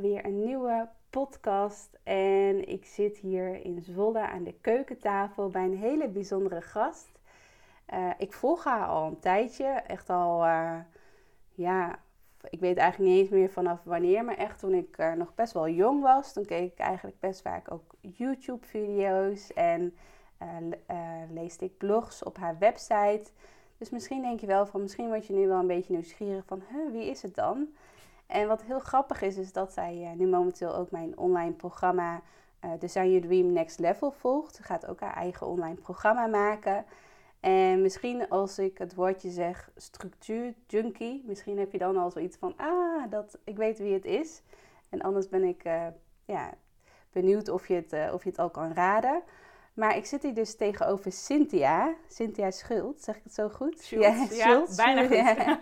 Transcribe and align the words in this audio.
Weer 0.00 0.24
een 0.24 0.40
nieuwe 0.44 0.88
podcast. 1.10 1.98
En 2.02 2.68
ik 2.68 2.84
zit 2.84 3.16
hier 3.16 3.64
in 3.64 3.82
Zwolle 3.82 4.20
aan 4.20 4.44
de 4.44 4.54
keukentafel 4.60 5.48
bij 5.48 5.64
een 5.64 5.76
hele 5.76 6.08
bijzondere 6.08 6.60
gast. 6.60 7.08
Eh, 7.86 8.10
ik 8.18 8.32
volg 8.32 8.64
haar 8.64 8.86
al 8.86 9.06
een 9.06 9.18
tijdje. 9.18 9.64
Echt 9.66 10.10
al, 10.10 10.44
eh, 10.44 10.78
ja, 11.54 11.98
ik 12.50 12.60
weet 12.60 12.76
eigenlijk 12.76 13.10
niet 13.10 13.20
eens 13.20 13.30
meer 13.30 13.50
vanaf 13.50 13.80
wanneer. 13.84 14.24
Maar 14.24 14.36
echt 14.36 14.58
toen 14.58 14.74
ik 14.74 14.98
eh, 14.98 15.12
nog 15.12 15.34
best 15.34 15.52
wel 15.52 15.68
jong 15.68 16.02
was. 16.02 16.32
Toen 16.32 16.44
keek 16.44 16.72
ik 16.72 16.78
eigenlijk 16.78 17.20
best 17.20 17.42
vaak 17.42 17.72
ook 17.72 17.94
YouTube-video's. 18.00 19.52
En 19.52 19.94
le- 20.38 21.26
leesde 21.30 21.64
ik 21.64 21.76
blogs 21.78 22.22
op 22.22 22.36
haar 22.36 22.58
website. 22.58 23.30
Dus 23.78 23.90
misschien 23.90 24.22
denk 24.22 24.40
je 24.40 24.46
wel 24.46 24.66
van, 24.66 24.80
misschien 24.80 25.06
word 25.06 25.26
je 25.26 25.32
nu 25.32 25.46
wel 25.46 25.58
een 25.58 25.66
beetje 25.66 25.92
nieuwsgierig 25.92 26.44
van, 26.46 26.62
wie 26.92 27.10
is 27.10 27.22
het 27.22 27.34
dan? 27.34 27.68
En 28.28 28.48
wat 28.48 28.62
heel 28.62 28.78
grappig 28.78 29.22
is, 29.22 29.36
is 29.36 29.52
dat 29.52 29.72
zij 29.72 30.02
eh, 30.02 30.18
nu 30.18 30.26
momenteel 30.26 30.74
ook 30.74 30.90
mijn 30.90 31.18
online 31.18 31.52
programma 31.52 32.22
eh, 32.60 32.70
Design 32.78 33.06
Your 33.06 33.26
Dream 33.26 33.52
Next 33.52 33.78
Level 33.78 34.10
volgt. 34.10 34.54
Ze 34.54 34.62
gaat 34.62 34.86
ook 34.86 35.00
haar 35.00 35.14
eigen 35.14 35.46
online 35.46 35.74
programma 35.74 36.26
maken. 36.26 36.84
En 37.40 37.82
misschien 37.82 38.28
als 38.28 38.58
ik 38.58 38.78
het 38.78 38.94
woordje 38.94 39.30
zeg 39.30 39.70
structuur 39.76 40.54
junkie, 40.66 41.22
misschien 41.26 41.58
heb 41.58 41.72
je 41.72 41.78
dan 41.78 41.96
al 41.96 42.10
zoiets 42.10 42.36
van, 42.36 42.54
ah, 42.56 43.10
dat, 43.10 43.38
ik 43.44 43.56
weet 43.56 43.78
wie 43.78 43.92
het 43.92 44.04
is. 44.04 44.42
En 44.88 45.02
anders 45.02 45.28
ben 45.28 45.44
ik 45.44 45.64
eh, 45.64 45.86
ja, 46.24 46.54
benieuwd 47.12 47.48
of 47.48 47.68
je, 47.68 47.74
het, 47.74 47.92
eh, 47.92 48.10
of 48.14 48.22
je 48.22 48.28
het 48.28 48.38
al 48.38 48.50
kan 48.50 48.72
raden. 48.72 49.22
Maar 49.74 49.96
ik 49.96 50.06
zit 50.06 50.22
hier 50.22 50.34
dus 50.34 50.56
tegenover 50.56 51.12
Cynthia. 51.12 51.94
Cynthia 52.08 52.50
Schult, 52.50 53.02
zeg 53.02 53.16
ik 53.16 53.22
het 53.24 53.34
zo 53.34 53.48
goed? 53.48 53.86
Ja, 53.86 54.26
bijna 54.76 55.06
goed. 55.06 55.16
ja. 55.16 55.58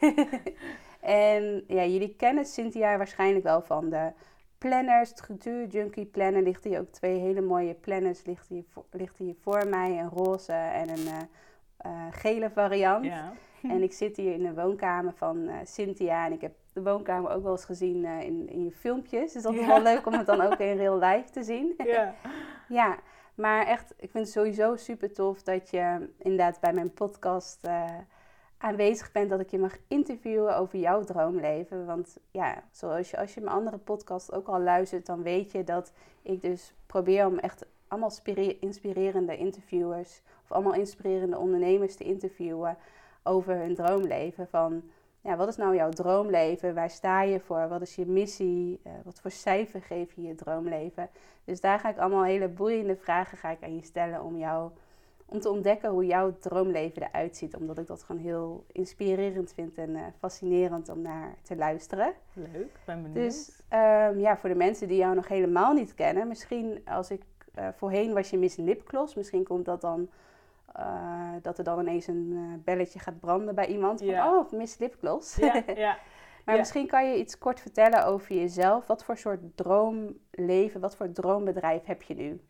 en 1.02 1.64
ja, 1.66 1.84
jullie 1.84 2.14
kennen 2.16 2.44
Cynthia 2.44 2.96
waarschijnlijk 2.96 3.44
wel 3.44 3.62
van 3.62 3.88
de 3.90 4.12
planner, 4.58 5.06
structuur, 5.06 5.66
junkie 5.66 6.04
planner. 6.06 6.42
Ligt 6.42 6.64
hier 6.64 6.78
ook 6.80 6.92
twee 6.92 7.18
hele 7.18 7.40
mooie 7.40 7.74
planners. 7.74 8.24
Ligt 8.24 8.48
hier, 8.48 8.64
voor, 8.68 8.84
ligt 8.90 9.18
hier 9.18 9.34
voor 9.40 9.66
mij, 9.68 9.98
een 9.98 10.08
roze 10.08 10.52
en 10.52 10.88
een 10.88 11.06
eh, 11.06 11.20
eh, 11.76 12.06
gele 12.10 12.50
variant. 12.50 13.04
Ja. 13.04 13.32
En 13.62 13.82
ik 13.82 13.92
zit 13.92 14.16
hier 14.16 14.32
in 14.32 14.42
de 14.42 14.54
woonkamer 14.54 15.12
van 15.16 15.48
eh, 15.48 15.54
Cynthia. 15.64 16.26
En 16.26 16.32
ik 16.32 16.40
heb 16.40 16.52
de 16.72 16.82
woonkamer 16.82 17.30
ook 17.30 17.42
wel 17.42 17.52
eens 17.52 17.64
gezien 17.64 18.04
in, 18.04 18.48
in 18.48 18.64
je 18.64 18.70
filmpjes. 18.72 19.32
Dus 19.32 19.42
dat 19.42 19.54
is 19.54 19.60
Ja. 19.60 19.66
wel 19.66 19.82
leuk 19.82 20.06
om 20.06 20.12
het 20.12 20.26
dan 20.26 20.40
ook 20.40 20.56
in 20.58 20.76
real 20.76 20.98
life 20.98 21.30
te 21.30 21.42
zien. 21.42 21.74
Ja. 21.84 22.14
Ja, 22.68 22.98
maar 23.34 23.66
echt, 23.66 23.94
ik 23.96 24.10
vind 24.10 24.24
het 24.24 24.32
sowieso 24.32 24.76
super 24.76 25.12
tof 25.12 25.42
dat 25.42 25.70
je 25.70 26.08
inderdaad 26.18 26.60
bij 26.60 26.72
mijn 26.72 26.92
podcast 26.92 27.68
aanwezig 28.62 29.12
bent. 29.12 29.30
Dat 29.30 29.40
ik 29.40 29.50
je 29.50 29.58
mag 29.58 29.76
interviewen 29.88 30.56
over 30.56 30.78
jouw 30.78 31.04
droomleven. 31.04 31.86
Want 31.86 32.18
ja, 32.30 32.62
zoals 32.70 33.10
je, 33.10 33.18
als 33.18 33.34
je 33.34 33.40
mijn 33.40 33.56
andere 33.56 33.78
podcast 33.78 34.32
ook 34.32 34.48
al 34.48 34.60
luistert, 34.60 35.06
dan 35.06 35.22
weet 35.22 35.52
je 35.52 35.64
dat 35.64 35.92
ik 36.22 36.42
dus 36.42 36.74
probeer 36.86 37.26
om 37.26 37.38
echt 37.38 37.66
allemaal 37.88 38.10
spire- 38.10 38.58
inspirerende 38.58 39.36
interviewers 39.36 40.22
of 40.42 40.52
allemaal 40.52 40.74
inspirerende 40.74 41.38
ondernemers 41.38 41.96
te 41.96 42.04
interviewen 42.04 42.76
over 43.22 43.56
hun 43.56 43.74
droomleven. 43.74 44.48
Van 44.48 44.82
ja, 45.20 45.36
wat 45.36 45.48
is 45.48 45.56
nou 45.56 45.74
jouw 45.74 45.90
droomleven? 45.90 46.74
Waar 46.74 46.90
sta 46.90 47.22
je 47.22 47.40
voor? 47.40 47.68
Wat 47.68 47.80
is 47.80 47.94
je 47.94 48.06
missie? 48.06 48.80
Eh, 48.82 48.92
wat 49.04 49.20
voor 49.20 49.30
cijfer 49.30 49.82
geef 49.82 50.12
je 50.14 50.22
je 50.22 50.34
droomleven? 50.34 51.10
Dus 51.44 51.60
daar 51.60 51.78
ga 51.78 51.88
ik 51.88 51.98
allemaal 51.98 52.24
hele 52.24 52.48
boeiende 52.48 52.96
vragen 52.96 53.38
ga 53.38 53.50
ik 53.50 53.62
aan 53.62 53.74
je 53.74 53.82
stellen 53.82 54.22
om 54.22 54.38
jou 54.38 54.70
om 55.32 55.40
te 55.40 55.50
ontdekken 55.50 55.90
hoe 55.90 56.06
jouw 56.06 56.36
droomleven 56.38 57.02
eruit 57.02 57.36
ziet. 57.36 57.56
Omdat 57.56 57.78
ik 57.78 57.86
dat 57.86 58.02
gewoon 58.02 58.20
heel 58.20 58.64
inspirerend 58.72 59.52
vind 59.52 59.78
en 59.78 59.96
eh, 59.96 60.02
fascinerend 60.18 60.88
om 60.88 61.02
naar 61.02 61.34
te 61.42 61.56
luisteren. 61.56 62.12
Leuk, 62.32 62.78
ben 62.86 63.02
benieuwd. 63.02 63.14
Dus 63.24 63.62
ehm, 63.68 64.18
ja, 64.18 64.36
voor 64.36 64.48
de 64.48 64.54
mensen 64.54 64.88
die 64.88 64.96
jou 64.96 65.14
nog 65.14 65.28
helemaal 65.28 65.72
niet 65.72 65.94
kennen, 65.94 66.28
misschien 66.28 66.82
als 66.84 67.10
ik 67.10 67.22
eh, 67.54 67.68
voorheen 67.76 68.12
was 68.12 68.30
je 68.30 68.38
Miss 68.38 68.56
Lipgloss, 68.56 69.14
misschien 69.14 69.44
komt 69.44 69.64
dat 69.64 69.80
dan. 69.80 70.08
eh, 70.72 71.30
dat 71.42 71.58
er 71.58 71.64
dan 71.64 71.80
ineens 71.80 72.06
een 72.06 72.60
belletje 72.64 72.98
gaat 72.98 73.20
branden 73.20 73.54
bij 73.54 73.66
iemand. 73.66 73.98
Van, 73.98 74.08
Ja. 74.08 74.36
oh, 74.38 74.52
Miss 74.52 74.78
Lipgloss. 74.78 75.36
ja, 75.36 75.54
ja. 75.66 75.98
Maar 76.44 76.54
Ja. 76.54 76.60
misschien 76.60 76.86
kan 76.86 77.10
je 77.10 77.18
iets 77.18 77.38
kort 77.38 77.60
vertellen 77.60 78.06
over 78.06 78.34
jezelf. 78.34 78.86
Wat 78.86 79.04
voor 79.04 79.16
soort 79.16 79.40
droomleven, 79.54 80.80
wat 80.80 80.96
voor 80.96 81.12
droombedrijf 81.12 81.84
heb 81.84 82.02
je 82.02 82.14
nu? 82.14 82.40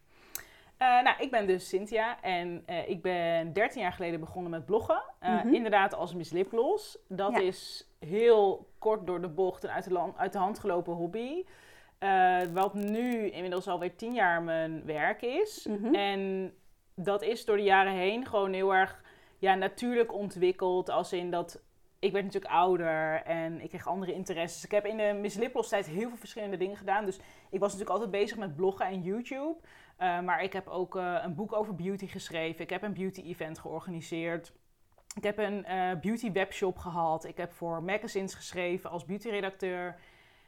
Eh, 0.82 1.03
nou, 1.03 1.16
ik 1.19 1.31
ben 1.31 1.47
dus 1.47 1.69
Cynthia 1.69 2.20
en 2.22 2.62
eh, 2.66 2.88
ik 2.88 3.03
ben 3.03 3.53
13 3.53 3.82
jaar 3.82 3.93
geleden 3.93 4.20
begonnen 4.20 4.50
met 4.50 4.65
bloggen. 4.66 5.03
Eh, 5.19 5.31
Mhm. 5.44 5.54
Inderdaad 5.54 5.94
als 5.94 6.15
Miss 6.15 6.31
Lipgloss. 6.32 6.98
Dat 7.09 7.32
Ja. 7.32 7.41
is 7.41 7.91
heel 7.98 8.69
kort 8.78 9.06
door 9.06 9.20
de 9.20 9.28
bocht 9.28 9.65
en 9.65 9.70
uit 9.72 9.88
de, 9.88 10.12
uit 10.16 10.32
de 10.32 10.38
hand 10.38 10.59
gelopen 10.59 10.93
hobby. 10.93 11.44
Wat 12.53 12.75
nu 12.75 13.31
inmiddels 13.31 13.69
alweer 13.69 13.97
10 13.97 14.12
jaar 14.15 14.43
mijn 14.43 14.84
werk 14.84 15.22
is. 15.22 15.66
Mhm. 15.66 15.94
En 15.94 16.53
dat 16.94 17.22
is 17.22 17.44
door 17.44 17.56
de 17.56 17.62
jaren 17.62 17.93
heen 17.93 18.26
gewoon 18.26 18.53
heel 18.53 18.75
erg 18.75 19.03
ja, 19.38 19.54
natuurlijk 19.54 20.12
ontwikkeld. 20.12 20.91
Als 20.91 21.12
in 21.12 21.31
dat 21.31 21.62
ik 21.99 22.12
werd 22.12 22.25
natuurlijk 22.25 22.53
ouder 22.54 23.22
en 23.25 23.60
ik 23.60 23.69
kreeg 23.69 23.88
andere 23.88 24.12
interesses. 24.12 24.64
Ik 24.64 24.70
heb 24.70 24.87
in 24.87 24.97
de 24.97 25.19
Miss 25.20 25.37
Lipgloss 25.37 25.69
tijd 25.69 25.87
heel 25.87 26.09
veel 26.09 26.16
verschillende 26.16 26.56
dingen 26.56 26.76
gedaan. 26.76 27.04
Dus 27.04 27.16
ik 27.50 27.60
was 27.60 27.72
natuurlijk 27.72 27.91
altijd 27.91 28.10
bezig 28.10 28.37
met 28.38 28.56
bloggen 28.56 28.87
en 28.87 29.03
YouTube. 29.03 29.54
Uh, 30.02 30.20
maar 30.20 30.42
ik 30.42 30.52
heb 30.52 30.68
ook 30.68 30.96
uh, 30.96 31.18
een 31.22 31.34
boek 31.34 31.52
over 31.52 31.74
beauty 31.74 32.06
geschreven. 32.06 32.62
Ik 32.62 32.70
heb 32.70 32.82
een 32.82 32.94
beauty 32.94 33.22
event 33.22 33.58
georganiseerd. 33.58 34.52
Ik 35.14 35.22
heb 35.22 35.38
een 35.38 35.64
uh, 35.68 36.00
beauty 36.00 36.32
webshop 36.32 36.78
gehad. 36.78 37.24
Ik 37.24 37.36
heb 37.36 37.52
voor 37.52 37.82
magazines 37.82 38.34
geschreven 38.34 38.90
als 38.90 39.04
beautyredacteur. 39.04 39.96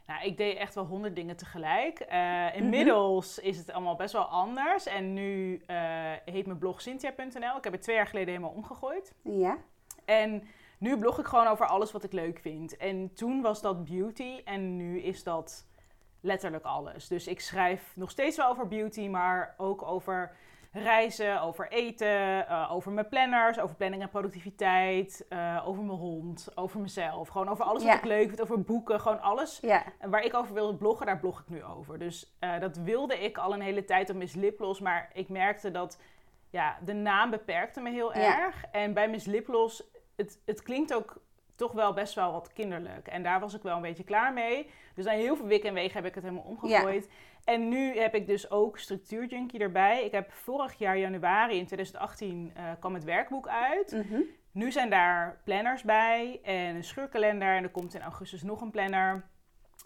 Nou, 0.06 0.24
ik 0.24 0.36
deed 0.36 0.56
echt 0.56 0.74
wel 0.74 0.86
honderd 0.86 1.16
dingen 1.16 1.36
tegelijk. 1.36 2.06
Uh, 2.12 2.56
inmiddels 2.56 3.38
is 3.38 3.58
het 3.58 3.72
allemaal 3.72 3.96
best 3.96 4.12
wel 4.12 4.24
anders. 4.24 4.86
En 4.86 5.12
nu 5.12 5.62
uh, 5.66 5.76
heet 6.24 6.46
mijn 6.46 6.58
blog 6.58 6.80
Cynthia.nl. 6.80 7.56
Ik 7.56 7.64
heb 7.64 7.72
het 7.72 7.82
twee 7.82 7.96
jaar 7.96 8.06
geleden 8.06 8.28
helemaal 8.28 8.54
omgegooid. 8.54 9.14
Ja. 9.22 9.58
En 10.04 10.42
nu 10.78 10.98
blog 10.98 11.18
ik 11.18 11.26
gewoon 11.26 11.46
over 11.46 11.66
alles 11.66 11.92
wat 11.92 12.04
ik 12.04 12.12
leuk 12.12 12.38
vind. 12.38 12.76
En 12.76 13.14
toen 13.14 13.42
was 13.42 13.60
dat 13.60 13.84
beauty 13.84 14.40
en 14.44 14.76
nu 14.76 15.00
is 15.00 15.22
dat 15.22 15.66
letterlijk 16.24 16.64
alles. 16.64 17.08
Dus 17.08 17.26
ik 17.26 17.40
schrijf 17.40 17.92
nog 17.96 18.10
steeds 18.10 18.36
wel 18.36 18.48
over 18.48 18.68
beauty, 18.68 19.08
maar 19.08 19.54
ook 19.56 19.82
over 19.82 20.36
reizen, 20.72 21.40
over 21.40 21.70
eten, 21.70 22.38
uh, 22.38 22.68
over 22.72 22.92
mijn 22.92 23.08
planners, 23.08 23.58
over 23.60 23.76
planning 23.76 24.02
en 24.02 24.08
productiviteit, 24.08 25.26
uh, 25.30 25.62
over 25.66 25.82
mijn 25.84 25.98
hond, 25.98 26.48
over 26.54 26.80
mezelf. 26.80 27.28
Gewoon 27.28 27.48
over 27.48 27.64
alles 27.64 27.82
wat 27.82 27.92
Ja. 27.92 27.98
ik 27.98 28.04
leuk 28.04 28.28
vind, 28.28 28.42
over 28.42 28.60
boeken, 28.62 29.00
gewoon 29.00 29.20
alles 29.20 29.58
Ja. 29.62 29.82
waar 30.00 30.22
ik 30.24 30.34
over 30.34 30.54
wilde 30.54 30.76
bloggen, 30.76 31.06
daar 31.06 31.18
blog 31.18 31.40
ik 31.40 31.48
nu 31.48 31.64
over. 31.64 31.98
Dus 31.98 32.36
uh, 32.40 32.60
dat 32.60 32.76
wilde 32.76 33.18
ik 33.24 33.38
al 33.38 33.52
een 33.54 33.60
hele 33.60 33.84
tijd 33.84 34.10
op 34.10 34.16
Miss 34.16 34.34
Lipgloss, 34.34 34.80
maar 34.80 35.10
ik 35.12 35.28
merkte 35.28 35.70
dat 35.70 36.00
ja, 36.50 36.78
de 36.84 36.92
naam 36.92 37.30
beperkte 37.30 37.80
me 37.80 37.90
heel 37.90 38.18
Ja. 38.18 38.38
erg. 38.42 38.64
En 38.72 38.94
bij 38.94 39.08
Miss 39.08 39.26
Lipgloss, 39.26 39.90
het, 40.16 40.42
het 40.46 40.62
klinkt 40.62 40.94
ook 40.94 41.22
toch 41.56 41.72
wel 41.72 41.92
best 41.92 42.14
wel 42.14 42.32
wat 42.32 42.52
kinderlijk. 42.52 43.06
En 43.06 43.22
daar 43.22 43.40
was 43.40 43.54
ik 43.54 43.62
wel 43.62 43.76
een 43.76 43.82
beetje 43.82 44.04
klaar 44.04 44.32
mee. 44.32 44.70
Dus 44.94 45.04
na 45.04 45.12
heel 45.12 45.36
veel 45.36 45.46
wikken 45.46 45.68
en 45.68 45.74
wegen 45.74 45.94
heb 45.96 46.04
ik 46.04 46.14
het 46.14 46.24
helemaal 46.24 46.44
omgegooid. 46.44 47.08
En 47.44 47.68
nu 47.68 47.98
heb 47.98 48.14
ik 48.14 48.26
dus 48.26 48.50
ook 48.50 48.78
structuurjunkie 48.78 49.60
erbij. 49.60 50.04
Ik 50.04 50.12
heb 50.12 50.32
vorig 50.32 50.78
jaar 50.78 50.98
januari 50.98 51.58
in 51.58 51.66
2018 51.66 52.52
uh, 52.56 52.62
kwam 52.80 52.94
het 52.94 53.04
werkboek 53.04 53.48
uit. 53.48 53.92
Mhm. 53.92 54.20
Nu 54.52 54.72
zijn 54.72 54.90
daar 54.90 55.40
planners 55.44 55.82
bij 55.82 56.40
en 56.42 56.74
een 56.74 56.84
scheurkalender. 56.84 57.56
En 57.56 57.62
er 57.62 57.70
komt 57.70 57.94
in 57.94 58.00
augustus 58.00 58.42
nog 58.42 58.60
een 58.60 58.70
planner. 58.70 59.24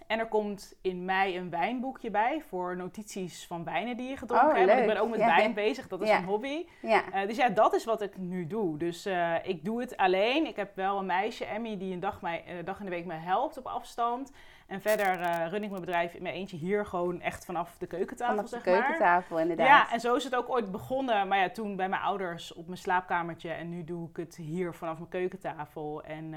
En 0.06 0.19
er 0.19 0.27
komt 0.27 0.75
in 0.83 1.05
mei 1.05 1.39
een 1.39 1.50
wijnboekje 1.50 2.11
bij 2.11 2.43
voor 2.49 2.77
notities 2.77 3.47
van 3.47 3.65
wijnen 3.65 3.97
die 3.97 4.09
je 4.09 4.17
gedronken 4.17 4.49
Oh, 4.49 4.55
hebt. 4.55 4.69
Want 4.69 4.81
ik 4.81 4.87
ben 4.87 5.00
ook 5.03 5.11
met 5.11 5.19
Ja, 5.19 5.27
wijn 5.27 5.49
ja. 5.49 5.55
bezig, 5.55 5.89
dat 5.89 6.00
is 6.03 6.09
Ja. 6.09 6.19
een 6.19 6.25
hobby. 6.25 6.67
Eh, 6.83 7.27
dus 7.27 7.37
ja, 7.37 7.49
dat 7.49 7.75
is 7.75 7.85
wat 7.85 8.03
ik 8.03 8.17
nu 8.17 8.47
doe. 8.47 8.79
Dus 8.79 9.06
eh, 9.06 9.35
ik 9.43 9.65
doe 9.65 9.81
het 9.81 9.97
alleen. 9.97 10.47
Ik 10.47 10.56
heb 10.56 10.77
wel 10.77 10.99
een 10.99 11.06
meisje, 11.06 11.45
Emmy, 11.45 11.79
die 11.79 11.93
een 11.93 12.00
dag, 12.00 12.21
mij, 12.21 12.45
eh, 12.47 12.55
dag 12.65 12.79
in 12.79 12.85
de 12.85 12.91
week 12.91 13.06
me 13.06 13.15
helpt 13.15 13.59
op 13.59 13.67
afstand. 13.67 14.33
En 14.67 14.81
verder 14.81 15.17
run 15.49 15.62
ik 15.62 15.71
mijn 15.71 15.81
bedrijf 15.85 16.15
in 16.15 16.23
mijn 16.23 16.35
eentje 16.35 16.56
hier 16.56 16.87
gewoon 16.87 17.21
echt 17.21 17.45
vanaf 17.45 17.77
de 17.79 17.87
keukentafel, 17.87 18.35
Vanaf 18.35 18.50
de 18.50 18.56
zeg 18.56 18.67
maar. 18.67 18.75
keukentafel 18.83 19.39
inderdaad. 19.39 19.67
Ja, 19.67 19.93
en 19.93 20.00
zo 20.00 20.15
is 20.15 20.25
het 20.25 20.35
ook 20.37 20.50
ooit 20.50 20.71
begonnen. 20.71 21.29
Maar 21.29 21.39
ja, 21.39 21.49
toen 21.50 21.77
bij 21.77 21.89
mijn 21.89 22.03
ouders 22.03 22.55
op 22.55 22.67
mijn 22.67 22.79
slaapkamertje. 22.79 23.50
En 23.50 23.69
nu 23.69 23.85
doe 23.85 24.09
ik 24.09 24.17
het 24.17 24.37
hier 24.37 24.75
vanaf 24.75 24.97
mijn 24.99 25.09
keukentafel. 25.11 26.03
En 26.03 26.35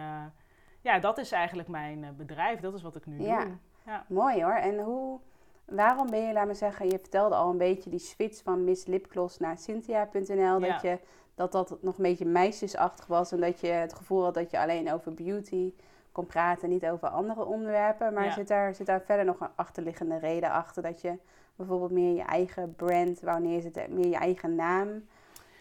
ja, 0.81 0.99
dat 0.99 1.17
is 1.17 1.31
eigenlijk 1.31 1.67
mijn 1.67 2.03
eh, 2.03 2.09
bedrijf. 2.17 2.59
Dat 2.59 2.73
is 2.73 2.81
wat 2.81 2.95
ik 2.95 3.05
nu 3.05 3.21
Ja. 3.21 3.43
doe. 3.43 3.57
Ja. 3.85 4.05
Mooi 4.07 4.43
hoor. 4.43 4.53
En 4.55 4.79
hoe, 4.79 5.19
waarom 5.65 6.09
ben 6.09 6.19
je, 6.27 6.33
laat 6.33 6.47
me 6.47 6.53
zeggen, 6.53 6.85
je 6.85 6.99
vertelde 6.99 7.35
al 7.35 7.49
een 7.49 7.57
beetje 7.57 7.89
die 7.89 7.99
switch 7.99 8.43
van 8.43 8.63
Miss 8.63 8.85
Lipgloss 8.85 9.37
naar 9.37 9.57
Cynthia.nl. 9.57 10.35
Ja. 10.35 10.59
Dat, 10.59 10.81
je, 10.81 10.99
dat 11.35 11.51
dat 11.51 11.77
nog 11.81 11.97
een 11.97 12.03
beetje 12.03 12.25
meisjesachtig 12.25 13.05
was. 13.07 13.31
En 13.31 13.39
dat 13.39 13.59
je 13.59 13.67
het 13.67 13.93
gevoel 13.93 14.23
had 14.23 14.33
dat 14.33 14.51
je 14.51 14.59
alleen 14.59 14.91
over 14.93 15.13
beauty 15.13 15.73
kon 16.11 16.25
praten, 16.25 16.69
niet 16.69 16.85
over 16.85 17.07
andere 17.09 17.45
onderwerpen. 17.45 18.13
Maar 18.13 18.25
Ja. 18.25 18.31
zit, 18.31 18.47
daar, 18.47 18.75
zit 18.75 18.85
daar 18.85 19.01
verder 19.01 19.25
nog 19.25 19.39
een 19.39 19.49
achterliggende 19.55 20.17
reden 20.17 20.51
achter? 20.51 20.83
Dat 20.83 21.01
je 21.01 21.17
bijvoorbeeld 21.55 21.91
meer 21.91 22.15
je 22.15 22.21
eigen 22.23 22.75
brand 22.75 23.19
wou 23.21 23.41
neerzetten, 23.41 23.93
meer 23.93 24.07
je 24.07 24.15
eigen 24.15 24.55
naam 24.55 25.07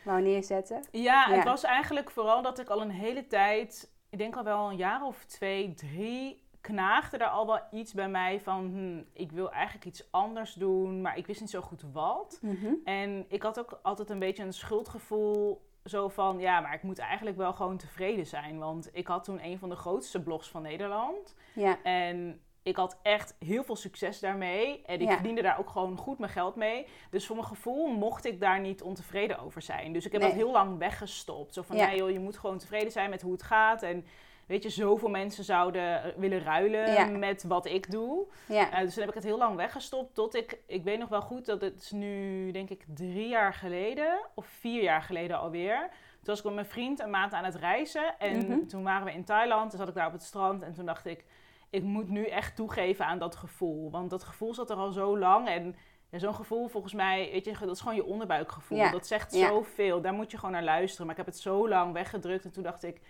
wou 0.05 0.23
neerzetten? 0.23 0.82
Ja, 0.90 1.26
Ja. 1.28 1.34
het 1.34 1.44
was 1.44 1.62
eigenlijk 1.64 2.11
vooral 2.11 2.43
dat 2.43 2.58
ik 2.58 2.69
al 2.69 2.81
een 2.81 2.90
hele 2.90 3.26
tijd, 3.26 3.89
ik 4.11 4.19
denk 4.19 4.37
al 4.37 4.45
wel 4.45 4.71
een 4.71 4.77
jaar 4.77 5.03
of 5.07 5.25
twee, 5.25 5.75
drie, 5.75 6.43
knaagde 6.61 7.17
er 7.17 7.29
al 7.29 7.47
wel 7.47 7.61
iets 7.71 7.93
bij 7.93 8.09
mij 8.09 8.41
van, 8.41 8.71
hm, 8.73 9.21
ik 9.23 9.33
wil 9.33 9.51
eigenlijk 9.53 9.85
iets 9.85 10.05
anders 10.11 10.55
doen, 10.55 11.01
maar 11.01 11.17
ik 11.17 11.27
wist 11.27 11.41
niet 11.41 11.51
zo 11.51 11.61
goed 11.61 11.85
wat. 11.93 12.39
En 12.85 13.25
ik 13.29 13.43
had 13.43 13.59
ook 13.59 13.79
altijd 13.83 14.11
een 14.11 14.19
beetje 14.19 14.43
een 14.43 14.53
schuldgevoel. 14.53 15.69
Zo 15.85 16.09
van, 16.09 16.39
ja, 16.39 16.61
maar 16.61 16.75
ik 16.75 16.83
moet 16.83 16.99
eigenlijk 16.99 17.37
wel 17.37 17.53
gewoon 17.53 17.77
tevreden 17.77 18.27
zijn. 18.27 18.59
Want 18.59 18.89
ik 18.93 19.07
had 19.07 19.25
toen 19.25 19.45
een 19.45 19.59
van 19.59 19.69
de 19.69 19.77
grootste 19.77 20.23
blogs 20.23 20.49
van 20.49 20.62
Nederland. 20.62 21.35
Ja, 21.55 21.83
En 21.83 22.41
ik 22.62 22.77
had 22.77 22.99
echt 23.03 23.37
heel 23.39 23.65
veel 23.65 23.77
succes 23.77 24.21
daarmee. 24.21 24.83
En 24.87 25.01
ik 25.01 25.09
Ja. 25.09 25.15
verdiende 25.15 25.43
daar 25.43 25.59
ook 25.59 25.71
gewoon 25.71 25.97
goed 25.97 26.19
mijn 26.19 26.33
geld 26.33 26.57
mee. 26.57 26.87
Dus 27.11 27.27
voor 27.27 27.37
mijn 27.37 27.49
gevoel 27.49 27.87
mocht 27.87 28.25
ik 28.25 28.41
daar 28.41 28.61
niet 28.61 28.83
ontevreden 28.83 29.39
over 29.39 29.62
zijn. 29.62 29.93
Dus 29.93 30.07
ik 30.07 30.12
heb 30.12 30.21
Nee. 30.21 30.31
dat 30.31 30.39
heel 30.41 30.51
lang 30.53 30.79
weggestopt. 30.79 31.55
Zo 31.55 31.62
van, 31.62 31.77
Ja. 31.77 31.87
nee 31.87 31.97
joh, 31.97 32.11
je 32.11 32.19
moet 32.21 32.39
gewoon 32.39 32.59
tevreden 32.59 32.93
zijn 32.93 33.11
met 33.11 33.23
hoe 33.23 33.33
het 33.33 33.43
gaat. 33.43 33.83
En 33.83 34.05
weet 34.47 34.62
je, 34.62 34.69
zoveel 34.71 35.09
mensen 35.09 35.45
zouden 35.45 36.03
eh, 36.05 36.11
willen 36.17 36.43
ruilen 36.43 36.93
Ja. 36.93 37.05
met 37.07 37.43
wat 37.43 37.67
ik 37.67 37.91
doe. 37.91 38.27
ja, 38.49 38.71
Eh, 38.73 38.81
dus 38.81 38.93
toen 38.93 39.01
heb 39.03 39.09
ik 39.09 39.15
het 39.19 39.25
heel 39.29 39.39
lang 39.39 39.57
weggestopt. 39.57 40.15
Tot 40.15 40.35
ik, 40.35 40.59
ik 40.67 40.85
weet 40.85 40.99
nog 40.99 41.09
wel 41.09 41.23
goed 41.23 41.47
dat 41.47 41.61
het 41.61 41.81
is 41.83 41.91
nu, 41.91 42.51
denk 42.51 42.71
ik, 42.71 42.85
drie 42.95 43.29
jaar 43.29 43.55
geleden. 43.55 44.21
Of 44.35 44.47
vier 44.47 44.83
jaar 44.83 45.03
geleden 45.03 45.39
alweer. 45.39 45.79
Toen 46.23 46.29
was 46.29 46.39
ik 46.39 46.45
met 46.45 46.55
mijn 46.55 46.67
vriend 46.67 47.01
een 47.01 47.11
maand 47.11 47.33
aan 47.33 47.45
het 47.45 47.55
reizen. 47.55 48.19
En 48.19 48.37
Mhm. 48.37 48.67
toen 48.67 48.83
waren 48.83 49.05
we 49.05 49.12
in 49.12 49.25
Thailand. 49.25 49.71
Toen 49.71 49.79
zat 49.79 49.89
ik 49.89 49.95
daar 49.95 50.07
op 50.07 50.12
het 50.12 50.23
strand. 50.23 50.62
En 50.62 50.73
toen 50.73 50.87
dacht 50.87 51.07
ik, 51.07 51.25
ik 51.70 51.82
moet 51.82 52.08
nu 52.08 52.25
echt 52.26 52.56
toegeven 52.56 53.06
aan 53.06 53.19
dat 53.19 53.37
gevoel. 53.37 53.90
Want 53.90 54.11
dat 54.11 54.22
gevoel 54.25 54.55
zat 54.55 54.70
er 54.70 54.76
al 54.76 54.90
zo 54.93 55.19
lang. 55.19 55.49
En 55.49 55.76
ja, 56.11 56.19
zo'n 56.19 56.34
gevoel, 56.34 56.69
volgens 56.69 56.93
mij, 56.93 57.28
weet 57.32 57.44
je, 57.44 57.56
dat 57.61 57.75
is 57.76 57.81
gewoon 57.81 57.94
je 57.96 58.05
onderbuikgevoel. 58.05 58.78
Ja. 58.78 58.90
Dat 58.90 59.06
zegt 59.06 59.34
Ja. 59.34 59.49
zoveel. 59.49 60.00
Daar 60.00 60.12
moet 60.14 60.31
je 60.31 60.37
gewoon 60.37 60.55
naar 60.55 60.64
luisteren. 60.64 61.06
Maar 61.06 61.19
ik 61.19 61.25
heb 61.25 61.34
het 61.34 61.43
zo 61.43 61.69
lang 61.69 61.93
weggedrukt. 61.93 62.44
En 62.44 62.52
toen 62.52 62.62
dacht 62.62 62.82
ik, 62.82 63.00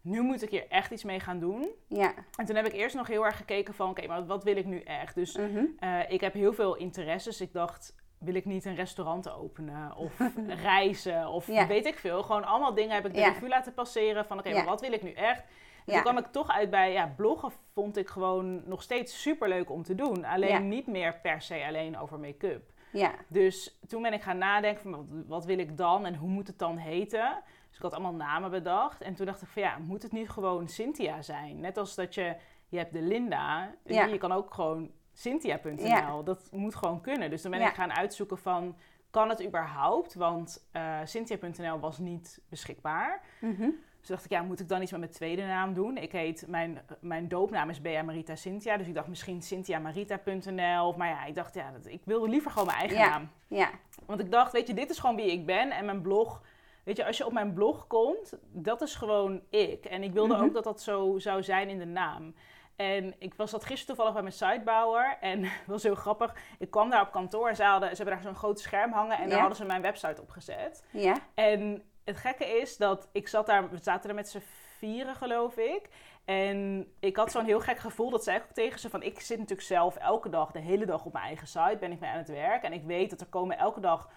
nu 0.00 0.20
moet 0.22 0.42
ik 0.42 0.50
hier 0.50 0.68
echt 0.68 0.90
iets 0.90 1.04
mee 1.04 1.20
gaan 1.20 1.38
doen. 1.38 1.68
ja. 1.88 2.12
En 2.36 2.44
toen 2.46 2.56
heb 2.56 2.66
ik 2.66 2.72
eerst 2.72 2.94
nog 2.96 3.06
heel 3.06 3.24
erg 3.24 3.36
gekeken 3.36 3.74
van, 3.74 3.90
oké, 3.90 4.06
maar 4.06 4.26
wat 4.26 4.44
wil 4.44 4.56
ik 4.56 4.64
nu 4.66 4.80
echt? 4.80 5.14
Dus 5.14 5.36
Mhm. 5.36 5.64
eh, 5.78 6.10
ik 6.10 6.20
heb 6.20 6.32
heel 6.32 6.52
veel 6.52 6.74
interesses. 6.76 7.40
Ik 7.40 7.52
dacht, 7.52 7.94
wil 8.18 8.34
ik 8.34 8.44
niet 8.44 8.64
een 8.64 8.74
restaurant 8.74 9.30
openen? 9.30 9.96
Of 9.96 10.18
reizen? 10.62 11.28
Of 11.28 11.46
Ja. 11.46 11.66
weet 11.66 11.86
ik 11.86 11.98
veel. 11.98 12.22
Gewoon 12.22 12.44
allemaal 12.44 12.74
dingen 12.74 12.94
heb 12.94 13.06
ik 13.06 13.12
de 13.14 13.20
Ja. 13.20 13.28
revue 13.28 13.48
laten 13.48 13.74
passeren. 13.74 14.24
Van, 14.26 14.38
oké, 14.38 14.48
Ja. 14.48 14.54
maar 14.56 14.64
wat 14.64 14.80
wil 14.80 14.92
ik 14.92 15.02
nu 15.02 15.10
echt? 15.12 15.42
En 15.86 15.92
Ja. 15.92 16.02
toen 16.02 16.12
kwam 16.12 16.24
ik 16.24 16.32
toch 16.32 16.48
uit 16.50 16.70
bij, 16.70 16.92
ja, 16.92 17.12
bloggen 17.16 17.50
vond 17.72 17.96
ik 17.96 18.08
gewoon 18.08 18.62
nog 18.68 18.82
steeds 18.82 19.22
super 19.22 19.48
leuk 19.48 19.70
om 19.70 19.82
te 19.82 19.94
doen. 19.94 20.24
Alleen 20.24 20.48
Ja. 20.48 20.58
niet 20.58 20.86
meer 20.86 21.14
per 21.22 21.42
se 21.42 21.64
alleen 21.66 21.98
over 21.98 22.18
make-up. 22.18 22.72
ja. 22.92 23.12
Dus 23.28 23.78
toen 23.88 24.02
ben 24.02 24.12
ik 24.12 24.22
gaan 24.22 24.38
nadenken 24.38 24.82
van, 24.82 25.24
wat, 25.26 25.44
wil 25.44 25.58
ik 25.58 25.76
dan 25.76 26.06
en 26.06 26.14
hoe 26.14 26.28
moet 26.28 26.46
het 26.46 26.58
dan 26.58 26.76
heten? 26.76 27.42
Dus 27.68 27.76
ik 27.76 27.82
had 27.82 27.92
allemaal 27.92 28.14
namen 28.14 28.50
bedacht. 28.50 29.00
En 29.00 29.14
toen 29.14 29.26
dacht 29.26 29.42
ik 29.42 29.48
van, 29.48 29.62
ja, 29.62 29.78
moet 29.78 30.02
het 30.02 30.12
niet 30.12 30.28
gewoon 30.28 30.68
Cynthia 30.68 31.22
zijn? 31.22 31.60
Net 31.60 31.76
als 31.76 31.94
dat 31.94 32.14
je, 32.14 32.36
je 32.68 32.78
hebt 32.78 32.92
de 32.92 33.02
Linda. 33.02 33.74
Ja. 33.84 34.04
Je 34.04 34.18
kan 34.18 34.32
ook 34.32 34.54
gewoon 34.54 34.90
Cynthia.nl. 35.12 35.86
Ja. 35.86 36.22
Dat 36.22 36.48
moet 36.52 36.74
gewoon 36.74 37.00
kunnen. 37.00 37.30
Dus 37.30 37.42
toen 37.42 37.50
ben 37.50 37.60
Ja. 37.60 37.68
ik 37.68 37.74
gaan 37.74 37.92
uitzoeken 37.92 38.38
van, 38.38 38.76
kan 39.10 39.28
het 39.28 39.44
überhaupt? 39.46 40.14
Want 40.14 40.68
eh 40.72 40.98
Cynthia.nl 41.04 41.78
was 41.78 41.98
niet 41.98 42.40
beschikbaar. 42.48 43.20
Mhm. 43.40 43.68
Dus 44.06 44.14
dacht 44.14 44.24
ik, 44.24 44.30
ja, 44.38 44.42
moet 44.42 44.60
ik 44.60 44.68
dan 44.68 44.82
iets 44.82 44.90
met 44.90 45.00
mijn 45.00 45.12
tweede 45.12 45.42
naam 45.42 45.74
doen? 45.74 45.96
Ik 45.96 46.12
heet, 46.12 46.44
mijn, 46.48 46.80
mijn 47.00 47.28
doopnaam 47.28 47.70
is 47.70 47.80
Bea 47.80 48.02
Marita 48.02 48.36
Cynthia. 48.36 48.76
Dus 48.76 48.86
ik 48.86 48.94
dacht 48.94 49.06
misschien 49.08 49.42
cynthiamarita.nl. 49.42 50.92
Maar 50.96 51.08
ja, 51.08 51.24
ik 51.24 51.34
dacht, 51.34 51.54
ja, 51.54 51.70
dat, 51.70 51.86
ik 51.86 52.00
wilde 52.04 52.28
liever 52.28 52.50
gewoon 52.50 52.66
mijn 52.66 52.78
eigen 52.78 52.96
Ja. 52.98 53.08
naam. 53.08 53.30
ja. 53.48 53.70
Want 54.06 54.20
ik 54.20 54.30
dacht, 54.30 54.52
weet 54.52 54.66
je, 54.66 54.74
dit 54.74 54.90
is 54.90 54.98
gewoon 54.98 55.16
wie 55.16 55.30
ik 55.32 55.46
ben. 55.46 55.70
En 55.70 55.84
mijn 55.84 56.00
blog, 56.02 56.42
weet 56.84 56.96
je, 56.96 57.06
als 57.06 57.16
je 57.16 57.26
op 57.26 57.32
mijn 57.32 57.52
blog 57.52 57.86
komt, 57.86 58.32
dat 58.52 58.80
is 58.82 58.94
gewoon 58.94 59.40
ik. 59.50 59.84
En 59.84 60.02
ik 60.02 60.12
wilde 60.12 60.34
Mhm. 60.34 60.42
ook 60.44 60.54
dat 60.54 60.64
dat 60.64 60.82
zo 60.82 61.18
zou 61.18 61.42
zijn 61.42 61.68
in 61.68 61.78
de 61.78 61.84
naam. 61.86 62.34
En 62.76 63.14
ik 63.18 63.34
was 63.34 63.50
dat 63.50 63.64
gisteren 63.64 63.86
toevallig 63.86 64.12
bij 64.12 64.22
mijn 64.22 64.34
sitebouwer. 64.34 65.16
En 65.20 65.40
dat 65.42 65.50
was 65.66 65.82
heel 65.82 65.94
grappig. 65.94 66.34
Ik 66.58 66.70
kwam 66.70 66.90
daar 66.90 67.02
op 67.02 67.12
kantoor 67.12 67.48
en 67.48 67.56
ze, 67.56 67.62
hadden, 67.64 67.88
ze 67.90 67.96
hebben 67.96 68.14
daar 68.14 68.22
zo'n 68.22 68.34
groot 68.34 68.60
scherm 68.60 68.92
hangen. 68.92 69.16
En 69.18 69.22
Ja. 69.24 69.28
daar 69.30 69.38
hadden 69.38 69.56
ze 69.56 69.64
mijn 69.64 69.82
website 69.82 70.20
op 70.22 70.30
gezet. 70.30 70.84
ja. 70.90 71.14
En 71.34 71.82
het 72.06 72.16
gekke 72.16 72.44
is 72.60 72.76
dat 72.76 73.08
ik 73.12 73.28
zat 73.28 73.46
daar, 73.46 73.70
we 73.70 73.78
zaten 73.82 74.08
er 74.08 74.14
met 74.14 74.28
z'n 74.28 74.42
vieren 74.78 75.14
geloof 75.14 75.56
ik. 75.56 75.88
En 76.24 76.86
ik 77.00 77.16
had 77.16 77.30
zo'n 77.30 77.44
heel 77.44 77.60
gek 77.60 77.78
gevoel, 77.78 78.10
dat 78.10 78.24
zei 78.24 78.36
ik 78.36 78.42
ook 78.42 78.50
tegen 78.54 78.80
ze, 78.80 78.90
van 78.90 79.02
ik 79.02 79.20
zit 79.20 79.38
natuurlijk 79.38 79.66
zelf 79.66 79.96
elke 79.96 80.28
dag, 80.28 80.50
de 80.50 80.58
hele 80.58 80.86
dag 80.86 81.04
op 81.04 81.12
mijn 81.12 81.24
eigen 81.24 81.46
site, 81.46 81.76
ben 81.80 81.92
ik 81.92 82.00
mee 82.00 82.10
aan 82.10 82.18
het 82.18 82.28
werk. 82.28 82.62
En 82.62 82.72
ik 82.72 82.82
weet 82.84 83.10
dat 83.10 83.20
er 83.20 83.26
komen 83.26 83.58
elke 83.58 83.80
dag 83.80 84.10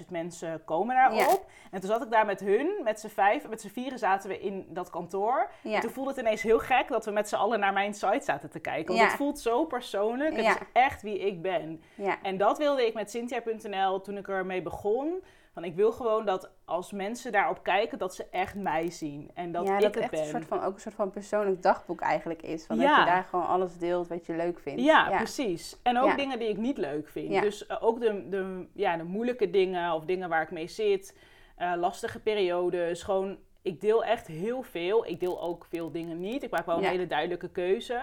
150.000 0.00 0.08
mensen 0.08 0.64
komen 0.64 0.94
daarop. 0.96 1.18
Ja. 1.18 1.36
En 1.70 1.80
toen 1.80 1.90
zat 1.90 2.02
ik 2.02 2.10
daar 2.10 2.26
met 2.26 2.40
hun, 2.40 2.80
met 2.84 3.00
z'n 3.00 3.08
vijf, 3.08 3.48
met 3.48 3.60
z'n 3.60 3.68
vieren 3.68 3.98
zaten 3.98 4.28
we 4.30 4.40
in 4.40 4.66
dat 4.68 4.90
kantoor. 4.90 5.50
Ja. 5.62 5.74
En 5.74 5.80
toen 5.80 5.90
voelde 5.90 6.10
het 6.10 6.18
ineens 6.18 6.42
heel 6.42 6.58
gek 6.58 6.88
dat 6.88 7.04
we 7.04 7.10
met 7.10 7.28
z'n 7.28 7.34
allen 7.36 7.60
naar 7.60 7.72
mijn 7.72 7.94
site 7.94 8.24
zaten 8.24 8.50
te 8.50 8.60
kijken. 8.60 8.86
Want 8.86 8.98
Ja. 8.98 9.06
het 9.06 9.16
voelt 9.16 9.38
zo 9.40 9.64
persoonlijk, 9.64 10.36
het 10.36 10.44
is 10.44 10.56
echt 10.72 11.02
wie 11.02 11.18
ik 11.18 11.42
ben. 11.42 11.82
En 12.22 12.36
dat 12.36 12.58
wilde 12.58 12.86
ik 12.86 12.94
met 12.94 13.10
Cynthia.nl 13.10 14.00
toen 14.00 14.16
ik 14.16 14.28
ermee 14.28 14.62
begon. 14.62 15.22
Van 15.58 15.66
ik 15.66 15.76
wil 15.76 15.92
gewoon 15.92 16.24
dat 16.24 16.50
als 16.64 16.92
mensen 16.92 17.32
daarop 17.32 17.62
kijken, 17.62 17.98
dat 17.98 18.14
ze 18.14 18.26
echt 18.30 18.54
mij 18.54 18.90
zien. 18.90 19.30
En 19.34 19.52
dat 19.52 19.66
ja, 19.66 19.76
ik 19.76 19.82
dat 19.82 19.94
het 19.94 20.02
echt 20.02 20.10
ben. 20.12 20.20
een 20.20 20.26
soort 20.26 20.44
van, 20.44 20.62
ook 20.62 20.74
een 20.74 20.80
soort 20.80 20.94
van 20.94 21.10
persoonlijk 21.10 21.62
dagboek 21.62 22.00
eigenlijk 22.00 22.42
is. 22.42 22.66
Van 22.66 22.78
dat 22.78 22.96
je 22.96 23.04
daar 23.04 23.26
gewoon 23.30 23.46
alles 23.46 23.76
deelt 23.76 24.08
wat 24.08 24.26
je 24.26 24.36
leuk 24.36 24.58
vindt. 24.58 24.82
Ja, 24.82 25.16
precies. 25.16 25.76
En 25.82 25.98
ook 25.98 26.16
dingen 26.16 26.38
die 26.38 26.48
ik 26.48 26.56
niet 26.56 26.78
leuk 26.78 27.08
vind. 27.08 27.40
Dus 27.40 27.66
eh, 27.66 27.76
ook 27.80 28.00
de, 28.00 28.28
de, 28.28 28.66
ja, 28.74 28.96
de 28.96 29.02
moeilijke 29.04 29.50
dingen 29.50 29.92
of 29.92 30.04
dingen 30.04 30.28
waar 30.28 30.42
ik 30.42 30.50
mee 30.50 30.68
zit. 30.68 31.18
eh, 31.56 31.72
lastige 31.76 32.20
periodes. 32.20 33.02
Gewoon, 33.02 33.38
ik 33.62 33.80
deel 33.80 34.04
echt 34.04 34.26
heel 34.26 34.62
veel. 34.62 35.06
Ik 35.06 35.20
deel 35.20 35.42
ook 35.42 35.64
veel 35.64 35.90
dingen 35.90 36.20
niet. 36.20 36.42
Ik 36.42 36.50
maak 36.50 36.66
wel 36.66 36.76
een 36.78 36.84
hele 36.84 37.06
duidelijke 37.06 37.50
keuze. 37.50 38.00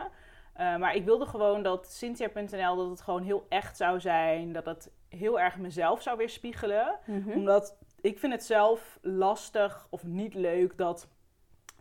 Eh, 0.56 0.76
maar 0.76 0.96
ik 0.96 1.06
wilde 1.06 1.26
gewoon 1.26 1.64
dat 1.64 1.92
Cynthia.nl 1.92 2.76
dat 2.76 2.90
het 2.90 3.02
gewoon 3.02 3.24
heel 3.24 3.46
echt 3.50 3.78
zou 3.78 4.00
zijn. 4.00 4.52
Dat 4.54 4.66
het 4.66 4.92
heel 5.10 5.40
erg 5.40 5.58
mezelf 5.58 6.02
zou 6.02 6.18
weerspiegelen. 6.18 7.00
Mhm. 7.06 7.32
Omdat 7.32 7.78
ik 8.02 8.20
vind 8.20 8.34
het 8.34 8.44
zelf 8.46 8.98
lastig 9.02 9.88
of 9.90 10.04
niet 10.04 10.34
leuk 10.34 10.78
dat 10.78 11.08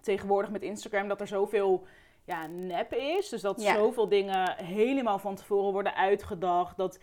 tegenwoordig 0.01 0.51
met 0.51 0.63
Instagram 0.63 1.09
dat 1.09 1.21
er 1.21 1.27
zoveel 1.27 1.87
ja, 2.25 2.47
nep 2.47 2.93
is. 2.93 3.29
Dus 3.29 3.41
dat 3.41 3.63
Ja. 3.63 3.75
zoveel 3.75 4.09
dingen 4.09 4.57
helemaal 4.57 5.19
van 5.19 5.35
tevoren 5.35 5.73
worden 5.73 5.95
uitgedacht. 5.95 6.77
Dat 6.77 6.99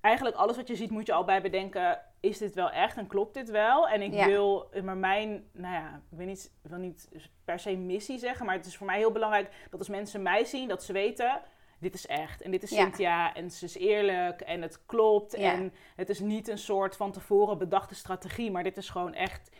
eigenlijk 0.00 0.36
alles 0.36 0.56
wat 0.56 0.68
je 0.68 0.76
ziet 0.76 0.90
moet 0.90 1.06
je 1.06 1.12
al 1.12 1.24
bij 1.24 1.42
bedenken, 1.42 2.00
is 2.20 2.38
dit 2.38 2.54
wel 2.54 2.70
echt 2.70 2.96
en 2.96 3.06
klopt 3.06 3.34
dit 3.34 3.50
wel? 3.50 3.88
En 3.88 4.02
ik 4.02 4.12
Ja. 4.12 4.26
wil, 4.26 4.68
maar 4.82 4.96
mijn, 4.96 5.48
nou 5.52 5.74
ja, 5.74 6.02
ik 6.10 6.18
weet 6.18 6.26
niet, 6.26 6.52
ik 6.62 6.70
wil 6.70 6.78
niet 6.78 7.08
per 7.44 7.58
se 7.58 7.76
missie 7.76 8.18
zeggen, 8.18 8.46
maar 8.46 8.54
het 8.54 8.66
is 8.66 8.76
voor 8.76 8.86
mij 8.86 8.98
heel 8.98 9.12
belangrijk 9.12 9.50
dat 9.70 9.78
als 9.78 9.88
mensen 9.88 10.22
mij 10.22 10.44
zien, 10.44 10.68
dat 10.68 10.82
ze 10.84 10.92
weten, 10.92 11.40
dit 11.80 11.94
is 11.94 12.06
echt. 12.06 12.42
En 12.42 12.50
dit 12.50 12.62
is 12.62 12.70
Ja. 12.70 12.76
Cynthia 12.82 13.34
en 13.34 13.50
ze 13.50 13.64
is 13.64 13.76
eerlijk 13.76 14.40
en 14.40 14.62
het 14.62 14.86
klopt. 14.86 15.36
Ja. 15.36 15.52
En 15.52 15.72
het 15.96 16.08
is 16.08 16.20
niet 16.20 16.48
een 16.48 16.58
soort 16.58 16.96
van 16.96 17.12
tevoren 17.12 17.58
bedachte 17.58 17.94
strategie, 17.94 18.50
maar 18.50 18.62
dit 18.62 18.76
is 18.76 18.88
gewoon 18.90 19.14
echt 19.14 19.50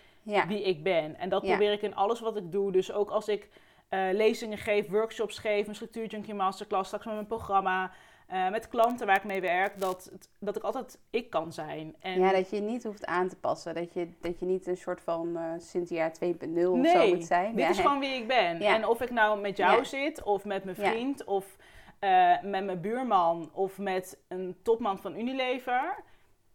wie 0.47 0.63
ik 0.63 0.83
ben. 0.83 1.17
En 1.19 1.29
dat 1.29 1.43
probeer 1.43 1.73
ik 1.73 1.83
in 1.83 1.95
alles 1.95 2.21
wat 2.21 2.37
ik 2.37 2.53
doe. 2.53 2.73
Dus 2.73 2.93
ook 2.93 3.11
als 3.11 3.29
ik 3.29 3.49
eh, 3.89 4.09
lezingen 4.13 4.59
geef, 4.59 4.89
workshops 4.89 5.39
geef, 5.39 5.63
mijn 5.63 5.75
structuur 5.75 6.07
junkie 6.07 6.35
masterclass, 6.35 6.87
straks 6.87 7.05
met 7.05 7.15
mijn 7.15 7.27
programma. 7.27 7.91
Eh, 8.29 8.49
met 8.51 8.69
klanten 8.69 9.07
waar 9.07 9.17
ik 9.17 9.25
mee 9.25 9.41
werk, 9.41 9.81
dat, 9.81 10.13
dat 10.39 10.57
ik 10.57 10.63
altijd 10.63 10.99
ik 11.11 11.31
kan 11.31 11.53
zijn. 11.53 11.97
En 12.01 12.21
Ja, 12.21 12.33
dat 12.33 12.51
je 12.51 12.61
niet 12.61 12.85
hoeft 12.85 13.07
aan 13.07 13.29
te 13.29 13.37
passen. 13.37 13.75
Dat 13.75 13.93
je, 13.93 14.09
dat 14.21 14.39
je 14.41 14.47
niet 14.47 14.67
een 14.67 14.77
soort 14.77 15.01
van 15.01 15.37
eh 15.37 15.43
Cynthia 15.59 16.11
2.0 16.11 16.15
of 16.67 16.89
zo 16.89 17.07
moet 17.09 17.25
zijn. 17.25 17.51
dit 17.55 17.65
Ja, 17.65 17.69
is 17.71 17.79
gewoon 17.81 17.99
wie 18.01 18.15
ik 18.15 18.27
ben. 18.29 18.61
Ja. 18.61 18.75
En 18.75 18.87
of 18.87 19.01
ik 19.01 19.11
nou 19.11 19.41
met 19.41 19.57
jou 19.57 19.77
Ja. 19.77 19.85
zit, 19.85 20.23
of 20.23 20.45
met 20.45 20.65
mijn 20.65 20.77
vriend, 20.77 21.25
of 21.25 21.57
eh, 21.99 22.43
met 22.43 22.65
mijn 22.65 22.81
buurman, 22.81 23.51
of 23.53 23.79
met 23.79 24.19
een 24.29 24.57
topman 24.63 24.99
van 24.99 25.17
Unilever. 25.19 26.05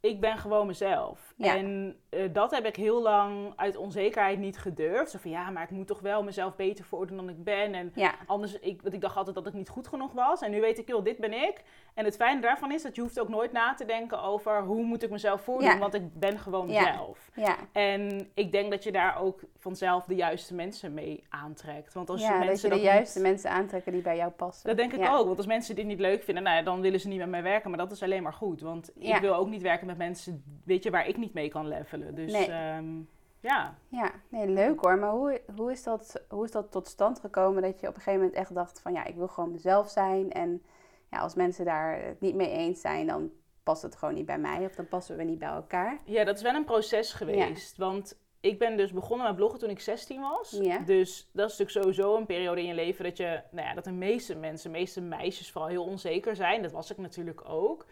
Ik 0.04 0.20
ben 0.20 0.38
gewoon 0.38 0.68
mezelf. 0.68 1.34
Ja. 1.38 1.56
En 1.58 1.96
eh, 2.10 2.22
dat 2.34 2.52
heb 2.52 2.66
ik 2.66 2.76
heel 2.76 3.02
lang 3.02 3.54
uit 3.56 3.76
onzekerheid 3.78 4.40
niet 4.40 4.58
gedurfd. 4.58 5.12
Zo 5.12 5.18
van 5.22 5.32
ja, 5.32 5.50
maar 5.50 5.64
ik 5.64 5.70
moet 5.70 5.88
toch 5.88 6.00
wel 6.00 6.24
mezelf 6.24 6.56
beter 6.56 6.86
voordoen 6.86 7.18
dan 7.18 7.30
ik 7.30 7.44
ben. 7.44 7.74
En 7.74 7.92
Ja, 7.96 8.14
Anders, 8.26 8.60
ik, 8.60 8.82
want 8.82 8.94
ik 8.94 9.02
dacht 9.02 9.16
altijd 9.18 9.36
dat 9.36 9.48
ik 9.48 9.54
niet 9.54 9.70
goed 9.70 9.88
genoeg 9.88 10.12
was. 10.12 10.42
En 10.42 10.52
nu 10.52 10.62
weet 10.62 10.78
ik, 10.78 10.88
joh, 10.88 11.04
dit 11.04 11.18
ben 11.18 11.34
ik. 11.34 11.64
En 11.94 12.06
het 12.06 12.16
fijne 12.16 12.42
daarvan 12.42 12.72
is 12.72 12.82
dat 12.82 12.96
je 12.96 13.02
hoeft 13.02 13.20
ook 13.20 13.30
nooit 13.30 13.52
na 13.52 13.74
te 13.74 13.86
denken 13.86 14.22
over 14.22 14.62
hoe 14.64 14.84
moet 14.84 15.04
ik 15.04 15.10
mezelf 15.10 15.42
voordoen. 15.42 15.68
Ja. 15.70 15.78
Want 15.78 15.94
ik 15.94 16.20
ben 16.20 16.40
gewoon 16.40 16.66
mezelf. 16.66 17.30
ja. 17.36 17.56
En 17.72 18.30
ik 18.34 18.52
denk 18.52 18.72
dat 18.72 18.84
je 18.84 18.92
daar 18.92 19.20
ook 19.22 19.42
vanzelf 19.60 20.06
de 20.06 20.16
juiste 20.16 20.54
mensen 20.56 20.94
mee 20.94 21.24
aantrekt. 21.30 21.94
Want 21.94 22.10
als 22.10 22.22
je 22.22 22.26
ja 22.28 22.38
dat 22.38 22.46
mensen 22.48 22.70
je 22.70 22.76
de 22.76 22.82
dat 22.82 22.92
juiste 22.94 23.20
niet- 23.20 23.28
mensen 23.28 23.50
aantrekken 23.50 23.92
die 23.92 24.02
bij 24.02 24.16
jou 24.16 24.32
passen. 24.32 24.68
Dat 24.68 24.78
denk 24.78 24.94
ik 24.94 25.00
ook. 25.10 25.26
Want 25.26 25.38
als 25.38 25.46
mensen 25.48 25.76
dit 25.76 25.86
niet 25.86 26.00
leuk 26.00 26.24
vinden, 26.24 26.44
nou 26.44 26.64
dan 26.64 26.82
willen 26.82 27.00
ze 27.00 27.08
niet 27.08 27.20
met 27.20 27.30
mij 27.30 27.44
werken. 27.44 27.70
Maar 27.70 27.80
dat 27.80 27.92
is 27.92 28.04
alleen 28.04 28.24
maar 28.24 28.34
goed. 28.34 28.62
Want 28.62 28.92
ik 28.96 29.18
wil 29.18 29.36
ook 29.36 29.48
niet 29.50 29.62
werken 29.62 29.86
met 29.88 29.93
mensen, 29.98 30.44
weet 30.66 30.84
je, 30.84 30.92
waar 30.92 31.08
ik 31.08 31.18
niet 31.18 31.34
mee 31.34 31.50
kan 31.50 31.68
levelen. 31.68 32.16
Dus 32.16 32.32
Nee. 32.32 32.48
ehm, 32.48 33.00
ja. 33.40 33.78
Ja, 33.88 34.12
nee, 34.30 34.48
leuk 34.48 34.80
hoor. 34.80 34.98
Maar 34.98 35.12
hoe, 35.12 35.42
hoe, 35.56 35.72
is 35.72 35.84
dat, 35.84 36.24
hoe 36.30 36.46
is 36.46 36.52
dat 36.52 36.72
tot 36.72 36.88
stand 36.88 37.20
gekomen 37.20 37.62
dat 37.62 37.80
je 37.80 37.88
op 37.88 37.96
een 37.96 38.02
gegeven 38.02 38.20
moment 38.20 38.38
echt 38.38 38.54
dacht 38.54 38.82
van 38.82 38.94
ja, 38.94 39.06
ik 39.06 39.16
wil 39.16 39.28
gewoon 39.28 39.52
mezelf 39.52 39.90
zijn. 39.90 40.32
En 40.32 40.64
ja, 41.12 41.20
als 41.20 41.36
mensen 41.36 41.66
daar 41.66 42.02
het 42.02 42.22
niet 42.22 42.36
mee 42.36 42.50
eens 42.50 42.82
zijn, 42.82 43.08
dan 43.08 43.32
past 43.64 43.82
het 43.82 43.96
gewoon 43.96 44.14
niet 44.14 44.26
bij 44.26 44.40
mij 44.40 44.66
of 44.66 44.76
dan 44.76 44.88
passen 44.88 45.18
we 45.18 45.24
niet 45.24 45.40
bij 45.40 45.50
elkaar. 45.50 45.98
Ja, 46.06 46.24
dat 46.24 46.36
is 46.36 46.42
wel 46.42 46.54
een 46.56 46.66
proces 46.66 47.14
geweest. 47.14 47.78
Want 47.78 48.18
ik 48.40 48.60
ben 48.60 48.78
dus 48.78 48.92
begonnen 48.92 49.28
met 49.28 49.36
bloggen 49.36 49.60
toen 49.60 49.70
ik 49.70 49.80
16 49.80 50.22
was. 50.22 50.58
Ja. 50.62 50.78
Dus 50.80 51.30
dat 51.34 51.50
is 51.52 51.58
natuurlijk 51.58 51.86
sowieso 51.86 52.18
een 52.18 52.26
periode 52.26 52.62
in 52.62 52.68
je 52.68 52.74
leven 52.74 53.04
dat 53.04 53.18
je, 53.18 53.42
nou 53.52 53.68
ja, 53.68 53.74
dat 53.74 53.84
de 53.84 53.92
meeste 53.92 54.36
mensen, 54.36 54.72
de 54.72 54.78
meeste 54.78 55.02
meisjes 55.02 55.52
vooral 55.52 55.70
heel 55.70 55.84
onzeker 55.84 56.36
zijn. 56.36 56.62
Dat 56.62 56.72
was 56.72 56.92
ik 56.92 56.98
natuurlijk 56.98 57.50
ook. 57.50 57.86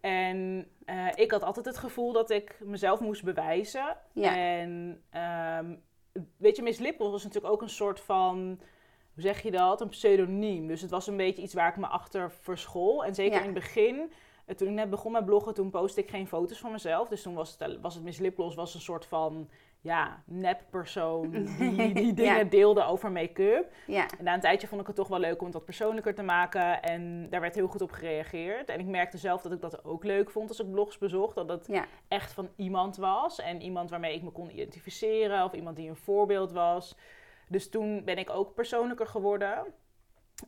En 0.00 0.68
eh, 0.84 1.06
ik 1.14 1.30
had 1.30 1.42
altijd 1.42 1.66
het 1.66 1.78
gevoel 1.78 2.12
dat 2.12 2.30
ik 2.30 2.58
mezelf 2.64 3.00
moest 3.00 3.24
bewijzen. 3.24 3.96
Ja. 4.12 4.36
En 4.36 5.02
ehm, 5.10 5.74
weet 6.36 6.56
je, 6.56 6.62
Miss 6.62 6.78
Lippel 6.78 7.10
was 7.10 7.24
natuurlijk 7.24 7.52
ook 7.52 7.62
een 7.62 7.68
soort 7.68 8.00
van, 8.00 8.36
hoe 9.14 9.22
zeg 9.22 9.42
je 9.42 9.50
dat, 9.50 9.80
een 9.80 9.88
pseudoniem. 9.88 10.66
Dus 10.66 10.80
het 10.80 10.90
was 10.90 11.06
een 11.06 11.16
beetje 11.16 11.42
iets 11.42 11.54
waar 11.54 11.68
ik 11.68 11.76
me 11.76 11.86
achter 11.86 12.30
verschool. 12.32 13.04
En 13.04 13.14
zeker 13.14 13.34
Ja. 13.34 13.38
in 13.38 13.44
het 13.44 13.54
begin, 13.54 14.12
eh, 14.46 14.56
toen 14.56 14.68
ik 14.68 14.74
net 14.74 14.90
begon 14.90 15.12
met 15.12 15.24
bloggen, 15.24 15.54
toen 15.54 15.70
postte 15.70 16.00
ik 16.00 16.10
geen 16.10 16.26
foto's 16.28 16.58
van 16.58 16.72
mezelf. 16.72 17.08
Dus 17.08 17.22
toen 17.22 17.34
was 17.34 17.56
het, 17.58 17.80
was 17.80 17.94
het 17.94 18.04
Miss 18.04 18.18
Lipgloss 18.18 18.56
was 18.56 18.74
een 18.74 18.80
soort 18.80 19.06
van, 19.06 19.48
ja, 19.80 20.22
nep-persoon 20.26 21.30
die, 21.58 21.94
die 21.94 22.14
dingen 22.14 22.36
Ja. 22.36 22.44
deelde 22.44 22.84
over 22.84 23.12
make-up. 23.12 23.72
Ja, 23.86 24.06
En 24.18 24.24
na 24.24 24.34
een 24.34 24.40
tijdje 24.40 24.66
vond 24.66 24.80
ik 24.80 24.86
het 24.86 24.96
toch 24.96 25.08
wel 25.08 25.18
leuk 25.18 25.38
om 25.38 25.44
het 25.44 25.54
wat 25.54 25.64
persoonlijker 25.64 26.14
te 26.14 26.22
maken. 26.22 26.82
En 26.82 27.30
daar 27.30 27.40
werd 27.40 27.54
heel 27.54 27.66
goed 27.68 27.80
op 27.82 27.90
gereageerd. 27.90 28.68
En 28.68 28.80
ik 28.80 28.86
merkte 28.86 29.18
zelf 29.18 29.42
dat 29.42 29.52
ik 29.52 29.60
dat 29.60 29.84
ook 29.84 30.04
leuk 30.04 30.30
vond 30.30 30.48
als 30.48 30.60
ik 30.60 30.70
blogs 30.70 30.98
bezocht. 30.98 31.34
Dat 31.34 31.48
het 31.48 31.66
ja, 31.70 31.84
echt 32.08 32.32
van 32.32 32.48
iemand 32.56 32.96
was. 32.96 33.40
En 33.40 33.62
iemand 33.62 33.90
waarmee 33.90 34.14
ik 34.14 34.22
me 34.22 34.30
kon 34.30 34.50
identificeren. 34.50 35.44
Of 35.44 35.52
iemand 35.52 35.76
die 35.76 35.88
een 35.88 35.96
voorbeeld 35.96 36.52
was. 36.52 36.96
Dus 37.48 37.70
toen 37.70 38.04
ben 38.04 38.18
ik 38.18 38.30
ook 38.30 38.54
persoonlijker 38.54 39.06
geworden. 39.06 39.64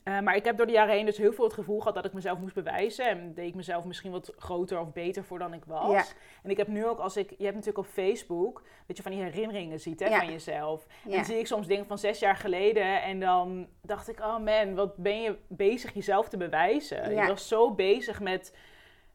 Eh, 0.03 0.21
maar 0.21 0.37
ik 0.37 0.45
heb 0.45 0.57
door 0.57 0.67
de 0.67 0.73
jaren 0.73 0.95
heen 0.95 1.05
dus 1.07 1.17
heel 1.17 1.33
veel 1.33 1.45
het 1.45 1.53
gevoel 1.55 1.79
gehad 1.79 1.95
dat 1.95 2.05
ik 2.05 2.13
mezelf 2.13 2.39
moest 2.39 2.55
bewijzen. 2.55 3.07
En 3.09 3.35
deed 3.35 3.47
ik 3.49 3.55
mezelf 3.55 3.85
misschien 3.85 4.11
wat 4.11 4.33
groter 4.37 4.81
of 4.81 4.93
beter 4.93 5.25
voor 5.25 5.39
dan 5.39 5.55
ik 5.55 5.65
was. 5.65 5.93
Ja. 5.93 6.05
En 6.43 6.51
ik 6.51 6.57
heb 6.57 6.69
nu 6.69 6.87
ook, 6.87 6.99
als 6.99 7.17
ik, 7.17 7.31
je 7.31 7.45
hebt 7.45 7.57
natuurlijk 7.57 7.87
op 7.87 7.93
Facebook, 7.93 8.63
dat 8.87 8.97
je 8.97 9.03
van 9.03 9.13
die 9.13 9.23
herinneringen 9.23 9.81
ziet 9.81 10.01
hè, 10.01 10.07
Ja. 10.07 10.19
van 10.19 10.31
jezelf. 10.31 10.87
En 11.05 11.11
ja. 11.11 11.17
dan 11.17 11.25
zie 11.25 11.39
ik 11.39 11.47
soms 11.47 11.67
dingen 11.67 11.87
van 11.87 11.99
zes 11.99 12.19
jaar 12.19 12.37
geleden. 12.37 13.03
En 13.03 13.21
dan 13.21 13.67
dacht 13.83 14.09
ik, 14.09 14.21
oh 14.21 14.39
man, 14.39 14.75
wat 14.75 14.97
ben 14.97 15.23
je 15.23 15.37
bezig 15.49 15.95
jezelf 15.95 16.29
te 16.29 16.37
bewijzen. 16.37 17.15
Je 17.15 17.27
was 17.27 17.49
zo 17.49 17.71
bezig 17.75 18.21
met, 18.21 18.57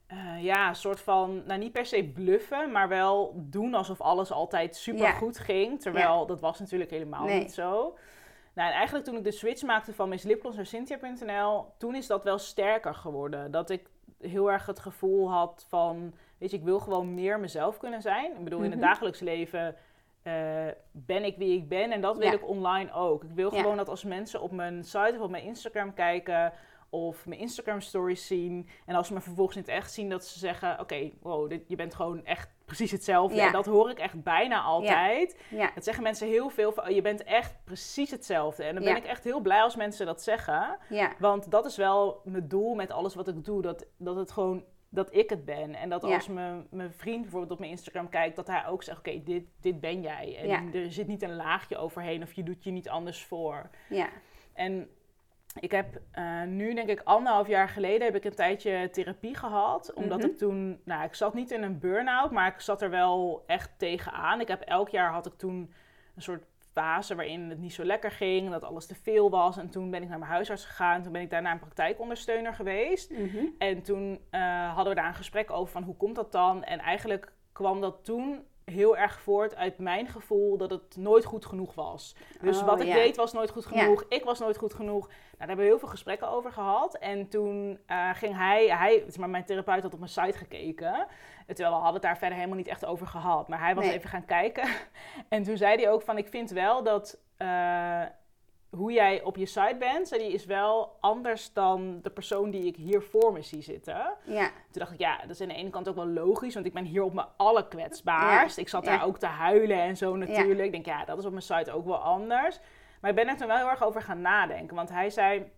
eh, 0.08 0.44
ja, 0.44 0.67
een 0.70 0.75
soort 0.75 1.00
van, 1.01 1.44
nou 1.46 1.60
niet 1.60 1.72
per 1.72 1.86
se 1.86 2.03
bluffen, 2.13 2.72
maar 2.72 2.88
wel 2.88 3.34
doen 3.36 3.74
alsof 3.74 4.01
alles 4.01 4.32
altijd 4.32 4.75
super 4.75 5.08
goed 5.08 5.39
ging. 5.39 5.82
Terwijl 5.82 6.25
dat 6.25 6.39
was 6.41 6.60
natuurlijk 6.60 6.91
helemaal 6.91 7.25
Nee. 7.25 7.39
niet 7.39 7.53
zo. 7.53 7.98
Nou, 8.55 8.69
en 8.69 8.75
eigenlijk 8.75 9.05
toen 9.05 9.15
ik 9.17 9.24
de 9.24 9.31
switch 9.31 9.63
maakte 9.63 9.93
van 9.93 10.09
Miss 10.09 10.24
Lipgloss 10.24 10.55
naar 10.55 10.65
Cynthia.nl, 10.65 11.65
toen 11.77 11.95
is 11.95 12.07
dat 12.07 12.24
wel 12.24 12.38
sterker 12.38 12.95
geworden. 12.95 13.51
Dat 13.51 13.69
ik 13.69 13.89
heel 14.19 14.51
erg 14.51 14.65
het 14.65 14.79
gevoel 14.79 15.31
had 15.31 15.65
van, 15.69 16.13
weet 16.38 16.51
je, 16.51 16.57
ik 16.57 16.63
wil 16.63 16.79
gewoon 16.79 17.13
meer 17.13 17.39
mezelf 17.39 17.77
kunnen 17.77 18.01
zijn. 18.01 18.31
Ik 18.38 18.43
bedoel, 18.43 18.62
in 18.62 18.71
het 18.71 18.79
Mhm. 18.79 18.88
dagelijks 18.88 19.19
leven 19.19 19.75
eh, 20.24 20.67
ben 20.91 21.24
ik 21.24 21.38
wie 21.38 21.57
ik 21.57 21.67
ben 21.69 21.91
en 21.91 22.01
dat 22.01 22.17
wil 22.17 22.27
Ja. 22.27 22.33
ik 22.33 22.47
online 22.47 22.93
ook. 22.93 23.24
Ik 23.24 23.31
wil 23.33 23.53
Ja. 23.53 23.62
gewoon 23.62 23.77
dat 23.77 23.89
als 23.89 24.03
mensen 24.03 24.41
op 24.41 24.51
mijn 24.51 24.83
site 24.83 25.12
of 25.15 25.19
op 25.19 25.29
mijn 25.29 25.43
Instagram 25.43 25.93
kijken 25.93 26.53
of 26.89 27.25
mijn 27.25 27.39
Instagram 27.39 27.82
stories 27.82 28.27
zien 28.27 28.70
en 28.86 28.96
als 28.96 29.08
ze 29.08 29.13
me 29.13 29.22
vervolgens 29.22 29.58
in 29.58 29.62
het 29.63 29.72
echt 29.72 29.92
zien 29.94 30.10
dat 30.10 30.25
ze 30.25 30.39
zeggen, 30.39 30.80
oké, 30.80 31.12
wow, 31.22 31.50
dit, 31.50 31.63
je 31.68 31.75
bent 31.75 31.96
gewoon 31.96 32.25
echt 32.25 32.50
precies 32.65 32.92
hetzelfde. 32.92 33.36
Ja. 33.36 33.46
En 33.46 33.51
dat 33.51 33.65
hoor 33.65 33.89
ik 33.89 34.00
echt 34.00 34.24
bijna 34.24 34.62
altijd. 34.62 35.39
ja. 35.50 35.72
Dat 35.75 35.84
zeggen 35.84 36.04
mensen 36.04 36.27
heel 36.27 36.50
veel 36.50 36.72
van, 36.72 36.84
oh, 36.84 36.89
je 36.89 37.01
bent 37.01 37.24
echt 37.24 37.56
precies 37.63 38.12
hetzelfde. 38.12 38.63
En 38.63 38.75
dan 38.75 38.84
ben 38.84 38.96
ik 38.96 39.06
echt 39.06 39.24
heel 39.24 39.39
blij 39.39 39.62
als 39.62 39.75
mensen 39.75 40.06
dat 40.06 40.24
zeggen. 40.24 40.77
ja. 40.89 41.12
Want 41.20 41.51
dat 41.51 41.65
is 41.65 41.77
wel 41.77 42.22
mijn 42.24 42.48
doel 42.48 42.75
met 42.75 42.92
alles 42.92 43.15
wat 43.15 43.27
ik 43.27 43.46
doe. 43.46 43.62
Dat, 43.62 43.86
dat 43.98 44.15
het 44.15 44.32
gewoon, 44.32 44.63
dat 44.89 45.15
ik 45.15 45.30
het 45.30 45.46
ben. 45.46 45.75
En 45.75 45.89
dat 45.89 46.01
Ja. 46.01 46.13
als 46.15 46.27
mijn, 46.27 46.68
mijn 46.70 46.94
vriend 46.94 47.22
bijvoorbeeld 47.22 47.51
op 47.51 47.60
mijn 47.60 47.72
Instagram 47.72 48.10
kijkt, 48.10 48.36
dat 48.36 48.48
hij 48.48 48.65
ook 48.68 48.84
zegt, 48.84 48.98
oké, 49.00 49.24
dit, 49.24 49.44
dit 49.62 49.80
ben 49.80 50.01
jij. 50.01 50.38
En 50.38 50.48
Ja. 50.48 50.63
er 50.74 50.92
zit 50.92 51.08
niet 51.08 51.22
een 51.22 51.36
laagje 51.36 51.77
overheen 51.77 52.24
of 52.24 52.34
je 52.34 52.44
doet 52.44 52.63
je 52.63 52.72
niet 52.72 52.89
anders 52.89 53.24
voor. 53.24 53.70
ja. 53.89 54.10
En 54.54 54.89
ik 55.59 55.71
heb 55.71 56.01
eh, 56.12 56.41
nu, 56.43 56.74
denk 56.74 56.89
ik, 56.89 57.01
anderhalf 57.03 57.47
jaar 57.47 57.69
geleden 57.69 58.05
heb 58.05 58.15
ik 58.15 58.24
een 58.24 58.35
tijdje 58.35 58.89
therapie 58.91 59.35
gehad. 59.35 59.93
Omdat 59.93 60.17
Mhm. 60.19 60.27
ik 60.27 60.38
toen, 60.38 60.81
nou, 60.85 61.03
ik 61.03 61.15
zat 61.15 61.33
niet 61.33 61.51
in 61.51 61.63
een 61.63 61.79
burn-out, 61.79 62.31
maar 62.31 62.47
ik 62.47 62.59
zat 62.59 62.81
er 62.81 62.89
wel 62.89 63.43
echt 63.47 63.71
tegenaan. 63.77 64.41
Ik 64.41 64.47
heb 64.47 64.62
elk 64.62 64.89
jaar 64.89 65.12
had 65.12 65.25
ik 65.25 65.33
toen 65.38 65.74
een 66.15 66.21
soort 66.21 66.43
fase 66.74 67.15
waarin 67.15 67.50
het 67.50 67.59
niet 67.59 67.74
zo 67.74 67.83
lekker 67.83 68.12
ging, 68.12 68.50
dat 68.51 68.63
alles 68.63 68.85
te 68.85 68.95
veel 68.95 69.29
was. 69.29 69.57
En 69.57 69.69
toen 69.69 69.91
ben 69.91 70.01
ik 70.03 70.09
naar 70.09 70.19
mijn 70.19 70.31
huisarts 70.31 70.65
gegaan. 70.65 71.03
Toen 71.03 71.12
ben 71.12 71.21
ik 71.21 71.29
daarna 71.29 71.51
een 71.51 71.59
praktijkondersteuner 71.59 72.53
geweest. 72.53 73.12
Mhm. 73.12 73.45
En 73.57 73.81
toen 73.81 74.19
eh, 74.29 74.74
hadden 74.74 74.93
we 74.93 75.00
daar 75.00 75.07
een 75.09 75.15
gesprek 75.15 75.51
over 75.51 75.71
van 75.71 75.83
hoe 75.83 75.95
komt 75.95 76.15
dat 76.15 76.31
dan? 76.31 76.63
En 76.63 76.79
eigenlijk 76.79 77.31
kwam 77.51 77.81
dat 77.81 78.03
toen 78.03 78.45
heel 78.65 78.98
erg 78.98 79.19
voort 79.22 79.55
uit 79.55 79.77
mijn 79.77 80.07
gevoel 80.07 80.57
dat 80.57 80.69
het 80.69 80.95
nooit 80.98 81.25
goed 81.25 81.45
genoeg 81.45 81.74
was. 81.75 82.15
Dus 82.41 82.60
Oh, 82.60 82.65
wat 82.65 82.79
ik 82.81 82.88
ja. 82.88 82.93
deed 82.93 83.15
was 83.15 83.34
nooit 83.34 83.50
goed 83.50 83.67
Ja. 83.72 83.81
genoeg. 83.81 84.05
Ik 84.10 84.24
was 84.24 84.39
nooit 84.39 84.57
goed 84.57 84.74
genoeg. 84.74 85.07
Nou, 85.07 85.17
daar 85.38 85.48
hebben 85.48 85.65
we 85.65 85.72
heel 85.72 85.79
veel 85.79 85.88
gesprekken 85.88 86.27
over 86.29 86.51
gehad. 86.51 86.95
En 86.98 87.27
toen 87.29 87.79
eh, 87.86 88.10
ging 88.13 88.36
hij, 88.38 88.67
hij, 88.67 89.03
zeg 89.07 89.17
maar 89.17 89.29
mijn 89.29 89.45
therapeut 89.45 89.81
had 89.84 89.93
op 89.93 90.00
mijn 90.00 90.12
site 90.12 90.38
gekeken. 90.38 91.07
Terwijl 91.48 91.69
we 91.69 91.74
hadden 91.74 91.93
het 91.93 92.01
daar 92.01 92.17
verder 92.17 92.36
helemaal 92.38 92.57
niet 92.57 92.67
echt 92.67 92.86
over 92.86 93.07
gehad. 93.07 93.48
Maar 93.48 93.60
hij 93.60 93.75
was 93.75 93.86
Nee. 93.86 93.93
even 93.93 94.10
gaan 94.10 94.25
kijken. 94.25 94.69
En 95.29 95.43
toen 95.43 95.57
zei 95.57 95.75
hij 95.75 95.91
ook 95.91 96.01
van, 96.01 96.17
ik 96.17 96.27
vind 96.27 96.50
wel 96.51 96.84
dat 96.84 97.19
eh, 97.38 98.01
hoe 98.75 98.91
jij 98.91 99.24
op 99.24 99.36
je 99.36 99.46
site 99.46 99.75
bent, 99.79 100.10
hij, 100.10 100.27
is 100.27 100.46
wel 100.46 100.98
anders 101.00 101.53
dan 101.53 102.00
de 102.01 102.10
persoon 102.10 102.51
die 102.51 102.65
ik 102.65 102.75
hier 102.75 103.01
voor 103.01 103.34
me 103.34 103.41
zie 103.41 103.62
zitten. 103.62 104.13
Ja, 104.24 104.46
Toen 104.46 104.82
dacht 104.82 104.94
ik, 104.94 105.00
ja, 105.00 105.17
dat 105.22 105.29
is 105.29 105.41
aan 105.41 105.48
de 105.48 105.53
ene 105.53 105.70
kant 105.70 105.89
ook 105.89 105.96
wel 105.96 106.08
logisch, 106.08 106.53
want 106.53 106.65
ik 106.65 106.74
ben 106.74 106.86
hier 106.86 107.03
op 107.03 107.13
mijn 107.13 107.27
allerkwetsbaarst. 107.38 108.55
Ja, 108.55 108.62
Ik 108.62 108.70
zat 108.70 108.86
ja. 108.86 108.98
daar 108.98 109.05
ook 109.05 109.17
te 109.17 109.25
huilen 109.25 109.79
en 109.82 109.98
zo 109.98 110.15
natuurlijk. 110.15 110.65
Ik 110.65 110.72
denk, 110.72 110.86
ja, 110.86 111.05
dat 111.05 111.17
is 111.17 111.25
op 111.25 111.32
mijn 111.32 111.44
site 111.44 111.72
ook 111.72 111.86
wel 111.86 111.98
anders. 111.98 112.60
Maar 113.01 113.10
ik 113.10 113.15
ben 113.15 113.27
er 113.27 113.38
toen 113.38 113.48
wel 113.48 113.58
heel 113.58 113.70
erg 113.70 113.84
over 113.84 114.01
gaan 114.01 114.22
nadenken, 114.22 114.75
want 114.75 114.89
hij 114.89 115.10
zei, 115.10 115.51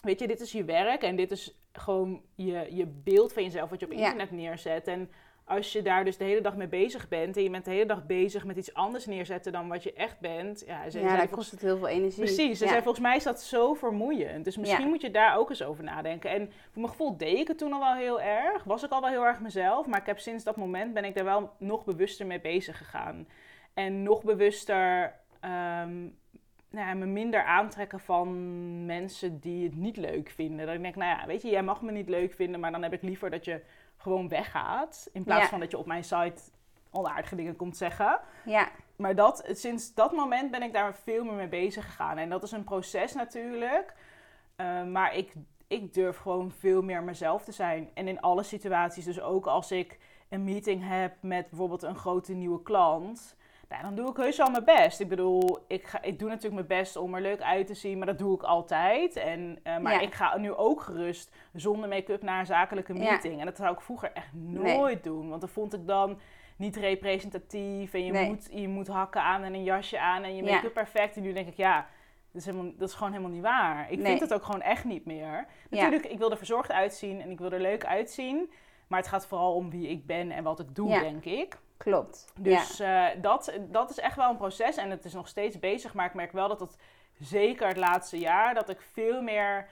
weet 0.00 0.20
je, 0.20 0.26
dit 0.26 0.40
is 0.40 0.52
je 0.52 0.64
werk 0.64 1.02
en 1.02 1.16
dit 1.16 1.30
is 1.30 1.60
gewoon 1.72 2.22
je, 2.34 2.66
je 2.70 2.86
beeld 2.86 3.32
van 3.32 3.42
jezelf 3.42 3.70
wat 3.70 3.80
je 3.80 3.86
op 3.86 3.92
internet 3.92 4.30
neerzet. 4.30 4.86
En 4.86 5.10
als 5.50 5.72
je 5.72 5.82
daar 5.82 6.04
dus 6.04 6.16
de 6.16 6.24
hele 6.24 6.40
dag 6.40 6.56
mee 6.56 6.68
bezig 6.68 7.08
bent 7.08 7.36
en 7.36 7.42
je 7.42 7.50
bent 7.50 7.64
de 7.64 7.70
hele 7.70 7.86
dag 7.86 8.06
bezig 8.06 8.44
met 8.44 8.56
iets 8.56 8.74
anders 8.74 9.06
neerzetten 9.06 9.52
dan 9.52 9.68
wat 9.68 9.82
je 9.82 9.92
echt 9.92 10.20
bent. 10.20 10.62
Ja, 10.66 10.90
zei, 10.90 11.04
ja 11.04 11.10
volgens- 11.10 11.30
kost 11.30 11.50
het 11.50 11.60
heel 11.60 11.76
veel 11.78 11.88
energie. 11.88 12.24
Precies, 12.24 12.58
ja. 12.58 12.66
en 12.74 12.82
volgens 12.82 13.04
mij 13.04 13.16
is 13.16 13.22
dat 13.22 13.42
zo 13.42 13.74
vermoeiend. 13.74 14.44
Dus 14.44 14.56
misschien 14.56 14.82
Ja. 14.84 14.88
moet 14.88 15.00
je 15.00 15.10
daar 15.10 15.36
ook 15.36 15.50
eens 15.50 15.62
over 15.62 15.84
nadenken. 15.84 16.30
En 16.30 16.46
voor 16.52 16.80
mijn 16.82 16.88
gevoel 16.88 17.16
deed 17.16 17.38
ik 17.38 17.48
het 17.48 17.58
toen 17.58 17.72
al 17.72 17.80
wel 17.80 17.94
heel 17.94 18.20
erg. 18.20 18.64
Was 18.64 18.82
ik 18.84 18.90
al 18.90 19.00
wel 19.00 19.10
heel 19.10 19.26
erg 19.26 19.40
mezelf. 19.40 19.86
Maar 19.86 20.00
ik 20.00 20.06
heb 20.06 20.18
sinds 20.18 20.44
dat 20.44 20.56
moment 20.56 20.94
ben 20.94 21.04
ik 21.04 21.14
daar 21.14 21.24
wel 21.24 21.52
nog 21.58 21.84
bewuster 21.84 22.26
mee 22.26 22.40
bezig 22.40 22.78
gegaan. 22.78 23.28
En 23.74 24.02
nog 24.02 24.22
bewuster 24.24 25.14
ehm, 25.40 25.98
nou 26.70 26.86
ja, 26.88 26.94
me 26.94 27.06
minder 27.06 27.42
aantrekken 27.44 28.00
van 28.00 28.86
mensen 28.86 29.38
die 29.40 29.64
het 29.64 29.76
niet 29.76 29.96
leuk 29.96 30.30
vinden. 30.30 30.66
Dat 30.66 30.74
ik 30.74 30.82
denk, 30.82 30.96
nou 30.96 31.18
ja, 31.20 31.26
weet 31.26 31.42
je, 31.42 31.48
jij 31.50 31.62
mag 31.62 31.82
me 31.82 31.92
niet 31.92 32.08
leuk 32.08 32.32
vinden, 32.32 32.60
maar 32.60 32.72
dan 32.72 32.82
heb 32.82 32.92
ik 32.92 33.02
liever 33.02 33.30
dat 33.30 33.44
je 33.44 33.60
gewoon 34.00 34.28
weggaat. 34.28 35.08
In 35.12 35.24
plaats 35.24 35.42
Ja. 35.42 35.48
van 35.48 35.60
dat 35.60 35.70
je 35.70 35.78
op 35.78 35.86
mijn 35.86 36.04
site 36.04 36.42
onaardige 36.90 37.34
dingen 37.36 37.56
komt 37.56 37.76
zeggen. 37.76 38.20
Ja, 38.44 38.68
Maar 38.96 39.14
dat, 39.14 39.44
sinds 39.50 39.94
dat 39.94 40.12
moment 40.12 40.50
ben 40.50 40.62
ik 40.62 40.72
daar 40.72 40.94
veel 40.94 41.24
meer 41.24 41.34
mee 41.34 41.48
bezig 41.48 41.84
gegaan. 41.84 42.18
En 42.18 42.28
dat 42.30 42.42
is 42.42 42.52
een 42.52 42.64
proces 42.64 43.14
natuurlijk. 43.14 43.94
Eh, 44.56 44.84
maar 44.84 45.14
ik, 45.16 45.32
ik 45.66 45.94
durf 45.94 46.16
gewoon 46.16 46.50
veel 46.50 46.82
meer 46.82 47.02
mezelf 47.02 47.44
te 47.44 47.52
zijn. 47.52 47.90
En 47.94 48.08
in 48.08 48.20
alle 48.20 48.42
situaties, 48.42 49.04
dus 49.04 49.20
ook 49.20 49.46
als 49.46 49.72
ik 49.72 49.98
een 50.28 50.44
meeting 50.44 50.88
heb 50.88 51.14
met 51.20 51.48
bijvoorbeeld 51.48 51.82
een 51.82 51.96
grote 51.96 52.32
nieuwe 52.32 52.62
klant, 52.62 53.36
nou, 53.70 53.82
dan 53.82 53.94
doe 53.94 54.10
ik 54.10 54.16
heus 54.16 54.36
wel 54.36 54.50
mijn 54.50 54.64
best. 54.64 55.00
Ik 55.00 55.08
bedoel, 55.08 55.58
ik, 55.68 55.86
ga, 55.86 56.02
ik 56.02 56.18
doe 56.18 56.28
natuurlijk 56.28 56.54
mijn 56.54 56.80
best 56.80 56.96
om 56.96 57.14
er 57.14 57.20
leuk 57.20 57.40
uit 57.40 57.66
te 57.66 57.74
zien, 57.74 57.98
maar 57.98 58.06
dat 58.06 58.18
doe 58.18 58.34
ik 58.34 58.42
altijd. 58.42 59.16
En, 59.16 59.58
eh, 59.62 59.78
maar 59.78 59.92
Ja. 59.92 60.00
ik 60.00 60.14
ga 60.14 60.36
nu 60.38 60.52
ook 60.52 60.80
gerust 60.80 61.34
zonder 61.52 61.88
make-up 61.88 62.22
naar 62.22 62.38
een 62.38 62.46
zakelijke 62.46 62.94
Ja. 62.94 63.10
meeting. 63.10 63.38
En 63.40 63.46
dat 63.46 63.56
zou 63.56 63.72
ik 63.74 63.80
vroeger 63.80 64.12
echt 64.12 64.28
Nee. 64.32 64.76
nooit 64.76 65.04
doen, 65.04 65.28
want 65.28 65.40
dan 65.40 65.50
vond 65.50 65.74
ik 65.74 65.86
dan 65.86 66.18
niet 66.56 66.76
representatief. 66.76 67.94
En 67.94 68.04
je, 68.04 68.12
Nee. 68.12 68.26
moet, 68.28 68.48
je 68.52 68.68
moet 68.68 68.88
hakken 68.88 69.22
aan 69.22 69.42
en 69.42 69.54
een 69.54 69.64
jasje 69.64 69.98
aan 70.00 70.22
en 70.22 70.36
je 70.36 70.44
Ja. 70.44 70.54
make-up 70.54 70.72
perfect. 70.72 71.16
En 71.16 71.22
nu 71.22 71.32
denk 71.32 71.48
ik, 71.48 71.56
ja, 71.56 71.76
dat 72.32 72.40
is, 72.40 72.46
helemaal, 72.46 72.72
dat 72.76 72.88
is 72.88 72.94
gewoon 72.94 73.12
helemaal 73.12 73.32
niet 73.32 73.42
waar. 73.42 73.90
Ik 73.90 73.98
Nee. 73.98 74.06
vind 74.06 74.20
het 74.20 74.34
ook 74.34 74.42
gewoon 74.42 74.62
echt 74.62 74.84
niet 74.84 75.04
meer. 75.04 75.46
Natuurlijk, 75.70 76.06
ik 76.06 76.18
wil 76.18 76.30
er 76.30 76.36
verzorgd 76.36 76.72
uitzien 76.72 77.20
en 77.20 77.30
ik 77.30 77.38
wil 77.38 77.50
er 77.52 77.60
leuk 77.60 77.84
uitzien. 77.84 78.52
Maar 78.86 78.98
het 78.98 79.08
gaat 79.08 79.26
vooral 79.26 79.54
om 79.54 79.70
wie 79.70 79.88
ik 79.88 80.06
ben 80.06 80.30
en 80.30 80.44
wat 80.44 80.60
ik 80.60 80.74
doe, 80.74 80.88
denk 80.88 81.24
ik. 81.24 81.58
Klopt. 81.84 82.32
Dus 82.38 82.80
eh, 82.80 83.06
dat, 83.16 83.52
dat 83.60 83.90
is 83.90 83.98
echt 83.98 84.16
wel 84.16 84.30
een 84.30 84.36
proces 84.36 84.76
en 84.76 84.90
het 84.90 85.04
is 85.04 85.12
nog 85.12 85.28
steeds 85.28 85.58
bezig. 85.58 85.94
Maar 85.94 86.06
ik 86.06 86.14
merk 86.14 86.32
wel 86.32 86.48
dat 86.48 86.60
het 86.60 86.76
zeker 87.18 87.66
het 87.68 87.76
laatste 87.76 88.18
jaar, 88.18 88.54
dat 88.54 88.68
ik 88.68 88.80
veel 88.92 89.22
meer 89.22 89.68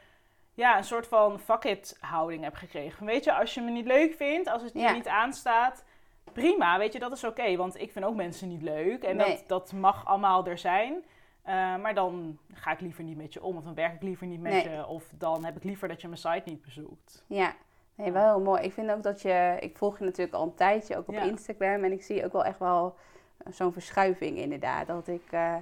ja, 0.55 0.77
een 0.77 0.85
soort 0.85 1.07
van 1.07 1.39
fuck 1.39 1.65
it 1.65 1.97
houding 2.01 2.43
heb 2.45 2.55
gekregen. 2.55 3.07
Weet 3.07 3.25
je, 3.25 3.33
als 3.35 3.55
je 3.55 3.61
me 3.61 3.71
niet 3.71 3.87
leuk 3.87 4.15
vindt, 4.15 4.49
als 4.49 4.63
het 4.63 4.73
je 4.73 4.79
Ja. 4.79 4.93
niet 4.93 5.09
aanstaat, 5.09 5.85
prima, 6.33 6.79
weet 6.79 6.93
je, 6.93 6.99
dat 6.99 7.13
is 7.13 7.25
oké. 7.25 7.57
want 7.57 7.81
ik 7.81 7.93
vind 7.93 8.05
ook 8.05 8.15
mensen 8.15 8.49
niet 8.49 8.63
leuk 8.63 9.03
en 9.03 9.17
Nee. 9.17 9.27
dat, 9.37 9.45
dat 9.47 9.73
mag 9.73 10.07
allemaal 10.07 10.47
er 10.47 10.59
zijn. 10.59 11.05
Eh, 11.43 11.55
maar 11.77 11.95
dan 11.95 12.39
ga 12.53 12.71
ik 12.71 12.81
liever 12.81 13.05
niet 13.05 13.17
met 13.17 13.33
je 13.33 13.43
om, 13.43 13.57
of 13.57 13.65
dan 13.65 13.75
werk 13.75 13.95
ik 13.95 14.03
liever 14.03 14.27
niet 14.27 14.41
met 14.41 14.53
Nee. 14.53 14.69
je, 14.71 14.87
of 14.87 15.05
dan 15.15 15.45
heb 15.45 15.57
ik 15.57 15.65
liever 15.65 15.89
dat 15.89 16.01
je 16.01 16.09
mijn 16.09 16.21
site 16.21 16.43
niet 16.45 16.63
bezoekt. 16.63 17.25
Ja, 17.27 17.55
nee, 17.99 18.13
wel 18.13 18.27
heel 18.35 18.41
mooi. 18.45 18.63
Ik 18.63 18.73
vind 18.73 18.91
ook 18.91 19.03
dat 19.03 19.23
je, 19.23 19.57
ik 19.61 19.77
volg 19.77 19.99
je 19.99 20.05
natuurlijk 20.05 20.37
al 20.37 20.43
een 20.43 20.55
tijdje, 20.55 20.97
ook 20.97 21.09
op 21.09 21.15
Ja. 21.15 21.23
Instagram. 21.23 21.85
En 21.85 21.93
ik 21.93 22.03
zie 22.03 22.25
ook 22.25 22.33
wel 22.33 22.45
echt 22.45 22.59
wel 22.59 22.95
eh, 23.37 23.53
zo'n 23.53 23.73
verschuiving 23.73 24.37
inderdaad. 24.39 24.87
Dat 24.87 25.09
ik, 25.09 25.27
eh, 25.31 25.55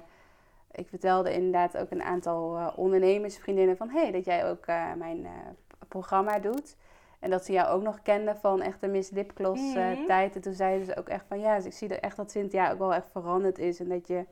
ik 0.71 0.87
vertelde 0.87 1.33
inderdaad 1.33 1.77
ook 1.77 1.91
een 1.91 2.03
aantal 2.03 2.57
eh, 2.57 2.67
ondernemersvriendinnen 2.75 3.77
van... 3.77 3.89
hé, 3.89 4.01
hey, 4.01 4.11
dat 4.11 4.25
jij 4.25 4.49
ook 4.49 4.65
mijn 4.97 5.27
programma 5.87 6.39
doet. 6.39 6.75
En 7.19 7.29
dat 7.29 7.45
ze 7.45 7.51
jou 7.51 7.67
ook 7.67 7.81
nog 7.81 8.01
kenden 8.01 8.35
van 8.37 8.61
echt 8.61 8.81
de 8.81 8.87
Miss 8.87 9.09
Lipgloss 9.11 9.73
eh, 9.75 9.89
Mhm. 9.91 10.05
tijd. 10.05 10.35
En 10.35 10.41
toen 10.41 10.53
zeiden 10.53 10.85
ze 10.85 10.95
ook 10.97 11.09
echt 11.09 11.25
van 11.27 11.39
ja, 11.39 11.55
dus 11.55 11.65
ik 11.65 11.73
zie 11.73 11.89
er 11.89 11.99
echt 11.99 12.15
dat 12.17 12.31
Cynthia 12.31 12.71
ook 12.71 12.77
wel 12.79 12.93
echt 12.93 13.07
veranderd 13.11 13.59
is. 13.59 13.79
En 13.79 13.89
dat 13.89 14.07
je 14.07 14.25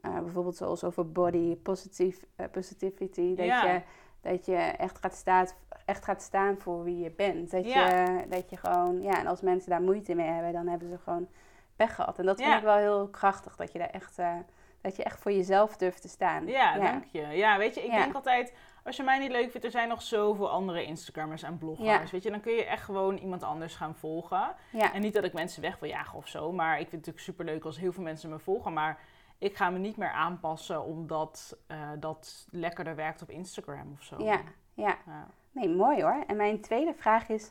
bijvoorbeeld 0.00 0.56
zoals 0.56 0.84
over 0.84 1.12
body 1.12 1.56
positive, 1.56 2.26
positivity, 2.50 3.34
dat, 3.34 3.46
Ja. 3.46 3.72
je, 3.72 3.80
dat 4.22 4.46
je 4.46 4.56
echt 4.56 4.98
gaat, 4.98 5.14
staat, 5.14 5.56
echt 5.84 6.04
gaat 6.04 6.22
staan 6.22 6.56
voor 6.58 6.84
wie 6.84 6.98
je 6.98 7.10
bent. 7.10 7.50
Dat, 7.50 7.64
Ja. 7.72 7.88
je, 7.88 8.28
dat 8.28 8.50
je 8.50 8.56
gewoon, 8.56 9.02
ja, 9.02 9.18
en 9.18 9.26
als 9.26 9.40
mensen 9.40 9.70
daar 9.70 9.82
moeite 9.82 10.14
mee 10.14 10.28
hebben, 10.28 10.52
dan 10.52 10.66
hebben 10.66 10.88
ze 10.88 10.98
gewoon 10.98 11.28
pech 11.76 11.94
gehad. 11.94 12.18
En 12.18 12.26
dat 12.26 12.36
vind 12.36 12.48
Ja. 12.50 12.56
ik 12.56 12.62
wel 12.62 12.76
heel 12.76 13.08
krachtig, 13.08 13.56
dat 13.56 13.72
je 13.72 13.78
daar 13.78 13.90
echt, 13.90 14.18
eh, 14.18 14.34
dat 14.80 14.96
je 14.96 15.02
echt 15.04 15.20
voor 15.20 15.32
jezelf 15.32 15.76
durft 15.76 16.02
te 16.02 16.08
staan. 16.08 16.46
Ja, 16.46 16.78
dank 16.78 17.04
je. 17.04 17.20
Ja, 17.26 17.58
weet 17.58 17.74
je, 17.74 17.84
ik 17.84 17.90
denk 17.90 18.14
altijd, 18.14 18.54
als 18.84 18.96
je 18.96 19.02
mij 19.02 19.18
niet 19.18 19.30
leuk 19.30 19.50
vindt, 19.50 19.66
er 19.66 19.72
zijn 19.72 19.88
nog 19.88 20.02
zoveel 20.02 20.50
andere 20.50 20.84
Instagrammers 20.84 21.42
en 21.42 21.58
bloggers. 21.58 21.88
Ja. 21.88 22.02
Weet 22.10 22.22
je, 22.22 22.30
dan 22.30 22.40
kun 22.40 22.52
je 22.52 22.64
echt 22.64 22.82
gewoon 22.84 23.16
iemand 23.16 23.42
anders 23.42 23.74
gaan 23.74 23.94
volgen. 23.94 24.54
Ja, 24.70 24.92
En 24.92 25.00
niet 25.00 25.14
dat 25.14 25.24
ik 25.24 25.32
mensen 25.32 25.62
weg 25.62 25.78
wil 25.78 25.88
jagen 25.88 26.18
of 26.18 26.28
zo, 26.28 26.52
maar 26.52 26.70
ik 26.72 26.88
vind 26.88 26.90
het 26.90 27.14
natuurlijk 27.14 27.24
superleuk 27.24 27.64
als 27.64 27.78
heel 27.78 27.92
veel 27.92 28.02
mensen 28.02 28.30
me 28.30 28.38
volgen. 28.38 28.72
Maar 28.72 28.98
ik 29.42 29.56
ga 29.56 29.70
me 29.70 29.78
niet 29.78 29.96
meer 29.96 30.10
aanpassen 30.12 30.84
omdat 30.84 31.56
eh, 31.66 31.90
dat 31.98 32.46
lekkerder 32.50 32.96
werkt 32.96 33.22
op 33.22 33.30
Instagram 33.30 33.92
of 33.92 34.02
zo. 34.02 34.22
ja, 34.22 34.40
ja. 34.74 34.96
Ja. 35.06 35.26
Nee, 35.52 35.68
mooi 35.68 36.02
hoor. 36.02 36.24
En 36.26 36.36
mijn 36.36 36.60
tweede 36.60 36.94
vraag 36.94 37.28
is: 37.28 37.50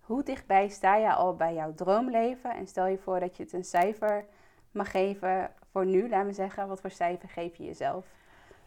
hoe 0.00 0.22
dichtbij 0.22 0.68
sta 0.68 0.96
je 0.96 1.12
al 1.12 1.36
bij 1.36 1.54
jouw 1.54 1.74
droomleven? 1.74 2.54
En 2.54 2.66
stel 2.66 2.86
je 2.86 2.98
voor 2.98 3.20
dat 3.20 3.36
je 3.36 3.42
het 3.42 3.52
een 3.52 3.64
cijfer 3.64 4.24
mag 4.70 4.90
geven 4.90 5.50
voor 5.72 5.86
nu, 5.86 6.08
laat 6.08 6.24
me 6.24 6.32
zeggen. 6.32 6.68
Wat 6.68 6.80
voor 6.80 6.90
cijfer 6.90 7.28
geef 7.28 7.56
je 7.56 7.64
jezelf? 7.64 8.06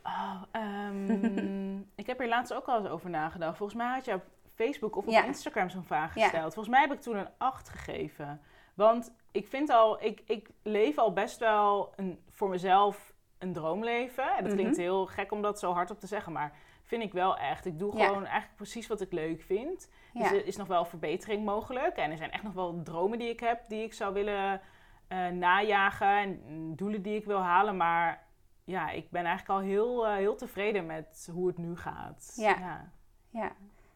Oh, 0.03 0.41
ehm, 0.51 1.77
ik 2.01 2.07
heb 2.07 2.19
hier 2.19 2.27
laatst 2.27 2.53
ook 2.53 2.65
al 2.65 2.77
eens 2.77 2.87
over 2.87 3.09
nagedacht. 3.09 3.57
Volgens 3.57 3.77
mij 3.77 3.93
had 3.93 4.05
je 4.05 4.13
op 4.13 4.23
Facebook 4.53 4.95
of 4.95 5.05
op 5.05 5.11
Ja. 5.11 5.23
Instagram 5.23 5.69
zo'n 5.69 5.83
vraag 5.83 6.15
Ja. 6.15 6.21
gesteld. 6.23 6.53
Volgens 6.53 6.75
mij 6.75 6.81
heb 6.87 6.91
ik 6.93 7.01
toen 7.01 7.15
een 7.17 7.29
8 7.37 7.69
gegeven. 7.69 8.41
Want 8.73 9.11
ik 9.35 9.47
vind 9.47 9.69
al, 9.69 10.03
ik, 10.03 10.21
ik 10.25 10.49
leef 10.63 10.97
al 10.97 11.13
best 11.13 11.39
wel 11.39 11.93
een, 11.95 12.19
voor 12.29 12.49
mezelf 12.49 13.13
een 13.37 13.53
droomleven. 13.53 14.23
En 14.23 14.43
dat 14.43 14.45
Mhm. 14.53 14.55
klinkt 14.61 14.77
heel 14.77 15.05
gek 15.05 15.31
om 15.31 15.41
dat 15.41 15.59
zo 15.59 15.71
hardop 15.73 15.99
te 15.99 16.07
zeggen, 16.07 16.31
maar 16.31 16.53
vind 16.83 17.03
ik 17.03 17.13
wel 17.13 17.37
echt. 17.37 17.65
Ik 17.65 17.79
doe 17.79 17.97
Ja. 17.97 18.05
gewoon 18.05 18.25
eigenlijk 18.25 18.55
precies 18.55 18.87
wat 18.87 19.01
ik 19.01 19.11
leuk 19.11 19.41
vind. 19.41 19.89
Ja, 20.13 20.21
Dus 20.21 20.31
er 20.31 20.45
is 20.47 20.55
nog 20.55 20.67
wel 20.67 20.85
verbetering 20.85 21.45
mogelijk. 21.45 21.95
En 21.97 22.11
er 22.11 22.17
zijn 22.17 22.31
echt 22.31 22.43
nog 22.43 22.53
wel 22.53 22.81
dromen 22.83 23.19
die 23.19 23.29
ik 23.29 23.39
heb, 23.39 23.67
die 23.67 23.83
ik 23.83 23.93
zou 23.93 24.13
willen 24.13 24.61
eh, 25.07 25.27
najagen. 25.27 26.07
En 26.17 26.41
doelen 26.75 27.01
die 27.01 27.15
ik 27.15 27.25
wil 27.25 27.39
halen. 27.41 27.77
Maar 27.77 28.23
ja, 28.63 28.89
ik 28.89 29.09
ben 29.09 29.25
eigenlijk 29.25 29.59
al 29.59 29.65
heel, 29.67 30.07
eh, 30.07 30.13
heel 30.15 30.35
tevreden 30.35 30.85
met 30.85 31.29
hoe 31.33 31.47
het 31.47 31.57
nu 31.57 31.75
gaat. 31.77 32.33
Ja. 32.35 32.55
ja. 32.59 32.91
ja. 33.29 33.51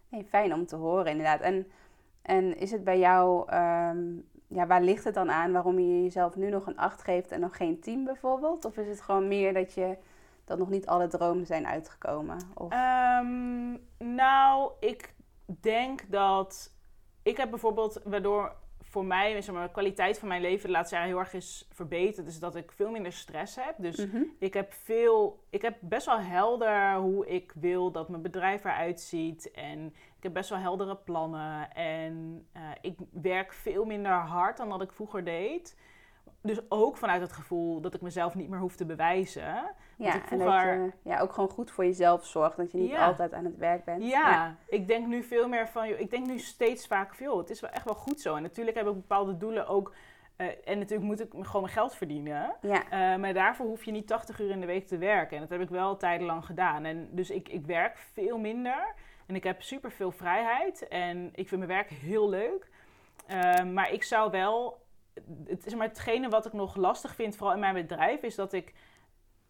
Nee, 0.10 0.24
fijn 0.24 0.54
om 0.54 0.66
te 0.66 0.76
horen 0.76 1.06
inderdaad. 1.06 1.40
En, 1.42 1.72
en 2.22 2.58
is 2.58 2.72
het 2.72 2.84
bij 2.84 3.00
jou, 3.00 3.50
ehm, 3.50 4.06
ja, 4.50 4.68
waar 4.68 4.82
ligt 4.82 5.04
het 5.04 5.14
dan 5.14 5.32
aan 5.32 5.52
waarom 5.52 5.80
je 5.80 6.04
jezelf 6.04 6.36
nu 6.36 6.50
nog 6.50 6.68
een 6.68 6.78
8 6.78 7.02
geeft 7.04 7.32
en 7.32 7.40
nog 7.40 7.58
geen 7.58 7.80
10 7.80 8.04
bijvoorbeeld? 8.04 8.66
Of 8.66 8.78
is 8.78 8.88
het 8.88 9.02
gewoon 9.02 9.28
meer 9.28 9.54
dat 9.54 9.74
je 9.74 9.98
dat 10.46 10.58
nog 10.58 10.70
niet 10.70 10.88
alle 10.88 11.08
dromen 11.08 11.46
zijn 11.46 11.68
uitgekomen? 11.68 12.38
Of, 12.54 12.72
Ehm, 12.72 13.72
nou, 14.16 14.72
ik 14.80 15.14
denk 15.62 16.12
dat 16.12 16.74
ik 17.24 17.38
heb 17.38 17.50
bijvoorbeeld, 17.50 18.02
waardoor 18.04 18.56
voor 18.82 19.06
mij 19.06 19.42
zeg 19.42 19.56
maar, 19.56 19.66
de 19.68 19.72
kwaliteit 19.74 20.20
van 20.20 20.28
mijn 20.28 20.42
leven 20.42 20.66
de 20.66 20.72
laatste 20.72 20.96
jaren 20.96 21.10
heel 21.12 21.20
erg 21.20 21.34
is 21.34 21.68
verbeterd, 21.72 22.28
is 22.28 22.40
dat 22.40 22.56
ik 22.56 22.72
veel 22.72 22.92
minder 22.92 23.12
stress 23.14 23.56
heb. 23.56 23.76
Dus 23.78 24.06
Mhm. 24.06 24.22
ik 24.40 24.54
heb 24.54 24.74
veel, 24.74 25.44
ik 25.50 25.62
heb 25.62 25.78
best 25.80 26.06
wel 26.06 26.20
helder 26.20 26.96
hoe 26.96 27.28
ik 27.28 27.54
wil 27.56 27.92
dat 27.92 28.10
mijn 28.10 28.22
bedrijf 28.22 28.64
eruit 28.64 29.02
ziet. 29.02 29.52
En 29.52 29.94
ik 30.20 30.26
heb 30.26 30.34
best 30.34 30.50
wel 30.50 30.60
heldere 30.60 30.96
plannen. 30.96 31.72
En 31.74 32.46
eh, 32.54 32.62
ik 32.82 32.98
werk 33.12 33.54
veel 33.54 33.86
minder 33.86 34.12
hard 34.12 34.58
dan 34.58 34.70
dat 34.70 34.82
ik 34.82 34.92
vroeger 34.92 35.24
deed. 35.24 35.78
Dus 36.42 36.60
ook 36.70 36.98
vanuit 36.98 37.22
het 37.22 37.32
gevoel 37.32 37.82
dat 37.82 37.94
ik 37.94 38.02
mezelf 38.02 38.36
niet 38.36 38.50
meer 38.50 38.60
hoef 38.60 38.76
te 38.76 38.86
bewijzen. 38.86 39.44
ja, 39.98 40.14
ik 40.16 40.32
en 40.32 40.38
dat 40.38 40.48
vroeger- 40.48 40.84
je 40.84 40.92
ja, 41.04 41.20
ook 41.20 41.34
gewoon 41.34 41.50
goed 41.50 41.72
voor 41.72 41.86
jezelf 41.86 42.26
zorgt, 42.26 42.58
dat 42.58 42.72
je 42.72 42.78
niet 42.78 42.90
Ja. 42.90 43.06
altijd 43.06 43.34
aan 43.34 43.46
het 43.46 43.58
werk 43.58 43.86
bent. 43.86 44.04
Ja, 44.04 44.56
ik 44.68 44.88
denk 44.88 45.08
nu 45.08 45.24
veel 45.24 45.48
meer 45.48 45.68
van, 45.68 45.86
ik 45.86 46.10
denk 46.12 46.28
nu 46.28 46.40
steeds 46.40 46.88
vaker 46.88 47.16
van, 47.16 47.26
joh, 47.26 47.38
het 47.38 47.50
is 47.50 47.60
wel 47.60 47.70
echt 47.70 47.86
wel 47.86 47.96
goed 47.96 48.22
zo. 48.22 48.36
En 48.36 48.42
natuurlijk 48.42 48.78
heb 48.78 48.88
ik 48.88 48.94
bepaalde 48.94 49.38
doelen 49.38 49.68
ook. 49.68 49.94
eh, 50.36 50.48
en 50.66 50.78
natuurlijk 50.78 51.08
moet 51.10 51.20
ik 51.20 51.30
gewoon 51.32 51.62
mijn 51.62 51.74
geld 51.74 51.96
verdienen. 51.96 52.56
Ja, 52.62 52.84
Eh, 52.90 53.20
maar 53.20 53.34
daarvoor 53.34 53.66
hoef 53.66 53.84
je 53.84 53.92
niet 53.92 54.08
80 54.08 54.40
uur 54.40 54.50
in 54.50 54.60
de 54.60 54.66
week 54.66 54.88
te 54.88 54.98
werken. 54.98 55.36
En 55.36 55.42
dat 55.42 55.52
heb 55.52 55.62
ik 55.62 55.70
wel 55.70 55.98
tijdenlang 55.98 56.46
gedaan. 56.46 56.84
En 56.86 57.10
dus 57.12 57.30
ik, 57.30 57.50
ik 57.50 57.66
werk 57.66 57.98
veel 57.98 58.38
minder. 58.38 58.94
En 59.30 59.36
ik 59.36 59.44
heb 59.44 59.62
super 59.62 59.92
veel 59.92 60.12
vrijheid. 60.12 60.88
En 60.88 61.30
ik 61.36 61.48
vind 61.48 61.62
mijn 61.62 61.72
werk 61.74 61.90
heel 61.90 62.30
leuk. 62.30 62.70
Eh, 63.28 63.64
maar 63.64 63.92
ik 63.92 64.04
zou 64.04 64.32
wel. 64.32 64.86
Het 65.46 65.66
is 65.66 65.76
maar 65.76 65.88
hetgene 65.88 66.30
wat 66.30 66.46
ik 66.46 66.54
nog 66.54 66.76
lastig 66.76 67.16
vind, 67.16 67.36
vooral 67.36 67.54
in 67.56 67.60
mijn 67.60 67.74
bedrijf, 67.74 68.22
is 68.24 68.36
dat 68.36 68.54
ik 68.54 68.74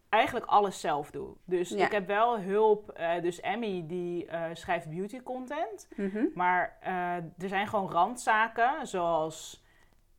eigenlijk 0.09 0.45
alles 0.45 0.79
zelf 0.79 1.11
doe. 1.11 1.35
Dus 1.45 1.69
Ja. 1.69 1.85
ik 1.85 1.91
heb 1.91 2.07
wel 2.07 2.39
hulp. 2.39 2.89
eh, 2.91 3.21
dus 3.21 3.39
Emmy 3.39 3.83
die 3.87 4.25
eh, 4.25 4.43
schrijft 4.53 4.89
beauty 4.89 5.21
content. 5.23 5.87
Mhm. 5.95 6.25
Maar 6.33 6.77
eh, 6.81 7.15
er 7.15 7.47
zijn 7.47 7.67
gewoon 7.67 7.91
randzaken, 7.91 8.87
zoals 8.87 9.63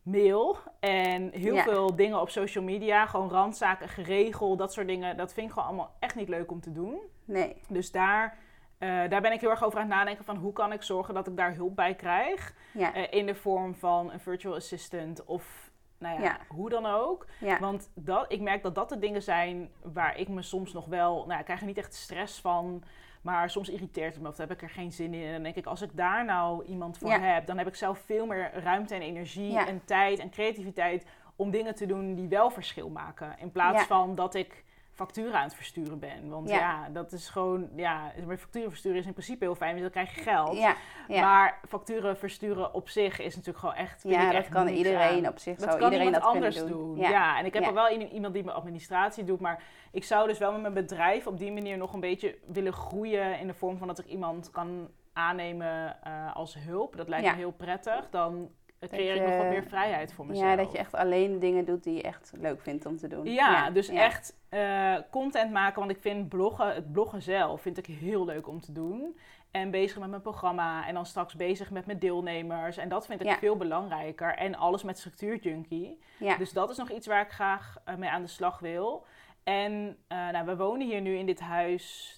mail 0.03 0.57
en 0.81 1.31
heel 1.33 1.55
Ja. 1.55 1.63
veel 1.63 1.97
dingen 1.97 2.21
op 2.21 2.31
social 2.31 2.65
media. 2.65 3.07
Gewoon 3.07 3.31
randzaken, 3.31 3.89
geregeld, 3.89 4.59
dat 4.59 4.73
soort 4.73 4.87
dingen. 4.87 5.17
Dat 5.17 5.33
vind 5.33 5.47
ik 5.47 5.53
gewoon 5.53 5.69
allemaal 5.69 5.97
echt 5.99 6.15
niet 6.15 6.29
leuk 6.29 6.51
om 6.51 6.61
te 6.61 6.73
doen. 6.73 7.01
nee. 7.25 7.61
Dus 7.69 7.91
daar, 7.93 8.39
daar 8.87 9.21
ben 9.21 9.33
ik 9.33 9.41
heel 9.41 9.51
erg 9.51 9.65
over 9.65 9.79
aan 9.81 9.87
het 9.87 9.95
nadenken 9.97 10.25
van 10.25 10.37
hoe 10.37 10.53
kan 10.53 10.73
ik 10.73 10.83
zorgen 10.83 11.15
dat 11.15 11.27
ik 11.27 11.37
daar 11.37 11.55
hulp 11.55 11.77
bij 11.77 11.95
krijg. 11.95 12.55
Ja, 12.73 12.95
Eh, 12.95 13.07
in 13.19 13.27
de 13.27 13.35
vorm 13.35 13.75
van 13.75 14.13
een 14.13 14.21
virtual 14.21 14.55
assistant 14.55 15.25
of 15.25 15.71
nou 15.99 16.15
ja, 16.17 16.23
Ja. 16.23 16.39
hoe 16.49 16.69
dan 16.71 16.87
ook. 16.87 17.27
ja. 17.39 17.59
Want 17.59 17.91
dat, 17.95 18.33
ik 18.33 18.41
merk 18.41 18.63
dat 18.63 18.75
dat 18.75 18.89
de 18.89 18.99
dingen 18.99 19.23
zijn 19.23 19.71
waar 19.83 20.17
ik 20.19 20.29
me 20.29 20.43
soms 20.43 20.73
nog 20.73 20.87
wel... 20.87 21.25
Nou, 21.27 21.39
ik 21.39 21.45
krijg 21.45 21.61
er 21.61 21.67
niet 21.67 21.79
echt 21.79 21.95
stress 21.95 22.41
van. 22.41 22.83
Maar 23.23 23.51
soms 23.51 23.69
irriteert 23.69 24.15
het 24.15 24.23
me 24.23 24.29
of 24.29 24.37
heb 24.37 24.51
ik 24.51 24.63
er 24.63 24.71
geen 24.71 24.93
zin 24.93 25.15
in. 25.15 25.25
En 25.27 25.33
dan 25.33 25.43
denk 25.43 25.55
ik, 25.55 25.67
als 25.67 25.83
ik 25.83 25.91
daar 25.97 26.25
nou 26.25 26.65
iemand 26.65 26.99
voor 26.99 27.09
Ja. 27.11 27.19
heb... 27.19 27.47
dan 27.47 27.59
heb 27.59 27.67
ik 27.67 27.75
zelf 27.75 27.99
veel 27.99 28.27
meer 28.27 28.51
ruimte 28.55 28.95
en 28.95 29.03
energie 29.03 29.59
en 29.59 29.85
tijd 29.85 30.19
en 30.19 30.31
creativiteit... 30.31 31.07
om 31.37 31.51
dingen 31.51 31.75
te 31.75 31.87
doen 31.87 32.15
die 32.15 32.29
wel 32.29 32.51
verschil 32.51 32.89
maken. 32.91 33.35
In 33.39 33.51
plaats 33.53 33.83
van 33.83 34.15
dat 34.15 34.35
ik 34.35 34.65
facturen 34.93 35.35
aan 35.35 35.45
het 35.45 35.55
versturen 35.55 35.99
ben. 35.99 36.29
Want 36.29 36.49
Ja. 36.49 36.59
ja, 36.59 36.89
dat 36.89 37.13
is 37.13 37.29
gewoon, 37.29 37.69
ja, 37.77 38.13
maar 38.27 38.39
facturen 38.39 38.71
versturen 38.71 38.99
is 38.99 39.07
in 39.07 39.13
principe 39.13 39.45
heel 39.45 39.55
fijn, 39.55 39.71
want 39.71 39.83
dan 39.83 39.91
krijg 39.91 40.15
je 40.15 40.21
geld. 40.21 40.59
Ja, 40.59 40.77
ja. 41.09 41.21
Maar 41.21 41.61
facturen 41.69 42.17
versturen 42.17 42.75
op 42.75 42.89
zich 42.89 43.19
is 43.19 43.37
natuurlijk 43.37 43.59
gewoon 43.59 43.75
echt. 43.75 44.03
ja 44.03 44.25
dat 44.25 44.35
echt 44.35 44.49
kan 44.49 44.69
iedereen 44.69 45.25
aan. 45.25 45.33
op 45.33 45.39
zich. 45.39 45.57
Dat 45.57 45.69
zou 45.69 45.81
kan 45.81 45.93
iedereen 45.93 46.13
dat 46.13 46.23
anders 46.23 46.57
doen. 46.57 46.69
doen. 46.69 46.97
Ja. 46.97 47.39
en 47.39 47.45
ik 47.45 47.55
heb 47.55 47.65
al 47.65 47.75
wel 47.75 47.91
iemand 47.91 48.35
die 48.35 48.45
mijn 48.45 48.57
administratie 48.57 49.25
doet, 49.25 49.41
maar 49.41 49.63
ik 49.93 50.05
zou 50.05 50.29
dus 50.29 50.39
wel 50.39 50.53
met 50.53 50.61
mijn 50.61 50.75
bedrijf 50.75 51.27
op 51.27 51.39
die 51.39 51.53
manier 51.53 51.77
nog 51.77 51.93
een 51.93 52.01
beetje 52.01 52.39
willen 52.47 52.73
groeien 52.73 53.39
in 53.39 53.47
de 53.47 53.55
vorm 53.55 53.79
van 53.79 53.87
dat 53.87 53.99
ik 53.99 54.07
iemand 54.07 54.51
kan 54.51 54.89
aannemen 55.13 56.03
eh, 56.03 56.37
als 56.37 56.55
hulp. 56.59 56.97
Dat 56.97 57.09
lijkt 57.09 57.27
me 57.27 57.37
heel 57.37 57.51
prettig. 57.53 58.09
Dan 58.11 58.51
creëer 58.89 59.15
ik 59.15 59.27
nog 59.27 59.37
wat 59.37 59.49
meer 59.49 59.65
vrijheid 59.65 60.13
voor 60.13 60.27
mezelf. 60.27 60.49
Ja, 60.49 60.57
dat 60.57 60.73
je 60.73 60.79
echt 60.79 60.95
alleen 60.95 61.39
dingen 61.39 61.65
doet 61.65 61.85
die 61.85 61.95
je 61.95 62.03
echt 62.03 62.33
leuk 62.37 62.61
vindt 62.61 62.87
om 62.87 62.97
te 62.97 63.09
doen. 63.09 63.25
Ja, 63.25 63.71
dus 63.71 63.87
ja. 63.87 64.01
echt 64.01 64.37
eh, 64.49 64.97
content 65.11 65.51
maken. 65.53 65.79
Want 65.79 65.91
ik 65.91 66.01
vind 66.01 66.29
bloggen, 66.29 66.75
het 66.75 66.93
bloggen 66.93 67.23
zelf, 67.23 67.61
vind 67.61 67.79
ik 67.79 67.87
heel 67.87 68.25
leuk 68.25 68.49
om 68.49 68.61
te 68.61 68.73
doen. 68.73 69.19
En 69.51 69.71
bezig 69.71 69.99
met 69.99 70.11
mijn 70.11 70.23
programma. 70.23 70.87
En 70.87 70.95
dan 70.95 71.07
straks 71.07 71.35
bezig 71.35 71.71
met 71.71 71.87
mijn 71.87 71.99
deelnemers. 71.99 72.77
En 72.77 72.89
dat 72.89 73.07
vind 73.07 73.21
ik 73.21 73.27
Ja. 73.27 73.39
veel 73.39 73.57
belangrijker. 73.57 74.35
En 74.35 74.55
alles 74.55 74.83
met 74.83 74.99
structuurjunkie. 74.99 76.01
Ja. 76.19 76.37
Dus 76.37 76.53
dat 76.53 76.71
is 76.71 76.77
nog 76.77 76.91
iets 76.91 77.07
waar 77.07 77.23
ik 77.23 77.31
graag 77.31 77.77
eh, 77.85 77.95
mee 77.95 78.11
aan 78.11 78.23
de 78.23 78.29
slag 78.29 78.59
wil. 78.59 79.07
En 79.45 79.97
eh, 80.09 80.29
nou, 80.29 80.47
we 80.47 80.57
wonen 80.57 80.87
hier 80.87 81.01
nu 81.01 81.17
in 81.17 81.27
dit 81.27 81.41
huis 81.41 82.15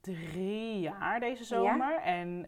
drie 0.00 0.80
jaar 0.80 1.20
deze 1.20 1.44
zomer. 1.44 2.00
En 2.00 2.46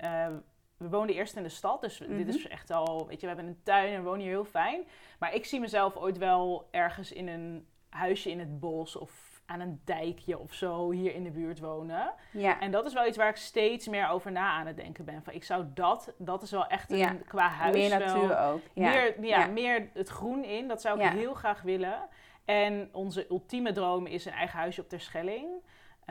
we 0.81 0.89
woonden 0.89 1.17
eerst 1.17 1.37
in 1.37 1.43
de 1.43 1.49
stad. 1.49 1.81
Dus 1.81 1.99
dit 2.09 2.29
is 2.29 2.43
Mhm. 2.43 2.53
echt 2.53 2.71
al, 2.71 3.07
weet 3.07 3.21
je, 3.21 3.27
we 3.27 3.35
hebben 3.35 3.47
een 3.53 3.61
tuin 3.63 3.93
en 3.93 3.99
we 4.03 4.05
wonen 4.09 4.21
hier 4.21 4.31
heel 4.31 4.45
fijn. 4.45 4.83
Maar 5.19 5.35
ik 5.35 5.45
zie 5.45 5.61
mezelf 5.61 5.97
ooit 5.97 6.19
wel 6.19 6.69
ergens 6.71 7.13
in 7.13 7.29
een 7.29 7.67
huisje 7.89 8.31
in 8.31 8.39
het 8.39 8.61
bos 8.61 8.97
of 8.97 9.29
aan 9.47 9.61
een 9.61 9.81
dijkje 9.85 10.39
of 10.39 10.53
zo 10.55 10.91
hier 10.91 11.15
in 11.15 11.25
de 11.25 11.31
buurt 11.31 11.59
wonen. 11.61 12.13
ja. 12.33 12.61
En 12.61 12.71
dat 12.71 12.87
is 12.87 12.93
wel 12.93 13.07
iets 13.07 13.17
waar 13.17 13.29
ik 13.29 13.37
steeds 13.37 13.89
meer 13.89 14.09
over 14.09 14.33
na 14.33 14.51
aan 14.51 14.67
het 14.67 14.77
denken 14.77 15.05
ben. 15.05 15.23
Van, 15.23 15.33
ik 15.35 15.45
zou 15.45 15.65
dat, 15.75 16.15
dat 16.19 16.43
is 16.43 16.51
wel 16.51 16.67
echt 16.67 16.91
een, 16.91 16.99
Ja. 16.99 17.17
qua 17.27 17.49
huis 17.49 17.75
meer 17.77 17.99
wel- 17.99 17.99
natuur 17.99 18.39
ook. 18.39 18.61
Ja. 18.75 18.89
meer, 18.91 19.25
ja, 19.25 19.39
Ja. 19.39 19.47
meer 19.47 19.91
het 19.95 20.09
groen 20.09 20.45
in. 20.45 20.69
Dat 20.69 20.81
zou 20.81 21.01
ik 21.01 21.11
heel 21.11 21.35
graag 21.35 21.63
willen. 21.63 22.09
En 22.45 22.89
onze 22.93 23.27
ultieme 23.31 23.73
droom 23.73 24.07
is 24.07 24.25
een 24.25 24.33
eigen 24.33 24.59
huisje 24.59 24.81
op 24.81 24.89
Terschelling. 24.89 25.49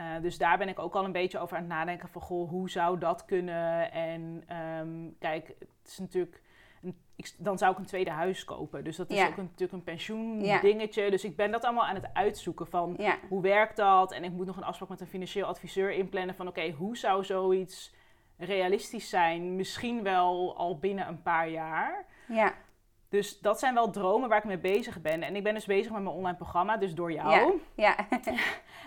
Eh 0.00 0.22
dus 0.22 0.38
daar 0.38 0.58
ben 0.58 0.68
ik 0.68 0.78
ook 0.78 0.94
al 0.94 1.04
een 1.04 1.12
beetje 1.12 1.38
over 1.38 1.56
aan 1.56 1.62
het 1.62 1.72
nadenken 1.72 2.08
van... 2.08 2.22
Goh, 2.22 2.48
hoe 2.48 2.70
zou 2.70 2.98
dat 2.98 3.24
kunnen? 3.24 3.92
En 3.92 4.42
ehm, 4.46 4.88
kijk, 5.18 5.46
het 5.58 5.68
is 5.90 5.98
natuurlijk... 5.98 6.42
Een, 6.82 6.96
ik, 7.16 7.32
dan 7.38 7.58
zou 7.58 7.72
ik 7.72 7.78
een 7.78 7.84
tweede 7.86 8.10
huis 8.10 8.44
kopen. 8.44 8.84
Dus 8.84 8.96
dat 8.96 9.10
is 9.10 9.18
Ja. 9.18 9.26
ook 9.26 9.36
een, 9.36 9.44
natuurlijk 9.44 9.72
een 9.72 9.82
pensioen 9.84 10.44
Ja. 10.44 10.60
dingetje. 10.60 11.10
Dus 11.10 11.24
ik 11.24 11.36
ben 11.36 11.50
dat 11.50 11.64
allemaal 11.64 11.86
aan 11.86 11.94
het 11.94 12.08
uitzoeken 12.12 12.66
van... 12.66 12.94
Ja. 12.98 13.16
Hoe 13.28 13.42
werkt 13.42 13.76
dat? 13.76 14.12
En 14.12 14.24
ik 14.24 14.30
moet 14.32 14.46
nog 14.46 14.56
een 14.56 14.62
afspraak 14.64 14.88
met 14.88 15.00
een 15.00 15.06
financieel 15.06 15.46
adviseur 15.46 15.92
inplannen 15.92 16.34
van... 16.34 16.48
Oké, 16.48 16.70
hoe 16.70 16.96
zou 16.96 17.24
zoiets 17.24 17.94
realistisch 18.36 19.08
zijn? 19.08 19.56
Misschien 19.56 20.02
wel 20.02 20.56
al 20.56 20.78
binnen 20.78 21.08
een 21.08 21.22
paar 21.22 21.48
jaar. 21.48 22.04
Ja. 22.28 22.54
Dus 23.10 23.40
dat 23.40 23.58
zijn 23.58 23.74
wel 23.74 23.90
dromen 23.90 24.28
waar 24.28 24.38
ik 24.38 24.44
mee 24.44 24.58
bezig 24.58 25.00
ben. 25.00 25.22
En 25.22 25.36
ik 25.36 25.42
ben 25.42 25.54
dus 25.54 25.66
bezig 25.66 25.92
met 25.92 26.02
mijn 26.02 26.14
online 26.14 26.36
programma, 26.36 26.76
dus 26.76 26.94
door 26.94 27.12
jou. 27.12 27.30
Ja. 27.30 27.52
Ja. 27.74 27.96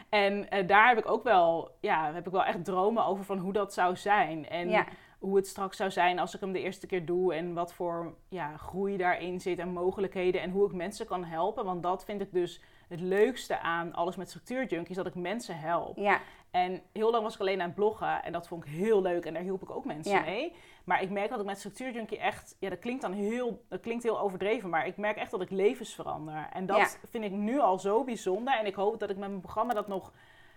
En 0.09 0.49
eh, 0.49 0.67
daar 0.67 0.88
heb 0.88 0.97
ik 0.97 1.09
ook 1.09 1.23
wel, 1.23 1.71
ja, 1.79 2.13
heb 2.13 2.25
ik 2.25 2.31
wel 2.31 2.43
echt 2.43 2.65
dromen 2.65 3.05
over 3.05 3.25
van 3.25 3.38
hoe 3.38 3.53
dat 3.53 3.73
zou 3.73 3.95
zijn. 3.95 4.47
En 4.49 4.69
Ja. 4.69 4.86
hoe 5.19 5.36
het 5.36 5.47
straks 5.47 5.77
zou 5.77 5.91
zijn 5.91 6.19
als 6.19 6.33
ik 6.36 6.39
hem 6.41 6.51
de 6.51 6.62
eerste 6.62 6.88
keer 6.88 7.05
doe. 7.05 7.33
En 7.33 7.53
wat 7.53 7.73
voor 7.73 8.13
ja, 8.29 8.57
groei 8.57 8.97
daarin 8.97 9.41
zit 9.41 9.59
en 9.59 9.69
mogelijkheden. 9.69 10.41
En 10.41 10.51
hoe 10.51 10.65
ik 10.65 10.73
mensen 10.73 11.05
kan 11.05 11.23
helpen. 11.23 11.65
Want 11.65 11.83
dat 11.83 12.05
vind 12.05 12.21
ik 12.21 12.31
dus 12.31 12.62
het 12.93 13.01
leukste 13.01 13.60
aan 13.60 13.93
alles 13.93 14.15
met 14.15 14.29
structuurjunkies. 14.29 14.95
Dat 14.95 15.06
ik 15.06 15.15
mensen 15.15 15.60
help. 15.60 15.97
Ja. 15.97 16.19
En 16.51 16.82
heel 16.91 17.12
lang 17.12 17.23
was 17.23 17.34
ik 17.34 17.39
alleen 17.39 17.60
aan 17.62 17.65
het 17.67 17.75
bloggen. 17.75 18.23
En 18.23 18.32
dat 18.32 18.47
vond 18.47 18.65
ik 18.65 18.71
heel 18.71 19.01
leuk. 19.01 19.25
En 19.25 19.34
daar 19.34 19.43
hielp 19.43 19.62
ik 19.62 19.69
ook 19.69 19.86
mensen 19.86 20.12
Ja. 20.13 20.21
mee. 20.21 20.53
Maar 20.84 21.01
ik 21.01 21.10
merk 21.10 21.29
dat 21.29 21.39
ik 21.39 21.45
met 21.45 21.58
structuurjunkie 21.58 22.19
echt... 22.19 22.56
Ja, 22.60 22.69
dat 22.69 22.79
klinkt 22.79 23.01
dan 23.01 23.13
heel, 23.13 23.63
dat 23.69 23.79
klinkt 23.79 24.03
heel 24.03 24.19
overdreven. 24.19 24.69
Maar 24.69 24.88
ik 24.88 24.97
merk 24.97 25.17
echt 25.17 25.32
dat 25.32 25.41
ik 25.41 25.49
levens 25.49 25.93
verander. 25.95 26.47
En 26.53 26.65
dat 26.65 26.77
Ja. 26.77 26.88
vind 27.10 27.23
ik 27.23 27.32
nu 27.32 27.60
al 27.60 27.79
zo 27.79 28.03
bijzonder. 28.03 28.58
En 28.60 28.65
ik 28.65 28.75
hoop 28.75 28.99
dat 28.99 29.10
ik 29.10 29.17
met 29.17 29.29
mijn 29.29 29.41
programma 29.41 29.73
dat 29.73 29.88
nog 29.88 30.12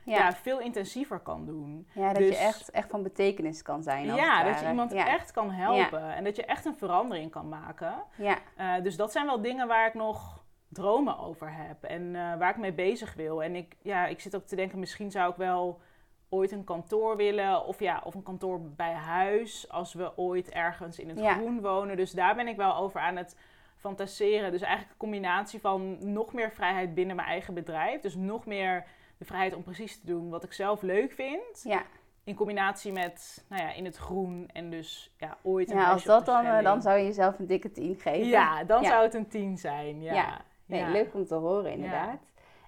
ja. 0.04 0.16
Ja. 0.16 0.32
veel 0.32 0.60
intensiever 0.60 1.18
kan 1.20 1.44
doen. 1.46 1.88
Ja, 1.92 2.06
dat 2.12 2.16
Dus- 2.16 2.28
je 2.28 2.36
echt, 2.36 2.70
echt 2.70 2.90
van 2.90 3.02
betekenis 3.02 3.62
kan 3.62 3.82
zijn. 3.82 4.10
als 4.10 4.20
Ja, 4.20 4.42
dat 4.44 4.60
je 4.60 4.68
iemand 4.68 4.92
ja. 4.92 5.06
echt 5.06 5.30
kan 5.32 5.50
helpen. 5.50 6.14
En 6.14 6.24
dat 6.24 6.36
je 6.36 6.44
echt 6.44 6.64
een 6.64 6.76
verandering 6.76 7.30
kan 7.30 7.48
maken. 7.48 7.94
Ja, 8.16 8.38
Eh, 8.56 8.74
dus 8.82 8.96
dat 8.96 9.12
zijn 9.12 9.26
wel 9.26 9.40
dingen 9.40 9.68
waar 9.68 9.86
ik 9.86 9.94
nog 9.94 10.44
dromen 10.68 11.18
over 11.18 11.52
heb. 11.52 11.82
En 11.84 12.16
eh, 12.16 12.36
waar 12.38 12.50
ik 12.50 12.56
mee 12.56 12.72
bezig 12.72 13.14
wil. 13.14 13.42
En 13.42 13.54
ik, 13.56 13.76
ja, 13.82 14.06
ik 14.06 14.20
zit 14.20 14.36
ook 14.36 14.46
te 14.46 14.56
denken, 14.56 14.78
misschien 14.78 15.10
zou 15.10 15.30
ik 15.30 15.36
wel 15.36 15.80
ooit 16.28 16.52
een 16.52 16.64
kantoor 16.64 17.16
willen. 17.16 17.64
Of, 17.64 17.80
ja, 17.80 18.00
of 18.04 18.14
een 18.14 18.22
kantoor 18.22 18.60
bij 18.60 18.92
huis. 18.92 19.68
Als 19.70 19.92
we 19.94 20.16
ooit 20.16 20.50
ergens 20.50 20.98
in 20.98 21.08
het 21.08 21.18
Ja. 21.18 21.32
groen 21.34 21.60
wonen. 21.60 21.96
Dus 21.96 22.10
daar 22.10 22.34
ben 22.34 22.48
ik 22.48 22.56
wel 22.56 22.76
over 22.76 23.00
aan 23.00 23.16
het 23.16 23.36
fantaseren. 23.76 24.50
Dus 24.50 24.60
eigenlijk 24.60 24.92
een 24.92 24.98
combinatie 24.98 25.60
van 25.60 26.12
nog 26.12 26.32
meer 26.32 26.50
vrijheid 26.52 26.94
binnen 26.94 27.16
mijn 27.16 27.28
eigen 27.28 27.54
bedrijf. 27.54 28.00
Dus 28.00 28.14
nog 28.14 28.46
meer 28.46 28.84
de 29.18 29.24
vrijheid 29.24 29.54
om 29.54 29.62
precies 29.62 30.00
te 30.00 30.06
doen 30.06 30.30
wat 30.30 30.44
ik 30.44 30.52
zelf 30.52 30.82
leuk 30.82 31.12
vind. 31.12 31.62
ja. 31.62 31.82
In 32.24 32.34
combinatie 32.34 32.92
met, 32.92 33.44
nou 33.48 33.62
ja, 33.62 33.72
in 33.72 33.84
het 33.84 33.96
groen 33.96 34.48
en 34.52 34.70
dus 34.70 35.14
ja, 35.18 35.36
ooit 35.42 35.70
een 35.70 35.76
ja 35.76 35.90
als 35.90 36.04
dat 36.04 36.26
dan, 36.26 36.44
eh, 36.44 36.62
dan 36.64 36.82
zou 36.82 36.98
je 36.98 37.04
jezelf 37.04 37.38
een 37.38 37.46
dikke 37.46 37.70
tien 37.72 37.94
geven. 38.00 38.26
Ja, 38.28 38.64
dan 38.64 38.82
Ja. 38.82 38.88
zou 38.88 39.02
het 39.02 39.14
een 39.14 39.28
10 39.28 39.58
zijn. 39.58 40.02
Ja. 40.02 40.14
Ja. 40.14 40.40
Nee, 40.66 40.80
Ja. 40.80 40.90
leuk 40.90 41.14
om 41.14 41.26
te 41.26 41.34
horen 41.34 41.72
inderdaad. 41.72 42.18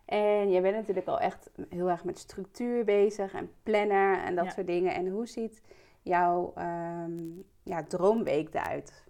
En 0.04 0.50
jij 0.50 0.62
bent 0.62 0.74
natuurlijk 0.76 1.06
al 1.06 1.20
echt 1.20 1.50
heel 1.68 1.88
erg 1.90 2.04
met 2.04 2.18
structuur 2.18 2.84
bezig 2.84 3.34
en 3.34 3.50
planner 3.62 4.22
en 4.24 4.34
dat 4.34 4.52
soort 4.52 4.66
dingen. 4.66 4.94
En 4.94 5.08
hoe 5.08 5.26
ziet 5.26 5.62
jouw 6.02 6.52
ehm, 6.56 7.12
ja, 7.62 7.82
droomweek 7.88 8.54
eruit? 8.54 9.04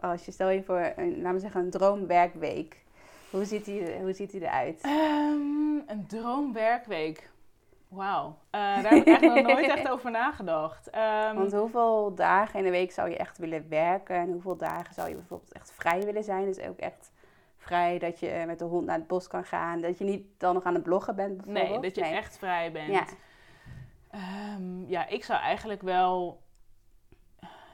Als 0.00 0.24
je 0.24 0.32
stel 0.32 0.48
je 0.48 0.62
voor, 0.62 0.92
een, 0.96 1.16
laten 1.16 1.32
we 1.34 1.38
zeggen, 1.40 1.60
een 1.60 1.70
droomwerkweek. 1.70 2.84
Hoe 3.30 3.44
ziet 3.44 3.64
die, 3.64 3.98
hoe 4.00 4.12
ziet 4.12 4.30
die 4.30 4.40
eruit? 4.40 4.80
Ehm, 4.82 5.76
een 5.86 6.04
droomwerkweek. 6.06 7.30
Wauw. 7.88 8.36
Eh, 8.50 8.60
daar 8.60 8.82
heb 8.82 8.92
ik 8.92 9.06
echt 9.06 9.20
nog 9.20 9.42
nooit 9.52 9.68
echt 9.68 9.88
over 9.88 10.10
nagedacht. 10.10 10.90
Ehm, 10.90 11.34
Want 11.36 11.52
hoeveel 11.52 12.14
dagen 12.14 12.58
in 12.58 12.64
de 12.64 12.70
week 12.70 12.92
zou 12.92 13.08
je 13.10 13.16
echt 13.16 13.38
willen 13.38 13.68
werken? 13.68 14.16
En 14.16 14.32
hoeveel 14.32 14.56
dagen 14.56 14.94
zou 14.94 15.08
je 15.08 15.14
bijvoorbeeld 15.14 15.52
echt 15.52 15.72
vrij 15.72 16.00
willen 16.04 16.24
zijn? 16.24 16.44
Dus 16.44 16.60
ook 16.60 16.78
echt 16.78 17.12
vrij 17.60 17.98
dat 17.98 18.20
je 18.20 18.42
met 18.46 18.58
de 18.58 18.64
hond 18.64 18.86
naar 18.86 18.98
het 18.98 19.06
bos 19.06 19.28
kan 19.28 19.44
gaan. 19.44 19.80
Dat 19.80 19.98
je 19.98 20.04
niet 20.04 20.26
dan 20.38 20.54
nog 20.54 20.64
aan 20.64 20.74
het 20.74 20.82
bloggen 20.82 21.16
bent 21.16 21.36
bijvoorbeeld. 21.36 21.70
nee, 21.70 21.80
dat 21.80 21.94
je 21.94 22.00
Nee. 22.00 22.12
echt 22.16 22.38
vrij 22.38 22.72
bent. 22.72 22.88
Ja. 22.88 23.04
Ehm, 24.10 24.86
ja, 24.86 25.06
ik 25.06 25.24
zou 25.24 25.40
eigenlijk 25.40 25.82
wel. 25.82 26.42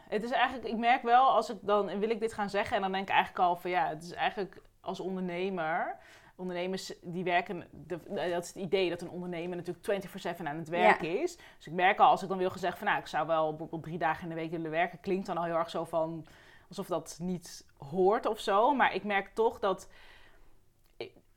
Het 0.08 0.22
is 0.22 0.30
eigenlijk, 0.30 0.68
ik 0.68 0.76
merk 0.76 1.02
wel 1.02 1.28
als 1.30 1.50
ik 1.50 1.56
dan 1.60 1.98
wil 1.98 2.10
ik 2.10 2.20
dit 2.20 2.32
gaan 2.32 2.50
zeggen 2.50 2.76
en 2.76 2.82
dan 2.82 2.92
denk 2.92 3.08
ik 3.08 3.14
eigenlijk 3.14 3.44
al 3.48 3.56
van 3.56 3.70
ja, 3.70 3.88
het 3.88 4.02
is 4.02 4.12
eigenlijk 4.12 4.62
als 4.80 5.00
ondernemer. 5.00 5.96
Ondernemers 6.38 6.92
die 7.02 7.24
werken, 7.24 7.68
dat 7.72 8.00
is 8.40 8.46
het 8.48 8.54
idee 8.54 8.90
dat 8.90 9.00
een 9.00 9.10
ondernemer 9.10 9.56
natuurlijk 9.56 9.84
24/7 9.84 10.46
aan 10.46 10.56
het 10.56 10.68
werk 10.68 11.02
is. 11.02 11.36
Dus 11.56 11.66
ik 11.66 11.72
merk 11.72 11.98
al 11.98 12.10
als 12.10 12.22
ik 12.22 12.28
dan 12.28 12.38
wil 12.38 12.50
gezegd 12.50 12.78
van 12.78 12.86
nou, 12.86 12.98
ik 12.98 13.06
zou 13.06 13.26
wel 13.26 13.48
bijvoorbeeld 13.48 13.82
drie 13.82 13.98
dagen 13.98 14.22
in 14.22 14.28
de 14.28 14.34
week 14.34 14.50
willen 14.50 14.70
werken, 14.70 15.00
klinkt 15.00 15.26
dan 15.26 15.36
al 15.36 15.44
heel 15.44 15.54
erg 15.56 15.70
zo 15.70 15.84
van 15.84 16.26
alsof 16.68 16.86
dat 16.86 17.18
niet 17.20 17.64
hoort 17.78 18.26
of 18.26 18.40
zo. 18.40 18.74
Maar 18.74 18.94
ik 18.94 19.04
merk 19.04 19.34
toch 19.34 19.58
dat 19.58 19.88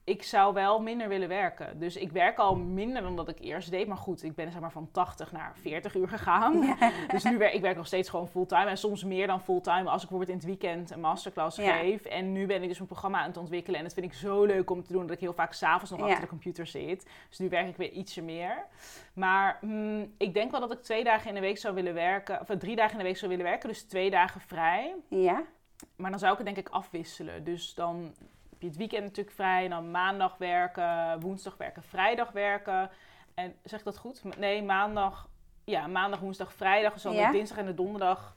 ik, 0.09 0.23
zou 0.23 0.53
wel 0.53 0.81
minder 0.81 1.07
willen 1.07 1.27
werken. 1.27 1.79
Dus 1.79 1.95
ik 1.95 2.11
werk 2.11 2.37
al 2.37 2.55
minder 2.55 3.01
dan 3.01 3.15
dat 3.15 3.29
ik 3.29 3.39
eerst 3.39 3.71
deed. 3.71 3.87
Maar 3.87 3.97
goed, 3.97 4.23
ik 4.23 4.35
ben 4.35 4.51
zeg 4.51 4.61
maar 4.61 4.71
van 4.71 4.89
80 4.91 5.31
naar 5.31 5.51
40 5.61 5.95
uur 5.95 6.07
gegaan. 6.07 6.77
Dus 7.11 7.23
nu 7.23 7.37
werk 7.37 7.53
ik 7.53 7.61
werk 7.61 7.75
nog 7.75 7.87
steeds 7.87 8.09
gewoon 8.09 8.27
fulltime. 8.27 8.65
En 8.65 8.77
soms 8.77 9.03
meer 9.03 9.27
dan 9.27 9.41
fulltime 9.41 9.89
als 9.89 10.03
ik 10.03 10.09
bijvoorbeeld 10.09 10.29
in 10.29 10.35
het 10.35 10.45
weekend 10.45 10.91
een 10.91 10.99
masterclass 10.99 11.57
Ja. 11.57 11.77
geef. 11.77 12.05
En 12.05 12.31
nu 12.31 12.45
ben 12.45 12.61
ik 12.61 12.67
dus 12.67 12.79
een 12.79 12.85
programma 12.85 13.19
aan 13.19 13.27
het 13.27 13.37
ontwikkelen. 13.37 13.77
En 13.77 13.83
dat 13.85 13.93
vind 13.93 14.05
ik 14.05 14.13
zo 14.13 14.43
leuk 14.43 14.69
om 14.69 14.83
te 14.83 14.93
doen 14.93 15.01
dat 15.01 15.11
ik 15.11 15.19
heel 15.19 15.33
vaak 15.33 15.53
s'avonds 15.53 15.89
nog 15.91 15.99
Ja. 15.99 16.05
achter 16.05 16.21
de 16.21 16.27
computer 16.29 16.67
zit. 16.67 17.07
Dus 17.29 17.39
nu 17.39 17.49
werk 17.49 17.67
ik 17.67 17.77
weer 17.77 17.91
ietsje 17.91 18.21
meer. 18.21 18.65
Maar 19.13 19.57
mm, 19.61 20.13
ik 20.17 20.33
denk 20.33 20.51
wel 20.51 20.59
dat 20.59 20.71
ik 20.71 20.81
twee 20.81 21.03
dagen 21.03 21.27
in 21.27 21.35
de 21.35 21.41
week 21.41 21.57
zou 21.57 21.75
willen 21.75 21.93
werken. 21.93 22.39
Of 22.41 22.49
eh, 22.49 22.57
drie 22.57 22.75
dagen 22.75 22.91
in 22.91 22.97
de 22.97 23.03
week 23.03 23.17
zou 23.17 23.31
willen 23.31 23.45
werken. 23.45 23.69
Dus 23.69 23.83
twee 23.83 24.09
dagen 24.09 24.41
vrij. 24.41 24.95
Ja? 25.07 25.43
Maar 25.95 26.09
dan 26.09 26.19
zou 26.19 26.31
ik 26.31 26.37
het 26.37 26.47
denk 26.47 26.67
ik 26.67 26.69
afwisselen. 26.69 27.43
Dus 27.43 27.73
dan 27.73 28.13
heb 28.59 28.61
je 28.61 28.67
het 28.67 28.89
weekend 28.89 29.03
natuurlijk 29.03 29.35
vrij. 29.35 29.63
En 29.63 29.69
dan 29.69 29.91
maandag 29.91 30.37
werken, 30.37 31.19
woensdag 31.19 31.57
werken, 31.57 31.83
vrijdag 31.83 32.31
werken. 32.31 32.89
En 33.33 33.55
zeg 33.63 33.79
ik 33.79 33.85
dat 33.85 33.97
goed? 33.97 34.37
Nee, 34.37 34.63
maandag, 34.63 35.29
ja, 35.63 35.87
maandag, 35.87 36.19
woensdag, 36.19 36.53
vrijdag. 36.53 36.93
Dus 36.93 37.01
dan 37.01 37.13
Ja. 37.13 37.25
de 37.31 37.37
dinsdag 37.37 37.57
en 37.57 37.65
de 37.65 37.73
donderdag 37.73 38.35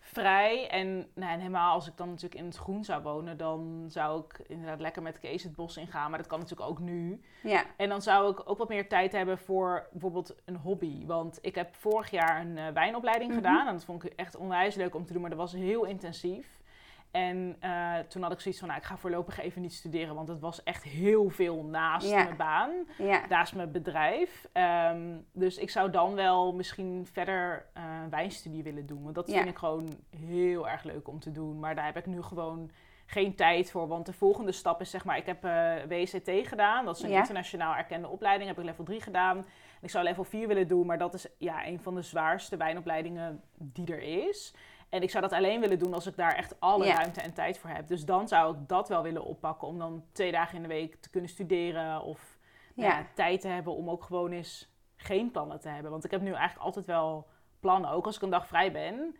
vrij. 0.00 0.68
En, 0.70 0.96
nou, 1.14 1.32
en 1.32 1.38
helemaal 1.38 1.72
als 1.74 1.86
ik 1.88 1.96
dan 1.96 2.08
natuurlijk 2.08 2.34
in 2.40 2.44
het 2.44 2.56
groen 2.56 2.84
zou 2.84 3.02
wonen, 3.02 3.36
dan 3.36 3.84
zou 3.88 4.24
ik 4.24 4.38
inderdaad 4.48 4.80
lekker 4.80 5.02
met 5.02 5.18
Kees 5.18 5.42
het 5.42 5.54
bos 5.54 5.76
ingaan. 5.76 6.08
Maar 6.10 6.18
dat 6.18 6.28
kan 6.28 6.38
natuurlijk 6.38 6.70
ook 6.70 6.78
nu. 6.78 7.22
Ja. 7.42 7.64
En 7.76 7.88
dan 7.88 8.02
zou 8.02 8.30
ik 8.30 8.50
ook 8.50 8.58
wat 8.58 8.68
meer 8.68 8.88
tijd 8.88 9.12
hebben 9.12 9.38
voor 9.38 9.86
bijvoorbeeld 9.90 10.34
een 10.44 10.56
hobby. 10.56 11.06
Want 11.06 11.38
ik 11.42 11.54
heb 11.54 11.74
vorig 11.74 12.10
jaar 12.10 12.40
een 12.40 12.58
eh, 12.58 12.68
wijnopleiding 12.68 13.30
Mhm. 13.30 13.40
gedaan. 13.40 13.66
En 13.66 13.72
dat 13.72 13.84
vond 13.84 14.04
ik 14.04 14.12
echt 14.12 14.36
onwijs 14.36 14.74
leuk 14.74 14.94
om 14.94 15.04
te 15.06 15.12
doen, 15.12 15.20
maar 15.20 15.30
dat 15.30 15.38
was 15.38 15.52
heel 15.52 15.84
intensief. 15.84 16.60
En 17.12 17.56
eh, 17.60 17.98
toen 18.08 18.22
had 18.22 18.32
ik 18.32 18.40
zoiets 18.40 18.60
van, 18.60 18.68
nou, 18.68 18.80
ik 18.80 18.86
ga 18.86 18.96
voorlopig 18.96 19.40
even 19.40 19.62
niet 19.62 19.72
studeren, 19.72 20.14
want 20.14 20.28
het 20.28 20.40
was 20.40 20.62
echt 20.62 20.82
heel 20.82 21.28
veel 21.30 21.64
naast 21.64 22.10
Ja. 22.10 22.22
mijn 22.24 22.36
baan, 22.36 22.70
Ja. 22.98 23.26
naast 23.28 23.54
mijn 23.54 23.70
bedrijf. 23.72 24.48
Ehm, 24.52 25.16
dus 25.32 25.58
ik 25.58 25.70
zou 25.70 25.90
dan 25.90 26.14
wel 26.14 26.54
misschien 26.54 27.06
verder 27.12 27.66
eh, 27.72 27.82
wijnstudie 28.10 28.62
willen 28.62 28.86
doen, 28.86 29.02
want 29.02 29.14
dat 29.14 29.28
Ja. 29.28 29.36
vind 29.36 29.48
ik 29.48 29.56
gewoon 29.58 29.88
heel 30.26 30.68
erg 30.68 30.82
leuk 30.82 31.08
om 31.08 31.20
te 31.20 31.32
doen. 31.32 31.58
Maar 31.58 31.74
daar 31.74 31.84
heb 31.84 31.96
ik 31.96 32.06
nu 32.06 32.22
gewoon 32.22 32.70
geen 33.06 33.34
tijd 33.34 33.70
voor, 33.70 33.88
want 33.88 34.06
de 34.06 34.12
volgende 34.12 34.52
stap 34.52 34.80
is 34.80 34.90
zeg 34.90 35.04
maar, 35.04 35.16
ik 35.16 35.26
heb 35.26 35.44
eh 35.44 35.74
WCT 35.88 36.30
gedaan, 36.48 36.84
dat 36.84 36.96
is 36.96 37.02
een 37.02 37.10
internationaal 37.10 37.74
erkende 37.74 38.08
opleiding, 38.08 38.48
heb 38.48 38.58
ik 38.58 38.64
level 38.64 38.84
3 38.84 39.00
gedaan. 39.00 39.46
Ik 39.80 39.90
zou 39.90 40.04
level 40.04 40.24
4 40.24 40.48
willen 40.48 40.68
doen, 40.68 40.86
maar 40.86 40.98
dat 40.98 41.14
is 41.14 41.26
ja, 41.38 41.66
een 41.66 41.80
van 41.80 41.94
de 41.94 42.02
zwaarste 42.02 42.56
wijnopleidingen 42.56 43.40
die 43.58 43.92
er 43.92 44.02
is. 44.28 44.54
En 44.92 45.02
ik 45.02 45.10
zou 45.10 45.22
dat 45.22 45.32
alleen 45.32 45.60
willen 45.60 45.78
doen 45.78 45.94
als 45.94 46.06
ik 46.06 46.16
daar 46.16 46.34
echt 46.34 46.60
alle 46.60 46.86
ruimte 46.92 47.20
en 47.20 47.32
tijd 47.32 47.58
voor 47.58 47.70
heb. 47.70 47.88
Dus 47.88 48.04
dan 48.04 48.28
zou 48.28 48.54
ik 48.54 48.68
dat 48.68 48.88
wel 48.88 49.02
willen 49.02 49.24
oppakken 49.24 49.68
om 49.68 49.78
dan 49.78 50.04
twee 50.12 50.32
dagen 50.32 50.56
in 50.56 50.62
de 50.62 50.68
week 50.68 50.94
te 51.00 51.10
kunnen 51.10 51.30
studeren. 51.30 52.02
Of 52.02 52.38
nou 52.74 52.88
ja, 52.88 53.06
tijd 53.14 53.40
te 53.40 53.48
hebben 53.48 53.74
om 53.74 53.90
ook 53.90 54.02
gewoon 54.02 54.32
eens 54.32 54.72
geen 54.96 55.30
plannen 55.30 55.60
te 55.60 55.68
hebben. 55.68 55.90
Want 55.90 56.04
ik 56.04 56.10
heb 56.10 56.20
nu 56.20 56.32
eigenlijk 56.32 56.64
altijd 56.64 56.86
wel 56.86 57.26
plannen. 57.60 57.90
Ook 57.90 58.06
als 58.06 58.16
ik 58.16 58.22
een 58.22 58.30
dag 58.30 58.46
vrij 58.46 58.72
ben, 58.72 59.16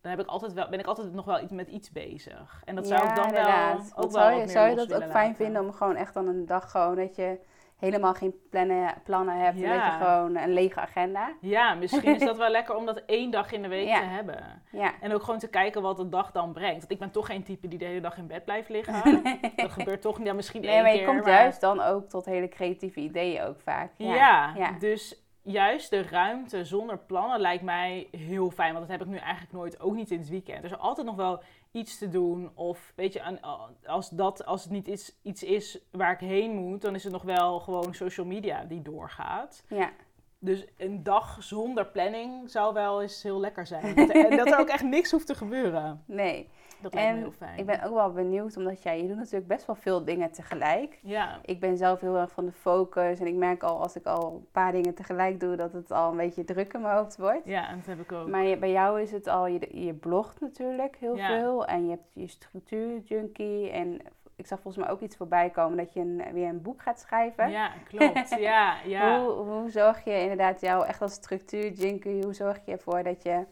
dan 0.00 0.10
heb 0.10 0.20
ik 0.20 0.26
altijd 0.26 0.52
wel, 0.52 0.68
ben 0.68 0.78
ik 0.78 0.86
altijd 0.86 1.12
nog 1.12 1.24
wel 1.24 1.40
iets 1.40 1.52
met 1.52 1.68
iets 1.68 1.90
bezig. 1.92 2.62
En 2.64 2.74
dat 2.74 2.86
zou 2.86 3.02
Ja, 3.02 3.08
ik 3.10 3.16
dan 3.16 3.26
inderdaad. 3.26 3.92
wel 3.94 4.04
ook 4.04 4.10
wel 4.10 4.22
zou 4.22 4.40
je, 4.40 4.48
zou 4.48 4.74
dat 4.74 4.94
ook 4.94 5.00
fijn 5.02 5.12
laten. 5.12 5.34
vinden 5.36 5.62
om 5.62 5.72
gewoon 5.72 5.96
echt 5.96 6.14
dan 6.14 6.26
een 6.26 6.46
dag 6.46 6.70
gewoon 6.70 6.96
dat 6.96 7.16
je 7.16 7.38
helemaal 7.78 8.14
geen 8.14 8.34
plannen, 8.50 8.94
plannen 9.04 9.36
hebt. 9.38 9.56
En 9.62 9.68
dat 9.68 9.74
Ja. 9.74 9.86
je 9.86 10.04
gewoon 10.04 10.36
een 10.36 10.52
lege 10.52 10.80
agenda. 10.80 11.32
Ja, 11.40 11.74
misschien 11.74 12.14
is 12.14 12.24
dat 12.24 12.36
wel 12.44 12.50
lekker 12.50 12.74
om 12.76 12.86
dat 12.86 13.02
één 13.06 13.30
dag 13.30 13.52
in 13.52 13.62
de 13.62 13.68
week 13.68 13.86
Ja. 13.88 13.98
te 13.98 14.04
hebben. 14.06 14.62
Ja. 14.70 14.92
En 15.00 15.12
ook 15.14 15.22
gewoon 15.22 15.38
te 15.38 15.48
kijken 15.50 15.82
wat 15.82 15.96
de 15.96 16.08
dag 16.08 16.30
dan 16.32 16.52
brengt. 16.52 16.78
Want 16.80 16.90
ik 16.92 16.98
ben 16.98 17.10
toch 17.10 17.26
geen 17.26 17.42
type 17.42 17.68
die 17.68 17.78
de 17.78 17.84
hele 17.84 18.00
dag 18.00 18.16
in 18.16 18.26
bed 18.26 18.44
blijft 18.44 18.68
liggen. 18.68 19.22
Dat 19.56 19.70
gebeurt 19.72 20.02
toch 20.02 20.18
niet. 20.18 20.26
Ja, 20.26 20.32
misschien 20.32 20.60
Nee, 20.60 20.70
één 20.70 20.82
maar 20.82 20.90
je 20.92 20.98
keer. 20.98 21.06
komt 21.06 21.22
maar- 21.24 21.30
juist 21.32 21.60
dan 21.60 21.80
ook 21.80 22.08
tot 22.08 22.24
hele 22.24 22.48
creatieve 22.48 23.00
ideeën 23.00 23.42
ook 23.42 23.60
vaak. 23.60 23.90
Ja. 23.96 24.14
Ja, 24.14 24.52
Ja. 24.56 24.70
dus 24.78 25.22
juist 25.42 25.90
de 25.90 26.02
ruimte 26.02 26.64
zonder 26.64 26.98
plannen 26.98 27.40
lijkt 27.40 27.62
mij 27.62 28.08
heel 28.10 28.50
fijn. 28.50 28.72
Want 28.74 28.88
dat 28.88 28.98
heb 28.98 29.06
ik 29.06 29.12
nu 29.12 29.18
eigenlijk 29.18 29.52
nooit, 29.52 29.80
ook 29.80 29.94
niet 29.94 30.10
in 30.10 30.18
het 30.18 30.28
weekend. 30.28 30.58
Er 30.58 30.70
is 30.70 30.78
altijd 30.78 31.06
nog 31.06 31.16
wel 31.16 31.42
iets 31.74 31.98
te 31.98 32.08
doen. 32.08 32.50
Of 32.54 32.92
weet 32.96 33.12
je, 33.12 33.22
aan- 33.22 33.40
als, 33.86 34.08
dat, 34.08 34.44
als 34.46 34.62
het 34.62 34.72
niet 34.72 34.86
iets, 34.86 35.18
iets 35.22 35.42
is 35.42 35.78
waar 35.90 36.12
ik 36.12 36.20
heen 36.20 36.50
moet, 36.54 36.80
dan 36.82 36.94
is 36.94 37.04
het 37.04 37.12
nog 37.12 37.22
wel 37.22 37.60
gewoon 37.60 37.94
social 37.94 38.26
media 38.26 38.64
die 38.64 38.82
doorgaat. 38.82 39.64
Ja. 39.68 39.90
Dus 40.38 40.64
een 40.76 41.02
dag 41.02 41.36
zonder 41.42 41.86
planning 41.86 42.50
zou 42.50 42.74
wel 42.74 43.02
eens 43.02 43.22
heel 43.22 43.40
lekker 43.40 43.66
zijn. 43.66 43.96
en 44.10 44.36
dat 44.36 44.46
er 44.46 44.58
ook 44.58 44.68
echt 44.76 44.82
niks 44.84 45.10
hoeft 45.10 45.26
te 45.26 45.34
gebeuren. 45.34 46.02
Nee. 46.06 46.48
Dat 46.80 46.94
lijkt 46.94 47.10
me 47.10 47.16
En 47.16 47.22
heel 47.22 47.32
fijn. 47.32 47.58
ik 47.58 47.66
ben 47.66 47.82
ook 47.82 47.94
wel 47.94 48.12
benieuwd, 48.12 48.56
omdat 48.56 48.82
jij, 48.82 49.02
je 49.02 49.08
doet 49.08 49.16
natuurlijk 49.16 49.46
best 49.46 49.66
wel 49.66 49.76
veel 49.76 50.04
dingen 50.04 50.30
tegelijk. 50.30 50.98
Ja, 51.02 51.38
Ik 51.44 51.60
ben 51.60 51.76
zelf 51.76 52.00
heel 52.00 52.16
erg 52.16 52.30
van 52.30 52.44
de 52.44 52.52
focus. 52.52 53.20
En 53.20 53.26
ik 53.26 53.34
merk 53.34 53.62
al, 53.62 53.80
als 53.80 53.96
ik 53.96 54.06
al 54.06 54.32
een 54.32 54.46
paar 54.52 54.72
dingen 54.72 54.94
tegelijk 54.94 55.40
doe, 55.40 55.56
dat 55.56 55.72
het 55.72 55.90
al 55.90 56.10
een 56.10 56.16
beetje 56.16 56.44
druk 56.44 56.72
in 56.72 56.80
mijn 56.80 56.96
hoofd 56.96 57.16
wordt. 57.16 57.44
ja, 57.44 57.68
en 57.68 57.76
dat 57.76 57.86
heb 57.86 58.00
ik 58.00 58.12
ook. 58.12 58.28
Maar 58.28 58.42
je- 58.42 58.56
bij 58.58 58.70
jou 58.70 59.00
is 59.00 59.12
het 59.12 59.26
al, 59.26 59.46
je, 59.46 59.84
je 59.84 59.94
blogt 59.94 60.40
natuurlijk 60.40 60.96
heel 60.96 61.16
Ja. 61.16 61.26
veel. 61.26 61.66
En 61.66 61.84
je 61.84 61.90
hebt 61.90 62.10
je 62.12 62.26
structuurjunkie. 62.28 63.70
En 63.70 64.00
ik 64.36 64.46
zag 64.46 64.60
volgens 64.60 64.84
mij 64.84 64.94
ook 64.94 65.00
iets 65.00 65.16
voorbij 65.16 65.50
komen 65.50 65.76
dat 65.76 65.92
je 65.92 66.00
een, 66.00 66.22
weer 66.32 66.48
een 66.48 66.62
boek 66.62 66.82
gaat 66.82 67.00
schrijven. 67.00 67.50
Ja, 67.50 67.70
klopt. 67.88 68.36
Ja, 68.38 68.76
ja. 68.84 69.18
Hoe, 69.20 69.30
hoe 69.30 69.70
zorg 69.70 70.04
je 70.04 70.20
inderdaad 70.20 70.60
jou 70.60 70.86
echt 70.86 71.02
als 71.02 71.12
structuurjunkie, 71.12 72.22
hoe 72.24 72.34
zorg 72.34 72.58
je 72.66 72.72
ervoor 72.72 73.02
dat 73.02 73.22
je, 73.22 73.44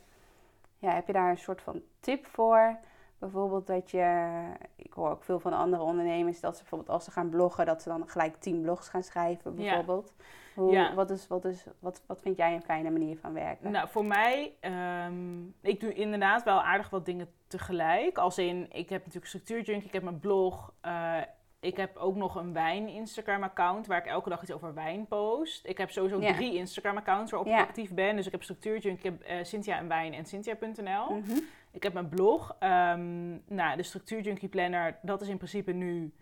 ja, 0.78 0.90
heb 0.94 1.06
je 1.06 1.12
daar 1.12 1.30
een 1.30 1.38
soort 1.38 1.62
van 1.62 1.80
tip 2.00 2.26
voor? 2.26 2.76
Bijvoorbeeld 3.22 3.66
dat 3.66 3.90
je, 3.90 4.26
ik 4.76 4.92
hoor 4.92 5.10
ook 5.10 5.24
veel 5.24 5.40
van 5.40 5.52
andere 5.52 5.82
ondernemers, 5.82 6.40
dat 6.40 6.54
ze 6.54 6.60
bijvoorbeeld 6.60 6.90
als 6.90 7.04
ze 7.04 7.10
gaan 7.10 7.28
bloggen, 7.28 7.66
dat 7.66 7.82
ze 7.82 7.88
dan 7.88 8.08
gelijk 8.08 8.36
tien 8.40 8.60
blogs 8.62 8.88
gaan 8.88 9.02
schrijven 9.02 9.50
Ja. 9.56 9.56
bijvoorbeeld. 9.56 10.14
Hoe, 10.54 10.72
Ja. 10.72 10.94
wat, 10.94 11.10
is, 11.10 11.26
wat, 11.28 11.44
is, 11.44 11.64
wat, 11.78 12.02
wat 12.06 12.20
vind 12.22 12.36
jij 12.36 12.54
een 12.54 12.62
fijne 12.62 12.90
manier 12.90 13.18
van 13.18 13.32
werken? 13.32 13.70
Nou, 13.70 13.88
voor 13.88 14.04
mij, 14.04 14.52
ehm, 14.60 15.40
ik 15.60 15.80
doe 15.80 15.92
inderdaad 15.94 16.42
wel 16.42 16.62
aardig 16.62 16.90
wat 16.90 17.04
dingen 17.04 17.28
tegelijk. 17.46 18.18
Als 18.18 18.38
in, 18.38 18.66
ik 18.70 18.88
heb 18.88 18.98
natuurlijk 18.98 19.26
structuurjunk, 19.26 19.82
ik 19.84 19.92
heb 19.92 20.02
mijn 20.02 20.18
blog. 20.20 20.72
eh, 20.80 21.16
ik 21.60 21.76
heb 21.76 21.96
ook 21.96 22.16
nog 22.16 22.34
een 22.34 22.52
wijn-Instagram-account 22.52 23.86
waar 23.86 23.98
ik 23.98 24.06
elke 24.06 24.28
dag 24.28 24.42
iets 24.42 24.52
over 24.52 24.74
wijn 24.74 25.06
post. 25.06 25.66
Ik 25.66 25.78
heb 25.78 25.90
sowieso 25.90 26.20
Ja. 26.20 26.32
drie 26.34 26.54
Instagram-accounts 26.54 27.30
waarop 27.30 27.48
Ja. 27.48 27.60
ik 27.62 27.68
actief 27.68 27.94
ben. 27.94 28.16
Dus 28.16 28.26
ik 28.26 28.32
heb 28.32 28.42
structuurjunk, 28.42 28.98
ik 28.98 29.04
heb 29.04 29.20
eh, 29.22 29.36
Cynthia 29.44 29.76
en 29.78 29.88
Wijn 29.88 30.14
en 30.14 30.24
Cynthia.nl. 30.26 31.22
Ik 31.72 31.82
heb 31.82 31.92
mijn 31.92 32.08
blog. 32.08 32.56
ehm, 32.58 33.30
nou, 33.54 33.76
de 33.76 33.82
structuurjunkie 33.82 34.48
planner, 34.48 34.98
dat 35.02 35.20
is 35.22 35.28
in 35.28 35.36
principe 35.36 35.72
nu 35.72 36.14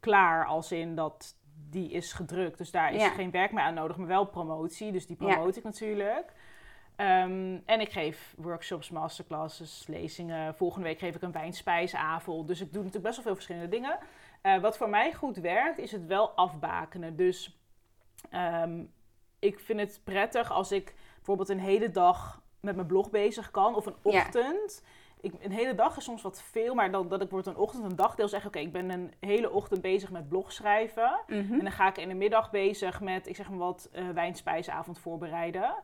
klaar. 0.00 0.46
Als 0.46 0.72
in 0.72 0.94
dat 0.94 1.36
die 1.70 1.90
is 1.90 2.12
gedrukt. 2.12 2.58
Dus 2.58 2.70
daar 2.70 2.92
is 2.92 3.02
Ja. 3.02 3.08
geen 3.08 3.30
werk 3.30 3.52
meer 3.52 3.62
aan 3.64 3.74
nodig, 3.74 3.96
maar 3.96 4.06
wel 4.06 4.24
promotie. 4.26 4.92
Dus 4.92 5.06
die 5.06 5.16
Ja. 5.20 5.26
promote 5.26 5.58
ik 5.58 5.64
natuurlijk. 5.64 6.32
Ehm, 6.96 7.58
en 7.66 7.80
ik 7.80 7.92
geef 7.92 8.34
workshops, 8.38 8.90
masterclasses, 8.90 9.86
lezingen. 9.86 10.54
Volgende 10.54 10.86
week 10.86 10.98
geef 10.98 11.14
ik 11.14 11.22
een 11.22 11.32
wijnspijsavond. 11.32 12.48
Dus 12.48 12.60
ik 12.60 12.66
doe 12.72 12.78
natuurlijk 12.82 13.04
best 13.04 13.14
wel 13.16 13.24
veel 13.24 13.34
verschillende 13.34 13.68
dingen. 13.68 13.98
Eh, 14.42 14.60
wat 14.60 14.76
voor 14.76 14.88
mij 14.88 15.12
goed 15.14 15.36
werkt, 15.36 15.78
is 15.78 15.92
het 15.92 16.06
wel 16.06 16.30
afbakenen. 16.30 17.16
Dus 17.16 17.58
ehm, 18.30 18.84
ik 19.38 19.60
vind 19.60 19.80
het 19.80 20.00
prettig 20.04 20.50
als 20.52 20.72
ik 20.72 20.94
bijvoorbeeld 21.16 21.48
een 21.48 21.60
hele 21.60 21.90
dag 21.90 22.42
met 22.60 22.74
mijn 22.74 22.86
blog 22.86 23.10
bezig 23.10 23.50
kan. 23.50 23.74
Of 23.74 23.86
een 23.86 23.94
Ja. 24.02 24.20
ochtend. 24.20 24.84
Ik, 25.20 25.32
een 25.40 25.52
hele 25.52 25.74
dag 25.74 25.96
is 25.96 26.04
soms 26.04 26.22
wat 26.22 26.42
veel, 26.42 26.74
maar 26.74 26.90
dan, 26.90 27.08
dat 27.08 27.20
ik 27.22 27.28
bijvoorbeeld 27.28 27.56
een 27.56 27.62
ochtend 27.62 27.84
een 27.84 27.96
dagdeel 27.96 28.28
zeg... 28.28 28.46
oké, 28.46 28.58
ik 28.58 28.72
ben 28.72 28.90
een 28.90 29.12
hele 29.20 29.50
ochtend 29.50 29.80
bezig 29.80 30.10
met 30.10 30.28
blog 30.28 30.52
schrijven. 30.52 31.20
Mhm. 31.26 31.52
En 31.52 31.58
dan 31.60 31.72
ga 31.72 31.88
ik 31.88 31.98
in 31.98 32.08
de 32.08 32.14
middag 32.14 32.50
bezig 32.50 33.00
met, 33.00 33.26
ik 33.26 33.36
zeg 33.36 33.48
maar 33.48 33.58
wat, 33.58 33.88
eh 33.92 34.08
wijnspijsavond 34.08 34.98
voorbereiden. 34.98 35.74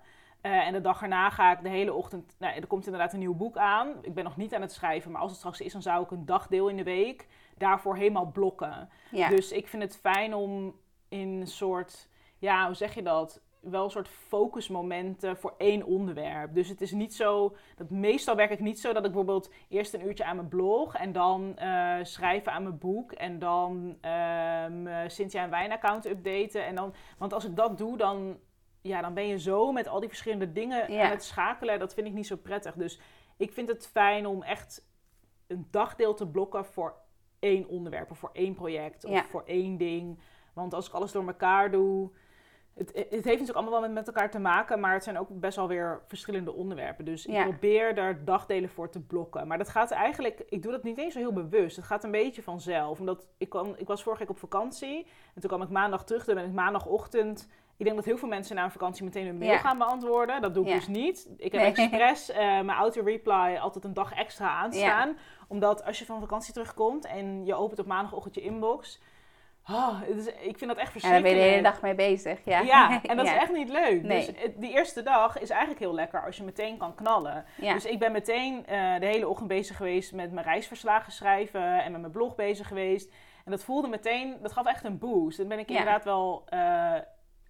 Eh, 0.41 0.67
en 0.67 0.73
de 0.73 0.81
dag 0.81 1.03
erna 1.03 1.31
ga 1.31 1.53
ik 1.53 1.63
de 1.63 1.69
hele 1.69 1.93
ochtend... 1.93 2.35
Nou, 2.39 2.55
er 2.55 2.67
komt 2.67 2.85
inderdaad 2.85 3.13
een 3.13 3.19
nieuw 3.19 3.35
boek 3.35 3.57
aan. 3.57 3.95
Ik 4.03 4.15
ben 4.15 4.25
nog 4.25 4.37
niet 4.37 4.55
aan 4.55 4.61
het 4.61 4.73
schrijven, 4.73 5.11
maar 5.11 5.21
als 5.21 5.31
het 5.31 5.39
straks 5.39 5.61
is... 5.61 5.73
dan 5.73 5.83
zou 5.83 6.05
ik 6.05 6.11
een 6.11 6.27
dagdeel 6.27 6.69
in 6.69 6.77
de 6.77 6.83
week 6.83 7.27
daarvoor 7.59 7.97
helemaal 7.97 8.27
blokken. 8.31 8.89
Ja. 9.11 9.29
Dus 9.29 9.53
ik 9.53 9.69
vind 9.69 9.83
het 9.83 9.97
fijn 9.97 10.35
om 10.35 10.75
in 11.09 11.29
een 11.41 11.47
soort... 11.47 12.09
Ja, 12.39 12.67
hoe 12.67 12.75
zeg 12.75 12.95
je 12.95 13.03
dat? 13.03 13.43
Wel 13.65 13.85
een 13.85 13.91
soort 13.91 14.09
focusmomenten 14.09 15.37
voor 15.37 15.55
één 15.59 15.83
onderwerp. 15.83 16.55
Dus 16.55 16.69
het 16.69 16.81
is 16.81 16.93
niet 16.93 17.15
zo... 17.15 17.57
Dat 17.77 17.91
meestal 17.91 18.37
werk 18.37 18.51
ik 18.51 18.61
niet 18.61 18.81
zo 18.81 18.89
dat 18.89 18.97
ik 19.05 19.13
bijvoorbeeld 19.13 19.51
eerst 19.69 19.95
een 19.95 20.07
uurtje 20.07 20.25
aan 20.25 20.37
mijn 20.37 20.49
blog... 20.49 20.95
en 20.97 21.13
dan 21.13 21.57
eh, 21.57 21.97
schrijven 22.03 22.53
aan 22.53 22.63
mijn 22.63 22.79
boek... 22.79 23.13
en 23.13 23.39
dan 23.39 23.97
ehm 24.01 24.87
eh, 24.87 25.09
Cynthia 25.09 25.43
en 25.43 25.51
Wijn-account 25.51 26.07
updaten. 26.07 26.65
En 26.67 26.75
dan, 26.75 26.95
want 27.19 27.33
als 27.33 27.45
ik 27.45 27.57
dat 27.57 27.79
doe, 27.79 27.97
dan, 27.97 28.39
ja, 28.81 29.01
dan 29.01 29.15
ben 29.15 29.27
je 29.27 29.39
zo 29.39 29.73
met 29.73 29.89
al 29.89 30.01
die 30.01 30.09
verschillende 30.09 30.53
dingen 30.53 30.93
Ja. 30.93 31.05
aan 31.05 31.11
het 31.11 31.25
schakelen. 31.25 31.79
Dat 31.79 31.95
vind 31.95 32.07
ik 32.07 32.13
niet 32.13 32.27
zo 32.27 32.37
prettig. 32.37 32.75
Dus 32.75 33.01
ik 33.37 33.53
vind 33.53 33.69
het 33.69 33.87
fijn 33.87 34.27
om 34.27 34.43
echt 34.43 34.87
een 35.47 35.67
dagdeel 35.71 36.15
te 36.15 36.29
blokken 36.29 36.65
voor 36.65 36.95
één 37.39 37.69
onderwerp... 37.69 38.11
of 38.11 38.19
voor 38.19 38.31
één 38.33 38.55
project 38.55 39.05
of 39.05 39.11
Ja. 39.11 39.25
voor 39.25 39.43
één 39.47 39.77
ding. 39.77 40.19
Want 40.55 40.75
als 40.75 40.87
ik 40.87 40.93
alles 40.95 41.13
door 41.13 41.27
elkaar 41.27 41.71
doe... 41.71 42.11
Het, 42.75 42.91
het 42.95 43.11
heeft 43.11 43.25
natuurlijk 43.25 43.57
allemaal 43.57 43.81
wel 43.81 43.91
met, 43.91 44.07
elkaar 44.07 44.31
te 44.31 44.39
maken, 44.39 44.81
maar 44.81 44.93
het 44.93 45.05
zijn 45.05 45.19
ook 45.19 45.29
best 45.31 45.57
wel 45.57 45.69
weer 45.69 46.03
verschillende 46.07 46.53
onderwerpen. 46.53 47.05
Dus 47.05 47.25
Ja. 47.25 47.39
ik 47.45 47.49
probeer 47.49 47.95
daar 47.95 48.25
dagdelen 48.25 48.69
voor 48.69 48.91
te 48.91 49.01
blokken. 49.01 49.47
Maar 49.47 49.59
dat 49.59 49.69
gaat 49.69 49.91
eigenlijk, 49.91 50.43
ik 50.49 50.63
doe 50.63 50.73
dat 50.73 50.83
niet 50.83 50.99
eens 50.99 51.13
zo 51.13 51.19
heel 51.19 51.33
bewust. 51.33 51.77
Het 51.77 51.85
gaat 51.85 52.05
een 52.05 52.11
beetje 52.11 52.43
vanzelf. 52.43 52.99
Omdat 53.01 53.27
ik, 53.39 53.49
kwam, 53.49 53.75
ik 53.77 53.87
was 53.87 54.03
vorige 54.03 54.21
week 54.23 54.31
op 54.31 54.39
vakantie 54.39 55.07
en 55.35 55.41
toen 55.41 55.51
kwam 55.51 55.63
ik 55.63 55.69
maandag 55.69 56.05
terug. 56.05 56.25
Toen 56.25 56.35
ben 56.35 56.45
ik 56.45 56.53
maandagochtend. 56.53 57.49
Ik 57.77 57.85
denk 57.85 57.97
dat 57.97 58.05
heel 58.05 58.19
veel 58.19 58.29
mensen 58.29 58.57
na 58.57 58.65
een 58.65 58.71
vakantie 58.71 59.05
meteen 59.05 59.27
een 59.27 59.39
mail 59.39 59.51
Ja. 59.51 59.59
gaan 59.59 59.79
beantwoorden. 59.79 60.41
Dat 60.43 60.55
doe 60.55 60.63
ik 60.65 60.69
Ja. 60.71 60.75
dus 60.77 60.87
niet. 60.87 61.31
Ik 61.37 61.53
heb 61.53 61.61
Nee. 61.61 61.71
expres 61.71 62.31
eh, 62.31 62.39
mijn 62.39 62.71
auto-reply 62.71 63.57
altijd 63.61 63.85
een 63.85 63.95
dag 63.95 64.13
extra 64.15 64.49
aanstaan. 64.49 65.17
Omdat 65.49 65.85
als 65.85 65.99
je 65.99 66.05
van 66.05 66.21
vakantie 66.21 66.53
terugkomt 66.53 67.05
en 67.07 67.45
je 67.45 67.55
opent 67.55 67.79
op 67.81 67.87
maandagochtend 67.87 68.35
je 68.35 68.41
inbox. 68.41 69.01
Oh, 69.71 70.01
is, 70.17 70.27
ik 70.27 70.59
vind 70.59 70.71
dat 70.71 70.77
echt 70.77 70.77
Ja, 70.77 70.77
daar 70.77 70.83
ben 70.83 70.91
verschrikkelijk. 70.93 71.27
je 71.27 71.35
de 71.35 71.41
hele 71.49 71.63
dag 71.63 71.81
mee 71.83 71.95
bezig. 71.95 72.39
Ja, 72.45 72.61
Ja, 72.61 73.01
en 73.11 73.17
dat 73.17 73.27
Ja. 73.27 73.35
is 73.35 73.39
echt 73.43 73.53
niet 73.53 73.69
leuk. 73.69 74.03
Nee. 74.03 74.27
Dus 74.33 74.51
die 74.57 74.73
eerste 74.73 75.03
dag 75.03 75.39
is 75.41 75.51
eigenlijk 75.51 75.81
heel 75.81 75.95
lekker 75.95 76.25
als 76.25 76.37
je 76.37 76.43
meteen 76.43 76.77
kan 76.77 76.95
knallen. 76.95 77.45
Ja. 77.61 77.73
Dus 77.73 77.85
ik 77.85 77.99
ben 77.99 78.13
meteen 78.13 78.67
eh, 78.67 78.99
de 79.01 79.07
hele 79.07 79.29
ochtend 79.29 79.49
bezig 79.49 79.77
geweest 79.77 80.13
met 80.13 80.33
mijn 80.33 80.47
reisverslagen 80.47 81.13
schrijven 81.13 81.83
en 81.85 81.93
met 81.93 82.01
mijn 82.01 82.13
blog 82.13 82.35
bezig 82.35 82.69
geweest. 82.69 83.13
En 83.45 83.51
dat 83.51 83.65
voelde 83.65 83.89
meteen, 83.89 84.37
dat 84.43 84.53
gaf 84.53 84.67
echt 84.67 84.85
een 84.85 84.99
boost. 84.99 85.39
Dan 85.39 85.49
ben 85.49 85.59
ik 85.59 85.69
Ja. 85.69 85.79
inderdaad 85.79 86.05
wel, 86.05 86.43
eh, 86.49 86.93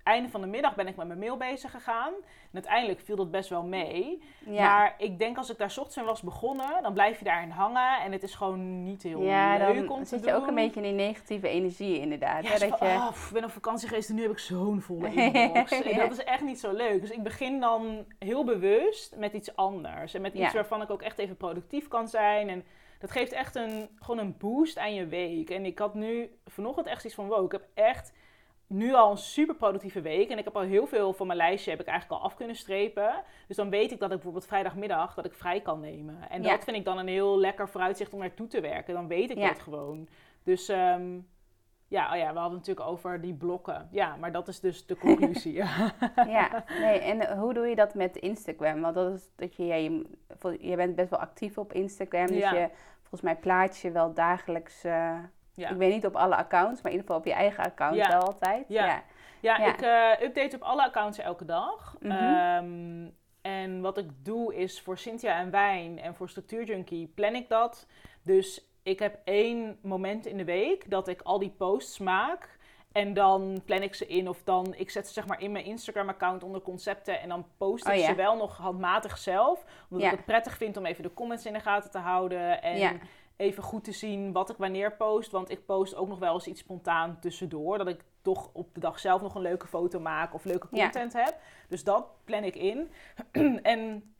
einde 0.05 0.29
van 0.29 0.40
de 0.40 0.47
middag 0.47 0.75
ben 0.75 0.87
ik 0.87 0.97
met 0.97 1.07
mijn 1.07 1.19
mail 1.19 1.37
bezig 1.37 1.71
gegaan. 1.71 2.12
En 2.14 2.51
uiteindelijk 2.53 3.01
viel 3.01 3.17
dat 3.17 3.31
best 3.31 3.49
wel 3.49 3.62
mee. 3.62 4.23
ja. 4.38 4.62
Maar 4.62 4.95
ik 4.99 5.19
denk 5.19 5.37
als 5.37 5.51
ik 5.51 5.59
daar 5.59 5.69
ochtends 5.69 5.97
in 5.97 6.05
was 6.05 6.23
begonnen, 6.23 6.83
dan 6.83 6.93
blijf 6.93 7.19
je 7.19 7.25
daarin 7.25 7.51
hangen. 7.51 8.01
En 8.05 8.12
het 8.12 8.23
is 8.23 8.35
gewoon 8.35 8.85
niet 8.85 9.03
heel 9.03 9.23
ja, 9.23 9.57
leuk 9.57 9.81
om 9.81 9.87
dan 9.88 9.99
te 10.03 10.09
zit 10.09 10.23
doen. 10.23 10.29
je 10.33 10.37
ook 10.37 10.47
een 10.47 10.55
beetje 10.55 10.81
in 10.81 10.97
die 10.97 11.07
negatieve 11.07 11.49
energie 11.49 11.99
inderdaad. 12.01 12.43
Ja, 12.45 12.51
hè, 12.51 12.59
zo 12.59 12.69
dat 12.69 12.79
van, 12.79 12.88
je... 12.88 12.95
"Ah, 12.95 13.09
pff, 13.11 13.27
ik 13.29 13.33
ben 13.35 13.45
op 13.45 13.51
vakantie 13.51 13.88
geweest 13.88 14.09
en 14.09 14.14
nu 14.14 14.23
heb 14.23 14.31
ik 14.31 14.38
zo'n 14.38 14.81
volle 14.81 15.14
inbox. 15.14 15.71
En 15.83 15.97
dat 15.99 16.11
is 16.12 16.25
echt 16.25 16.43
niet 16.43 16.61
zo 16.61 16.73
leuk. 16.73 17.01
Dus 17.01 17.11
ik 17.11 17.23
begin 17.23 17.61
dan 17.61 18.05
heel 18.19 18.45
bewust 18.45 19.14
met 19.17 19.33
iets 19.33 19.57
anders. 19.57 20.14
En 20.14 20.21
met 20.23 20.35
iets 20.35 20.43
Ja. 20.43 20.53
waarvan 20.53 20.83
ik 20.83 20.90
ook 20.90 21.03
echt 21.03 21.19
even 21.19 21.37
productief 21.37 21.88
kan 21.88 22.09
zijn. 22.09 22.49
En 22.49 22.64
dat 22.99 23.11
geeft 23.11 23.33
echt 23.33 23.55
een, 23.55 23.88
gewoon 24.01 24.19
een 24.19 24.37
boost 24.38 24.79
aan 24.79 24.95
je 24.95 25.07
week. 25.07 25.51
En 25.51 25.64
ik 25.64 25.79
had 25.79 25.95
nu 25.95 26.31
vanochtend 26.47 26.87
echt 26.87 27.05
iets 27.05 27.14
van, 27.14 27.27
wow, 27.29 27.45
ik 27.45 27.53
heb 27.53 27.67
echt 27.75 28.12
nu 28.66 28.94
al 28.94 29.11
een 29.11 29.16
super 29.16 29.55
productieve 29.55 30.00
week. 30.00 30.31
En 30.31 30.38
ik 30.38 30.44
heb 30.44 30.57
al 30.57 30.62
heel 30.62 30.87
veel 30.87 31.12
van 31.12 31.27
mijn 31.27 31.38
lijstje 31.38 31.70
heb 31.70 31.81
ik 31.81 31.87
eigenlijk 31.87 32.20
al 32.20 32.27
af 32.29 32.35
kunnen 32.37 32.57
strepen. 32.57 33.14
Dus 33.48 33.57
dan 33.57 33.70
weet 33.70 33.90
ik 33.92 33.98
dat 33.98 34.09
ik 34.09 34.14
bijvoorbeeld 34.14 34.46
vrijdagmiddag 34.46 35.14
dat 35.14 35.24
ik 35.24 35.35
vrij 35.35 35.61
kan 35.61 35.81
nemen. 35.81 36.31
En 36.31 36.42
Ja. 36.42 36.50
dat 36.50 36.64
vind 36.64 36.77
ik 36.77 36.85
dan 36.85 36.98
een 36.98 37.09
heel 37.09 37.38
lekker 37.38 37.68
vooruitzicht 37.68 38.12
om 38.12 38.18
naartoe 38.20 38.46
te 38.46 38.61
werken. 38.61 38.94
Dan 38.94 39.09
weet 39.09 39.31
ik 39.31 39.37
Ja. 39.38 39.48
dat 39.48 39.61
gewoon. 39.61 40.09
Dus 40.42 40.68
ehm, 40.68 41.18
ja, 41.88 42.11
oh 42.12 42.16
ja, 42.16 42.33
we 42.33 42.38
hadden 42.38 42.59
het 42.59 42.66
natuurlijk 42.68 42.87
over 42.88 43.20
die 43.20 43.35
blokken. 43.35 43.88
Ja, 43.90 44.16
maar 44.16 44.33
dat 44.33 44.48
is 44.48 44.61
dus 44.61 44.87
de 44.87 44.96
conclusie. 44.96 45.53
ja. 46.27 46.64
Nee, 46.81 46.98
en 46.98 47.20
eh, 47.29 47.38
hoe 47.38 47.55
doe 47.55 47.66
je 47.66 47.74
dat 47.77 47.94
met 47.94 48.16
Instagram? 48.16 48.81
Want 48.81 48.94
dat 48.94 49.12
is 49.12 49.31
dat 49.37 49.57
je, 49.57 49.64
je, 49.66 50.05
je 50.61 50.77
bent 50.77 50.94
best 50.96 51.11
wel 51.11 51.18
actief 51.20 51.59
op 51.59 51.72
Instagram. 51.72 52.27
Dus 52.27 52.37
Ja. 52.37 52.55
je, 52.55 52.68
volgens 53.00 53.20
mij 53.20 53.37
plaats 53.37 53.83
je 53.83 53.90
wel 53.90 54.14
dagelijks, 54.14 54.85
eh, 54.85 55.18
Ja. 55.55 55.69
ik 55.71 55.77
weet 55.77 55.93
niet 55.93 56.07
op 56.07 56.17
alle 56.17 56.37
accounts, 56.37 56.83
maar 56.83 56.93
in 56.93 56.99
ieder 56.99 57.07
geval 57.07 57.17
op 57.17 57.25
je 57.25 57.33
eigen 57.33 57.64
account 57.64 57.97
Ja. 57.97 58.09
wel 58.09 58.21
altijd. 58.21 58.64
Ja. 58.69 58.85
ja. 58.87 59.03
Ja, 59.40 59.59
ik 59.59 59.81
eh, 59.81 60.27
update 60.27 60.57
op 60.57 60.62
alle 60.62 60.83
accounts 60.83 61.19
elke 61.19 61.45
dag. 61.45 61.97
Ehm, 62.03 63.07
en 63.43 63.81
wat 63.81 63.99
ik 63.99 64.07
doe 64.25 64.55
is 64.55 64.81
voor 64.81 64.99
Cynthia 64.99 65.38
en 65.38 65.51
Wijn 65.51 65.99
en 66.01 66.14
voor 66.14 66.29
Structuur 66.29 66.64
Junkie 66.64 67.07
plan 67.14 67.35
ik 67.35 67.49
dat. 67.49 67.87
Dus 68.23 68.69
ik 68.83 68.99
heb 68.99 69.19
één 69.25 69.79
moment 69.83 70.27
in 70.27 70.37
de 70.37 70.45
week 70.45 70.90
dat 70.90 71.09
ik 71.09 71.21
al 71.23 71.38
die 71.38 71.51
posts 71.59 71.99
maak. 71.99 72.59
En 72.93 73.14
dan 73.14 73.61
plan 73.64 73.83
ik 73.83 73.95
ze 73.95 74.07
in 74.07 74.29
of 74.29 74.43
dan, 74.43 74.75
ik 74.77 74.90
zet 74.90 75.07
ze 75.07 75.12
zeg 75.12 75.27
maar 75.27 75.40
in 75.40 75.53
mijn 75.53 75.64
Instagram 75.64 76.09
account 76.09 76.43
onder 76.43 76.61
concepten. 76.61 77.21
En 77.21 77.29
dan 77.29 77.47
post 77.59 77.87
ik 77.87 77.93
Oh 77.93 77.99
ja. 77.99 78.07
ze 78.07 78.14
wel 78.14 78.37
nog 78.37 78.57
handmatig 78.57 79.19
zelf. 79.19 79.64
Omdat 79.90 80.07
Ja. 80.07 80.11
ik 80.11 80.17
het 80.17 80.27
prettig 80.27 80.57
vind 80.57 80.77
om 80.77 80.87
even 80.87 81.03
de 81.03 81.14
comments 81.14 81.47
in 81.47 81.53
de 81.53 81.61
gaten 81.61 81.90
te 81.90 81.99
houden. 81.99 82.62
En 82.62 82.79
Ja. 82.79 82.93
Even 83.37 83.62
goed 83.62 83.85
te 83.85 83.92
zien 83.92 84.33
wat 84.33 84.51
ik 84.51 84.57
wanneer 84.57 84.92
post. 84.97 85.31
Want 85.31 85.51
ik 85.51 85.66
post 85.66 85.94
ook 85.94 86.09
nog 86.09 86.18
wel 86.18 86.35
eens 86.35 86.47
iets 86.47 86.61
spontaan 86.61 87.18
tussendoor. 87.20 87.79
Dat 87.79 87.88
ik 87.88 88.05
toch 88.23 88.51
op 88.53 88.75
de 88.75 88.81
dag 88.81 88.99
zelf 88.99 89.23
nog 89.23 89.35
een 89.35 89.42
leuke 89.42 89.66
foto 89.66 90.01
maak 90.01 90.35
of 90.35 90.44
leuke 90.44 90.66
Ja. 90.70 90.83
content 90.83 91.12
heb. 91.12 91.37
Dus 91.68 91.85
dat 91.85 92.07
plan 92.25 92.44
ik 92.44 92.57
in. 92.57 92.90
en 93.62 94.14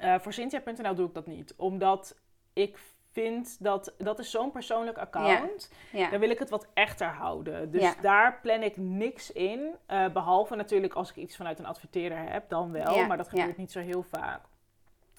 eh, 0.00 0.14
voor 0.18 0.32
Cynthia.nl 0.32 0.94
doe 0.94 1.08
ik 1.08 1.14
dat 1.14 1.26
niet. 1.26 1.54
Omdat 1.56 2.16
ik 2.52 2.78
vind 3.12 3.56
dat 3.62 3.94
dat 3.98 4.18
is 4.18 4.30
zo'n 4.30 4.50
persoonlijk 4.50 4.98
account. 4.98 5.70
Ja. 5.92 6.10
Dan 6.10 6.20
wil 6.20 6.30
ik 6.30 6.38
het 6.38 6.50
wat 6.50 6.66
echter 6.74 7.06
houden. 7.08 7.70
Dus 7.70 7.82
Ja. 7.82 7.94
daar 8.02 8.38
plan 8.42 8.62
ik 8.62 8.76
niks 8.76 9.32
in. 9.32 9.74
eh, 9.86 10.08
behalve 10.08 10.54
natuurlijk 10.56 10.94
als 10.94 11.10
ik 11.10 11.16
iets 11.16 11.36
vanuit 11.36 11.58
een 11.58 11.66
adverteerder 11.66 12.18
heb, 12.18 12.48
dan 12.48 12.72
wel. 12.72 12.94
Ja, 12.94 13.06
Maar 13.06 13.16
dat 13.16 13.28
gebeurt 13.28 13.56
niet 13.56 13.72
zo 13.72 13.80
heel 13.80 14.02
vaak. 14.02 14.40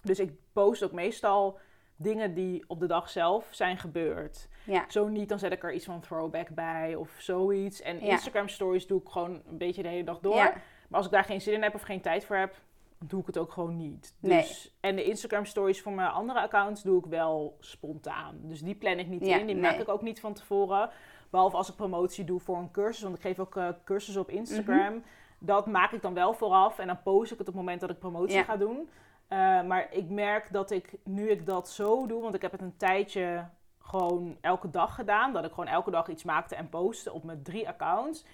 Dus 0.01 0.19
ik 0.19 0.31
post 0.53 0.83
ook 0.83 0.91
meestal 0.91 1.57
dingen 1.95 2.33
die 2.33 2.63
op 2.67 2.79
de 2.79 2.87
dag 2.87 3.09
zelf 3.09 3.47
zijn 3.51 3.77
gebeurd. 3.77 4.47
Ja. 4.63 4.85
Zo 4.87 5.07
niet, 5.07 5.29
dan 5.29 5.39
zet 5.39 5.51
ik 5.51 5.63
er 5.63 5.73
iets 5.73 5.85
van 5.85 5.99
throwback 5.99 6.49
bij 6.49 6.95
of 6.95 7.15
zoiets. 7.17 7.81
En 7.81 8.05
Ja. 8.05 8.11
Instagram 8.11 8.47
stories 8.47 8.87
doe 8.87 9.01
ik 9.01 9.09
gewoon 9.09 9.41
een 9.49 9.57
beetje 9.57 9.81
de 9.81 9.87
hele 9.87 10.03
dag 10.03 10.19
door. 10.19 10.35
Ja. 10.35 10.53
Maar 10.87 10.97
als 10.97 11.05
ik 11.05 11.11
daar 11.11 11.23
geen 11.23 11.41
zin 11.41 11.53
in 11.53 11.63
heb 11.63 11.73
of 11.75 11.81
geen 11.81 12.01
tijd 12.01 12.25
voor 12.25 12.35
heb, 12.35 12.55
doe 12.99 13.19
ik 13.19 13.25
het 13.25 13.37
ook 13.37 13.51
gewoon 13.51 13.77
niet. 13.77 14.15
Nee. 14.19 14.41
Dus, 14.41 14.75
En 14.79 14.95
de 14.95 15.03
Instagram 15.03 15.45
stories 15.45 15.81
voor 15.81 15.91
mijn 15.91 16.09
andere 16.09 16.39
accounts 16.41 16.83
doe 16.83 16.99
ik 16.99 17.05
wel 17.05 17.57
spontaan. 17.59 18.39
Dus 18.41 18.61
die 18.61 18.75
plan 18.75 18.99
ik 18.99 19.07
niet 19.07 19.21
in. 19.21 19.45
Die 19.45 19.55
nee. 19.55 19.63
maak 19.63 19.79
ik 19.79 19.89
ook 19.89 20.01
niet 20.01 20.19
van 20.19 20.33
tevoren. 20.33 20.89
Behalve 21.29 21.57
als 21.57 21.69
ik 21.69 21.75
promotie 21.75 22.23
doe 22.23 22.39
voor 22.39 22.57
een 22.57 22.71
cursus. 22.71 23.03
Want 23.03 23.15
ik 23.15 23.21
geef 23.21 23.39
ook 23.39 23.55
eh, 23.55 23.67
cursussen 23.83 24.21
op 24.21 24.29
Instagram. 24.29 24.93
Mhm. 24.93 24.99
Dat 25.39 25.65
maak 25.65 25.91
ik 25.91 26.01
dan 26.01 26.13
wel 26.13 26.33
vooraf. 26.33 26.79
En 26.79 26.87
dan 26.87 27.01
post 27.03 27.31
ik 27.31 27.37
het 27.37 27.47
op 27.47 27.53
het 27.53 27.63
moment 27.63 27.81
dat 27.81 27.89
ik 27.89 27.99
promotie 27.99 28.43
ga 28.43 28.57
doen. 28.57 28.89
Eh, 29.27 29.61
maar 29.61 29.87
ik 29.93 30.09
merk 30.09 30.51
dat 30.51 30.71
ik, 30.71 30.93
nu 31.03 31.29
ik 31.29 31.45
dat 31.45 31.69
zo 31.69 32.07
doe... 32.07 32.21
Want 32.21 32.35
ik 32.35 32.41
heb 32.41 32.51
het 32.51 32.61
een 32.61 32.77
tijdje 32.77 33.47
gewoon 33.79 34.37
elke 34.41 34.69
dag 34.69 34.95
gedaan. 34.95 35.33
Dat 35.33 35.45
ik 35.45 35.49
gewoon 35.49 35.67
elke 35.67 35.91
dag 35.91 36.07
iets 36.07 36.23
maakte 36.23 36.55
en 36.55 36.69
postte 36.69 37.11
op 37.11 37.23
mijn 37.23 37.43
drie 37.43 37.67
accounts. 37.67 38.25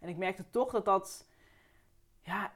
En 0.00 0.08
ik 0.08 0.16
merkte 0.16 0.44
toch 0.50 0.70
dat 0.70 0.84
dat... 0.84 1.28
Ja, 2.22 2.50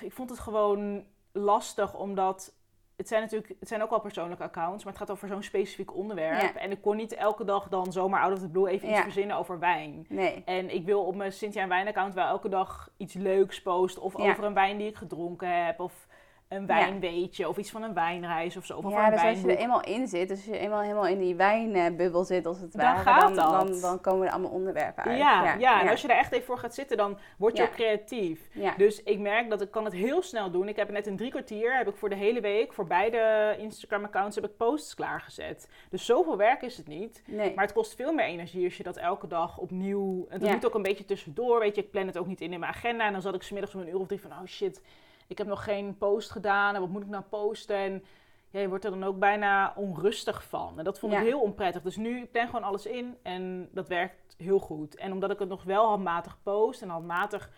ik 0.00 0.12
vond 0.12 0.30
het 0.30 0.38
gewoon 0.38 1.04
lastig, 1.32 1.94
omdat... 1.94 2.54
Het 2.96 3.08
zijn 3.08 3.22
natuurlijk, 3.22 3.54
het 3.60 3.68
zijn 3.68 3.82
ook 3.82 3.90
wel 3.90 4.00
persoonlijke 4.00 4.42
accounts, 4.42 4.84
maar 4.84 4.92
het 4.92 5.02
gaat 5.02 5.10
over 5.10 5.28
zo'n 5.28 5.42
specifiek 5.42 5.94
onderwerp. 5.94 6.40
Ja. 6.40 6.54
En 6.60 6.70
ik 6.70 6.82
kon 6.82 6.96
niet 6.96 7.12
elke 7.14 7.44
dag 7.44 7.68
dan 7.68 7.92
zomaar 7.92 8.22
out 8.22 8.32
of 8.32 8.38
the 8.38 8.48
blue 8.48 8.68
even 8.68 8.90
iets 8.90 9.00
verzinnen 9.00 9.36
over 9.36 9.58
wijn. 9.58 10.06
Nee. 10.08 10.42
En 10.44 10.74
ik 10.74 10.84
wil 10.84 11.04
op 11.04 11.14
mijn 11.14 11.32
Cynthia 11.32 11.62
en 11.62 11.68
Wijn 11.68 11.86
account 11.86 12.14
wel 12.14 12.26
elke 12.26 12.48
dag 12.48 12.90
iets 12.96 13.14
leuks 13.14 13.62
posten. 13.62 14.02
Of 14.02 14.18
Ja. 14.18 14.30
over 14.30 14.44
een 14.44 14.54
wijn 14.54 14.76
die 14.78 14.86
ik 14.88 14.96
gedronken 14.96 15.64
heb. 15.64 15.80
Of 15.80 16.05
een 16.48 16.66
wijnweetje. 16.66 17.48
Of 17.48 17.56
iets 17.56 17.70
van 17.70 17.82
een 17.82 17.94
wijnreis 17.94 18.56
of 18.56 18.64
zo. 18.64 18.76
Of 18.76 18.90
Ja, 18.90 19.06
een 19.06 19.12
dus 19.12 19.22
als 19.22 19.40
je 19.40 19.48
er 19.48 19.56
eenmaal 19.56 19.84
in 19.84 20.08
zit, 20.08 20.28
dus 20.28 20.36
als 20.36 20.46
je 20.46 20.58
eenmaal 20.58 20.80
helemaal 20.80 21.06
in 21.06 21.18
die 21.18 21.34
wijnbubbel 21.34 22.24
zit 22.24 22.46
als 22.46 22.60
het 22.60 22.72
Dan 22.72 22.80
ware, 22.80 22.98
gaat 22.98 23.20
dan, 23.20 23.34
dat. 23.34 23.68
dan, 23.68 23.80
dan 23.80 24.00
komen 24.00 24.26
er 24.26 24.32
allemaal 24.32 24.50
onderwerpen 24.50 25.04
uit. 25.04 25.18
Ja, 25.18 25.54
ja, 25.58 25.80
en 25.82 25.88
als 25.88 26.02
je 26.02 26.08
er 26.08 26.16
echt 26.16 26.32
even 26.32 26.46
voor 26.46 26.58
gaat 26.58 26.74
zitten, 26.74 26.96
dan 26.96 27.18
word 27.38 27.56
je 27.56 27.62
ook 27.62 27.72
creatief. 27.72 28.48
Dus 28.76 29.02
ik 29.02 29.18
merk 29.18 29.50
dat 29.50 29.60
ik 29.60 29.70
kan 29.70 29.84
het 29.84 29.92
heel 29.92 30.22
snel 30.22 30.50
doen. 30.50 30.68
Ik 30.68 30.76
heb 30.76 30.90
net 30.90 31.06
in 31.06 31.16
drie 31.16 31.30
kwartier, 31.30 31.76
heb 31.76 31.88
ik 31.88 31.96
voor 31.96 32.08
de 32.08 32.14
hele 32.14 32.40
week, 32.40 32.72
voor 32.72 32.86
beide 32.86 33.54
Instagram-accounts, 33.58 34.34
heb 34.34 34.44
ik 34.44 34.56
posts 34.56 34.94
klaargezet. 34.94 35.68
Dus 35.90 36.04
zoveel 36.06 36.36
werk 36.36 36.62
is 36.62 36.76
het 36.76 36.86
niet. 36.86 37.22
Nee. 37.26 37.54
Maar 37.54 37.64
het 37.64 37.74
kost 37.74 37.94
veel 37.94 38.12
meer 38.12 38.24
energie 38.24 38.64
als 38.64 38.76
je 38.76 38.82
dat 38.82 38.96
elke 38.96 39.26
dag 39.26 39.58
opnieuw... 39.58 40.26
En 40.28 40.40
dat 40.40 40.50
moet 40.50 40.66
ook 40.66 40.74
een 40.74 40.82
beetje 40.82 41.04
tussendoor, 41.04 41.58
weet 41.58 41.74
je. 41.74 41.82
Ik 41.82 41.90
plan 41.90 42.06
het 42.06 42.18
ook 42.18 42.26
niet 42.26 42.40
in 42.40 42.52
in 42.52 42.60
mijn 42.60 42.72
agenda. 42.72 43.06
En 43.06 43.12
dan 43.12 43.22
zat 43.22 43.34
ik 43.34 43.42
smiddags 43.42 43.74
om 43.74 43.80
een 43.80 43.88
uur 43.88 43.98
of 43.98 44.06
drie 44.06 44.20
van... 44.20 44.30
Oh 44.30 44.46
shit, 44.46 44.82
ik 45.26 45.38
heb 45.38 45.46
nog 45.46 45.64
geen 45.64 45.96
post 45.98 46.30
gedaan. 46.30 46.74
En 46.74 46.80
wat 46.80 46.90
moet 46.90 47.02
ik 47.02 47.08
nou 47.08 47.24
posten? 47.24 47.76
En 47.76 48.04
ja, 48.50 48.60
je 48.60 48.68
wordt 48.68 48.84
er 48.84 48.90
dan 48.90 49.04
ook 49.04 49.18
bijna 49.18 49.72
onrustig 49.76 50.44
van. 50.44 50.78
En 50.78 50.84
dat 50.84 50.98
vond 50.98 51.12
ik 51.12 51.18
Ja. 51.18 51.24
heel 51.24 51.40
onprettig. 51.40 51.82
Dus 51.82 51.96
nu, 51.96 52.20
ik 52.20 52.32
plan 52.32 52.46
gewoon 52.46 52.64
alles 52.64 52.86
in. 52.86 53.16
En 53.22 53.68
dat 53.72 53.88
werkt 53.88 54.34
heel 54.38 54.58
goed. 54.58 54.96
En 54.96 55.12
omdat 55.12 55.30
ik 55.30 55.38
het 55.38 55.48
nog 55.48 55.62
wel 55.62 55.86
handmatig 55.86 56.38
post 56.42 56.82
en 56.82 56.88
handmatig 56.88 57.50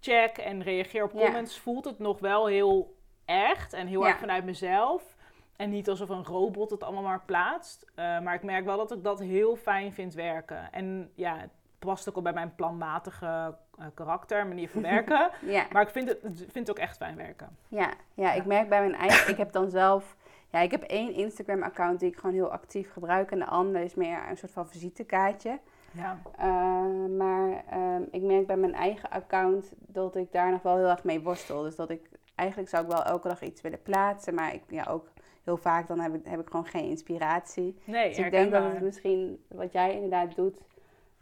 check 0.00 0.38
en 0.38 0.62
reageer 0.62 1.04
op 1.04 1.12
Ja. 1.12 1.24
comments... 1.24 1.58
voelt 1.58 1.84
het 1.84 1.98
nog 1.98 2.18
wel 2.18 2.46
heel 2.46 2.96
echt 3.24 3.72
en 3.72 3.86
heel 3.86 4.06
erg 4.06 4.18
vanuit 4.18 4.44
mezelf... 4.44 5.14
En 5.56 5.70
niet 5.70 5.88
alsof 5.88 6.08
een 6.08 6.24
robot 6.24 6.70
het 6.70 6.82
allemaal 6.82 7.02
maar 7.02 7.22
plaatst. 7.24 7.84
Uh, 7.90 8.20
maar 8.20 8.34
ik 8.34 8.42
merk 8.42 8.64
wel 8.64 8.76
dat 8.76 8.92
ik 8.92 9.04
dat 9.04 9.20
heel 9.20 9.56
fijn 9.56 9.92
vind 9.92 10.14
werken. 10.14 10.72
En 10.72 11.10
ja, 11.14 11.36
het 11.36 11.50
past 11.78 12.08
ook 12.08 12.16
al 12.16 12.22
bij 12.22 12.32
mijn 12.32 12.54
planmatige 12.54 13.56
uh, 13.78 13.86
karakter, 13.94 14.46
manier 14.46 14.68
van 14.68 14.82
werken. 14.82 15.30
Ja. 15.56 15.66
maar 15.72 15.82
ik 15.82 15.88
vind 15.88 16.08
het, 16.08 16.18
vind 16.22 16.54
het 16.54 16.70
ook 16.70 16.78
echt 16.78 16.96
fijn 16.96 17.16
werken. 17.16 17.56
Ja, 17.68 17.90
ja, 18.14 18.32
ik 18.32 18.44
merk 18.44 18.68
bij 18.68 18.80
mijn 18.80 18.94
eigen... 19.08 19.30
Ik 19.30 19.36
heb 19.36 19.52
dan 19.52 19.70
zelf... 19.70 20.16
Ja, 20.50 20.60
ik 20.60 20.70
heb 20.70 20.82
één 20.82 21.12
Instagram-account 21.12 22.00
die 22.00 22.08
ik 22.08 22.16
gewoon 22.16 22.34
heel 22.34 22.52
actief 22.52 22.92
gebruik. 22.92 23.30
En 23.30 23.38
de 23.38 23.44
andere 23.44 23.84
is 23.84 23.94
meer 23.94 24.18
een 24.28 24.36
soort 24.36 24.52
van 24.52 24.68
visitekaartje. 24.68 25.58
Ja, 25.90 26.18
Uh, 26.38 27.16
maar 27.16 27.64
ehm, 27.70 28.02
ik 28.10 28.22
merk 28.22 28.46
bij 28.46 28.56
mijn 28.56 28.74
eigen 28.74 29.10
account 29.10 29.72
dat 29.78 30.16
ik 30.16 30.32
daar 30.32 30.50
nog 30.50 30.62
wel 30.62 30.76
heel 30.76 30.88
erg 30.88 31.04
mee 31.04 31.20
worstel. 31.20 31.62
Dus 31.62 31.76
dat 31.76 31.90
ik... 31.90 32.08
Eigenlijk 32.34 32.68
zou 32.68 32.84
ik 32.84 32.90
wel 32.90 33.04
elke 33.04 33.28
dag 33.28 33.42
iets 33.42 33.60
willen 33.60 33.82
plaatsen. 33.82 34.34
Maar 34.34 34.54
ik, 34.54 34.62
ja, 34.68 34.84
ook 34.84 35.08
heel 35.46 35.56
vaak 35.56 35.86
dan 35.86 36.00
heb 36.00 36.14
ik, 36.14 36.20
heb 36.24 36.40
ik 36.40 36.50
gewoon 36.50 36.66
geen 36.66 36.88
inspiratie. 36.88 37.78
nee, 37.84 38.08
Dus 38.08 38.18
ik 38.18 38.30
denk 38.30 38.50
dat 38.50 38.64
het 38.64 38.80
misschien, 38.80 39.44
wat 39.48 39.72
jij 39.72 39.94
inderdaad 39.94 40.34
doet, 40.34 40.60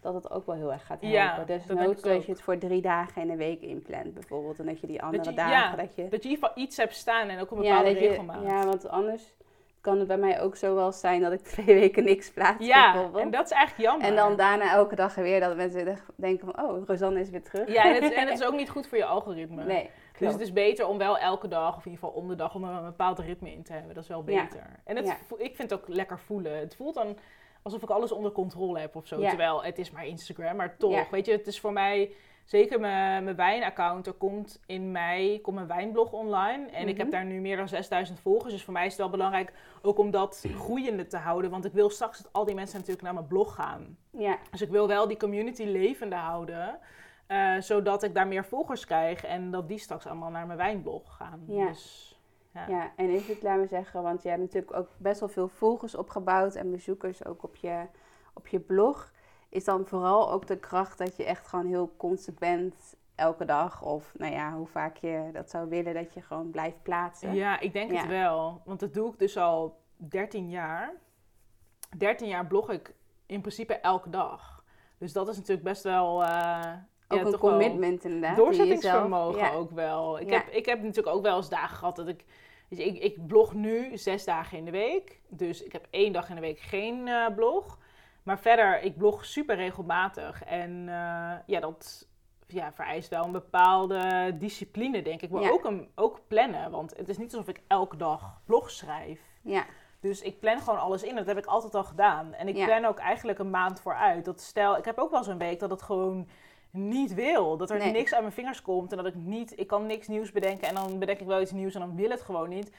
dat 0.05 0.15
het 0.15 0.31
ook 0.31 0.47
wel 0.47 0.55
heel 0.55 0.73
erg 0.73 0.87
gaat 0.87 1.01
helpen. 1.01 1.19
Ja, 1.19 1.45
dus 1.45 1.67
dat 1.67 2.03
dat 2.03 2.25
je 2.25 2.33
het 2.33 2.41
voor 2.43 2.59
drie 2.59 2.81
dagen 2.83 3.23
in 3.23 3.31
een 3.31 3.37
week 3.37 3.61
inplant 3.61 4.15
bijvoorbeeld. 4.15 4.59
En 4.59 4.67
dat 4.67 4.81
je 4.81 4.87
die 4.87 5.03
andere 5.03 5.31
je- 5.31 5.37
dagen, 5.37 5.53
ja, 5.53 5.77
dat 5.77 5.95
je... 5.95 6.03
Dat 6.09 6.23
je 6.23 6.29
in 6.29 6.35
ieder 6.35 6.49
geval 6.49 6.63
iets 6.65 6.77
hebt 6.77 6.95
staan 6.95 7.29
en 7.29 7.41
ook 7.41 7.51
een 7.51 7.63
Ja, 7.63 7.69
bepaalde 7.69 7.93
dat 7.93 8.03
je, 8.03 8.09
regelmaat. 8.09 8.43
ja, 8.43 8.65
want 8.67 8.89
anders 8.89 9.35
kan 9.81 9.99
het 9.99 10.09
bij 10.09 10.17
mij 10.17 10.41
ook 10.41 10.57
zo 10.57 10.75
wel 10.75 10.93
zijn 10.93 11.21
dat 11.21 11.33
ik 11.33 11.41
twee 11.55 11.65
weken 11.67 12.05
niks 12.05 12.31
plaats 12.33 12.67
Ja, 12.67 12.93
bijvoorbeeld. 12.93 13.23
en 13.25 13.31
dat 13.31 13.45
is 13.45 13.51
eigenlijk 13.51 13.89
jammer. 13.91 14.09
En 14.09 14.17
dan 14.17 14.37
daarna 14.37 14.73
elke 14.73 14.95
dag 14.95 15.15
weer 15.15 15.41
dat 15.41 15.57
mensen 15.57 15.99
denken 16.17 16.53
van, 16.53 16.65
oh, 16.65 16.87
Rosanne 16.87 17.21
is 17.21 17.31
weer 17.31 17.43
terug. 17.43 17.73
Ja, 17.73 17.85
en 17.85 18.03
het, 18.03 18.13
en 18.13 18.27
het 18.29 18.39
is 18.41 18.47
ook 18.47 18.55
niet 18.57 18.71
goed 18.71 18.87
voor 18.87 18.99
je 18.99 19.05
algoritme. 19.05 19.65
Nee, 19.65 19.83
Dus 19.83 19.91
klopt. 20.13 20.33
het 20.33 20.43
is 20.43 20.53
beter 20.53 20.87
om 20.87 20.99
wel 20.99 21.19
elke 21.19 21.49
dag, 21.49 21.77
of 21.77 21.85
in 21.85 21.91
ieder 21.91 22.07
geval 22.07 22.23
om 22.23 22.29
de 22.29 22.35
dag, 22.35 22.55
om 22.55 22.65
er 22.65 22.71
een 22.77 22.85
bepaald 22.85 23.19
ritme 23.19 23.53
in 23.53 23.63
te 23.63 23.73
hebben. 23.73 23.95
Dat 23.95 24.03
is 24.03 24.09
wel 24.09 24.23
Ja. 24.27 24.43
beter. 24.43 24.67
En 24.85 24.97
het, 24.97 25.07
Ja. 25.07 25.17
ik 25.37 25.57
vind 25.57 25.71
het 25.71 25.81
ook 25.81 25.89
lekker 25.89 26.19
voelen. 26.19 26.59
Het 26.59 26.77
voelt 26.77 26.95
dan 26.95 27.17
alsof 27.65 27.83
ik 27.83 27.91
alles 27.91 28.13
onder 28.13 28.33
controle 28.33 28.79
heb 28.79 28.97
of 28.97 29.07
zo. 29.07 29.21
Ja. 29.21 29.29
Terwijl 29.29 29.65
het 29.65 29.79
is 29.79 29.91
maar 29.91 30.07
Instagram, 30.07 30.57
maar 30.57 30.77
toch. 30.77 30.93
Ja. 30.93 31.07
Weet 31.11 31.27
je, 31.27 31.33
het 31.33 31.47
is 31.47 31.61
voor 31.61 31.73
mij, 31.73 32.13
zeker 32.45 32.81
mijn, 32.81 33.25
mijn 33.25 33.37
wijnaccount, 33.37 34.07
er 34.07 34.13
komt 34.13 34.61
in 34.67 34.93
mei 34.93 35.41
komt 35.41 35.57
mijn 35.57 35.69
wijnblog 35.69 36.13
online. 36.13 36.67
En 36.71 36.89
ik 36.89 36.97
heb 36.97 37.07
Mhm. 37.07 37.17
daar 37.17 37.25
nu 37.25 37.41
meer 37.41 37.57
dan 37.57 37.69
6000 37.69 38.21
volgers. 38.21 38.53
Dus 38.53 38.65
voor 38.65 38.73
mij 38.73 38.85
is 38.85 38.91
het 38.93 39.01
wel 39.01 39.11
belangrijk 39.11 39.53
ook 39.83 39.99
om 39.99 40.11
dat 40.11 40.45
groeiende 40.55 41.07
te 41.07 41.17
houden. 41.17 41.51
Want 41.51 41.65
ik 41.65 41.73
wil 41.73 41.91
straks 41.91 42.23
dat 42.23 42.33
al 42.33 42.45
die 42.45 42.55
mensen 42.55 42.77
natuurlijk 42.77 43.05
naar 43.05 43.15
mijn 43.15 43.27
blog 43.27 43.55
gaan. 43.55 43.97
Ja, 44.11 44.39
Dus 44.51 44.63
ik 44.63 44.71
wil 44.71 44.87
wel 44.89 45.09
die 45.09 45.17
community 45.17 45.63
levende 45.65 46.17
houden. 46.17 46.79
eh, 47.27 47.57
zodat 47.61 48.03
ik 48.03 48.15
daar 48.15 48.27
meer 48.29 48.45
volgers 48.45 48.85
krijg 48.87 49.25
en 49.25 49.51
dat 49.51 49.69
die 49.69 49.79
straks 49.79 50.07
allemaal 50.07 50.31
naar 50.31 50.47
mijn 50.47 50.59
wijnblog 50.59 51.17
gaan. 51.17 51.45
Ja. 51.49 51.67
Dus, 51.67 52.14
ja. 52.55 52.67
ja, 52.69 52.93
en 52.97 53.11
is 53.11 53.29
het, 53.29 53.43
laten 53.43 53.63
we 53.63 53.69
zeggen, 53.69 54.03
want 54.03 54.23
je 54.23 54.29
hebt 54.29 54.41
natuurlijk 54.41 54.77
ook 54.77 54.89
best 54.97 55.21
wel 55.21 55.29
veel 55.29 55.49
volgers 55.49 55.95
opgebouwd 55.95 56.55
en 56.55 56.71
bezoekers 56.71 57.25
ook 57.25 57.43
op 57.43 57.57
je, 57.57 57.83
op 58.35 58.47
je 58.47 58.61
blog. 58.61 59.13
Is 59.49 59.65
dan 59.65 59.87
vooral 59.87 60.31
ook 60.33 60.47
de 60.47 60.57
kracht 60.59 60.99
dat 60.99 61.17
je 61.17 61.25
echt 61.25 61.47
gewoon 61.47 61.67
heel 61.67 61.95
consequent 61.97 62.75
elke 63.15 63.45
dag, 63.45 63.83
of 63.83 64.13
nou 64.17 64.33
ja, 64.33 64.53
hoe 64.53 64.67
vaak 64.67 64.97
je 64.97 65.29
dat 65.33 65.51
zou 65.51 65.69
willen, 65.69 65.95
dat 65.95 66.15
je 66.15 66.21
gewoon 66.23 66.51
blijft 66.51 66.83
plaatsen. 66.83 67.35
Ja, 67.35 67.61
ik 67.61 67.73
denk 67.73 67.91
Ja. 67.91 67.97
het 67.99 68.07
wel. 68.09 68.63
Want 68.65 68.81
dat 68.81 68.95
doe 68.95 69.13
ik 69.13 69.19
dus 69.19 69.37
al 69.37 69.81
13 69.97 70.51
jaar. 70.51 70.93
13 71.97 72.29
jaar 72.29 72.47
blog 72.47 72.71
ik 72.71 72.95
in 73.27 73.41
principe 73.41 73.75
elke 73.75 74.11
dag. 74.11 74.65
Dus 74.99 75.13
dat 75.13 75.29
is 75.29 75.37
natuurlijk 75.37 75.67
best 75.67 75.83
wel... 75.83 76.23
eh, 76.25 76.73
Ook 77.09 77.19
ja, 77.19 77.25
een 77.27 77.39
commitment 77.39 78.05
inderdaad. 78.05 78.37
Doorzettingsvermogen 78.37 79.39
ja. 79.41 79.53
ook 79.53 79.71
wel. 79.71 80.21
Ik, 80.21 80.31
heb, 80.31 80.49
ik 80.49 80.67
heb 80.67 80.83
natuurlijk 80.83 81.17
ook 81.17 81.23
wel 81.23 81.37
eens 81.37 81.49
dagen 81.49 81.77
gehad 81.77 81.97
dat 81.97 82.09
ik... 82.09 82.25
je, 82.77 82.85
ik, 82.85 82.99
ik 83.03 83.27
blog 83.27 83.55
nu 83.55 83.97
zes 83.99 84.25
dagen 84.25 84.59
in 84.59 84.65
de 84.65 84.71
week. 84.71 85.21
Dus 85.29 85.63
ik 85.63 85.73
heb 85.73 85.87
één 85.91 86.13
dag 86.13 86.29
in 86.29 86.35
de 86.35 86.41
week 86.41 86.59
geen 86.59 87.09
eh, 87.09 87.35
blog. 87.35 87.79
Maar 88.23 88.39
verder, 88.39 88.83
ik 88.83 88.97
blog 88.97 89.25
super 89.25 89.57
regelmatig. 89.57 90.45
En 90.45 90.71
eh, 90.89 91.33
ja, 91.47 91.61
dat 91.61 92.09
ja, 92.47 92.73
vereist 92.73 93.09
wel 93.09 93.25
een 93.25 93.33
bepaalde 93.33 94.35
discipline, 94.39 95.03
denk 95.03 95.23
ik. 95.23 95.31
Maar 95.31 95.43
Ja. 95.43 95.51
ook, 95.51 95.65
een, 95.65 95.89
ook 95.95 96.21
plannen. 96.29 96.71
Want 96.71 96.97
het 96.97 97.09
is 97.09 97.19
niet 97.19 97.33
alsof 97.35 97.49
ik 97.49 97.61
elke 97.67 97.97
dag 97.97 98.41
blog 98.45 98.71
schrijf. 98.71 99.21
Ja, 99.43 99.65
Dus 100.01 100.23
ik 100.23 100.41
plan 100.41 100.59
gewoon 100.61 100.79
alles 100.81 101.03
in. 101.03 101.15
Dat 101.15 101.27
heb 101.27 101.39
ik 101.39 101.47
altijd 101.47 101.75
al 101.75 101.85
gedaan. 101.85 102.33
En 102.35 102.49
ik 102.49 102.57
Ja. 102.57 102.65
plan 102.65 102.85
ook 102.85 102.99
eigenlijk 102.99 103.39
een 103.39 103.51
maand 103.51 103.81
vooruit. 103.81 104.25
Dat 104.25 104.41
stel, 104.41 104.77
ik 104.77 104.85
heb 104.85 104.99
ook 104.99 105.11
wel 105.11 105.25
zo'n 105.25 105.39
week 105.39 105.59
dat 105.61 105.71
het 105.71 105.83
gewoon 105.83 106.29
niet 106.75 107.15
wil. 107.15 107.57
Dat 107.57 107.71
er 107.71 107.79
Nee. 107.79 107.93
niks 107.93 108.13
uit 108.13 108.23
mijn 108.23 108.35
vingers 108.35 108.63
komt. 108.63 108.91
En 108.91 108.97
dat 108.97 109.07
ik 109.07 109.15
niet, 109.15 109.59
ik 109.59 109.67
kan 109.67 109.87
niks 109.87 110.09
nieuws 110.09 110.33
bedenken. 110.33 110.69
En 110.69 110.75
dan 110.75 110.99
bedenk 110.99 111.21
ik 111.21 111.27
wel 111.27 111.41
iets 111.41 111.53
nieuws 111.53 111.75
en 111.75 111.81
dan 111.81 111.97
wil 111.97 112.11
het 112.11 112.21
gewoon 112.21 112.49
niet. 112.49 112.73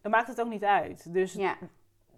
Dan 0.00 0.10
maakt 0.10 0.28
het 0.28 0.40
ook 0.40 0.48
niet 0.48 0.64
uit. 0.64 1.12
Dus 1.12 1.32
ja, 1.32 1.56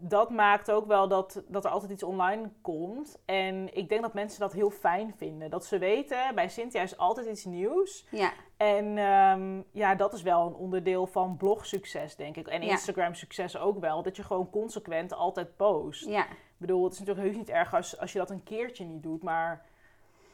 dat 0.02 0.30
maakt 0.30 0.70
ook 0.70 0.86
wel 0.86 1.08
dat, 1.08 1.42
dat 1.48 1.64
er 1.64 1.70
altijd 1.70 1.92
iets 1.92 2.02
online 2.02 2.50
komt. 2.60 3.18
En 3.24 3.76
ik 3.76 3.88
denk 3.88 4.02
dat 4.02 4.14
mensen 4.14 4.40
dat 4.40 4.52
heel 4.52 4.70
fijn 4.70 5.14
vinden. 5.16 5.50
Dat 5.50 5.64
ze 5.64 5.78
weten, 5.78 6.34
bij 6.34 6.48
Cynthia 6.48 6.82
is 6.82 6.96
altijd 6.96 7.26
iets 7.26 7.44
nieuws. 7.44 8.06
ja, 8.10 8.32
En 8.56 8.98
ehm, 8.98 9.62
ja, 9.72 9.94
dat 9.94 10.12
is 10.12 10.22
wel 10.22 10.46
een 10.46 10.54
onderdeel 10.54 11.06
van 11.06 11.36
blogsucces, 11.36 12.16
denk 12.16 12.36
ik. 12.36 12.48
En 12.48 12.62
Ja. 12.62 12.70
Instagram-succes 12.70 13.56
ook 13.58 13.80
wel. 13.80 14.02
Dat 14.02 14.16
je 14.16 14.22
gewoon 14.22 14.50
consequent 14.50 15.12
altijd 15.14 15.56
post. 15.56 16.04
ja. 16.08 16.24
Ik 16.24 16.66
bedoel, 16.66 16.84
het 16.84 16.92
is 16.92 16.98
natuurlijk 16.98 17.26
heus 17.26 17.36
niet 17.36 17.48
erg 17.48 17.74
als, 17.74 17.98
als 17.98 18.12
je 18.12 18.18
dat 18.18 18.30
een 18.30 18.42
keertje 18.42 18.84
niet 18.84 19.02
doet, 19.02 19.22
maar... 19.22 19.64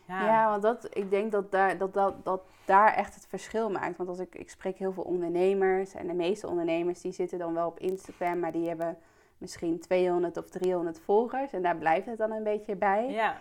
Ja, 0.07 0.26
Ja, 0.26 0.50
want 0.50 0.62
dat, 0.62 0.88
ik 0.96 1.11
denk 1.11 1.32
dat 1.32 1.50
daar, 1.50 1.78
dat, 1.78 1.94
dat, 1.94 2.24
dat 2.24 2.40
daar 2.64 2.94
echt 2.94 3.14
het 3.14 3.26
verschil 3.28 3.70
maakt. 3.70 3.96
Want 3.96 4.09
als 4.09 4.18
ik, 4.18 4.34
ik 4.34 4.50
spreek 4.50 4.78
heel 4.78 4.92
veel 4.92 5.02
ondernemers 5.02 5.94
en 5.94 6.07
de 6.07 6.14
meeste 6.14 6.46
ondernemers 6.46 7.00
die 7.00 7.12
zitten 7.12 7.38
dan 7.38 7.54
wel 7.54 7.66
op 7.66 7.78
Instagram, 7.78 8.38
maar 8.40 8.52
die 8.52 8.68
hebben 8.68 8.98
misschien 9.38 9.80
200 9.80 10.36
of 10.36 10.48
300 10.48 11.00
volgers 11.00 11.52
en 11.52 11.62
daar 11.62 11.76
blijft 11.76 12.07
het 12.07 12.18
dan 12.18 12.30
een 12.30 12.42
beetje 12.42 12.76
bij. 12.76 13.11
ja. 13.11 13.36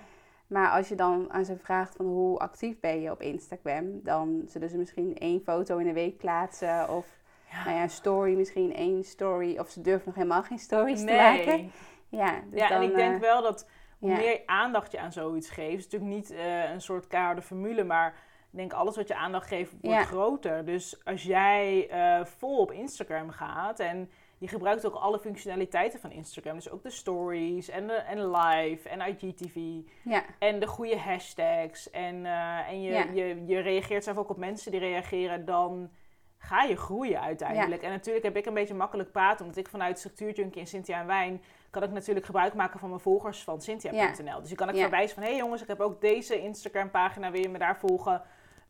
Maar 0.48 0.70
als 0.70 0.88
je 0.88 0.96
dan 0.96 1.34
aan 1.34 1.46
ze 1.46 1.58
vraagt 1.58 1.96
van 1.96 2.06
hoe 2.06 2.38
actief 2.40 2.80
ben 2.80 3.02
je 3.02 3.12
op 3.12 3.22
Instagram, 3.22 4.00
dan 4.04 4.44
zullen 4.48 4.70
ze 4.70 4.78
misschien 4.78 5.18
één 5.18 5.42
foto 5.42 5.78
in 5.78 5.86
de 5.86 5.94
week 5.94 6.18
plaatsen 6.18 6.90
of 6.90 7.08
Ja. 7.52 7.64
nou 7.64 7.76
ja, 7.76 7.84
een 7.84 7.90
story, 7.90 8.36
misschien 8.36 8.76
één 8.76 9.04
story. 9.04 9.58
Of 9.58 9.70
ze 9.70 9.82
durven 9.82 10.04
nog 10.06 10.16
helemaal 10.16 10.44
geen 10.44 10.60
stories 10.60 11.00
te 11.00 11.06
maken. 11.06 11.72
Ja, 12.10 12.40
dus 12.50 12.60
ja, 12.60 12.68
dan, 12.68 12.82
en 12.82 12.90
ik 12.90 12.96
denk 12.96 13.16
eh, 13.16 13.20
wel 13.22 13.42
dat 13.42 13.68
hoe 14.00 14.10
ja. 14.10 14.18
meer 14.18 14.42
aandacht 14.46 14.92
je 14.92 15.00
aan 15.00 15.12
zoiets 15.12 15.50
geeft... 15.50 15.78
is 15.78 15.84
natuurlijk 15.84 16.12
niet 16.14 16.32
eh, 16.32 16.72
een 16.72 16.82
soort 16.82 17.08
keiharde 17.08 17.42
formule, 17.42 17.84
maar... 17.84 18.16
Ik 18.52 18.62
denk 18.62 18.74
alles 18.74 18.96
wat 18.96 19.08
je 19.08 19.16
aandacht 19.16 19.48
geeft 19.48 19.72
wordt 19.72 19.98
Ja. 19.98 20.04
groter. 20.04 20.66
Dus 20.66 21.06
als 21.06 21.24
jij 21.24 21.90
eh, 21.90 22.26
vol 22.26 22.58
op 22.58 22.72
Instagram 22.72 23.30
gaat 23.30 23.80
en 23.80 24.10
je 24.38 24.48
gebruikt 24.48 24.86
ook 24.86 24.94
alle 24.94 25.20
functionaliteiten 25.20 26.00
van 26.00 26.12
Instagram. 26.12 26.56
Dus 26.56 26.70
ook 26.70 26.84
de 26.84 26.90
stories 26.90 27.70
en, 27.70 27.88
de, 27.88 27.94
en 27.94 28.32
live 28.32 28.90
en 28.90 29.00
IGTV. 29.00 29.56
Ja, 30.04 30.24
En 30.40 30.60
de 30.60 30.68
goede 30.68 30.98
hashtags. 30.98 31.90
En, 31.90 32.26
eh, 32.26 32.70
en 32.70 32.82
je, 32.82 32.92
Ja. 32.92 33.06
je, 33.14 33.44
je 33.46 33.60
reageert 33.60 34.04
zelf 34.04 34.18
ook 34.18 34.30
op 34.30 34.38
mensen 34.38 34.72
die 34.72 34.80
reageren. 34.80 35.46
Dan 35.46 35.90
ga 36.38 36.64
je 36.64 36.76
groeien 36.76 37.22
uiteindelijk. 37.22 37.82
En 37.82 37.90
natuurlijk 37.90 38.26
heb 38.26 38.38
ik 38.38 38.46
een 38.46 38.54
beetje 38.54 38.74
makkelijk 38.74 39.12
praten. 39.12 39.42
Omdat 39.46 39.58
ik 39.58 39.68
vanuit 39.68 39.98
Structuurjunkie 40.00 40.62
en 40.62 40.68
Cynthia 40.68 41.00
en 41.00 41.08
Wijn... 41.08 41.42
kan 41.80 41.84
ik 41.84 41.92
natuurlijk 41.92 42.26
gebruik 42.26 42.54
maken 42.54 42.80
van 42.80 42.90
mijn 42.90 43.02
volgers 43.02 43.44
van 43.44 43.62
Cynthia.nl. 43.62 44.42
Dus 44.42 44.52
ik 44.52 44.58
kan 44.58 44.70
ik 44.70 44.76
Ja. 44.76 44.82
verwijzen 44.82 45.16
van... 45.16 45.24
hé 45.24 45.30
hey 45.30 45.38
jongens, 45.38 45.62
ik 45.62 45.68
heb 45.68 45.80
ook 45.80 46.02
deze 46.02 46.42
Instagram 46.42 46.90
pagina. 46.92 47.32
Wil 47.32 47.42
je 47.42 47.50
me 47.50 47.58
daar 47.58 47.78
volgen? 47.78 48.22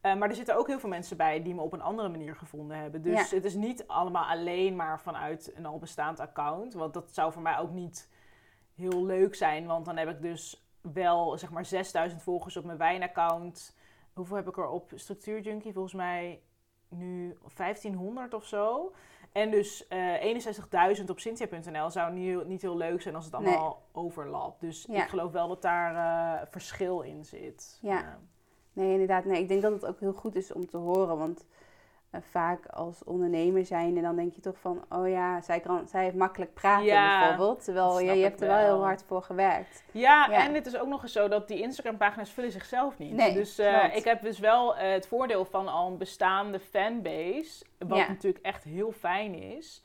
Eh, 0.02 0.16
maar 0.16 0.30
er 0.30 0.36
zitten 0.36 0.56
ook 0.58 0.68
heel 0.68 0.80
veel 0.80 0.90
mensen 0.90 1.18
bij 1.18 1.42
die 1.44 1.54
me 1.56 1.62
op 1.62 1.74
een 1.74 1.82
andere 1.82 2.10
manier 2.10 2.36
gevonden 2.36 2.78
hebben. 2.78 3.02
Dus 3.02 3.30
Ja. 3.30 3.36
het 3.36 3.46
is 3.46 3.54
niet 3.54 3.88
allemaal 3.88 4.26
alleen 4.26 4.76
maar 4.76 5.00
vanuit 5.02 5.52
een 5.56 5.66
al 5.66 5.80
bestaand 5.80 6.20
account. 6.20 6.74
Want 6.74 6.94
dat 6.94 7.14
zou 7.14 7.32
voor 7.32 7.42
mij 7.42 7.58
ook 7.58 7.72
niet 7.72 8.10
heel 8.76 9.06
leuk 9.06 9.36
zijn. 9.36 9.66
Want 9.66 9.86
dan 9.86 9.98
heb 9.98 10.10
ik 10.10 10.22
dus 10.22 10.68
wel 10.82 11.38
zeg 11.38 11.52
maar 11.52 11.66
6000 11.66 12.24
volgers 12.24 12.58
op 12.58 12.64
mijn 12.66 12.78
wijnaccount. 12.78 13.78
Hoeveel 14.14 14.36
heb 14.36 14.48
ik 14.48 14.58
er 14.58 14.68
op 14.68 14.92
Structuurjunkie? 14.96 15.74
Volgens 15.74 15.94
mij 15.94 16.42
nu 16.90 17.38
1500 17.56 18.34
of 18.34 18.46
zo. 18.46 18.94
En 19.36 19.52
dus 19.52 19.88
eh 19.88 20.96
61.000 20.98 21.10
op 21.10 21.20
Cynthia.nl 21.20 21.90
zou 21.90 22.14
niet 22.14 22.26
heel, 22.26 22.46
niet 22.46 22.62
heel 22.62 22.78
leuk 22.78 23.02
zijn 23.02 23.16
als 23.16 23.26
het 23.26 23.34
allemaal 23.34 23.82
overlapt. 23.92 24.60
Dus 24.62 24.86
Ja. 24.90 25.04
ik 25.04 25.10
geloof 25.10 25.32
wel 25.32 25.48
dat 25.48 25.62
daar 25.62 25.96
eh, 25.96 26.48
verschil 26.50 27.02
in 27.02 27.26
zit. 27.26 27.80
Ja. 27.82 28.20
Nee, 28.74 28.92
inderdaad. 28.92 29.26
Nee, 29.26 29.42
ik 29.42 29.48
denk 29.48 29.62
dat 29.62 29.72
het 29.72 29.86
ook 29.86 30.00
heel 30.00 30.14
goed 30.14 30.36
is 30.36 30.54
om 30.54 30.68
te 30.68 30.78
horen. 30.78 31.18
Want 31.18 31.46
vaak 32.22 32.66
als 32.66 33.04
ondernemer 33.04 33.66
zijnde, 33.66 34.02
dan 34.02 34.16
denk 34.16 34.34
je 34.34 34.42
toch 34.42 34.60
van... 34.60 34.86
Oh 34.90 35.10
ja, 35.10 35.42
zij, 35.42 35.60
kan, 35.60 35.88
zij 35.88 36.04
heeft 36.04 36.16
makkelijk 36.16 36.54
praten 36.54 36.86
Ja, 36.86 37.20
bijvoorbeeld. 37.20 37.64
Terwijl 37.64 38.00
je, 38.00 38.12
je 38.14 38.24
hebt 38.24 38.42
er 38.42 38.48
wel 38.48 38.58
heel 38.58 38.84
hard 38.84 39.04
voor 39.04 39.22
gewerkt. 39.22 39.84
Ja, 39.92 40.28
Ja. 40.30 40.46
en 40.46 40.54
het 40.54 40.66
is 40.66 40.78
ook 40.78 40.88
nog 40.88 41.02
eens 41.04 41.12
zo 41.12 41.28
dat 41.28 41.48
die 41.48 41.62
Instagram-pagina's 41.62 42.32
vullen 42.32 42.52
zichzelf 42.52 42.98
niet. 42.98 43.14
Nee, 43.14 43.34
dus 43.34 43.58
eh, 43.58 43.96
ik 43.96 44.04
heb 44.04 44.22
dus 44.22 44.40
wel 44.40 44.76
eh, 44.76 44.92
het 44.92 45.08
voordeel 45.08 45.46
van 45.46 45.68
al 45.68 45.88
een 45.88 45.98
bestaande 45.98 46.60
fanbase, 46.60 47.66
wat 47.80 47.98
Ja. 47.98 48.08
natuurlijk 48.08 48.46
echt 48.46 48.64
heel 48.64 48.92
fijn 48.92 49.34
is, 49.36 49.84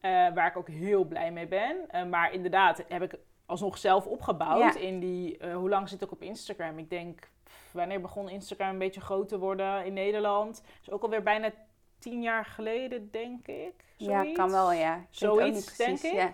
eh, 0.00 0.10
waar 0.10 0.46
ik 0.46 0.56
ook 0.56 0.68
heel 0.68 1.04
blij 1.04 1.32
mee 1.32 1.46
ben. 1.46 1.76
Maar 2.10 2.32
inderdaad, 2.32 2.84
heb 2.88 3.02
ik 3.02 3.14
alsnog 3.46 3.78
zelf 3.78 4.06
opgebouwd 4.06 4.74
in 4.74 5.00
die, 5.00 5.38
hoe 5.54 5.68
lang 5.68 5.88
zit 5.88 6.02
ik 6.02 6.12
op 6.12 6.22
Instagram? 6.22 6.78
Ik 6.78 6.90
denk, 6.90 7.28
wanneer 7.70 8.00
begon 8.00 8.28
Instagram 8.28 8.68
een 8.68 8.78
beetje 8.78 9.00
groot 9.00 9.28
te 9.28 9.38
worden 9.38 9.84
in 9.84 9.92
Nederland? 9.92 10.62
is 10.82 10.90
ook 10.90 11.02
alweer 11.02 11.22
bijna 11.22 11.50
tien 12.10 12.22
jaar 12.22 12.44
geleden, 12.44 13.10
denk 13.10 13.46
ik. 13.46 13.74
Ja, 13.96 14.20
Zoiets. 14.20 14.38
kan 14.38 14.50
wel, 14.50 14.72
ja. 14.72 14.96
Ik 14.96 15.02
Zoiets, 15.10 15.64
precies, 15.64 16.00
denk 16.00 16.14
ik. 16.14 16.20
Ja. 16.20 16.32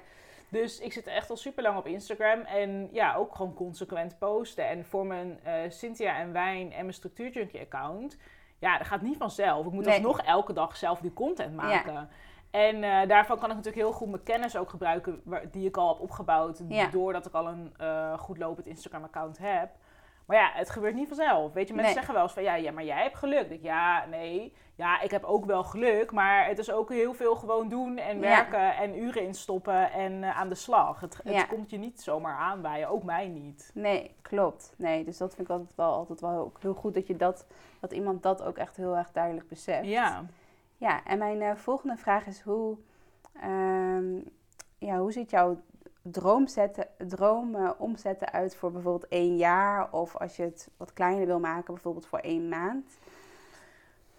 Dus 0.49 0.81
ik 0.81 0.93
zit 0.93 1.07
echt 1.07 1.31
al 1.31 1.37
super 1.37 1.63
lang 1.63 1.79
op 1.79 1.87
Instagram. 1.87 2.41
En 2.41 2.89
ja, 2.93 3.15
ook 3.15 3.35
gewoon 3.35 3.55
consequent 3.55 4.19
posten. 4.19 4.69
En 4.69 4.85
voor 4.85 5.07
mijn 5.07 5.39
eh, 5.43 5.55
Cynthia 5.69 6.17
en 6.19 6.33
Wijn 6.33 6.73
en 6.73 6.81
mijn 6.81 6.93
Structuurjunkie 6.95 7.61
account. 7.61 8.17
Ja, 8.59 8.79
dat 8.79 8.87
gaat 8.87 9.03
niet 9.03 9.17
vanzelf. 9.17 9.67
Ik 9.67 9.73
moet 9.73 9.85
Nee. 9.85 9.95
alsnog 9.95 10.21
elke 10.23 10.53
dag 10.53 10.77
zelf 10.77 11.01
die 11.01 11.13
content 11.13 11.55
maken. 11.57 12.09
En 12.51 12.83
eh, 12.85 13.09
daarvan 13.09 13.39
kan 13.39 13.51
ik 13.51 13.57
natuurlijk 13.57 13.83
heel 13.83 13.93
goed 13.93 14.09
mijn 14.11 14.23
kennis 14.23 14.57
ook 14.57 14.71
gebruiken. 14.71 15.21
waar- 15.25 15.51
Die 15.51 15.67
ik 15.69 15.77
al 15.77 15.89
heb 15.89 16.01
opgebouwd. 16.01 16.63
Ja. 16.69 16.87
Doordat 16.87 17.27
ik 17.27 17.33
al 17.33 17.49
een 17.49 17.75
eh, 17.77 18.19
goed 18.19 18.39
lopend 18.39 18.67
Instagram 18.67 19.05
account 19.05 19.39
heb. 19.39 19.71
Maar 20.27 20.37
ja, 20.37 20.51
het 20.55 20.71
gebeurt 20.71 20.95
niet 20.95 21.09
vanzelf. 21.09 21.53
Weet 21.53 21.69
je, 21.69 21.75
mensen 21.75 21.85
Nee. 21.85 21.95
zeggen 21.95 22.15
wel 22.15 22.23
eens 22.23 22.33
van 22.33 22.43
ja, 22.43 22.55
ja, 22.55 22.73
maar 22.73 22.85
jij 22.85 23.03
hebt 23.03 23.17
geluk. 23.17 23.51
Ik 23.51 23.63
ja, 23.63 24.07
nee. 24.07 24.55
Ja, 24.75 25.01
ik 25.01 25.11
heb 25.11 25.25
ook 25.25 25.45
wel 25.45 25.65
geluk. 25.65 26.13
Maar 26.13 26.47
het 26.47 26.59
is 26.59 26.71
ook 26.71 26.91
heel 26.91 27.15
veel 27.15 27.35
gewoon 27.37 27.69
doen 27.69 27.99
en 27.99 28.15
Ja. 28.15 28.21
werken 28.21 28.77
en 28.77 28.99
uren 29.03 29.23
instoppen 29.23 29.93
en 29.93 30.23
eh, 30.25 30.39
aan 30.39 30.49
de 30.49 30.55
slag. 30.55 31.01
Het, 31.01 31.17
het 31.25 31.33
Ja. 31.35 31.45
komt 31.45 31.71
je 31.71 31.79
niet 31.79 32.01
zomaar 32.01 32.37
aanwaaien, 32.37 32.89
ook 32.89 33.03
mij 33.03 33.29
niet. 33.29 33.71
Nee, 33.75 34.15
klopt. 34.23 34.75
Nee, 34.77 35.05
dus 35.05 35.17
dat 35.19 35.35
vind 35.35 35.49
ik 35.49 35.53
altijd 35.55 35.75
wel, 35.77 35.93
altijd 35.93 36.21
wel 36.21 36.53
heel 36.61 36.75
goed 36.75 36.95
dat, 36.95 37.07
je 37.07 37.17
dat, 37.17 37.47
dat 37.81 37.93
iemand 37.93 38.23
dat 38.23 38.43
ook 38.43 38.57
echt 38.57 38.77
heel 38.77 38.97
erg 38.97 39.13
duidelijk 39.13 39.49
beseft. 39.49 39.87
Ja. 39.87 40.25
Ja, 40.77 41.05
en 41.05 41.19
mijn 41.19 41.43
eh, 41.43 41.55
volgende 41.55 41.97
vraag 41.97 42.27
is 42.27 42.41
hoe, 42.41 42.77
ehm, 43.41 44.15
ja, 44.79 44.99
hoe 44.99 45.13
ziet 45.13 45.31
jouw 45.31 45.61
droom, 46.03 46.47
zetten, 46.47 46.87
droom 46.99 47.75
omzetten 47.79 48.33
uit 48.33 48.57
voor 48.57 48.73
bijvoorbeeld 48.73 49.09
één 49.09 49.37
jaar? 49.37 49.93
Of 49.93 50.17
als 50.17 50.37
je 50.37 50.43
het 50.43 50.71
wat 50.77 50.93
kleiner 50.93 51.27
wil 51.27 51.41
maken, 51.41 51.75
bijvoorbeeld 51.75 52.07
voor 52.07 52.19
één 52.19 52.49
maand? 52.49 52.99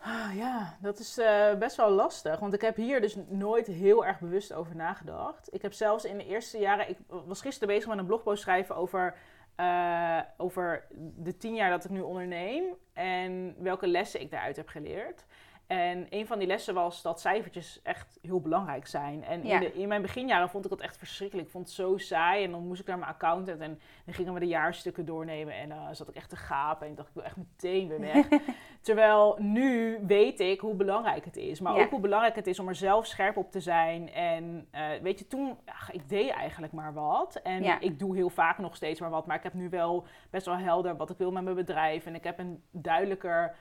Ah, 0.06 0.36
ja, 0.36 0.78
dat 0.82 1.00
is 1.00 1.18
eh, 1.18 1.56
best 1.56 1.76
wel 1.76 1.90
lastig. 1.90 2.40
Want 2.40 2.54
ik 2.54 2.62
heb 2.62 2.76
hier 2.76 3.02
dus 3.02 3.18
nooit 3.28 3.68
heel 3.68 4.06
erg 4.06 4.20
bewust 4.20 4.54
over 4.54 4.76
nagedacht. 4.76 5.54
Ik 5.54 5.62
heb 5.62 5.74
zelfs 5.74 6.06
in 6.06 6.18
de 6.18 6.26
eerste 6.26 6.58
jaren... 6.58 6.90
Ik 6.90 6.98
was 7.08 7.42
gisteren 7.42 7.68
bezig 7.68 7.90
met 7.90 7.98
een 7.98 8.06
blogpost 8.06 8.42
schrijven 8.42 8.76
over, 8.76 9.16
eh, 9.56 10.20
over 10.38 10.86
de 11.16 11.38
tien 11.38 11.56
jaar 11.56 11.70
dat 11.70 11.84
ik 11.86 11.92
nu 11.92 12.02
onderneem. 12.02 12.64
En 12.94 13.56
welke 13.58 13.88
lessen 13.88 14.22
ik 14.22 14.32
daaruit 14.32 14.56
heb 14.56 14.68
geleerd. 14.68 15.26
En 15.68 16.08
een 16.10 16.28
van 16.28 16.40
die 16.40 16.48
lessen 16.48 16.74
was 16.74 17.02
dat 17.02 17.20
cijfertjes 17.22 17.80
echt 17.84 18.20
heel 18.22 18.42
belangrijk 18.42 18.88
zijn. 18.88 19.24
En 19.24 19.46
Ja. 19.46 19.54
in, 19.54 19.60
de, 19.60 19.74
in 19.74 19.88
mijn 19.88 20.02
beginjaren 20.02 20.50
vond 20.50 20.64
ik 20.64 20.70
dat 20.70 20.82
echt 20.82 20.98
verschrikkelijk. 20.98 21.46
Ik 21.48 21.54
vond 21.54 21.66
het 21.66 21.76
zo 21.76 21.98
saai. 21.98 22.44
En 22.44 22.52
dan 22.52 22.68
moest 22.68 22.82
ik 22.82 22.88
naar 22.88 22.98
mijn 22.98 23.12
accountant 23.12 23.60
en 23.62 23.80
dan 24.06 24.14
gingen 24.14 24.34
we 24.34 24.40
de 24.40 24.48
jaarstukken 24.48 25.06
doornemen. 25.06 25.54
En 25.56 25.70
dan 25.70 25.96
zat 25.96 26.08
ik 26.10 26.16
echt 26.16 26.30
te 26.30 26.36
gapen. 26.36 26.86
En 26.86 26.92
ik 26.92 26.98
dacht, 26.98 27.08
ik 27.10 27.14
wil 27.16 27.24
echt 27.24 27.38
meteen 27.38 27.88
weer 27.88 28.00
weg. 28.00 28.28
Terwijl 28.82 29.36
nu 29.40 30.00
weet 30.08 30.40
ik 30.40 30.60
hoe 30.60 30.76
belangrijk 30.76 31.26
het 31.26 31.38
is. 31.38 31.60
Maar 31.60 31.76
Ja. 31.76 31.84
ook 31.84 31.90
hoe 31.90 32.00
belangrijk 32.00 32.36
het 32.36 32.48
is 32.48 32.60
om 32.60 32.68
er 32.68 32.76
zelf 32.76 33.06
scherp 33.06 33.38
op 33.38 33.52
te 33.52 33.60
zijn. 33.60 34.14
En 34.14 34.68
eh, 34.72 34.88
weet 35.02 35.20
je, 35.20 35.28
toen, 35.28 35.58
ja, 35.66 35.74
ik 35.92 36.10
deed 36.10 36.30
eigenlijk 36.30 36.74
maar 36.74 36.94
wat. 36.94 37.36
En 37.44 37.64
Ja. 37.64 37.80
ik 37.80 38.00
doe 38.00 38.16
heel 38.16 38.30
vaak 38.30 38.58
nog 38.58 38.76
steeds 38.76 39.00
maar 39.00 39.10
wat. 39.10 39.26
Maar 39.26 39.38
ik 39.38 39.44
heb 39.44 39.54
nu 39.54 39.70
wel 39.70 40.06
best 40.30 40.46
wel 40.46 40.58
helder 40.58 40.96
wat 40.96 41.10
ik 41.10 41.18
wil 41.18 41.32
met 41.32 41.44
mijn 41.44 41.56
bedrijf. 41.56 42.06
En 42.06 42.16
ik 42.16 42.24
heb 42.24 42.40
een 42.40 42.64
duidelijker 42.72 43.56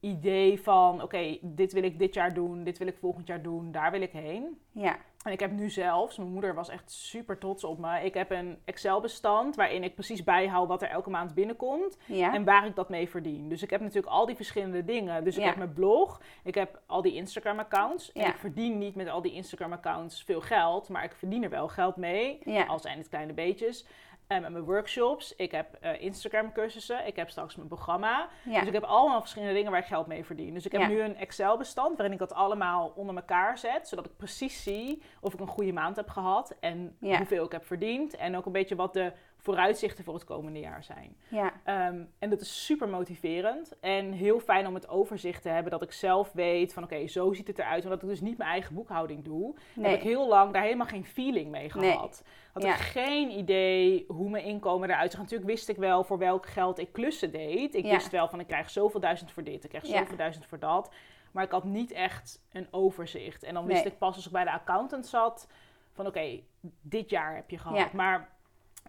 idee 0.00 0.60
van, 0.62 1.02
oké, 1.02 1.38
dit 1.42 1.72
wil 1.72 1.82
ik 1.82 1.98
dit 1.98 2.14
jaar 2.14 2.34
doen, 2.34 2.64
dit 2.64 2.78
wil 2.78 2.86
ik 2.86 2.96
volgend 3.00 3.26
jaar 3.26 3.42
doen, 3.42 3.72
daar 3.72 3.90
wil 3.90 4.00
ik 4.02 4.12
heen. 4.12 4.58
Ja. 4.72 4.96
En 5.24 5.32
ik 5.32 5.40
heb 5.40 5.50
nu 5.50 5.70
zelfs, 5.70 6.16
mijn 6.18 6.30
moeder 6.30 6.54
was 6.54 6.68
echt 6.68 6.90
super 6.90 7.38
trots 7.38 7.64
op 7.64 7.78
me. 7.78 8.00
Ik 8.04 8.14
heb 8.14 8.30
een 8.30 8.58
Excel-bestand 8.64 9.56
waarin 9.56 9.82
ik 9.84 9.94
precies 9.94 10.24
bijhoud 10.24 10.68
wat 10.68 10.82
er 10.82 10.88
elke 10.88 11.10
maand 11.10 11.34
binnenkomt 11.34 11.98
Ja. 12.06 12.34
en 12.34 12.44
waar 12.44 12.66
ik 12.66 12.74
dat 12.76 12.88
mee 12.88 13.08
verdien. 13.08 13.48
Dus 13.48 13.62
ik 13.62 13.70
heb 13.70 13.80
natuurlijk 13.80 14.12
al 14.12 14.26
die 14.26 14.36
verschillende 14.36 14.84
dingen. 14.84 15.24
Dus 15.24 15.34
ik 15.36 15.42
Ja. 15.42 15.48
heb 15.48 15.56
mijn 15.56 15.72
blog, 15.72 16.20
ik 16.44 16.54
heb 16.54 16.80
al 16.86 17.02
die 17.02 17.14
Instagram-accounts. 17.14 18.12
En 18.12 18.20
Ja. 18.22 18.28
ik 18.28 18.36
verdien 18.38 18.78
niet 18.78 18.94
met 18.94 19.08
al 19.08 19.22
die 19.22 19.32
Instagram-accounts 19.32 20.22
veel 20.22 20.40
geld, 20.40 20.88
maar 20.88 21.04
ik 21.04 21.12
verdien 21.14 21.42
er 21.44 21.50
wel 21.50 21.68
geld 21.68 21.96
mee. 21.96 22.38
Ja. 22.44 22.64
Al 22.64 22.78
zijn 22.78 22.98
het 22.98 23.08
kleine 23.08 23.32
beetjes. 23.32 23.86
En 24.28 24.42
met 24.42 24.50
mijn 24.52 24.64
workshops, 24.64 25.36
ik 25.36 25.50
heb 25.50 25.74
eh, 25.80 26.02
Instagram-cursussen, 26.02 27.06
ik 27.06 27.16
heb 27.16 27.30
straks 27.30 27.56
mijn 27.56 27.68
programma. 27.68 28.28
Ja. 28.44 28.58
Dus 28.58 28.68
ik 28.68 28.74
heb 28.74 28.82
allemaal 28.82 29.20
verschillende 29.20 29.54
dingen 29.54 29.70
waar 29.70 29.80
ik 29.80 29.86
geld 29.86 30.06
mee 30.06 30.24
verdien. 30.24 30.54
Dus 30.54 30.66
ik 30.66 30.72
heb 30.72 30.80
Ja. 30.80 30.86
nu 30.88 31.00
een 31.00 31.16
Excel-bestand 31.16 31.96
waarin 31.96 32.12
ik 32.12 32.18
dat 32.18 32.32
allemaal 32.32 32.92
onder 32.96 33.16
elkaar 33.16 33.58
zet. 33.58 33.88
Zodat 33.88 34.06
ik 34.06 34.16
precies 34.16 34.62
zie 34.62 35.02
of 35.20 35.34
ik 35.34 35.40
een 35.40 35.46
goede 35.46 35.72
maand 35.72 35.96
heb 35.96 36.08
gehad 36.08 36.54
en 36.60 36.96
Ja. 37.00 37.16
hoeveel 37.16 37.44
ik 37.44 37.52
heb 37.52 37.64
verdiend. 37.66 38.16
En 38.16 38.36
ook 38.36 38.46
een 38.46 38.52
beetje 38.52 38.76
wat 38.76 38.92
de 38.92 39.12
vooruitzichten 39.40 40.04
voor 40.04 40.14
het 40.14 40.24
komende 40.24 40.58
jaar 40.60 40.84
zijn. 40.84 41.16
Ja. 41.28 41.52
Ehm, 41.64 42.02
en 42.18 42.30
dat 42.30 42.40
is 42.40 42.64
super 42.64 42.88
motiverend 42.88 43.78
en 43.80 44.12
heel 44.12 44.40
fijn 44.40 44.66
om 44.66 44.74
het 44.74 44.88
overzicht 44.88 45.42
te 45.42 45.48
hebben. 45.48 45.70
Dat 45.70 45.82
ik 45.82 45.92
zelf 45.92 46.32
weet 46.32 46.72
van 46.72 46.82
oké, 46.82 47.06
zo 47.06 47.32
ziet 47.32 47.46
het 47.46 47.58
eruit. 47.58 47.84
Omdat 47.84 48.02
ik 48.02 48.08
dus 48.08 48.20
niet 48.20 48.38
mijn 48.38 48.50
eigen 48.50 48.74
boekhouding 48.74 49.24
doe. 49.24 49.54
Nee. 49.74 49.90
Heb 49.90 49.96
ik 49.96 50.02
heel 50.06 50.28
lang 50.28 50.52
daar 50.52 50.62
helemaal 50.62 50.86
geen 50.86 51.04
feeling 51.04 51.50
mee 51.50 51.60
Nee. 51.60 51.90
gehad. 51.90 52.22
Had 52.52 52.62
Ja. 52.62 52.74
ik 52.74 52.80
geen 52.80 53.30
idee 53.30 54.04
hoe 54.08 54.30
mijn 54.30 54.44
inkomen 54.44 54.90
eruit 54.90 55.10
zag. 55.10 55.20
Natuurlijk 55.20 55.50
wist 55.50 55.68
ik 55.68 55.76
wel 55.76 56.04
voor 56.04 56.18
welk 56.18 56.46
geld 56.46 56.78
ik 56.78 56.92
klussen 56.92 57.32
deed. 57.32 57.74
Ik 57.74 57.84
Ja. 57.84 57.90
wist 57.92 58.10
wel 58.10 58.28
van 58.28 58.40
ik 58.40 58.46
krijg 58.46 58.70
zoveel 58.70 59.00
duizend 59.00 59.30
voor 59.32 59.44
dit, 59.44 59.64
ik 59.64 59.70
krijg 59.70 59.86
zoveel 59.86 60.16
duizend 60.16 60.46
voor 60.46 60.58
dat. 60.58 60.94
Maar 61.32 61.44
ik 61.44 61.50
had 61.50 61.64
niet 61.64 61.90
echt 61.92 62.44
een 62.52 62.66
overzicht. 62.70 63.42
En 63.42 63.54
dan 63.54 63.66
wist 63.66 63.82
Nee. 63.84 63.92
ik 63.92 63.98
pas 63.98 64.14
als 64.16 64.26
ik 64.26 64.32
bij 64.32 64.44
de 64.44 64.52
accountant 64.52 65.06
zat 65.06 65.48
van 65.92 66.06
oké, 66.06 66.40
dit 66.82 67.10
jaar 67.10 67.34
heb 67.34 67.50
je 67.50 67.58
gehad. 67.58 67.92
Maar 67.92 68.36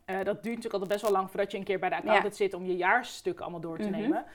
eh, 0.06 0.16
dat 0.16 0.26
duurt 0.26 0.56
natuurlijk 0.56 0.74
altijd 0.74 0.92
best 0.92 1.02
wel 1.02 1.12
lang 1.12 1.30
voordat 1.30 1.52
je 1.52 1.58
een 1.58 1.64
keer 1.64 1.80
bij 1.80 1.90
de 1.90 1.96
accountant 1.96 2.36
zit 2.36 2.54
om 2.54 2.66
je 2.66 2.76
jaarstuk 2.76 3.40
allemaal 3.40 3.60
door 3.62 3.78
te 3.78 3.90
Mhm. 3.90 4.00
nemen. 4.00 4.26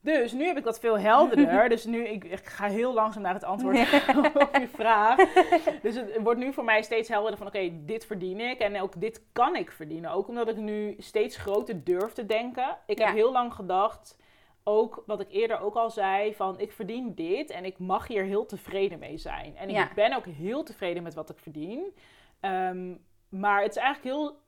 Dus 0.00 0.32
nu 0.32 0.44
heb 0.46 0.56
ik 0.56 0.64
dat 0.64 0.78
veel 0.80 0.98
helderder. 0.98 1.68
dus 1.68 1.84
nu, 1.84 2.04
ik, 2.06 2.24
ik 2.24 2.44
ga 2.46 2.66
heel 2.68 2.92
langzaam 2.94 3.22
naar 3.22 3.34
het 3.34 3.44
antwoord 3.44 3.76
op 4.34 4.56
je 4.60 4.68
vraag. 4.74 5.16
Dus 5.82 5.94
het 5.94 6.18
wordt 6.22 6.40
nu 6.40 6.52
voor 6.52 6.64
mij 6.64 6.82
steeds 6.82 7.08
helderder 7.08 7.38
van, 7.38 7.46
oké, 7.46 7.70
dit 7.84 8.06
verdien 8.06 8.40
ik. 8.40 8.58
En 8.58 8.80
ook 8.80 9.00
dit 9.00 9.22
kan 9.32 9.56
ik 9.56 9.72
verdienen. 9.72 10.10
Ook 10.10 10.28
omdat 10.28 10.48
ik 10.48 10.56
nu 10.56 10.94
steeds 10.98 11.36
groter 11.36 11.84
durf 11.84 12.12
te 12.12 12.26
denken. 12.26 12.76
Ik 12.86 12.98
Ja. 12.98 13.04
heb 13.06 13.14
heel 13.14 13.32
lang 13.32 13.54
gedacht, 13.54 14.18
ook 14.64 15.02
wat 15.06 15.20
ik 15.20 15.30
eerder 15.30 15.60
ook 15.60 15.74
al 15.74 15.90
zei, 15.90 16.34
van 16.34 16.60
ik 16.60 16.72
verdien 16.72 17.14
dit 17.14 17.50
en 17.50 17.64
ik 17.64 17.78
mag 17.78 18.06
hier 18.08 18.24
heel 18.24 18.46
tevreden 18.46 18.98
mee 18.98 19.16
zijn. 19.18 19.56
En 19.56 19.68
ik 19.68 19.74
Ja. 19.74 19.88
ben 19.94 20.16
ook 20.16 20.26
heel 20.26 20.62
tevreden 20.62 21.02
met 21.02 21.14
wat 21.14 21.30
ik 21.30 21.38
verdien. 21.38 21.94
Ehm, 22.40 22.94
maar 23.28 23.62
het 23.62 23.70
is 23.70 23.82
eigenlijk 23.82 24.16
heel... 24.16 24.40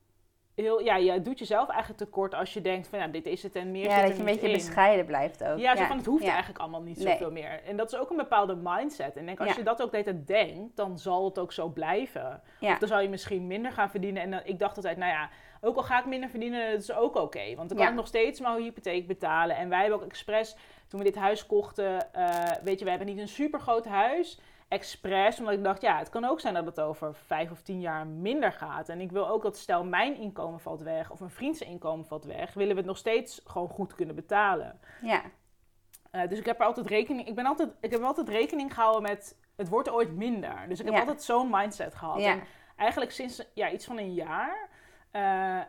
Heel, 0.55 0.81
ja, 0.81 0.97
je 0.97 1.23
doet 1.23 1.39
jezelf 1.39 1.69
eigenlijk 1.69 1.99
tekort 2.01 2.35
als 2.35 2.53
je 2.55 2.61
denkt 2.61 2.89
van 2.89 2.99
ja, 2.99 3.07
dit 3.07 3.27
is 3.27 3.43
het 3.43 3.55
en 3.55 3.71
meer 3.71 3.85
Ja, 3.85 3.91
zit 3.91 3.99
er 3.99 4.07
dat 4.07 4.13
je 4.13 4.19
een 4.19 4.25
beetje 4.25 4.47
in. 4.47 4.53
bescheiden 4.53 5.07
blijft 5.07 5.45
ook. 5.45 5.59
Ja, 5.59 5.77
zo 5.77 5.85
van 5.85 5.97
het 5.97 6.07
hoeft 6.07 6.23
ja. 6.23 6.29
eigenlijk 6.31 6.59
allemaal 6.61 6.83
niet 6.83 6.97
Nee. 6.99 7.07
zoveel 7.13 7.31
meer. 7.31 7.61
En 7.65 7.77
dat 7.77 7.93
is 7.93 7.99
ook 7.99 8.11
een 8.11 8.17
bepaalde 8.17 8.57
mindset. 8.63 9.17
En 9.17 9.27
denk, 9.27 9.41
als 9.41 9.57
je 9.57 9.63
dat 9.63 9.83
ook 9.83 9.91
de 9.91 9.97
hele 9.97 10.11
tijd 10.25 10.27
denkt, 10.27 10.77
dan 10.77 10.99
zal 10.99 11.25
het 11.25 11.39
ook 11.39 11.53
zo 11.53 11.69
blijven. 11.69 12.43
Of 12.61 12.79
dan 12.79 12.89
zal 12.89 13.01
je 13.01 13.09
misschien 13.09 13.47
minder 13.47 13.73
gaan 13.73 13.91
verdienen. 13.91 14.23
En 14.23 14.31
dan, 14.31 14.41
ik 14.45 14.59
dacht 14.59 14.77
altijd, 14.77 14.97
nou 14.97 15.11
ja, 15.13 15.29
ook 15.61 15.77
al 15.77 15.83
ga 15.83 15.99
ik 15.99 16.07
minder 16.07 16.29
verdienen, 16.29 16.73
dat 16.73 16.81
is 16.81 16.93
ook 16.93 17.17
oké. 17.17 17.55
Want 17.55 17.69
dan 17.69 17.79
kan 17.79 17.89
ik 17.89 17.95
nog 17.95 18.07
steeds 18.07 18.41
mijn 18.41 18.63
hypotheek 18.63 19.07
betalen. 19.07 19.57
En 19.57 19.69
wij 19.69 19.81
hebben 19.81 19.99
ook 19.99 20.05
expres, 20.07 20.57
toen 20.89 20.99
we 20.99 21.05
dit 21.05 21.17
huis 21.17 21.47
kochten, 21.47 22.13
eh, 22.13 22.29
weet 22.63 22.79
je, 22.79 22.85
we 22.85 22.91
hebben 22.91 23.09
niet 23.09 23.19
een 23.19 23.29
super 23.29 23.61
groot 23.61 23.85
huis. 23.87 24.41
Expres, 24.75 25.39
omdat 25.39 25.55
ik 25.55 25.65
dacht, 25.65 25.81
ja, 25.83 25.99
het 25.99 26.09
kan 26.09 26.25
ook 26.25 26.41
zijn 26.41 26.55
dat 26.55 26.67
het 26.67 26.81
over 26.81 27.15
vijf 27.15 27.51
of 27.51 27.61
tien 27.63 27.81
jaar 27.81 28.07
minder 28.07 28.53
gaat. 28.53 28.89
En 28.89 29.01
ik 29.01 29.13
wil 29.13 29.29
ook 29.29 29.43
dat 29.43 29.57
stel 29.59 29.85
mijn 29.85 30.17
inkomen 30.17 30.61
valt 30.61 30.83
weg 30.83 31.11
of 31.11 31.21
een 31.21 31.31
vriends 31.31 31.61
inkomen 31.61 32.07
valt 32.07 32.25
weg, 32.25 32.55
willen 32.55 32.73
we 32.73 32.79
het 32.79 32.87
nog 32.89 32.97
steeds 32.97 33.41
gewoon 33.47 33.69
goed 33.69 33.95
kunnen 33.95 34.15
betalen. 34.15 34.81
Ja. 35.03 35.23
Eh, 36.11 36.29
dus 36.29 36.39
ik 36.39 36.47
heb 36.47 36.61
er 36.61 36.67
altijd 36.67 36.87
rekening, 36.87 37.29
ik 37.29 37.35
ben 37.35 37.47
altijd, 37.47 37.69
ik 37.81 37.91
heb 37.91 38.03
altijd 38.03 38.29
rekening 38.29 38.75
gehouden 38.75 39.03
met 39.03 39.39
het 39.57 39.69
wordt 39.69 39.91
ooit 39.91 40.17
minder. 40.17 40.65
Dus 40.69 40.79
ik 40.79 40.85
heb 40.85 40.95
Ja. 40.95 41.01
altijd 41.01 41.23
zo'n 41.23 41.51
mindset 41.51 41.95
gehad. 41.95 42.21
Ja. 42.21 42.31
En 42.33 42.43
eigenlijk 42.77 43.11
sinds 43.11 43.51
ja, 43.55 43.71
iets 43.71 43.85
van 43.87 43.99
een 43.99 44.15
jaar 44.15 44.69
eh, 45.11 45.61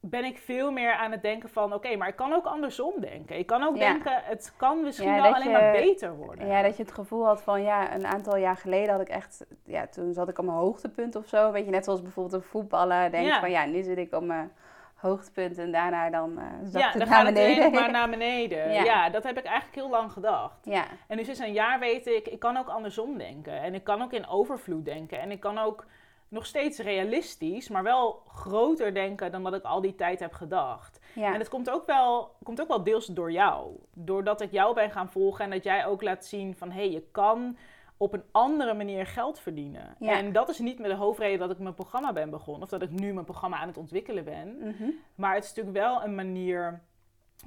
ben 0.00 0.24
ik 0.24 0.38
veel 0.38 0.70
meer 0.70 0.92
aan 0.92 1.10
het 1.10 1.22
denken 1.22 1.48
van 1.48 1.72
oké, 1.74 1.96
maar 1.96 2.08
ik 2.08 2.16
kan 2.16 2.32
ook 2.32 2.44
andersom 2.44 3.00
denken. 3.00 3.38
Ik 3.38 3.46
kan 3.46 3.62
ook 3.62 3.76
Ja. 3.76 3.92
denken, 3.92 4.12
het 4.24 4.54
kan 4.56 4.82
misschien 4.82 5.08
Ja, 5.14 5.22
wel 5.22 5.34
alleen 5.34 5.46
je- 5.50 5.52
maar 5.58 5.72
beter 5.72 6.16
worden. 6.16 6.46
Ja, 6.46 6.62
dat 6.62 6.76
je 6.76 6.82
het 6.82 6.92
gevoel 6.92 7.24
had 7.26 7.42
van 7.42 7.62
ja, 7.62 7.94
een 7.94 8.06
aantal 8.06 8.36
jaar 8.36 8.56
geleden 8.56 8.90
had 8.92 9.00
ik 9.00 9.08
echt, 9.08 9.46
ja, 9.64 9.86
toen 9.86 10.12
zat 10.12 10.28
ik 10.28 10.38
op 10.38 10.44
mijn 10.44 10.56
hoogtepunt 10.56 11.16
of 11.16 11.26
zo. 11.26 11.52
Weet 11.52 11.64
je, 11.64 11.70
net 11.70 11.84
zoals 11.84 12.02
bijvoorbeeld 12.02 12.42
een 12.42 12.48
voetballer. 12.48 13.10
Denk 13.10 13.26
Ja. 13.26 13.40
van 13.40 13.50
ja, 13.50 13.64
nu 13.64 13.82
zit 13.82 13.98
ik 13.98 14.14
op 14.14 14.22
mijn 14.22 14.52
hoogtepunt 14.94 15.58
en 15.58 15.72
daarna 15.72 16.10
dan 16.10 16.38
eh 16.38 16.44
zakt 16.62 16.84
ja, 16.84 16.90
het 16.90 16.98
dan 16.98 17.08
naar 17.08 17.24
het 17.24 17.34
beneden. 17.34 17.64
alleen 17.64 17.74
maar 17.80 17.90
naar 17.90 18.08
beneden. 18.18 18.72
Ja. 18.72 18.82
Ja. 18.82 19.10
dat 19.10 19.22
heb 19.24 19.38
ik 19.38 19.44
eigenlijk 19.44 19.74
heel 19.76 19.90
lang 19.90 20.12
gedacht. 20.12 20.58
Ja, 20.64 20.84
En 21.08 21.16
nu 21.16 21.24
sinds 21.24 21.40
een 21.40 21.52
jaar 21.52 21.78
weet 21.78 22.06
ik, 22.06 22.28
ik 22.28 22.38
kan 22.38 22.56
ook 22.56 22.68
andersom 22.68 23.18
denken. 23.18 23.60
En 23.62 23.74
ik 23.74 23.84
kan 23.84 24.02
ook 24.02 24.12
in 24.12 24.26
overvloed 24.28 24.84
denken. 24.84 25.20
En 25.20 25.30
ik 25.30 25.40
kan 25.40 25.58
ook 25.58 25.84
nog 26.28 26.46
steeds 26.46 26.78
realistisch, 26.78 27.68
maar 27.68 27.82
wel 27.82 28.22
groter 28.28 28.94
denken 28.94 29.32
dan 29.32 29.42
dat 29.42 29.54
ik 29.54 29.62
al 29.62 29.80
die 29.80 29.94
tijd 29.94 30.20
heb 30.20 30.32
gedacht. 30.32 31.00
ja, 31.14 31.32
En 31.32 31.38
het 31.38 31.48
komt 31.48 31.70
ook, 31.70 31.86
wel, 31.86 32.34
komt 32.42 32.60
ook 32.60 32.68
wel 32.68 32.82
deels 32.84 33.06
door 33.06 33.32
jou. 33.32 33.76
Doordat 33.94 34.40
ik 34.40 34.52
jou 34.52 34.74
ben 34.74 34.90
gaan 34.90 35.08
volgen 35.10 35.44
en 35.44 35.50
dat 35.50 35.64
jij 35.64 35.86
ook 35.86 36.02
laat 36.02 36.24
zien 36.24 36.56
van... 36.56 36.70
hé, 36.70 36.76
hey, 36.80 36.90
je 36.90 37.02
kan 37.10 37.56
op 37.96 38.12
een 38.12 38.22
andere 38.32 38.74
manier 38.74 39.06
geld 39.06 39.40
verdienen. 39.40 39.96
Ja. 39.98 40.12
En 40.18 40.32
dat 40.32 40.48
is 40.48 40.58
niet 40.58 40.78
met 40.78 40.90
de 40.90 40.96
hoofdreden 40.96 41.38
dat 41.38 41.50
ik 41.50 41.58
mijn 41.58 41.74
programma 41.74 42.12
ben 42.12 42.30
begonnen... 42.30 42.62
of 42.62 42.68
dat 42.68 42.82
ik 42.82 42.90
nu 42.90 43.12
mijn 43.12 43.24
programma 43.24 43.56
aan 43.58 43.68
het 43.68 43.76
ontwikkelen 43.76 44.24
ben. 44.24 44.58
Mhm. 44.58 44.90
Maar 45.14 45.34
het 45.34 45.44
is 45.44 45.54
natuurlijk 45.54 45.76
wel 45.86 46.02
een 46.04 46.14
manier 46.14 46.82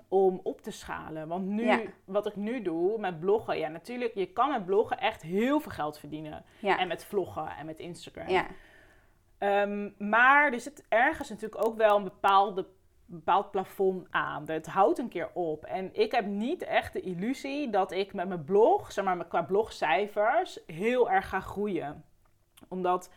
om 0.08 0.40
op 0.44 0.62
te 0.62 0.72
schalen. 0.72 1.28
Want 1.28 1.46
nu, 1.46 1.66
Ja. 1.66 1.80
wat 2.06 2.26
ik 2.26 2.36
nu 2.36 2.62
doe 2.62 3.00
met 3.00 3.20
bloggen... 3.20 3.58
ja, 3.58 3.68
natuurlijk, 3.68 4.14
je 4.16 4.26
kan 4.26 4.50
met 4.50 4.66
bloggen 4.66 5.00
echt 5.00 5.22
heel 5.22 5.60
veel 5.60 5.72
geld 5.72 5.98
verdienen. 6.00 6.44
ja, 6.60 6.78
En 6.80 6.88
met 6.88 7.06
vloggen 7.06 7.48
en 7.58 7.66
met 7.66 7.80
Instagram. 7.80 8.28
ja, 8.30 8.46
Ehm, 9.42 9.90
maar 9.98 10.54
er 10.54 10.60
zit 10.60 10.86
ergens 10.90 11.30
natuurlijk 11.30 11.66
ook 11.66 11.78
wel 11.78 11.98
een 11.98 12.04
bepaalde, 12.04 12.66
bepaald 13.06 13.52
plafond 13.52 14.08
aan. 14.10 14.44
Het 14.46 14.68
houdt 14.68 15.00
een 15.00 15.10
keer 15.10 15.30
op. 15.34 15.66
En 15.66 15.90
ik 15.94 16.12
heb 16.12 16.26
niet 16.26 16.64
echt 16.64 16.94
de 16.94 17.02
illusie 17.02 17.70
dat 17.70 17.92
ik 17.92 18.14
met 18.14 18.28
mijn 18.28 18.44
blog, 18.44 18.92
zeg 18.92 19.06
maar 19.06 19.26
qua 19.26 19.42
blogcijfers, 19.42 20.60
heel 20.66 21.12
erg 21.12 21.30
ga 21.30 21.40
groeien. 21.40 22.04
Omdat 22.68 23.10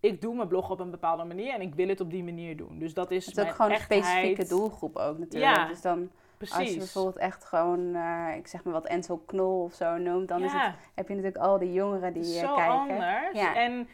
ik 0.00 0.20
doe 0.20 0.34
mijn 0.34 0.48
blog 0.48 0.70
op 0.70 0.80
een 0.80 0.90
bepaalde 0.90 1.24
manier 1.24 1.54
en 1.54 1.60
ik 1.60 1.74
wil 1.74 1.88
het 1.88 2.00
op 2.00 2.10
die 2.10 2.24
manier 2.24 2.56
doen. 2.56 2.78
Dus 2.78 2.94
dat 2.94 3.10
is 3.10 3.26
het 3.26 3.36
is 3.36 3.40
ook 3.40 3.44
mijn 3.44 3.56
gewoon 3.56 3.72
een 3.72 3.80
specifieke 3.80 4.48
doelgroep 4.48 4.96
ook 4.96 5.18
natuurlijk. 5.18 5.56
Ja, 5.56 5.66
dus 5.66 5.80
dan 5.80 6.10
Precies. 6.36 6.56
als 6.56 6.70
je 6.70 6.78
bijvoorbeeld 6.78 7.16
echt 7.16 7.44
gewoon, 7.44 7.94
eh, 7.94 8.36
ik 8.36 8.46
zeg 8.46 8.64
maar 8.64 8.72
wat 8.72 8.86
Ensel 8.86 9.18
Knol 9.26 9.62
of 9.62 9.74
zo 9.74 9.96
noemt, 9.96 10.28
dan 10.28 10.42
is 10.42 10.52
het, 10.52 10.74
heb 10.94 11.08
je 11.08 11.14
natuurlijk 11.14 11.44
al 11.44 11.58
die 11.58 11.72
jongeren 11.72 12.12
die 12.12 12.22
eh, 12.22 12.46
zo 12.48 12.54
kijken. 12.54 12.74
anders. 12.74 13.38
Ja. 13.38 13.54
En 13.54 13.88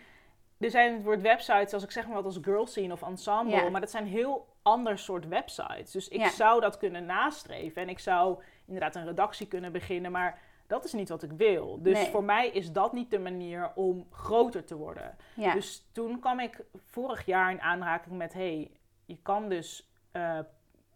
er 0.59 0.70
zijn 0.70 0.94
het 0.94 1.02
woord 1.04 1.20
websites, 1.22 1.72
als 1.72 1.82
ik 1.82 1.90
zeg 1.90 2.06
maar 2.06 2.14
wat 2.14 2.24
als 2.24 2.38
girl 2.42 2.66
scene 2.66 2.92
of 2.92 3.02
ensemble, 3.02 3.56
Ja. 3.56 3.68
maar 3.70 3.80
dat 3.80 3.90
zijn 3.90 4.06
heel 4.06 4.46
ander 4.62 4.98
soort 4.98 5.28
websites. 5.28 5.90
Dus 5.90 6.09
ik 6.09 6.20
Ja. 6.20 6.28
zou 6.28 6.61
dat 6.61 6.76
kunnen 6.78 7.04
nastreven 7.06 7.82
en 7.82 7.88
ik 7.88 7.98
zou 7.98 8.42
inderdaad 8.66 8.94
een 8.96 9.04
redactie 9.06 9.46
kunnen 9.46 9.72
beginnen, 9.72 10.11
maar 10.12 10.38
dat 10.66 10.84
is 10.84 10.92
niet 10.92 11.09
wat 11.09 11.22
ik 11.22 11.32
wil. 11.32 11.82
Dus 11.82 11.98
Nee. 11.98 12.11
voor 12.11 12.24
mij 12.24 12.48
is 12.48 12.72
dat 12.72 12.92
niet 12.92 13.11
de 13.11 13.18
manier 13.18 13.70
om 13.74 14.06
groter 14.11 14.64
te 14.64 14.76
worden. 14.76 15.16
Ja, 15.34 15.52
Dus 15.52 15.88
toen 15.92 16.20
kwam 16.20 16.40
ik 16.40 16.61
vorig 16.76 17.26
jaar 17.26 17.50
in 17.50 17.61
aanraking 17.61 18.16
met, 18.16 18.32
hey, 18.32 18.70
je 19.04 19.16
kan 19.22 19.48
dus 19.48 19.90
eh, 20.12 20.38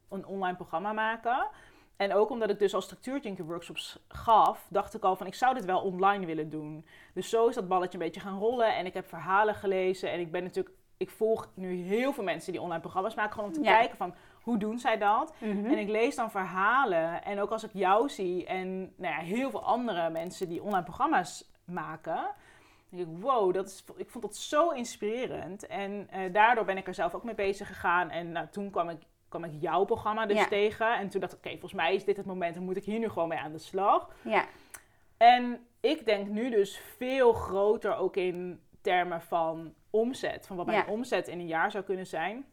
een 0.08 0.26
online 0.26 0.56
programma 0.56 0.92
maken. 0.92 1.46
En 1.97 2.14
ook 2.14 2.30
omdat 2.30 2.51
ik 2.51 2.59
dus 2.59 2.74
al 2.74 2.80
structuurthinking 2.80 3.49
workshops 3.49 3.99
gaf, 4.09 4.66
dacht 4.70 4.95
ik 4.95 5.03
al 5.03 5.16
van 5.16 5.26
ik 5.26 5.34
zou 5.34 5.55
dit 5.55 5.64
wel 5.64 5.80
online 5.80 6.26
willen 6.26 6.51
doen. 6.51 6.86
Dus 7.14 7.28
zo 7.28 7.49
is 7.49 7.55
dat 7.55 7.68
balletje 7.68 7.99
een 7.99 8.05
beetje 8.05 8.20
gaan 8.20 8.38
rollen 8.38 8.76
en 8.76 8.86
ik 8.86 8.95
heb 8.95 9.09
verhalen 9.09 9.55
gelezen 9.55 10.11
en 10.11 10.20
ik 10.20 10.30
ben 10.32 10.43
natuurlijk, 10.43 10.74
ik 10.97 11.11
volg 11.11 11.49
nu 11.55 11.74
heel 11.74 12.12
veel 12.12 12.24
mensen 12.24 12.53
die 12.53 12.61
online 12.61 12.80
programma's 12.80 13.14
maken, 13.14 13.32
gewoon 13.32 13.49
om 13.49 13.55
te 13.55 13.62
Ja. 13.62 13.76
kijken 13.76 13.97
van 13.97 14.14
hoe 14.43 14.59
doen 14.59 14.78
zij 14.78 14.99
dat. 14.99 15.34
Mhm. 15.38 15.64
En 15.66 15.78
ik 15.78 15.88
lees 15.88 16.16
dan 16.16 16.30
verhalen 16.30 17.24
en 17.24 17.40
ook 17.40 17.51
als 17.51 17.64
ik 17.64 17.70
jou 17.72 18.09
zie 18.09 18.47
en 18.47 18.80
nou 18.97 19.14
ja, 19.14 19.20
heel 19.20 19.51
veel 19.51 19.62
andere 19.64 20.11
mensen 20.11 20.49
die 20.49 20.62
online 20.62 20.84
programma's 20.84 21.51
maken, 21.64 22.26
denk 22.88 23.09
ik, 23.09 23.22
wow, 23.22 23.55
dat 23.55 23.66
is, 23.66 23.84
ik 23.97 24.11
vond 24.11 24.24
dat 24.24 24.36
zo 24.36 24.68
inspirerend. 24.70 25.66
En 25.66 26.09
eh, 26.11 26.32
daardoor 26.32 26.64
ben 26.64 26.76
ik 26.76 26.86
er 26.86 26.95
zelf 26.95 27.14
ook 27.14 27.24
mee 27.24 27.34
bezig 27.34 27.66
gegaan. 27.66 28.11
En 28.11 28.32
nou, 28.32 28.47
toen 28.51 28.70
kwam 28.70 28.88
ik, 28.88 28.99
kwam 29.39 29.45
ik 29.45 29.61
jouw 29.61 29.85
programma 29.85 30.26
dus 30.26 30.39
Ja. 30.39 30.47
tegen. 30.47 30.97
En 30.99 31.09
toen 31.09 31.20
dacht 31.20 31.33
ik, 31.33 31.39
oké, 31.39 31.51
volgens 31.51 31.72
mij 31.72 31.95
is 31.95 32.05
dit 32.05 32.16
het 32.16 32.26
moment, 32.26 32.55
dan 32.55 32.64
moet 32.64 32.76
ik 32.76 32.85
hier 32.85 32.99
nu 32.99 33.09
gewoon 33.09 33.28
mee 33.28 33.39
aan 33.39 33.53
de 33.53 33.59
slag. 33.59 34.09
ja, 34.22 34.45
En 35.16 35.66
ik 35.80 36.07
denk 36.07 36.28
nu 36.28 36.51
dus 36.51 36.80
veel 36.97 37.33
groter 37.33 37.97
ook 37.97 38.16
in 38.16 38.61
termen 38.80 39.20
van 39.22 39.74
omzet. 39.91 40.47
Van 40.47 40.57
wat 40.57 40.66
mijn 40.66 40.85
Ja. 40.87 40.93
omzet 40.93 41.28
in 41.28 41.39
een 41.39 41.47
jaar 41.47 41.70
zou 41.70 41.85
kunnen 41.85 42.07
zijn. 42.07 42.45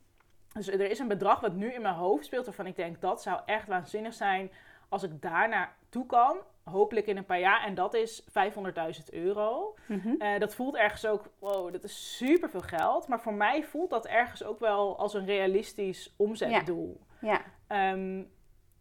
Dus 0.54 0.68
er 0.68 0.90
is 0.90 1.00
een 1.00 1.08
bedrag 1.08 1.40
wat 1.40 1.54
nu 1.54 1.74
in 1.74 1.82
mijn 1.82 1.94
hoofd 1.96 2.26
speelt 2.26 2.46
waarvan 2.46 2.66
ik 2.66 2.76
denk 2.76 3.02
dat 3.02 3.22
zou 3.22 3.40
echt 3.46 3.68
waanzinnig 3.68 4.14
zijn 4.14 4.52
Als 4.90 5.04
ik 5.04 5.22
daar 5.22 5.50
naartoe 5.50 6.06
kan, 6.06 6.38
hopelijk 6.64 7.08
in 7.08 7.18
een 7.18 7.26
paar 7.26 7.40
jaar, 7.40 7.64
en 7.66 7.76
dat 7.76 7.94
is 7.94 8.24
500.000 8.30 9.14
euro. 9.14 9.76
Mhm. 9.88 10.10
Eh, 10.22 10.40
dat 10.40 10.56
voelt 10.56 10.76
ergens 10.76 11.06
ook, 11.06 11.30
wow, 11.40 11.72
dat 11.72 11.84
is 11.84 12.18
super 12.18 12.50
veel 12.50 12.62
geld. 12.62 13.08
Maar 13.08 13.20
voor 13.22 13.34
mij 13.34 13.64
voelt 13.64 13.90
dat 13.90 14.06
ergens 14.08 14.44
ook 14.44 14.60
wel 14.60 14.98
als 14.98 15.14
een 15.14 15.26
realistisch 15.26 16.14
omzetdoel. 16.18 17.00
Ja, 17.22 17.42
Ehm, 17.68 18.24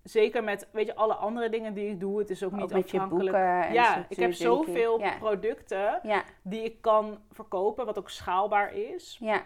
zeker 0.02 0.44
met, 0.44 0.68
weet 0.72 0.86
je, 0.86 0.94
alle 0.94 1.14
andere 1.14 1.48
dingen 1.48 1.74
die 1.74 1.88
ik 1.90 2.00
doe. 2.00 2.18
Het 2.18 2.30
is 2.30 2.42
ook 2.44 2.52
niet 2.52 2.62
ook 2.74 2.84
afhankelijk. 2.84 3.36
en 3.36 3.72
ja, 3.72 4.06
ik 4.08 4.16
heb 4.16 4.32
zoveel 4.32 4.98
Ja. 5.00 5.16
producten 5.18 6.00
ja, 6.02 6.22
die 6.42 6.62
ik 6.62 6.80
kan 6.80 7.18
verkopen, 7.30 7.86
wat 7.86 7.98
ook 7.98 8.10
schaalbaar 8.10 8.72
is. 8.74 9.16
ja, 9.20 9.42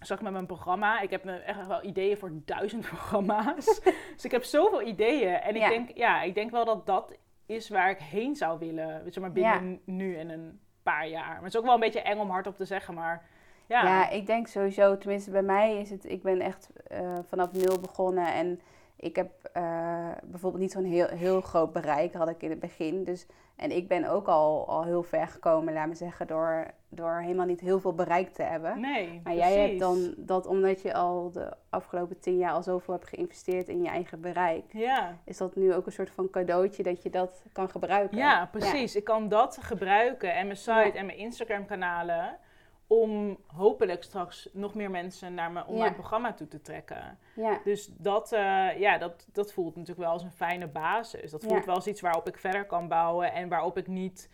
Zag 0.00 0.16
ik 0.18 0.22
met 0.24 0.32
mijn 0.32 0.46
programma. 0.46 1.00
Ik 1.00 1.10
heb 1.10 1.26
echt 1.26 1.66
wel 1.66 1.84
ideeën 1.84 2.16
voor 2.18 2.30
duizend 2.44 2.86
programma's. 2.94 3.80
dus 4.14 4.24
ik 4.24 4.30
heb 4.30 4.44
zoveel 4.44 4.82
ideeën. 4.82 5.34
En 5.34 5.54
ik, 5.54 5.60
Ja. 5.62 5.68
denk, 5.68 5.90
ja, 5.94 6.22
ik 6.22 6.34
denk 6.34 6.50
wel 6.50 6.64
dat 6.64 6.86
dat 6.86 7.12
is 7.46 7.68
waar 7.68 7.90
ik 7.90 7.98
heen 7.98 8.36
zou 8.36 8.58
willen. 8.58 9.02
Je, 9.10 9.20
maar 9.20 9.32
binnen 9.32 9.80
nu 9.84 10.16
en 10.16 10.28
een 10.28 10.60
paar 10.82 11.08
jaar. 11.08 11.26
Maar 11.26 11.36
het 11.42 11.52
is 11.54 11.56
ook 11.56 11.64
wel 11.64 11.74
een 11.74 11.80
beetje 11.80 12.00
eng 12.02 12.18
om 12.18 12.30
hardop 12.30 12.56
te 12.56 12.64
zeggen. 12.64 12.94
Maar 12.94 13.24
ja, 13.66 13.82
Ja, 13.82 14.08
ik 14.10 14.26
denk 14.26 14.46
sowieso, 14.46 14.98
tenminste 14.98 15.30
bij 15.30 15.42
mij 15.42 15.76
is 15.80 15.90
het, 15.90 16.04
ik 16.10 16.22
ben 16.22 16.40
echt 16.40 16.70
eh, 16.86 17.14
vanaf 17.28 17.52
nul 17.52 17.80
begonnen 17.80 18.32
en 18.32 18.60
ik 18.96 19.16
heb 19.16 19.30
eh, 19.52 20.08
bijvoorbeeld 20.24 20.62
niet 20.62 20.72
zo'n 20.72 20.84
heel, 20.84 21.06
heel 21.08 21.40
groot 21.40 21.72
bereik, 21.72 22.14
had 22.14 22.28
ik 22.28 22.42
in 22.42 22.50
het 22.50 22.60
begin. 22.60 23.04
Dus, 23.04 23.26
en 23.56 23.70
ik 23.76 23.88
ben 23.88 24.04
ook 24.10 24.26
al, 24.26 24.68
al 24.68 24.84
heel 24.84 25.02
ver 25.02 25.26
gekomen, 25.28 25.72
laat 25.72 25.88
me 25.88 25.94
zeggen, 25.94 26.26
door, 26.26 26.66
door 26.88 27.20
helemaal 27.20 27.46
niet 27.46 27.60
heel 27.60 27.80
veel 27.80 27.94
bereik 27.94 28.32
te 28.32 28.42
hebben. 28.42 28.80
nee. 28.80 29.20
Maar 29.24 29.34
jij 29.34 29.58
hebt 29.58 29.78
dan 29.80 30.14
dat 30.16 30.46
omdat 30.46 30.82
je 30.82 30.94
al 30.94 31.30
de 31.32 31.52
afgelopen 31.70 32.18
tien 32.20 32.36
jaar 32.38 32.52
al 32.52 32.62
zoveel 32.62 32.94
hebt 32.94 33.08
geïnvesteerd 33.08 33.68
in 33.68 33.82
je 33.82 33.88
eigen 33.88 34.20
bereik. 34.20 34.64
Ja. 34.72 35.18
Is 35.24 35.36
dat 35.36 35.56
nu 35.56 35.74
ook 35.74 35.86
een 35.86 35.92
soort 35.92 36.10
van 36.10 36.30
cadeautje 36.30 36.82
dat 36.82 37.02
je 37.02 37.10
dat 37.10 37.44
kan 37.52 37.70
gebruiken? 37.70 38.18
Ja, 38.18 38.48
precies. 38.52 38.96
Ik 38.96 39.04
kan 39.04 39.28
dat 39.28 39.58
gebruiken 39.60 40.34
en 40.34 40.44
mijn 40.46 40.58
site 40.58 40.70
Ja. 40.72 40.92
en 40.94 41.06
mijn 41.06 41.18
Instagram 41.18 41.66
kanalen 41.66 42.36
om 42.86 43.38
hopelijk 43.46 44.02
straks 44.02 44.48
nog 44.52 44.74
meer 44.74 44.90
mensen 44.90 45.34
naar 45.34 45.52
mijn 45.52 45.66
online 45.66 45.84
Ja. 45.88 45.92
programma 45.92 46.32
toe 46.34 46.48
te 46.48 46.60
trekken. 46.60 47.18
Ja, 47.36 47.60
Dus 47.64 47.86
dat, 47.96 48.32
eh, 48.32 48.78
ja, 48.78 48.98
dat, 48.98 49.26
dat 49.32 49.52
voelt 49.52 49.74
natuurlijk 49.76 50.00
wel 50.02 50.10
als 50.12 50.22
een 50.22 50.30
fijne 50.32 50.66
basis. 50.66 51.30
Dat 51.30 51.44
voelt 51.44 51.58
Ja. 51.58 51.64
wel 51.64 51.74
als 51.74 51.86
iets 51.86 52.00
waarop 52.00 52.28
ik 52.28 52.38
verder 52.38 52.66
kan 52.66 52.88
bouwen 52.88 53.32
en 53.32 53.48
waarop 53.48 53.76
ik 53.78 53.86
niet... 53.86 54.30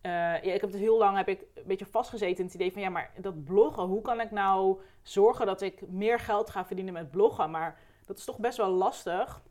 eh, 0.00 0.10
ja, 0.12 0.52
ik 0.52 0.60
heb 0.60 0.70
het 0.70 0.80
heel 0.80 0.98
lang 0.98 1.16
heb 1.16 1.28
ik 1.28 1.40
een 1.54 1.62
beetje 1.66 1.86
vastgezeten 1.86 2.38
in 2.38 2.44
het 2.44 2.54
idee 2.54 2.72
van 2.72 2.82
ja, 2.82 2.88
maar 2.88 3.10
dat 3.20 3.44
bloggen, 3.44 3.82
hoe 3.84 4.02
kan 4.02 4.20
ik 4.20 4.30
nou 4.30 4.80
zorgen 5.02 5.46
dat 5.46 5.60
ik 5.60 5.88
meer 5.88 6.18
geld 6.18 6.50
ga 6.50 6.64
verdienen 6.64 6.92
met 6.92 7.10
bloggen? 7.10 7.50
Maar 7.50 7.78
dat 8.06 8.18
is 8.18 8.24
toch 8.24 8.38
best 8.38 8.56
wel 8.56 8.70
lastig. 8.70 9.42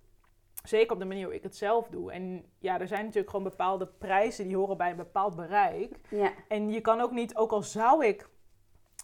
Zeker 0.64 0.92
op 0.94 1.00
de 1.00 1.06
manier 1.06 1.26
hoe 1.26 1.36
ik 1.36 1.44
het 1.44 1.56
zelf 1.56 1.88
doe. 1.88 2.12
En 2.12 2.46
ja, 2.60 2.80
er 2.80 2.88
zijn 2.88 3.02
natuurlijk 3.02 3.30
gewoon 3.30 3.46
bepaalde 3.46 3.88
prijzen 3.88 4.48
die 4.48 4.58
horen 4.58 4.78
bij 4.78 4.90
een 4.90 4.96
bepaald 4.96 5.36
bereik. 5.36 6.00
ja, 6.10 6.32
En 6.48 6.70
je 6.72 6.82
kan 6.82 7.02
ook 7.02 7.12
niet, 7.12 7.36
ook 7.36 7.52
al 7.52 7.64
zou 7.64 8.06
ik 8.06 8.30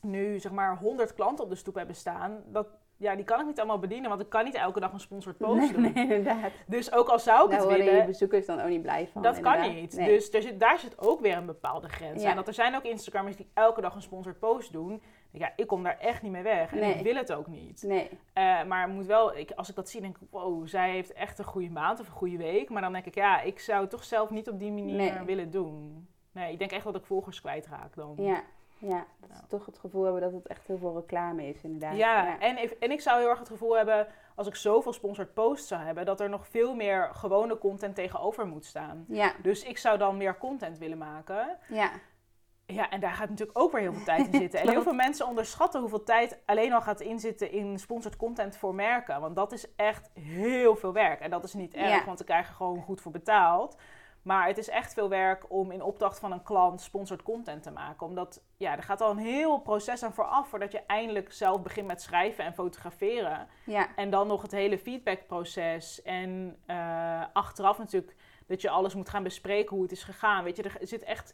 nu 0.05 0.39
zeg 0.39 0.51
maar 0.51 0.77
100 0.77 1.13
klanten 1.13 1.43
op 1.43 1.49
de 1.49 1.55
stoep 1.55 1.75
hebben 1.75 1.95
staan, 1.95 2.43
dat, 2.45 2.67
ja, 2.97 3.15
die 3.15 3.25
kan 3.25 3.39
ik 3.39 3.45
niet 3.45 3.57
allemaal 3.57 3.79
bedienen, 3.79 4.09
want 4.09 4.21
ik 4.21 4.29
kan 4.29 4.43
niet 4.43 4.55
elke 4.55 4.79
dag 4.79 4.93
een 4.93 4.99
sponsored 4.99 5.37
post 5.37 5.59
nee, 5.59 5.71
doen. 5.73 5.81
nee, 5.81 5.93
inderdaad. 6.03 6.51
Dus 6.67 6.91
ook 6.93 7.07
al 7.07 7.19
zou 7.19 7.43
ik 7.43 7.49
Daar 7.49 7.59
het 7.59 7.67
worden 7.67 7.85
je 7.85 7.91
willen, 7.91 8.05
bezoekers 8.05 8.45
dan 8.45 8.61
ook 8.61 8.67
niet 8.69 8.81
blij 8.81 9.07
van. 9.07 9.21
dat 9.21 9.39
kan 9.39 9.73
niet. 9.75 9.95
Nee. 9.95 10.07
Dus 10.07 10.31
er 10.33 10.41
zit, 10.41 10.59
daar 10.59 10.79
zit 10.79 10.99
ook 10.99 11.19
weer 11.21 11.37
een 11.37 11.45
bepaalde 11.45 11.89
grens 11.89 12.21
Ja. 12.23 12.29
aan. 12.29 12.35
Dat 12.35 12.47
er 12.47 12.53
zijn 12.53 12.75
ook 12.75 12.83
Instagrammers 12.83 13.35
die 13.35 13.47
elke 13.53 13.81
dag 13.81 13.95
een 13.95 14.01
sponsored 14.01 14.39
post 14.39 14.71
doen. 14.71 15.01
Ja, 15.31 15.53
ik 15.55 15.67
kom 15.67 15.83
daar 15.83 15.97
echt 15.99 16.21
niet 16.21 16.31
mee 16.31 16.43
weg. 16.43 16.71
En 16.71 16.79
Nee. 16.79 16.93
ik 16.93 17.03
wil 17.03 17.15
het 17.15 17.33
ook 17.33 17.47
niet. 17.47 17.83
Nee, 17.87 18.09
Eh, 18.33 18.63
maar 18.63 18.87
moet 18.87 19.05
wel, 19.05 19.37
ik, 19.37 19.51
als 19.51 19.69
ik 19.69 19.75
dat 19.75 19.89
zie, 19.89 20.01
denk 20.01 20.17
ik, 20.17 20.27
wow, 20.29 20.67
zij 20.67 20.91
heeft 20.91 21.13
echt 21.13 21.39
een 21.39 21.45
goede 21.45 21.69
maand 21.69 21.99
of 21.99 22.05
een 22.07 22.13
goede 22.13 22.37
week. 22.37 22.69
Maar 22.69 22.81
dan 22.81 22.93
denk 22.93 23.05
ik, 23.05 23.15
ja, 23.15 23.41
ik 23.41 23.59
zou 23.59 23.81
het 23.81 23.89
toch 23.89 24.03
zelf 24.03 24.29
niet 24.29 24.49
op 24.49 24.59
die 24.59 24.71
manier 24.71 25.25
willen 25.25 25.51
doen. 25.51 26.07
Nee, 26.31 26.51
ik 26.51 26.59
denk 26.59 26.71
echt 26.71 26.83
dat 26.83 26.95
ik 26.95 27.05
volgers 27.05 27.41
kwijtraak 27.41 27.95
dan. 27.95 28.13
ja, 28.17 28.41
ja. 28.77 29.05
Dat 29.19 29.29
Ja. 29.29 29.35
ze 29.35 29.47
toch 29.47 29.65
het 29.65 29.77
gevoel 29.79 30.03
hebben 30.03 30.21
dat 30.21 30.31
het 30.33 30.47
echt 30.47 30.67
heel 30.67 30.77
veel 30.77 30.95
reclame 30.95 31.47
is, 31.47 31.63
inderdaad. 31.63 31.95
Ja, 31.97 32.39
En, 32.39 32.57
ik- 32.63 32.71
en 32.79 32.91
ik 32.91 33.01
zou 33.01 33.19
heel 33.19 33.29
erg 33.29 33.39
het 33.39 33.47
gevoel 33.49 33.75
hebben, 33.77 34.07
als 34.35 34.47
ik 34.47 34.55
zoveel 34.55 34.93
sponsored 34.93 35.33
posts 35.33 35.67
zou 35.67 35.81
hebben, 35.81 36.05
dat 36.05 36.19
er 36.19 36.29
nog 36.29 36.47
veel 36.47 36.75
meer 36.75 37.09
gewone 37.13 37.57
content 37.57 37.95
tegenover 37.95 38.47
moet 38.47 38.65
staan. 38.65 39.05
ja, 39.07 39.31
Dus 39.41 39.63
ik 39.63 39.77
zou 39.77 39.97
dan 39.97 40.17
meer 40.17 40.37
content 40.37 40.77
willen 40.77 40.97
maken. 40.97 41.57
ja, 41.67 41.89
Ja, 42.67 42.89
en 42.89 42.99
daar 42.99 43.11
gaat 43.13 43.29
natuurlijk 43.29 43.57
ook 43.59 43.71
weer 43.71 43.81
heel 43.81 43.93
veel 43.93 44.03
tijd 44.05 44.27
in 44.27 44.39
zitten. 44.39 44.59
En 44.59 44.69
heel 44.69 44.81
veel 44.81 44.93
mensen 44.93 45.27
onderschatten 45.27 45.79
hoeveel 45.79 46.03
tijd 46.03 46.39
alleen 46.45 46.73
al 46.73 46.81
gaat 46.81 46.99
inzitten 47.01 47.51
in 47.51 47.79
sponsored 47.79 48.17
content 48.17 48.57
voor 48.57 48.75
merken. 48.75 49.21
Want 49.21 49.35
dat 49.35 49.51
is 49.51 49.75
echt 49.75 50.09
heel 50.13 50.75
veel 50.75 50.93
werk. 50.93 51.19
En 51.19 51.29
dat 51.29 51.43
is 51.43 51.53
niet 51.53 51.73
erg, 51.73 51.89
Ja. 51.99 52.05
want 52.05 52.17
ze 52.17 52.23
krijgen 52.23 52.55
gewoon 52.55 52.81
goed 52.81 53.01
voor 53.01 53.11
betaald. 53.11 53.77
Maar 54.25 54.47
het 54.47 54.57
is 54.57 54.69
echt 54.69 54.93
veel 54.93 55.09
werk 55.09 55.51
om 55.51 55.71
in 55.71 55.81
opdracht 55.81 56.19
van 56.19 56.31
een 56.31 56.43
klant 56.43 56.81
sponsored 56.81 57.23
content 57.23 57.63
te 57.63 57.71
maken. 57.71 58.07
Omdat, 58.07 58.43
ja, 58.57 58.75
er 58.75 58.83
gaat 58.83 59.01
al 59.01 59.11
een 59.11 59.17
heel 59.17 59.59
proces 59.59 60.03
aan 60.03 60.13
vooraf 60.13 60.47
voordat 60.47 60.71
je 60.71 60.81
eindelijk 60.87 61.33
zelf 61.33 61.61
begint 61.61 61.87
met 61.87 62.01
schrijven 62.01 62.45
en 62.45 62.53
fotograferen. 62.53 63.47
ja, 63.65 63.95
En 63.95 64.09
dan 64.09 64.27
nog 64.27 64.41
het 64.41 64.51
hele 64.51 64.77
feedbackproces. 64.77 66.01
En 66.01 66.59
eh, 66.65 67.23
achteraf 67.33 67.77
natuurlijk 67.77 68.15
dat 68.47 68.61
je 68.61 68.69
alles 68.69 68.95
moet 68.95 69.09
gaan 69.09 69.23
bespreken 69.23 69.73
hoe 69.75 69.83
het 69.83 69.91
is 69.91 70.03
gegaan. 70.03 70.43
Weet 70.43 70.57
je, 70.57 70.63
er 70.63 70.77
zit 70.81 71.03
echt 71.03 71.33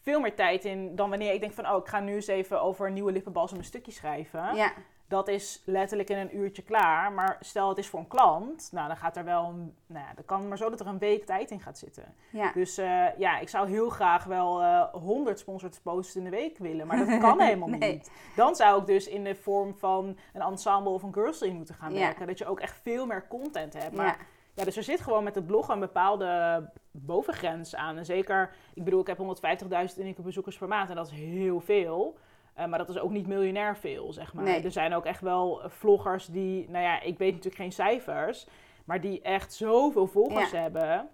veel 0.00 0.20
meer 0.20 0.34
tijd 0.34 0.64
in 0.64 0.96
dan 0.96 1.10
wanneer 1.10 1.32
ik 1.32 1.40
denk 1.40 1.52
van... 1.52 1.68
oh, 1.68 1.76
ik 1.76 1.88
ga 1.88 2.00
nu 2.00 2.14
eens 2.14 2.26
even 2.26 2.62
over 2.62 2.86
een 2.86 2.92
nieuwe 2.92 3.12
lippenbalsem 3.12 3.58
een 3.58 3.64
stukje 3.64 3.92
schrijven. 3.92 4.54
ja, 4.54 4.72
Dat 5.08 5.28
is 5.28 5.62
letterlijk 5.64 6.10
in 6.10 6.18
een 6.18 6.36
uurtje 6.36 6.62
klaar. 6.62 7.12
Maar 7.12 7.36
stel 7.40 7.68
het 7.68 7.78
is 7.78 7.88
voor 7.88 8.00
een 8.00 8.08
klant, 8.08 8.68
nou 8.72 8.86
dan 8.88 8.96
gaat 8.96 9.16
er 9.16 9.24
wel... 9.24 9.44
Een, 9.44 9.74
nou 9.86 10.04
ja, 10.06 10.14
dan 10.14 10.24
kan 10.24 10.48
maar 10.48 10.56
zo 10.58 10.70
dat 10.70 10.80
er 10.80 10.86
een 10.86 10.98
week 10.98 11.26
tijd 11.26 11.50
in 11.50 11.60
gaat 11.60 11.78
zitten. 11.78 12.14
ja. 12.30 12.52
Dus 12.52 12.78
eh, 12.78 13.18
ja, 13.18 13.38
ik 13.38 13.48
zou 13.48 13.68
heel 13.68 13.88
graag 13.88 14.24
wel 14.24 14.62
eh 14.62 14.82
100 14.92 15.38
sponsored 15.38 15.80
posts 15.82 16.16
in 16.16 16.24
de 16.24 16.30
week 16.30 16.58
willen. 16.58 16.86
Maar 16.86 17.06
dat 17.06 17.18
kan 17.18 17.40
helemaal 17.50 17.68
Nee. 17.68 17.92
niet. 17.92 18.10
Dan 18.36 18.54
zou 18.56 18.80
ik 18.80 18.86
dus 18.86 19.06
in 19.08 19.24
de 19.24 19.34
vorm 19.34 19.74
van 19.78 20.16
een 20.32 20.40
ensemble 20.42 20.90
of 20.92 21.02
een 21.02 21.12
girlsleague 21.14 21.56
moeten 21.56 21.74
gaan 21.74 21.92
Ja. 21.92 21.98
werken. 21.98 22.26
Dat 22.26 22.38
je 22.38 22.46
ook 22.46 22.60
echt 22.60 22.78
veel 22.82 23.06
meer 23.06 23.26
content 23.28 23.72
hebt. 23.72 23.94
Maar 23.96 24.06
ja. 24.06 24.16
ja, 24.54 24.64
dus 24.64 24.76
er 24.76 24.82
zit 24.82 25.00
gewoon 25.00 25.24
met 25.24 25.34
het 25.34 25.46
bloggen 25.46 25.74
een 25.74 25.80
bepaalde 25.80 26.62
bovengrens 26.90 27.74
aan. 27.74 27.96
En 27.96 28.04
zeker, 28.04 28.54
ik 28.74 28.84
bedoel, 28.84 29.00
ik 29.00 29.06
heb 29.06 29.18
150.000 29.18 29.98
unieke 29.98 30.22
bezoekers 30.22 30.58
per 30.58 30.68
maand 30.68 30.90
en 30.90 30.96
dat 30.96 31.06
is 31.06 31.12
heel 31.18 31.60
veel. 31.60 32.18
Eh, 32.58 32.66
maar 32.66 32.78
dat 32.78 32.88
is 32.88 32.98
ook 32.98 33.10
niet 33.10 33.26
miljonair 33.26 33.76
veel, 33.76 34.12
zeg 34.12 34.32
maar. 34.34 34.44
Nee. 34.44 34.62
Er 34.62 34.70
zijn 34.70 34.94
ook 34.94 35.04
echt 35.04 35.20
wel 35.20 35.62
eh, 35.62 35.70
vloggers 35.70 36.26
die, 36.26 36.68
nou 36.70 36.84
ja, 36.84 37.00
ik 37.00 37.18
weet 37.18 37.30
natuurlijk 37.32 37.62
geen 37.62 37.72
cijfers, 37.72 38.46
maar 38.84 39.00
die 39.00 39.20
echt 39.22 39.54
zoveel 39.54 40.06
volgers 40.06 40.50
Ja. 40.50 40.58
hebben. 40.60 41.08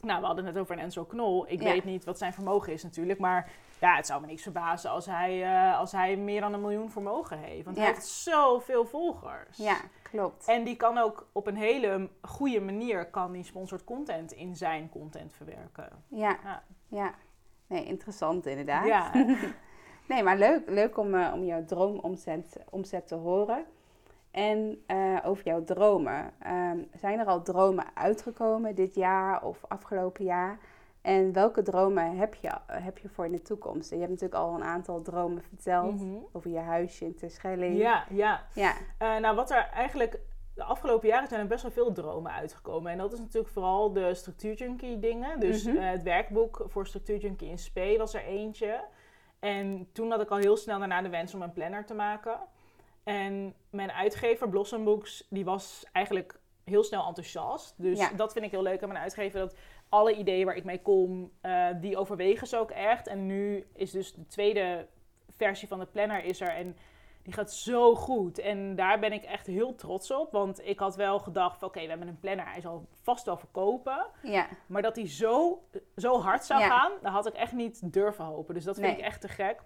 Nou, 0.00 0.20
we 0.20 0.26
hadden 0.26 0.44
het 0.44 0.54
net 0.54 0.62
over 0.62 0.76
een 0.76 0.82
Enzo 0.82 1.04
Knol. 1.04 1.44
Ik 1.48 1.62
Ja. 1.62 1.72
weet 1.72 1.84
niet 1.84 2.04
wat 2.04 2.18
zijn 2.18 2.32
vermogen 2.32 2.72
is 2.72 2.82
natuurlijk, 2.82 3.18
maar 3.18 3.50
ja, 3.80 3.96
het 3.96 4.06
zou 4.06 4.20
me 4.20 4.26
niks 4.26 4.42
verbazen 4.42 4.90
als 4.90 5.06
hij, 5.06 5.42
eh, 5.44 5.78
als 5.78 5.92
hij 5.92 6.16
meer 6.16 6.40
dan 6.40 6.52
een 6.52 6.60
miljoen 6.60 6.90
vermogen 6.90 7.38
heeft. 7.38 7.64
Want 7.64 7.76
hij 7.76 7.86
heeft 7.86 8.06
zoveel 8.06 8.84
volgers. 8.86 9.56
Ja, 9.56 9.76
klopt. 10.02 10.48
En 10.48 10.64
die 10.64 10.76
kan 10.76 10.98
ook 10.98 11.28
op 11.32 11.46
een 11.46 11.56
hele 11.56 12.08
goede 12.22 12.60
manier 12.60 13.10
kan 13.10 13.32
die 13.32 13.44
sponsored 13.44 13.84
content 13.84 14.32
in 14.32 14.56
zijn 14.56 14.88
content 14.88 15.32
verwerken. 15.32 15.88
Ja, 16.08 16.38
Ja. 16.44 16.62
ja. 16.88 17.14
Nee, 17.66 17.84
interessant 17.84 18.46
inderdaad. 18.46 18.86
Ja, 18.86 19.10
Nee, 20.08 20.22
maar 20.22 20.36
leuk, 20.38 20.62
leuk 20.70 20.96
om, 20.98 21.14
eh, 21.14 21.30
om 21.34 21.44
jouw 21.44 21.64
droomomzet 21.64 22.56
omzet 22.70 23.06
te 23.06 23.14
horen. 23.14 23.64
En 24.30 24.82
eh, 24.86 25.16
over 25.24 25.44
jouw 25.44 25.64
dromen. 25.64 26.32
Ehm, 26.38 26.78
zijn 26.98 27.18
er 27.18 27.26
al 27.26 27.42
dromen 27.42 27.84
uitgekomen 27.94 28.74
dit 28.74 28.94
jaar 28.94 29.42
of 29.44 29.64
afgelopen 29.68 30.24
jaar? 30.24 30.58
En 31.02 31.32
welke 31.32 31.62
dromen 31.62 32.16
heb 32.16 32.34
je, 32.34 32.50
heb 32.66 32.98
je 32.98 33.08
voor 33.08 33.24
in 33.24 33.32
de 33.32 33.42
toekomst? 33.42 33.90
En 33.90 33.98
je 33.98 34.02
hebt 34.06 34.20
natuurlijk 34.20 34.42
al 34.42 34.54
een 34.54 34.64
aantal 34.64 35.02
dromen 35.02 35.42
verteld. 35.42 36.00
Mhm. 36.00 36.14
Over 36.32 36.50
je 36.50 36.58
huisje 36.58 37.04
in 37.04 37.14
Terschelling. 37.14 37.78
ja, 37.78 38.04
ja. 38.10 38.42
Ja, 38.54 38.72
Eh, 38.98 39.16
nou, 39.16 39.36
wat 39.36 39.50
er 39.50 39.68
eigenlijk 39.74 40.18
de 40.54 40.64
afgelopen 40.64 41.08
jaren 41.08 41.28
zijn 41.28 41.40
er 41.40 41.46
best 41.46 41.62
wel 41.62 41.70
veel 41.70 41.92
dromen 41.92 42.32
uitgekomen. 42.32 42.92
En 42.92 42.98
dat 42.98 43.12
is 43.12 43.18
natuurlijk 43.18 43.52
vooral 43.52 43.92
de 43.92 44.14
structuurjunkie 44.14 44.98
dingen. 44.98 45.40
Dus 45.40 45.64
Mhm. 45.64 45.76
het 45.76 46.02
werkboek 46.02 46.64
voor 46.68 46.86
structuurjunkie 46.86 47.48
in 47.48 47.58
SP 47.64 47.78
was 47.98 48.14
er 48.14 48.24
eentje. 48.24 48.80
En 49.44 49.88
toen 49.92 50.10
had 50.10 50.20
ik 50.20 50.30
al 50.30 50.36
heel 50.36 50.56
snel 50.56 50.78
daarna 50.78 51.02
de 51.02 51.08
wens 51.08 51.34
om 51.34 51.42
een 51.42 51.52
planner 51.52 51.84
te 51.84 51.94
maken. 51.94 52.38
En 53.04 53.54
mijn 53.70 53.92
uitgever, 53.92 54.48
Blossom 54.48 54.84
Books, 54.84 55.26
die 55.30 55.44
was 55.44 55.86
eigenlijk 55.92 56.38
heel 56.64 56.82
snel 56.84 57.06
enthousiast. 57.06 57.74
Dus 57.76 57.98
Ja. 57.98 58.10
dat 58.16 58.32
vind 58.32 58.44
ik 58.44 58.50
heel 58.50 58.62
leuk 58.62 58.82
aan 58.82 58.88
mijn 58.88 59.00
uitgever. 59.00 59.38
Dat 59.40 59.56
alle 59.88 60.16
ideeën 60.16 60.46
waar 60.46 60.56
ik 60.56 60.64
mee 60.64 60.82
kom, 60.82 61.30
eh, 61.40 61.66
die 61.80 61.96
overwegen 61.96 62.46
ze 62.46 62.58
ook 62.58 62.70
echt. 62.70 63.06
En 63.06 63.26
nu 63.26 63.66
is 63.74 63.90
dus 63.90 64.12
de 64.14 64.26
tweede 64.26 64.86
versie 65.30 65.68
van 65.68 65.78
de 65.78 65.86
planner 65.86 66.24
is 66.24 66.40
er. 66.40 66.48
En 66.48 66.76
die 67.24 67.32
gaat 67.32 67.52
zo 67.52 67.94
goed. 67.94 68.38
En 68.38 68.76
daar 68.76 68.98
ben 68.98 69.12
ik 69.12 69.24
echt 69.24 69.46
heel 69.46 69.74
trots 69.74 70.10
op. 70.10 70.32
Want 70.32 70.66
ik 70.66 70.78
had 70.78 70.96
wel 70.96 71.18
gedacht 71.18 71.62
oké, 71.62 71.80
we 71.80 71.88
hebben 71.88 72.08
een 72.08 72.18
planner. 72.18 72.46
Hij 72.50 72.60
zal 72.60 72.86
vast 73.02 73.24
wel 73.26 73.36
verkopen. 73.36 74.06
ja, 74.22 74.46
Maar 74.66 74.82
dat 74.82 74.96
hij 74.96 75.08
zo, 75.08 75.62
zo 75.96 76.20
hard 76.20 76.44
zou 76.44 76.60
Ja. 76.60 76.68
gaan, 76.78 76.92
dat 77.02 77.12
had 77.12 77.26
ik 77.26 77.34
echt 77.34 77.52
niet 77.52 77.92
durven 77.92 78.24
hopen. 78.24 78.54
Dus 78.54 78.64
dat 78.64 78.74
vind 78.74 78.86
Nee. 78.86 78.96
ik 78.96 79.02
echt 79.04 79.20
te 79.20 79.28
gek. 79.28 79.62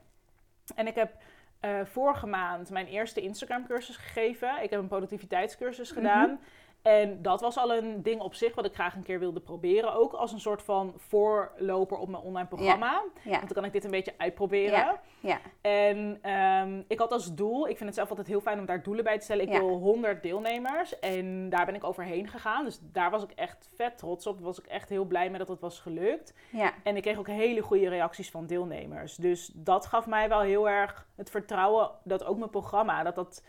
En 0.74 0.86
ik 0.86 0.94
heb 0.94 1.12
eh, 1.61 1.80
vorige 1.84 2.26
maand 2.26 2.70
mijn 2.70 2.86
eerste 2.86 3.20
Instagram 3.20 3.66
cursus 3.66 3.96
gegeven. 3.96 4.62
Ik 4.62 4.70
heb 4.70 4.80
een 4.80 4.88
productiviteitscursus 4.88 5.90
Mhm. 5.90 5.98
gedaan. 5.98 6.40
En 6.89 7.22
dat 7.22 7.41
was 7.41 7.57
al 7.57 7.74
een 7.74 8.03
ding 8.03 8.20
op 8.20 8.34
zich 8.34 8.55
wat 8.55 8.64
ik 8.64 8.74
graag 8.74 8.95
een 8.95 9.03
keer 9.03 9.18
wilde 9.18 9.41
proberen. 9.41 9.93
Ook 9.95 10.12
als 10.12 10.32
een 10.32 10.41
soort 10.41 10.62
van 10.62 10.93
voorloper 10.97 11.97
op 11.99 12.09
mijn 12.09 12.22
online 12.22 12.49
programma. 12.49 13.03
Ja. 13.24 13.30
Want 13.30 13.41
dan 13.41 13.53
kan 13.55 13.64
ik 13.64 13.72
dit 13.72 13.84
een 13.84 13.91
beetje 13.91 14.14
uitproberen. 14.16 14.78
Ja. 14.78 15.01
Ja. 15.20 15.39
En 15.61 16.18
ehm, 16.22 16.82
ik 16.89 16.99
had 16.99 17.12
als 17.12 17.34
doel, 17.34 17.68
ik 17.68 17.76
vind 17.76 17.89
het 17.89 17.95
zelf 17.95 18.09
altijd 18.09 18.26
heel 18.26 18.41
fijn 18.41 18.59
om 18.59 18.66
daar 18.66 18.82
doelen 18.82 19.05
bij 19.05 19.18
te 19.18 19.24
stellen. 19.24 19.45
Ik 19.47 19.53
Ja. 19.53 19.59
wil 19.59 19.68
100 19.78 20.22
deelnemers 20.22 20.99
en 20.99 21.49
daar 21.49 21.66
ben 21.66 21.74
ik 21.74 21.84
overheen 21.84 22.28
gegaan. 22.28 22.64
Dus 22.64 22.78
daar 22.82 23.11
was 23.11 23.22
ik 23.22 23.30
echt 23.30 23.68
vet 23.74 23.99
trots 23.99 24.26
op. 24.26 24.41
Was 24.41 24.59
ik 24.59 24.66
echt 24.66 24.89
heel 24.89 25.05
blij 25.05 25.28
mee 25.30 25.39
dat 25.39 25.49
het 25.49 25.61
was 25.61 25.80
gelukt. 25.80 26.34
Ja. 26.51 26.72
En 26.82 26.97
ik 26.97 27.03
kreeg 27.03 27.18
ook 27.18 27.26
hele 27.28 27.61
goede 27.61 27.89
reacties 27.89 28.30
van 28.30 28.47
deelnemers. 28.47 29.16
Dus 29.16 29.51
dat 29.55 29.86
gaf 29.86 30.07
mij 30.07 30.28
wel 30.28 30.41
heel 30.41 30.68
erg 30.68 31.07
het 31.16 31.30
vertrouwen 31.30 31.91
dat 32.05 32.24
ook 32.24 32.39
mijn 32.39 32.51
programma, 32.51 33.03
dat, 33.03 33.14
dat, 33.14 33.43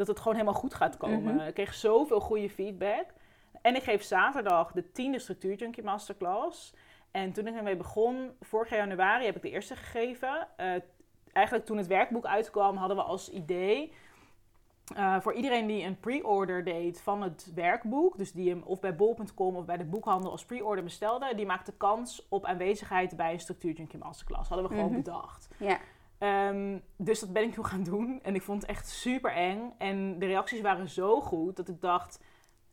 dat 0.00 0.08
het 0.08 0.18
gewoon 0.18 0.34
helemaal 0.38 0.60
goed 0.60 0.74
gaat 0.74 0.96
komen. 0.96 1.34
Mhm. 1.34 1.46
Ik 1.46 1.54
kreeg 1.54 1.74
zoveel 1.74 2.20
goede 2.20 2.50
feedback. 2.50 3.04
En 3.62 3.74
ik 3.76 3.82
geef 3.82 4.02
zaterdag 4.02 4.72
de 4.72 4.92
tiende 4.92 5.18
Structuur 5.18 5.54
Junkie 5.54 5.84
Masterclass. 5.84 6.74
En 7.10 7.32
toen 7.32 7.46
ik 7.46 7.54
ermee 7.56 7.76
begon, 7.76 8.30
vorig 8.40 8.70
januari 8.70 9.24
heb 9.24 9.36
ik 9.36 9.42
de 9.42 9.50
eerste 9.50 9.76
gegeven. 9.76 10.48
Eh, 10.56 10.72
eigenlijk 11.32 11.66
toen 11.66 11.76
het 11.76 11.86
werkboek 11.86 12.26
uitkwam, 12.26 12.76
hadden 12.76 12.96
we 12.96 13.02
als 13.02 13.30
idee... 13.30 13.92
eh, 14.96 15.20
voor 15.20 15.32
iedereen 15.32 15.66
die 15.66 15.84
een 15.84 16.00
pre-order 16.00 16.64
deed 16.64 17.00
van 17.00 17.22
het 17.22 17.50
werkboek, 17.54 18.18
dus 18.18 18.32
die 18.32 18.50
hem 18.50 18.62
of 18.64 18.80
bij 18.80 18.96
bol.com 18.96 19.56
of 19.56 19.64
bij 19.64 19.76
de 19.76 19.84
boekhandel 19.84 20.30
als 20.30 20.44
pre-order 20.44 20.84
bestelde, 20.84 21.34
die 21.34 21.46
maakte 21.46 21.72
kans 21.72 22.26
op 22.28 22.44
aanwezigheid 22.44 23.16
bij 23.16 23.32
een 23.32 23.40
Structuur 23.40 23.72
Junkie 23.72 23.98
Masterclass. 23.98 24.48
Hadden 24.48 24.68
we 24.68 24.74
gewoon 24.74 24.90
Mhm. 24.90 25.02
bedacht. 25.02 25.48
Ja. 25.58 25.78
Ehm, 26.20 26.78
dus 26.96 27.20
dat 27.20 27.32
ben 27.32 27.42
ik 27.42 27.52
toen 27.54 27.66
gaan 27.66 27.82
doen. 27.82 28.20
En 28.22 28.34
ik 28.34 28.42
vond 28.42 28.60
het 28.62 28.70
echt 28.70 28.88
super 28.88 29.32
eng. 29.32 29.72
En 29.78 30.18
de 30.18 30.26
reacties 30.26 30.60
waren 30.60 30.88
zo 30.88 31.20
goed 31.20 31.56
dat 31.56 31.68
ik 31.68 31.80
dacht... 31.80 32.20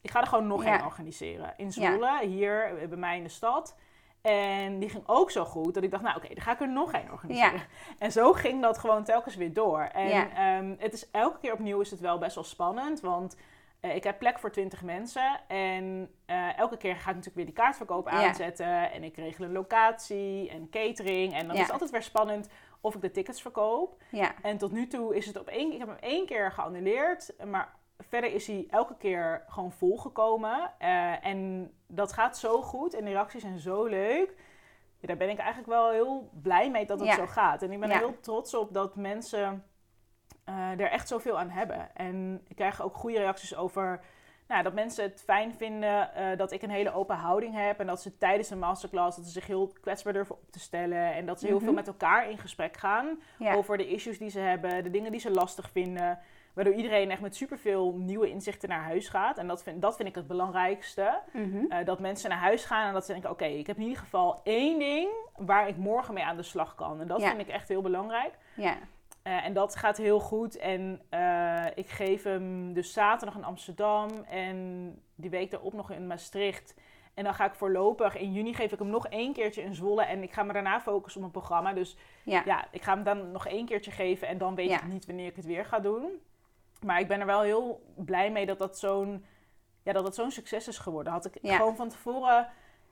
Ik 0.01 0.11
ga 0.11 0.21
er 0.21 0.27
gewoon 0.27 0.47
nog 0.47 0.63
Ja. 0.63 0.77
één 0.77 0.85
organiseren. 0.85 1.53
In 1.57 1.71
Zwolle, 1.71 2.25
hier 2.25 2.77
eh, 2.81 2.87
bij 2.87 2.97
mij 2.97 3.17
in 3.17 3.23
de 3.23 3.29
stad. 3.29 3.75
En 4.21 4.79
die 4.79 4.89
ging 4.89 5.03
ook 5.07 5.31
zo 5.31 5.45
goed 5.45 5.73
dat 5.73 5.83
ik 5.83 5.91
dacht... 5.91 6.03
Nou 6.03 6.15
oké, 6.17 6.27
dan 6.33 6.43
ga 6.43 6.51
ik 6.51 6.59
er 6.61 6.69
nog 6.69 6.91
één 6.93 7.11
organiseren. 7.11 7.53
Ja. 7.53 7.65
En 8.05 8.11
zo 8.11 8.33
ging 8.33 8.61
dat 8.61 8.77
gewoon 8.77 9.03
telkens 9.03 9.35
weer 9.35 9.53
door. 9.53 9.79
En 9.81 10.07
Ja. 10.07 10.29
ehm, 10.35 10.75
het 10.77 10.93
is, 10.93 11.11
elke 11.11 11.39
keer 11.39 11.53
opnieuw 11.53 11.79
is 11.79 11.91
het 11.91 11.99
wel 11.99 12.17
best 12.17 12.35
wel 12.35 12.43
spannend. 12.43 12.99
Want 12.99 13.37
eh, 13.79 13.95
ik 13.95 14.03
heb 14.03 14.19
plek 14.19 14.39
voor 14.39 14.51
20 14.51 14.83
mensen. 14.83 15.39
En 15.47 16.09
eh, 16.25 16.57
elke 16.57 16.77
keer 16.77 16.93
ga 16.95 16.99
ik 16.99 17.05
natuurlijk 17.15 17.35
weer 17.35 17.45
die 17.45 17.53
kaartverkoop 17.53 18.09
Ja. 18.09 18.27
aanzetten. 18.27 18.91
En 18.91 19.03
ik 19.03 19.15
regel 19.15 19.45
een 19.45 19.51
locatie 19.51 20.49
en 20.49 20.69
catering. 20.69 21.33
En 21.33 21.47
dan 21.47 21.55
is 21.55 21.61
het 21.61 21.71
altijd 21.71 21.89
weer 21.91 22.03
spannend 22.03 22.49
of 22.81 22.95
ik 22.95 23.01
de 23.01 23.11
tickets 23.11 23.41
verkoop. 23.41 24.01
Ja. 24.11 24.33
En 24.41 24.57
tot 24.57 24.71
nu 24.71 24.87
toe 24.87 25.15
is 25.15 25.25
het 25.25 25.39
op 25.39 25.47
één 25.47 25.71
Ik 25.71 25.79
heb 25.79 25.87
hem 25.87 25.97
één 25.99 26.25
keer 26.25 26.51
geannuleerd. 26.51 27.33
Maar 27.45 27.75
verder 27.97 28.33
is 28.33 28.47
hij 28.47 28.67
elke 28.69 28.97
keer 28.97 29.43
gewoon 29.47 29.71
volgekomen. 29.71 30.71
Eh, 30.77 31.25
en 31.25 31.71
dat 31.87 32.13
gaat 32.13 32.37
zo 32.37 32.61
goed. 32.61 32.93
En 32.93 33.05
de 33.05 33.11
reacties 33.11 33.41
zijn 33.41 33.59
zo 33.59 33.85
leuk. 33.85 34.35
Ja, 34.99 35.07
daar 35.07 35.17
ben 35.17 35.29
ik 35.29 35.37
eigenlijk 35.37 35.69
wel 35.69 35.89
heel 35.89 36.29
blij 36.41 36.71
mee 36.71 36.85
dat 36.85 36.99
het 36.99 37.07
Ja. 37.07 37.15
zo 37.15 37.25
gaat. 37.25 37.61
En 37.61 37.71
ik 37.71 37.79
ben 37.79 37.91
er 37.91 37.97
heel 37.97 38.19
trots 38.19 38.53
op 38.53 38.73
dat 38.73 38.95
mensen 38.95 39.65
eh, 40.43 40.71
er 40.71 40.89
echt 40.91 41.07
zoveel 41.07 41.39
aan 41.39 41.49
hebben. 41.49 41.95
En 41.95 42.41
ik 42.47 42.55
krijg 42.55 42.81
ook 42.81 42.95
goede 42.95 43.17
reacties 43.17 43.55
over... 43.55 44.01
Nou, 44.47 44.63
dat 44.63 44.73
mensen 44.73 45.03
het 45.03 45.21
fijn 45.25 45.53
vinden 45.53 46.13
eh, 46.13 46.37
dat 46.37 46.51
ik 46.51 46.61
een 46.61 46.69
hele 46.69 46.93
open 46.93 47.15
houding 47.15 47.55
heb. 47.55 47.79
En 47.79 47.87
dat 47.87 48.01
ze 48.01 48.17
tijdens 48.17 48.49
een 48.49 48.59
masterclass 48.59 49.15
dat 49.17 49.25
ze 49.25 49.31
zich 49.31 49.47
heel 49.47 49.73
kwetsbaar 49.81 50.13
durven 50.13 50.35
op 50.35 50.51
te 50.51 50.59
stellen. 50.59 51.13
En 51.13 51.25
dat 51.25 51.39
ze 51.39 51.45
heel 51.45 51.55
Mhm. 51.55 51.63
veel 51.65 51.73
met 51.73 51.87
elkaar 51.87 52.29
in 52.29 52.37
gesprek 52.37 52.77
gaan 52.77 53.19
Ja. 53.39 53.53
over 53.53 53.77
de 53.77 53.87
issues 53.87 54.17
die 54.17 54.29
ze 54.29 54.39
hebben, 54.39 54.83
de 54.83 54.89
dingen 54.91 55.11
die 55.11 55.19
ze 55.21 55.31
lastig 55.31 55.69
vinden. 55.71 56.19
Waardoor 56.53 56.73
iedereen 56.73 57.11
echt 57.11 57.21
met 57.21 57.35
superveel 57.35 57.93
nieuwe 57.97 58.29
inzichten 58.29 58.69
naar 58.69 58.83
huis 58.83 59.09
gaat. 59.09 59.37
En 59.37 59.47
dat 59.47 59.63
vind, 59.63 59.81
dat 59.81 59.95
vind 59.95 60.09
ik 60.09 60.15
het 60.15 60.27
belangrijkste. 60.27 61.19
Mhm. 61.33 61.65
Eh, 61.71 61.85
dat 61.85 61.99
mensen 61.99 62.29
naar 62.29 62.39
huis 62.39 62.65
gaan 62.65 62.87
en 62.87 62.93
dat 62.93 63.05
ze 63.05 63.11
denken: 63.11 63.29
oké, 63.29 63.45
ik 63.45 63.67
heb 63.67 63.75
in 63.77 63.81
ieder 63.83 63.97
geval 63.97 64.41
één 64.43 64.79
ding 64.79 65.09
waar 65.35 65.67
ik 65.67 65.77
morgen 65.77 66.13
mee 66.13 66.23
aan 66.23 66.35
de 66.37 66.43
slag 66.43 66.75
kan. 66.75 67.01
En 67.01 67.07
dat 67.07 67.21
Ja. 67.21 67.27
vind 67.29 67.41
ik 67.41 67.47
echt 67.47 67.67
heel 67.67 67.81
belangrijk. 67.81 68.33
Ja. 68.55 68.75
Eh, 69.27 69.45
en 69.45 69.53
dat 69.53 69.75
gaat 69.75 69.97
heel 69.97 70.19
goed. 70.19 70.57
En 70.57 71.01
eh, 71.09 71.65
ik 71.75 71.89
geef 71.89 72.23
hem 72.23 72.73
dus 72.73 72.93
zaterdag 72.93 73.35
in 73.37 73.43
Amsterdam 73.43 74.09
en 74.29 74.57
die 75.15 75.29
week 75.29 75.51
daarop 75.51 75.73
nog 75.73 75.91
in 75.91 76.07
Maastricht. 76.07 76.73
En 77.13 77.23
dan 77.23 77.33
ga 77.33 77.45
ik 77.45 77.53
voorlopig 77.55 78.17
in 78.17 78.33
juni 78.33 78.53
geef 78.53 78.71
ik 78.71 78.79
hem 78.79 78.87
nog 78.89 79.07
één 79.07 79.33
keertje 79.33 79.61
in 79.61 79.75
Zwolle. 79.75 80.03
En 80.03 80.23
ik 80.23 80.31
ga 80.33 80.43
me 80.43 80.53
daarna 80.53 80.81
focussen 80.81 81.23
op 81.23 81.31
mijn 81.31 81.45
programma. 81.45 81.73
Dus 81.73 81.97
Ja. 82.23 82.41
ja, 82.45 82.65
ik 82.71 82.81
ga 82.81 82.93
hem 82.93 83.03
dan 83.03 83.31
nog 83.31 83.47
één 83.47 83.65
keertje 83.65 83.91
geven 83.91 84.27
en 84.27 84.37
dan 84.37 84.55
weet 84.55 84.69
Ja. 84.69 84.77
ik 84.77 84.87
niet 84.87 85.05
wanneer 85.05 85.27
ik 85.27 85.35
het 85.35 85.45
weer 85.45 85.65
ga 85.65 85.79
doen. 85.79 86.21
Maar 86.85 86.99
ik 86.99 87.07
ben 87.07 87.19
er 87.19 87.25
wel 87.25 87.41
heel 87.41 87.81
blij 87.95 88.31
mee 88.31 88.45
dat 88.45 88.59
dat 88.59 88.77
zo'n 88.79 89.25
ja, 89.83 89.93
dat 89.93 90.03
dat 90.03 90.15
zo'n 90.15 90.31
succes 90.31 90.67
is 90.67 90.77
geworden. 90.77 91.13
Had 91.13 91.25
ik 91.25 91.37
Ja. 91.41 91.55
gewoon 91.55 91.75
van 91.75 91.89
tevoren. 91.89 92.47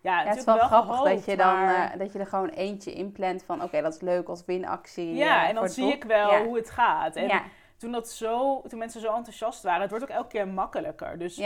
Ja, 0.05 0.21
Ja, 0.21 0.27
het 0.27 0.37
is 0.37 0.45
natuurlijk 0.45 0.69
wel 0.69 0.79
grappig 0.79 0.95
gehoopt, 0.95 1.15
dat, 1.15 1.25
je 1.25 1.37
dan, 1.37 1.53
maar- 1.65 1.91
eh, 1.91 1.99
dat 1.99 2.13
je 2.13 2.19
er 2.19 2.27
gewoon 2.27 2.49
eentje 2.49 2.93
inplant 2.93 3.43
van... 3.43 3.63
oké, 3.63 3.81
dat 3.81 3.93
is 3.93 4.01
leuk 4.01 4.27
als 4.27 4.45
winactie. 4.45 5.13
ja, 5.15 5.43
eh, 5.43 5.49
en 5.49 5.55
dan 5.55 5.69
zie 5.69 5.83
boek. 5.83 5.93
ik 5.93 6.03
wel 6.03 6.31
Ja. 6.31 6.43
hoe 6.43 6.55
het 6.55 6.69
gaat. 6.69 7.15
En 7.15 7.27
ja. 7.27 7.41
toen, 7.77 7.91
dat 7.91 8.09
zo, 8.09 8.61
toen 8.67 8.79
mensen 8.79 9.01
zo 9.01 9.15
enthousiast 9.15 9.63
waren, 9.63 9.81
het 9.81 9.89
wordt 9.89 10.05
ook 10.05 10.11
elke 10.15 10.27
keer 10.27 10.47
makkelijker. 10.47 11.17
Dus 11.17 11.41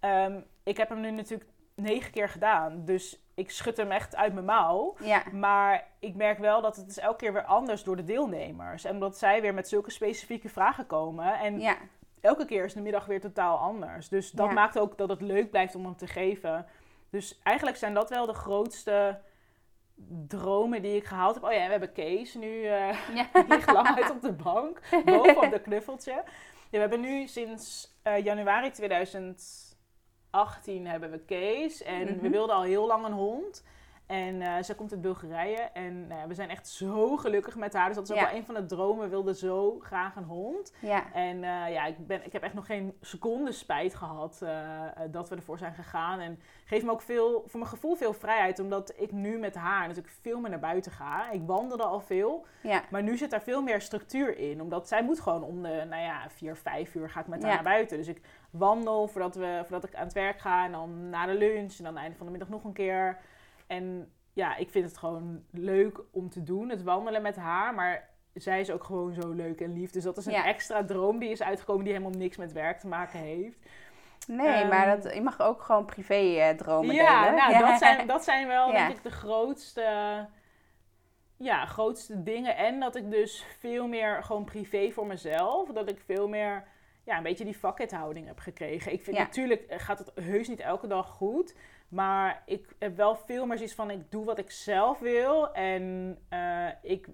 ehm, 0.00 0.40
ik 0.64 0.76
heb 0.76 0.88
hem 0.88 1.00
nu 1.00 1.10
natuurlijk 1.10 1.50
negen 1.74 2.12
keer 2.12 2.28
gedaan. 2.28 2.84
Dus 2.84 3.22
ik 3.34 3.50
schud 3.50 3.76
hem 3.76 3.90
echt 3.90 4.16
uit 4.16 4.32
mijn 4.32 4.44
mouw. 4.46 4.96
Maar 5.32 5.86
ik 5.98 6.14
merk 6.14 6.38
wel 6.38 6.60
dat 6.62 6.76
het 6.76 6.88
is 6.88 6.98
elke 6.98 7.16
keer 7.16 7.32
weer 7.32 7.44
anders 7.44 7.84
door 7.84 7.96
de 7.96 8.04
deelnemers. 8.04 8.84
En 8.84 8.92
omdat 8.94 9.18
zij 9.18 9.40
weer 9.40 9.54
met 9.54 9.68
zulke 9.68 9.90
specifieke 9.90 10.48
vragen 10.48 10.86
komen. 10.86 11.38
En 11.38 11.62
elke 12.20 12.44
keer 12.44 12.64
is 12.64 12.74
de 12.74 12.80
middag 12.80 13.06
weer 13.06 13.20
totaal 13.20 13.56
anders. 13.58 14.08
Dus 14.08 14.30
dat 14.30 14.52
maakt 14.52 14.78
ook 14.78 14.98
dat 14.98 15.08
het 15.08 15.20
leuk 15.20 15.50
blijft 15.50 15.74
om 15.74 15.84
hem 15.84 15.96
te 15.96 16.06
geven. 16.06 16.66
Dus 17.14 17.40
eigenlijk 17.42 17.76
zijn 17.76 17.94
dat 17.94 18.10
wel 18.10 18.26
de 18.26 18.34
grootste 18.34 19.20
dromen 20.28 20.82
die 20.82 20.96
ik 20.96 21.04
gehaald 21.04 21.34
heb. 21.34 21.44
Oh 21.44 21.52
ja, 21.52 21.58
en 21.58 21.64
we 21.64 21.70
hebben 21.70 21.92
Kees 21.92 22.34
nu. 22.34 22.64
eh 22.66 22.98
Ja. 23.14 23.28
die 23.42 23.44
ligt 23.48 23.72
lang 23.72 23.96
uit 24.02 24.10
op 24.10 24.22
de 24.22 24.32
bank, 24.32 24.80
boven 25.04 25.36
op 25.42 25.50
de 25.50 25.60
knuffeltje. 25.60 26.12
Ja, 26.12 26.22
we 26.70 26.78
hebben 26.78 27.00
nu 27.00 27.26
sinds 27.26 27.94
eh, 28.02 28.24
januari 28.24 28.70
2018 28.70 30.86
hebben 30.86 31.10
we 31.10 31.18
Kees. 31.18 31.82
En 31.82 32.06
we 32.06 32.12
Mhm. 32.12 32.30
wilden 32.30 32.56
al 32.56 32.62
heel 32.62 32.86
lang 32.86 33.04
een 33.04 33.12
hond. 33.12 33.64
En 34.06 34.42
eh 34.42 34.52
zij 34.60 34.74
komt 34.74 34.92
uit 34.92 35.00
Bulgarije. 35.00 35.56
En 35.60 36.06
eh, 36.08 36.16
we 36.28 36.34
zijn 36.34 36.50
echt 36.50 36.68
zo 36.68 37.16
gelukkig 37.16 37.56
met 37.56 37.72
haar. 37.72 37.86
Dus 37.86 37.96
dat 37.96 38.04
is 38.04 38.10
ook 38.10 38.18
Ja. 38.18 38.26
wel 38.26 38.36
een 38.36 38.44
van 38.44 38.54
de 38.54 38.66
dromen. 38.66 39.04
We 39.04 39.10
wilden 39.10 39.34
zo 39.36 39.78
graag 39.80 40.16
een 40.16 40.24
hond. 40.24 40.72
Ja. 40.80 41.12
En 41.12 41.44
eh, 41.44 41.72
ja, 41.72 41.84
ik, 41.84 42.06
ben, 42.06 42.24
ik 42.26 42.32
heb 42.32 42.42
echt 42.42 42.54
nog 42.54 42.66
geen 42.66 42.96
seconde 43.00 43.52
spijt 43.52 43.94
gehad 43.94 44.42
eh, 44.42 44.80
dat 45.10 45.28
we 45.28 45.36
ervoor 45.36 45.58
zijn 45.58 45.74
gegaan. 45.74 46.20
En 46.20 46.38
geeft 46.64 46.84
me 46.84 46.90
ook 46.90 47.02
veel, 47.02 47.42
voor 47.46 47.58
mijn 47.58 47.70
gevoel 47.72 47.94
veel 47.94 48.12
vrijheid. 48.12 48.58
Omdat 48.58 48.92
ik 48.96 49.12
nu 49.12 49.38
met 49.38 49.54
haar 49.54 49.80
natuurlijk 49.88 50.14
veel 50.20 50.40
meer 50.40 50.50
naar 50.50 50.58
buiten 50.58 50.92
ga. 50.92 51.30
Ik 51.30 51.42
wandelde 51.46 51.84
al 51.84 52.00
veel. 52.00 52.46
Ja. 52.62 52.82
Maar 52.90 53.02
nu 53.02 53.16
zit 53.16 53.30
daar 53.30 53.42
veel 53.42 53.62
meer 53.62 53.80
structuur 53.80 54.38
in. 54.38 54.60
Omdat 54.60 54.88
zij 54.88 55.02
moet 55.04 55.20
gewoon 55.20 55.42
om 55.42 55.62
de, 55.62 55.84
nou 55.90 56.02
ja, 56.02 56.28
vier, 56.28 56.56
vijf 56.56 56.94
uur 56.94 57.10
ga 57.10 57.20
ik 57.20 57.26
met 57.26 57.42
haar 57.42 57.54
naar 57.54 57.62
buiten. 57.62 57.96
Dus 57.96 58.08
ik 58.08 58.20
wandel 58.50 59.08
voordat, 59.08 59.34
we, 59.34 59.58
voordat 59.62 59.84
ik 59.90 59.94
aan 59.94 60.04
het 60.04 60.12
werk 60.12 60.38
ga. 60.38 60.64
En 60.64 60.72
dan 60.72 61.08
na 61.10 61.26
de 61.26 61.34
lunch. 61.34 61.78
En 61.78 61.84
dan 61.84 61.86
aan 61.86 61.92
het 61.94 62.02
einde 62.02 62.16
van 62.16 62.26
de 62.26 62.32
middag 62.32 62.48
nog 62.50 62.64
een 62.64 62.72
keer. 62.72 63.18
En 63.66 64.12
ja, 64.32 64.56
ik 64.56 64.70
vind 64.70 64.84
het 64.86 64.96
gewoon 64.98 65.44
leuk 65.50 66.00
om 66.10 66.30
te 66.30 66.42
doen. 66.42 66.68
Het 66.68 66.82
wandelen 66.82 67.22
met 67.22 67.36
haar. 67.36 67.74
Maar 67.74 68.08
zij 68.34 68.60
is 68.60 68.70
ook 68.70 68.84
gewoon 68.84 69.12
zo 69.14 69.30
leuk 69.32 69.60
en 69.60 69.72
lief. 69.72 69.90
Dus 69.90 70.04
dat 70.04 70.16
is 70.16 70.26
een 70.26 70.32
Ja. 70.32 70.46
extra 70.46 70.84
droom 70.84 71.18
die 71.18 71.30
is 71.30 71.42
uitgekomen 71.42 71.84
die 71.84 71.92
helemaal 71.92 72.18
niks 72.18 72.36
met 72.36 72.52
werk 72.52 72.78
te 72.78 72.86
maken 72.88 73.18
heeft. 73.18 73.58
Nee, 74.26 74.46
Ehm, 74.48 74.68
maar 74.68 75.00
dat, 75.00 75.14
je 75.14 75.20
mag 75.22 75.40
ook 75.40 75.62
gewoon 75.62 75.84
privé 75.84 76.14
eh, 76.14 76.48
dromen 76.56 76.94
ja, 76.94 77.20
delen. 77.24 77.36
nou, 77.36 77.58
Dat, 77.70 77.78
zijn, 77.78 78.06
dat 78.06 78.24
zijn 78.24 78.46
wel 78.46 78.72
Ja. 78.72 78.86
denk 78.86 78.96
ik 78.96 79.02
de 79.02 79.10
grootste, 79.10 79.82
ja, 81.36 81.66
grootste 81.66 82.22
dingen. 82.22 82.56
En 82.56 82.80
dat 82.80 82.96
ik 82.96 83.10
dus 83.10 83.46
veel 83.58 83.88
meer 83.88 84.22
gewoon 84.22 84.44
privé 84.44 84.90
voor 84.90 85.06
mezelf, 85.06 85.68
dat 85.72 85.90
ik 85.90 86.00
veel 86.00 86.28
meer 86.28 86.64
ja, 87.04 87.16
een 87.16 87.22
beetje 87.22 87.44
die 87.44 87.58
vakethouding 87.58 88.26
heb 88.26 88.38
gekregen. 88.38 88.92
Ik 88.92 89.02
vind 89.02 89.16
Ja. 89.16 89.22
natuurlijk 89.22 89.62
eh, 89.62 89.78
gaat 89.78 89.98
het 89.98 90.12
heus 90.14 90.48
niet 90.48 90.60
elke 90.60 90.86
dag 90.86 91.08
goed. 91.08 91.54
Maar 91.94 92.42
ik 92.46 92.68
heb 92.78 92.96
wel 92.96 93.16
veel 93.16 93.46
meer 93.46 93.56
zoiets 93.56 93.74
van 93.74 93.90
ik 93.90 94.10
doe 94.10 94.24
wat 94.24 94.38
ik 94.38 94.50
zelf 94.50 94.98
wil. 94.98 95.52
En 95.52 96.16
eh, 96.28 96.68
ik 96.82 97.08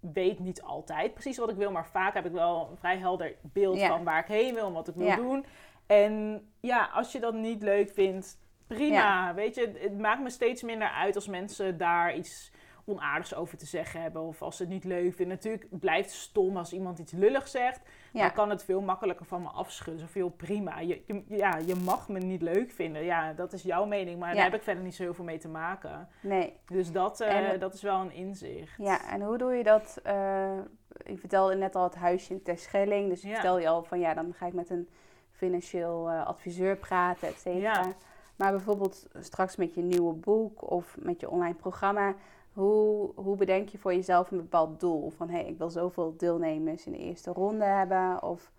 weet 0.00 0.38
niet 0.38 0.62
altijd 0.62 1.12
precies 1.14 1.38
wat 1.38 1.50
ik 1.50 1.56
wil. 1.56 1.70
Maar 1.70 1.86
vaak 1.86 2.14
heb 2.14 2.26
ik 2.26 2.32
wel 2.32 2.68
een 2.70 2.76
vrij 2.76 2.96
helder 2.98 3.34
beeld 3.42 3.78
Ja. 3.78 3.88
van 3.88 4.04
waar 4.04 4.20
ik 4.20 4.26
heen 4.26 4.54
wil 4.54 4.66
en 4.66 4.72
wat 4.72 4.88
ik 4.88 4.94
wil 4.94 5.06
Ja. 5.06 5.16
doen. 5.16 5.44
En 5.86 6.46
ja, 6.60 6.90
als 6.92 7.12
je 7.12 7.20
dat 7.20 7.34
niet 7.34 7.62
leuk 7.62 7.90
vindt, 7.90 8.38
prima. 8.66 9.34
Weet 9.34 9.54
je, 9.54 9.72
het 9.78 9.98
maakt 9.98 10.22
me 10.22 10.30
steeds 10.30 10.62
minder 10.62 10.88
uit 10.88 11.14
als 11.14 11.26
mensen 11.28 11.78
daar 11.78 12.16
iets 12.16 12.52
onaardigs 12.84 13.34
over 13.34 13.58
te 13.58 13.66
zeggen 13.66 14.00
hebben. 14.00 14.22
Of 14.22 14.42
als 14.42 14.56
ze 14.56 14.62
het 14.62 14.72
niet 14.72 14.84
leuk 14.84 15.14
vinden. 15.14 15.36
Natuurlijk 15.36 15.66
blijft 15.78 16.10
het 16.10 16.18
stom 16.18 16.56
als 16.56 16.72
iemand 16.72 16.98
iets 16.98 17.12
lullig 17.12 17.48
zegt. 17.48 17.80
Ja. 18.16 18.22
Dan 18.22 18.32
kan 18.32 18.50
het 18.50 18.64
veel 18.64 18.80
makkelijker 18.80 19.26
van 19.26 19.42
me 19.42 19.48
afschudden. 19.48 20.00
Zo 20.00 20.06
veel 20.10 20.28
prima. 20.28 20.78
Je, 20.80 21.02
je- 21.06 21.24
ja, 21.28 21.56
je 21.56 21.74
mag 21.74 22.08
me 22.08 22.18
niet 22.18 22.42
leuk 22.42 22.70
vinden. 22.70 23.04
Ja, 23.04 23.32
dat 23.32 23.52
is 23.52 23.62
jouw 23.62 23.84
mening. 23.84 24.18
Maar 24.18 24.28
Ja. 24.28 24.34
daar 24.34 24.44
heb 24.44 24.54
ik 24.54 24.62
verder 24.62 24.84
niet 24.84 24.94
zo 24.94 25.02
heel 25.02 25.14
veel 25.14 25.24
mee 25.24 25.38
te 25.38 25.48
maken. 25.48 26.08
Nee. 26.20 26.52
Dus 26.66 26.92
dat, 26.92 27.20
eh, 27.20 27.50
En- 27.52 27.60
dat 27.60 27.74
is 27.74 27.82
wel 27.82 28.00
een 28.00 28.12
inzicht. 28.12 28.74
Ja, 28.78 29.08
en 29.10 29.22
hoe 29.22 29.38
doe 29.38 29.54
je 29.54 29.62
dat? 29.62 30.00
eh 30.02 30.58
ik 31.02 31.18
vertelde 31.18 31.54
net 31.54 31.74
al 31.74 31.82
het 31.84 31.94
huisje 31.94 32.32
in 32.32 32.42
Terschelling. 32.42 33.08
Dus 33.08 33.22
ik 33.22 33.28
Ja. 33.28 33.32
vertelde 33.34 33.60
je 33.60 33.68
al 33.68 33.82
van 33.82 33.98
ja, 34.00 34.14
dan 34.14 34.34
ga 34.34 34.46
ik 34.46 34.52
met 34.52 34.70
een 34.70 34.88
financieel 35.30 36.08
eh, 36.10 36.26
adviseur 36.26 36.76
praten, 36.76 37.28
et 37.28 37.38
cetera. 37.38 37.92
Maar 38.36 38.50
bijvoorbeeld 38.50 39.06
straks 39.20 39.56
met 39.56 39.74
je 39.74 39.82
nieuwe 39.82 40.12
boek 40.14 40.70
of 40.70 40.96
met 40.98 41.20
je 41.20 41.30
online 41.30 41.54
programma. 41.54 42.14
Hoe, 42.56 43.12
hoe 43.14 43.36
bedenk 43.36 43.68
je 43.68 43.78
voor 43.78 43.94
jezelf 43.94 44.30
een 44.30 44.36
bepaald 44.36 44.80
doel? 44.80 45.10
Van 45.10 45.28
hé, 45.28 45.38
hey, 45.40 45.46
ik 45.48 45.58
wil 45.58 45.70
zoveel 45.70 46.14
deelnemers 46.16 46.86
in 46.86 46.92
de 46.92 46.98
eerste 46.98 47.30
ronde 47.32 47.64
hebben. 47.64 48.22
Of 48.22 48.50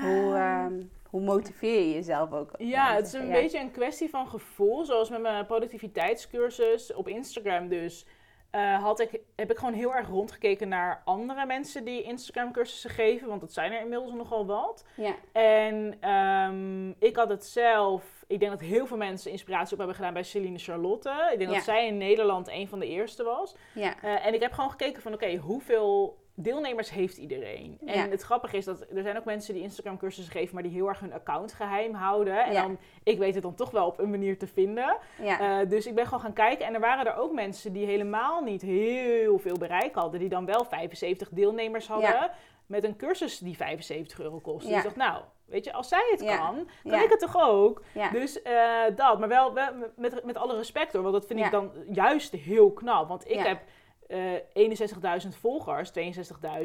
hoe, 0.00 0.34
ehm, 0.34 0.82
hoe 1.10 1.20
motiveer 1.20 1.80
je 1.80 1.92
jezelf 1.92 2.32
ook? 2.32 2.50
Ja, 2.58 2.94
het 2.94 3.06
is 3.06 3.12
een 3.12 3.26
Ja. 3.26 3.32
beetje 3.32 3.60
een 3.60 3.70
kwestie 3.70 4.10
van 4.10 4.28
gevoel. 4.28 4.84
Zoals 4.84 5.10
met 5.10 5.20
mijn 5.22 5.46
productiviteitscursus 5.46 6.94
op 6.94 7.08
Instagram 7.08 7.68
dus. 7.68 8.06
eh, 8.50 8.82
had 8.82 9.00
ik, 9.00 9.20
heb 9.34 9.50
ik 9.50 9.58
gewoon 9.58 9.74
heel 9.74 9.94
erg 9.94 10.08
rondgekeken 10.08 10.68
naar 10.68 11.02
andere 11.04 11.46
mensen 11.46 11.84
die 11.84 12.02
Instagram 12.02 12.52
cursussen 12.52 12.90
geven. 12.90 13.28
Want 13.28 13.40
dat 13.40 13.52
zijn 13.52 13.72
er 13.72 13.80
inmiddels 13.80 14.12
nogal 14.12 14.46
wat. 14.46 14.84
Ja, 14.94 15.14
En 15.32 15.94
ehm, 16.00 16.88
ik 16.98 17.16
had 17.16 17.28
het 17.28 17.44
zelf. 17.44 18.15
Ik 18.28 18.38
denk 18.40 18.50
dat 18.50 18.60
heel 18.60 18.86
veel 18.86 18.96
mensen 18.96 19.30
inspiratie 19.30 19.72
op 19.72 19.78
hebben 19.78 19.96
gedaan 19.96 20.12
bij 20.12 20.22
Celine 20.22 20.58
Charlotte. 20.58 21.28
Ik 21.32 21.38
denk 21.38 21.50
Ja. 21.50 21.56
dat 21.56 21.64
zij 21.64 21.86
in 21.86 21.96
Nederland 21.98 22.48
een 22.48 22.68
van 22.68 22.78
de 22.78 22.86
eerste 22.86 23.22
was. 23.24 23.54
ja, 23.74 23.94
Eh, 24.02 24.26
en 24.26 24.34
ik 24.34 24.40
heb 24.42 24.52
gewoon 24.52 24.70
gekeken 24.70 25.02
van 25.02 25.12
oké, 25.12 25.36
hoeveel 25.36 26.24
deelnemers 26.38 26.90
heeft 26.90 27.16
iedereen? 27.16 27.78
En 27.86 27.94
Ja. 27.98 28.08
het 28.08 28.22
grappige 28.22 28.56
is 28.56 28.64
dat 28.64 28.80
er 28.94 29.02
zijn 29.02 29.16
ook 29.16 29.24
mensen 29.24 29.54
die 29.54 29.62
Instagram 29.62 29.98
cursussen 29.98 30.32
geven, 30.32 30.54
maar 30.54 30.62
die 30.62 30.72
heel 30.72 30.88
erg 30.88 31.00
hun 31.00 31.12
account 31.12 31.52
geheim 31.52 31.94
houden. 31.94 32.44
En 32.44 32.52
dan, 32.62 32.78
ik 33.02 33.18
weet 33.18 33.34
het 33.34 33.42
dan 33.42 33.54
toch 33.54 33.70
wel 33.70 33.86
op 33.86 33.98
een 33.98 34.10
manier 34.10 34.38
te 34.38 34.46
vinden. 34.46 34.96
Eh, 35.38 35.68
dus 35.68 35.86
ik 35.86 35.94
ben 35.94 36.04
gewoon 36.04 36.20
gaan 36.20 36.32
kijken. 36.32 36.66
En 36.66 36.74
er 36.74 36.80
waren 36.80 37.06
er 37.06 37.16
ook 37.16 37.32
mensen 37.32 37.72
die 37.72 37.86
helemaal 37.86 38.42
niet 38.42 38.62
heel 38.62 39.38
veel 39.38 39.58
bereik 39.58 39.94
hadden. 39.94 40.20
Die 40.20 40.28
dan 40.28 40.46
wel 40.46 40.64
75 40.64 41.28
deelnemers 41.32 41.88
hadden. 41.88 42.30
Met 42.66 42.84
een 42.84 42.96
cursus 42.96 43.38
die 43.38 43.56
75 43.56 44.20
euro 44.20 44.38
kostte. 44.38 44.70
Ja. 44.70 44.76
Dus 44.82 44.84
ik 44.90 44.96
dacht, 44.96 45.10
nou, 45.10 45.24
weet 45.44 45.64
je, 45.64 45.72
als 45.72 45.88
zij 45.88 46.08
het 46.10 46.20
Ja. 46.20 46.36
kan, 46.36 46.54
kan 46.82 46.98
Ja. 46.98 47.02
ik 47.04 47.10
het 47.10 47.18
toch 47.20 47.36
ook? 47.40 47.82
Dus 48.12 48.42
eh, 48.42 48.82
dat, 48.96 49.18
maar 49.18 49.28
wel, 49.28 49.54
wel 49.54 49.68
met, 49.96 50.24
met 50.24 50.36
alle 50.36 50.56
respect 50.56 50.92
hoor, 50.92 51.02
want 51.02 51.14
dat 51.14 51.26
vind 51.26 51.40
ik 51.40 51.50
dan 51.50 51.70
juist 51.90 52.32
heel 52.32 52.72
knap. 52.72 53.08
Want 53.08 53.30
ik 53.30 53.38
heb 53.38 53.60
eh 54.06 55.20
61.000 55.22 55.28
volgers, 55.40 55.90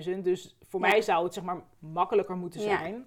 62.000, 0.05 0.17
dus 0.21 0.57
voor 0.69 0.79
mij 0.79 1.01
zou 1.01 1.23
het 1.23 1.33
zeg 1.33 1.43
maar 1.43 1.61
makkelijker 1.79 2.35
moeten 2.35 2.59
zijn. 2.61 3.05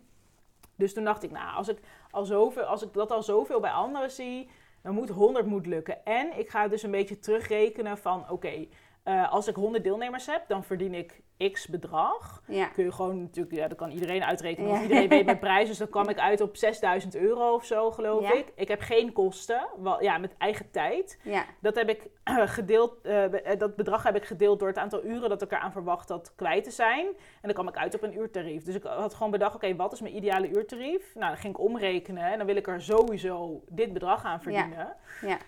Dus 0.76 0.94
toen 0.94 1.04
dacht 1.04 1.22
ik, 1.22 1.30
nou, 1.30 1.56
als 1.56 1.68
ik, 1.68 1.78
al 2.10 2.24
zoveel, 2.24 2.62
als 2.62 2.82
ik 2.82 2.92
dat 2.92 3.10
al 3.10 3.22
zoveel 3.22 3.60
bij 3.60 3.70
anderen 3.70 4.10
zie, 4.10 4.50
dan 4.82 4.94
moet 4.94 5.08
100 5.08 5.46
moet 5.46 5.66
lukken. 5.66 6.04
En 6.04 6.38
ik 6.38 6.48
ga 6.48 6.68
dus 6.68 6.82
een 6.82 6.90
beetje 6.90 7.18
terugrekenen 7.18 7.98
van, 7.98 8.30
oké, 8.30 8.66
eh, 9.04 9.32
als 9.32 9.48
ik 9.48 9.54
100 9.54 9.84
deelnemers 9.84 10.26
heb, 10.26 10.48
dan 10.48 10.64
verdien 10.64 10.94
ik 10.94 11.22
x 11.52 11.68
bedrag 11.68 12.42
ja. 12.46 12.66
kun 12.66 12.84
je 12.84 12.92
gewoon 12.92 13.20
natuurlijk, 13.20 13.56
ja, 13.56 13.68
dat 13.68 13.78
kan 13.78 13.90
iedereen 13.90 14.24
uitrekenen. 14.24 14.70
Ja. 14.70 14.82
Iedereen 14.82 15.08
weet 15.08 15.24
mijn 15.24 15.38
prijs, 15.48 15.68
dus 15.68 15.78
dan 15.78 15.88
kwam 15.88 16.08
ik 16.08 16.18
uit 16.18 16.40
op 16.40 16.56
6000 16.56 17.14
euro 17.14 17.54
of 17.54 17.64
zo, 17.64 17.90
geloof 17.90 18.22
Ja. 18.22 18.32
ik. 18.32 18.52
Ik 18.54 18.68
heb 18.68 18.80
geen 18.80 19.12
kosten, 19.12 19.66
wel, 19.78 20.02
ja, 20.02 20.18
met 20.18 20.34
eigen 20.38 20.70
tijd. 20.70 21.18
Dat 21.60 21.74
heb 21.74 21.88
ik 21.88 22.08
gedeeld, 22.56 23.00
eh, 23.02 23.52
eh, 23.52 23.58
dat 23.58 23.76
bedrag 23.76 24.02
heb 24.02 24.16
ik 24.16 24.24
gedeeld 24.24 24.58
door 24.58 24.68
het 24.68 24.78
aantal 24.78 25.04
uren 25.04 25.28
dat 25.28 25.42
ik 25.42 25.52
eraan 25.52 25.72
verwacht 25.72 26.08
had 26.08 26.32
kwijt 26.34 26.64
te 26.64 26.70
zijn. 26.70 27.06
En 27.06 27.14
dan 27.42 27.52
kwam 27.52 27.68
ik 27.68 27.76
uit 27.76 27.94
op 27.94 28.02
een 28.02 28.16
uurtarief. 28.18 28.64
Dus 28.64 28.74
ik 28.74 28.82
had 28.82 29.14
gewoon 29.14 29.30
bedacht, 29.32 29.54
oké, 29.54 29.76
wat 29.76 29.92
is 29.92 30.00
mijn 30.00 30.16
ideale 30.16 30.48
uurtarief? 30.48 31.14
Nou, 31.14 31.26
dan 31.28 31.36
ging 31.40 31.54
ik 31.54 31.60
omrekenen 31.60 32.24
en 32.32 32.38
dan 32.38 32.46
wil 32.46 32.56
ik 32.56 32.66
er 32.66 32.82
sowieso 32.82 33.62
dit 33.68 33.92
bedrag 33.92 34.24
aan 34.24 34.40
verdienen. 34.42 34.96
Ja. 35.20 35.38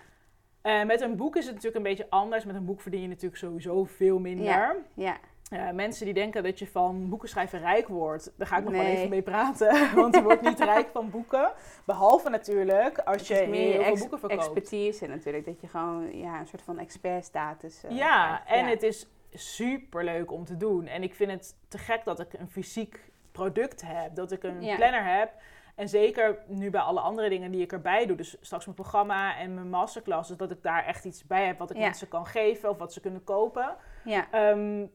Eh, 0.67 0.83
met 0.83 1.01
een 1.01 1.15
boek 1.15 1.35
is 1.35 1.45
het 1.45 1.53
natuurlijk 1.55 1.85
een 1.85 1.89
beetje 1.91 2.07
anders. 2.09 2.45
Met 2.45 2.55
een 2.55 2.65
boek 2.65 2.81
verdien 2.81 3.01
je 3.01 3.07
natuurlijk 3.07 3.37
sowieso 3.37 3.83
veel 3.83 4.19
minder. 4.19 4.45
Ja. 4.45 4.75
Ja, 4.93 5.17
Ja, 5.49 5.71
mensen 5.71 6.05
die 6.05 6.13
denken 6.13 6.43
dat 6.43 6.59
je 6.59 6.67
van 6.67 7.09
boeken 7.09 7.29
schrijven 7.29 7.59
rijk 7.59 7.87
wordt, 7.87 8.31
daar 8.37 8.47
ga 8.47 8.57
ik 8.57 8.63
nog 8.63 8.73
wel 8.73 8.81
even 8.85 9.09
mee 9.09 9.21
praten. 9.21 9.69
Want 10.01 10.15
je 10.15 10.21
wordt 10.23 10.41
niet 10.41 10.59
rijk 10.59 10.87
van 10.91 11.09
boeken. 11.09 11.51
Behalve 11.85 12.29
natuurlijk 12.29 12.97
als 12.99 13.27
je 13.27 13.45
meer 13.49 13.71
heel 13.73 13.83
veel 13.83 13.95
boeken 13.97 14.19
verkoopt. 14.19 14.41
expertise 14.41 15.07
natuurlijk. 15.07 15.45
Dat 15.45 15.61
je 15.61 15.67
gewoon 15.67 16.17
ja, 16.17 16.39
een 16.39 16.47
soort 16.47 16.61
van 16.61 16.79
expertstatus 16.79 17.83
eh, 17.83 17.91
ja, 17.97 18.41
krijgt. 18.45 18.63
en 18.63 18.69
het 18.69 18.83
is 18.83 19.07
super 19.33 20.03
leuk 20.03 20.31
om 20.31 20.45
te 20.45 20.57
doen. 20.57 20.87
En 20.87 21.03
ik 21.03 21.15
vind 21.15 21.31
het 21.31 21.55
te 21.67 21.77
gek 21.77 22.03
dat 22.05 22.19
ik 22.19 22.33
een 22.33 22.49
fysiek 22.49 22.99
product 23.31 23.81
heb. 23.85 24.15
Dat 24.15 24.31
ik 24.31 24.43
een 24.43 24.61
Ja. 24.61 24.75
planner 24.75 25.05
heb. 25.17 25.31
En 25.77 25.89
zeker 25.89 26.37
nu 26.47 26.69
bij 26.69 26.81
alle 26.81 26.99
andere 26.99 27.29
dingen 27.29 27.51
die 27.51 27.61
ik 27.61 27.71
erbij 27.71 28.05
doe. 28.05 28.17
Dus 28.17 28.37
straks 28.41 28.63
mijn 28.65 28.77
programma 28.77 29.37
en 29.37 29.53
mijn 29.53 29.69
masterclasses. 29.69 30.37
Dat 30.37 30.51
ik 30.51 30.63
daar 30.63 30.85
echt 30.85 31.05
iets 31.05 31.25
bij 31.25 31.45
heb 31.45 31.57
wat 31.59 31.69
ik 31.69 31.77
Ja. 31.77 31.83
mensen 31.83 32.07
kan 32.07 32.25
geven. 32.25 32.69
Of 32.69 32.77
wat 32.77 32.93
ze 32.93 32.99
kunnen 32.99 33.23
kopen. 33.23 33.75
Ja, 34.03 34.27
Ehm, 34.31 34.85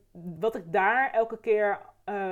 wat 0.40 0.54
ik 0.54 0.72
daar 0.72 1.10
elke 1.10 1.38
keer 1.38 1.80
eh, 2.04 2.30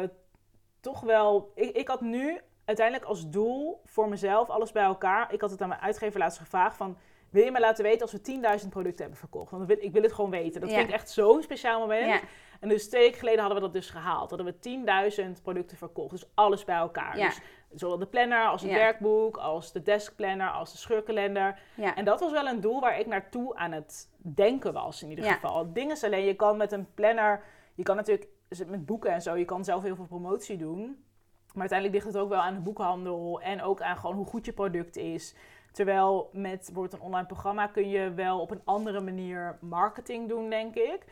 toch 0.80 1.00
wel. 1.00 1.52
Ik, 1.54 1.76
ik 1.76 1.88
had 1.88 2.00
nu 2.00 2.40
uiteindelijk 2.64 3.06
als 3.08 3.30
doel 3.30 3.80
voor 3.84 4.08
mezelf 4.08 4.48
alles 4.48 4.72
bij 4.72 4.82
elkaar. 4.84 5.32
Ik 5.32 5.40
had 5.40 5.50
het 5.50 5.62
aan 5.62 5.68
mijn 5.68 5.80
uitgever 5.80 6.18
laatst 6.18 6.38
gevraagd 6.38 6.76
van. 6.76 6.96
Wil 7.30 7.44
je 7.44 7.50
me 7.50 7.60
laten 7.60 7.84
weten 7.84 8.00
als 8.02 8.12
we 8.12 8.20
10.000 8.62 8.68
producten 8.68 9.00
hebben 9.00 9.18
verkocht? 9.18 9.50
Want 9.50 9.62
ik 9.62 9.68
wil, 9.68 9.86
ik 9.86 9.92
wil 9.92 10.02
het 10.02 10.12
gewoon 10.12 10.30
weten. 10.30 10.60
Dat 10.60 10.70
Ja. 10.70 10.76
vind 10.76 10.88
ik 10.88 10.94
echt 10.94 11.10
zo'n 11.10 11.42
speciaal 11.42 11.80
moment. 11.80 12.06
ja, 12.06 12.20
En 12.60 12.68
dus 12.68 12.88
twee 12.88 13.02
weken 13.02 13.18
geleden 13.18 13.40
hadden 13.40 13.58
we 13.58 13.64
dat 13.64 13.72
dus 13.74 13.90
gehaald. 13.90 14.30
Hadden 14.30 14.46
we 14.46 14.58
10.000 14.58 15.42
producten 15.42 15.76
verkocht. 15.76 16.10
Dus 16.10 16.30
alles 16.34 16.64
bij 16.64 16.76
elkaar. 16.76 17.18
Ja. 17.18 17.26
Dus 17.26 17.40
zowel 17.74 17.98
de 17.98 18.06
planner 18.06 18.46
als 18.46 18.62
het 18.62 18.70
Ja. 18.70 18.76
werkboek, 18.76 19.36
als 19.36 19.72
de 19.72 19.82
deskplanner, 19.82 20.50
als 20.50 20.72
de 20.72 20.78
scheurkalender. 20.78 21.58
ja. 21.74 21.94
En 21.96 22.04
dat 22.04 22.20
was 22.20 22.32
wel 22.32 22.46
een 22.46 22.60
doel 22.60 22.80
waar 22.80 22.98
ik 22.98 23.06
naartoe 23.06 23.56
aan 23.56 23.72
het 23.72 24.08
denken 24.16 24.72
was, 24.72 25.02
in 25.02 25.08
ieder 25.10 25.24
geval. 25.24 25.58
Het 25.58 25.74
ding 25.74 25.90
is 25.90 26.04
alleen, 26.04 26.24
je 26.24 26.34
kan 26.36 26.56
met 26.56 26.72
een 26.72 26.86
planner, 26.94 27.42
je 27.74 27.82
kan 27.82 27.96
natuurlijk 27.96 28.28
met 28.66 28.86
boeken 28.86 29.10
en 29.10 29.22
zo, 29.22 29.36
je 29.36 29.44
kan 29.44 29.64
zelf 29.64 29.82
heel 29.82 29.96
veel 29.96 30.06
promotie 30.06 30.56
doen. 30.56 31.04
Maar 31.52 31.60
uiteindelijk 31.60 31.98
ligt 32.04 32.14
het 32.14 32.22
ook 32.24 32.28
wel 32.30 32.40
aan 32.40 32.54
de 32.54 32.60
boekhandel 32.60 33.40
en 33.40 33.62
ook 33.62 33.80
aan 33.82 33.96
gewoon 33.96 34.16
hoe 34.16 34.26
goed 34.26 34.44
je 34.44 34.52
product 34.52 34.96
is. 34.96 35.34
Terwijl 35.72 36.30
met 36.32 36.58
bijvoorbeeld 36.64 36.92
een 36.92 37.06
online 37.06 37.26
programma 37.26 37.66
kun 37.66 37.88
je 37.88 38.14
wel 38.14 38.40
op 38.40 38.50
een 38.50 38.62
andere 38.64 39.00
manier 39.00 39.58
marketing 39.60 40.28
doen, 40.28 40.50
denk 40.50 40.74
ik. 40.74 41.04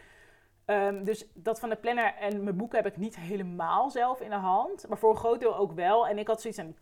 Ehm, 0.64 1.04
dus 1.04 1.26
dat 1.34 1.60
van 1.60 1.68
de 1.68 1.76
planner 1.76 2.14
en 2.14 2.44
mijn 2.44 2.56
boeken 2.56 2.82
heb 2.82 2.86
ik 2.86 2.96
niet 2.96 3.16
helemaal 3.16 3.90
zelf 3.90 4.20
in 4.20 4.30
de 4.30 4.36
hand. 4.36 4.88
Maar 4.88 4.98
voor 4.98 5.10
een 5.10 5.16
groot 5.16 5.40
deel 5.40 5.56
ook 5.56 5.72
wel. 5.72 6.06
En 6.06 6.18
ik 6.18 6.26
had 6.26 6.40
zoiets 6.40 6.60
aan 6.60 6.74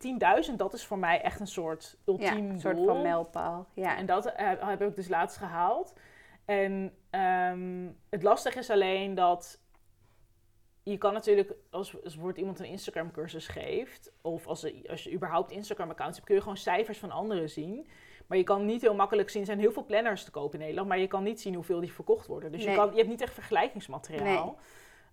10.000, 0.49 0.55
dat 0.55 0.73
is 0.73 0.85
voor 0.85 0.97
mij 0.97 1.21
echt 1.21 1.39
een 1.39 1.47
soort 1.47 1.97
ja, 2.05 2.11
ultiem 2.13 2.49
een 2.49 2.59
soort 2.59 2.75
doel. 2.75 2.85
van 2.85 3.01
mijlpaal. 3.01 3.67
Ja, 3.73 3.97
En 3.97 4.05
dat 4.05 4.31
heb, 4.35 4.61
heb 4.61 4.81
ik 4.81 4.95
dus 4.95 5.07
laatst 5.07 5.37
gehaald. 5.37 5.93
En 6.45 6.93
ehm, 7.09 7.87
het 8.09 8.23
lastige 8.23 8.59
is 8.59 8.69
alleen 8.69 9.15
dat 9.15 9.59
je 10.91 10.97
kan 10.97 11.13
natuurlijk, 11.13 11.53
als, 11.69 11.93
als 11.93 12.01
bijvoorbeeld 12.03 12.37
iemand 12.37 12.59
een 12.59 12.65
Instagram 12.65 13.11
cursus 13.11 13.47
geeft, 13.47 14.11
of 14.21 14.47
als, 14.47 14.87
als 14.89 15.03
je 15.03 15.11
überhaupt 15.13 15.51
Instagram 15.51 15.89
accounts 15.89 16.15
hebt, 16.15 16.27
kun 16.27 16.35
je 16.35 16.41
gewoon 16.41 16.57
cijfers 16.57 16.97
van 16.97 17.11
anderen 17.11 17.49
zien. 17.49 17.87
Maar 18.27 18.37
je 18.37 18.43
kan 18.43 18.65
niet 18.65 18.81
heel 18.81 18.95
makkelijk 18.95 19.29
zien, 19.29 19.41
er 19.41 19.47
zijn 19.47 19.59
heel 19.59 19.71
veel 19.71 19.85
planners 19.85 20.23
te 20.23 20.31
koop 20.31 20.53
in 20.53 20.59
Nederland, 20.59 20.87
maar 20.87 20.99
je 20.99 21.07
kan 21.07 21.23
niet 21.23 21.41
zien 21.41 21.53
hoeveel 21.55 21.79
die 21.79 21.93
verkocht 21.93 22.27
worden. 22.27 22.51
Dus 22.51 22.61
Nee. 22.65 22.69
je, 22.69 22.77
kan, 22.77 22.89
je 22.89 22.95
hebt 22.97 23.09
niet 23.09 23.21
echt 23.21 23.33
vergelijkingsmateriaal. 23.33 24.57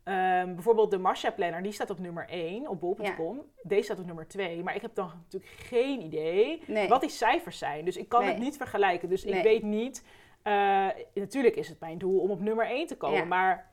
Ehm, 0.04 0.54
bijvoorbeeld 0.54 0.90
de 0.90 0.98
Marcia 0.98 1.30
Planner, 1.30 1.62
die 1.62 1.72
staat 1.72 1.90
op 1.90 1.98
nummer 1.98 2.26
1 2.28 2.68
op 2.68 2.80
bol.com. 2.80 3.42
Deze 3.62 3.82
staat 3.82 3.98
op 3.98 4.06
nummer 4.06 4.28
2. 4.28 4.62
Maar 4.62 4.74
ik 4.74 4.82
heb 4.82 4.94
dan 4.94 5.10
natuurlijk 5.22 5.52
geen 5.60 6.00
idee 6.00 6.62
nee. 6.66 6.88
wat 6.88 7.00
die 7.00 7.10
cijfers 7.10 7.58
zijn. 7.58 7.84
Dus 7.84 7.96
ik 7.96 8.08
kan 8.08 8.20
Nee. 8.20 8.28
het 8.30 8.38
niet 8.38 8.56
vergelijken. 8.56 9.08
Dus 9.08 9.24
Nee. 9.24 9.34
ik 9.34 9.42
weet 9.42 9.62
niet. 9.62 10.04
eh, 10.42 10.88
natuurlijk 11.14 11.56
is 11.56 11.68
het 11.68 11.80
mijn 11.80 11.98
doel 11.98 12.18
om 12.20 12.30
op 12.30 12.40
nummer 12.40 12.66
1 12.70 12.86
te 12.86 12.96
komen. 12.96 13.18
Ja. 13.18 13.24
Maar 13.24 13.70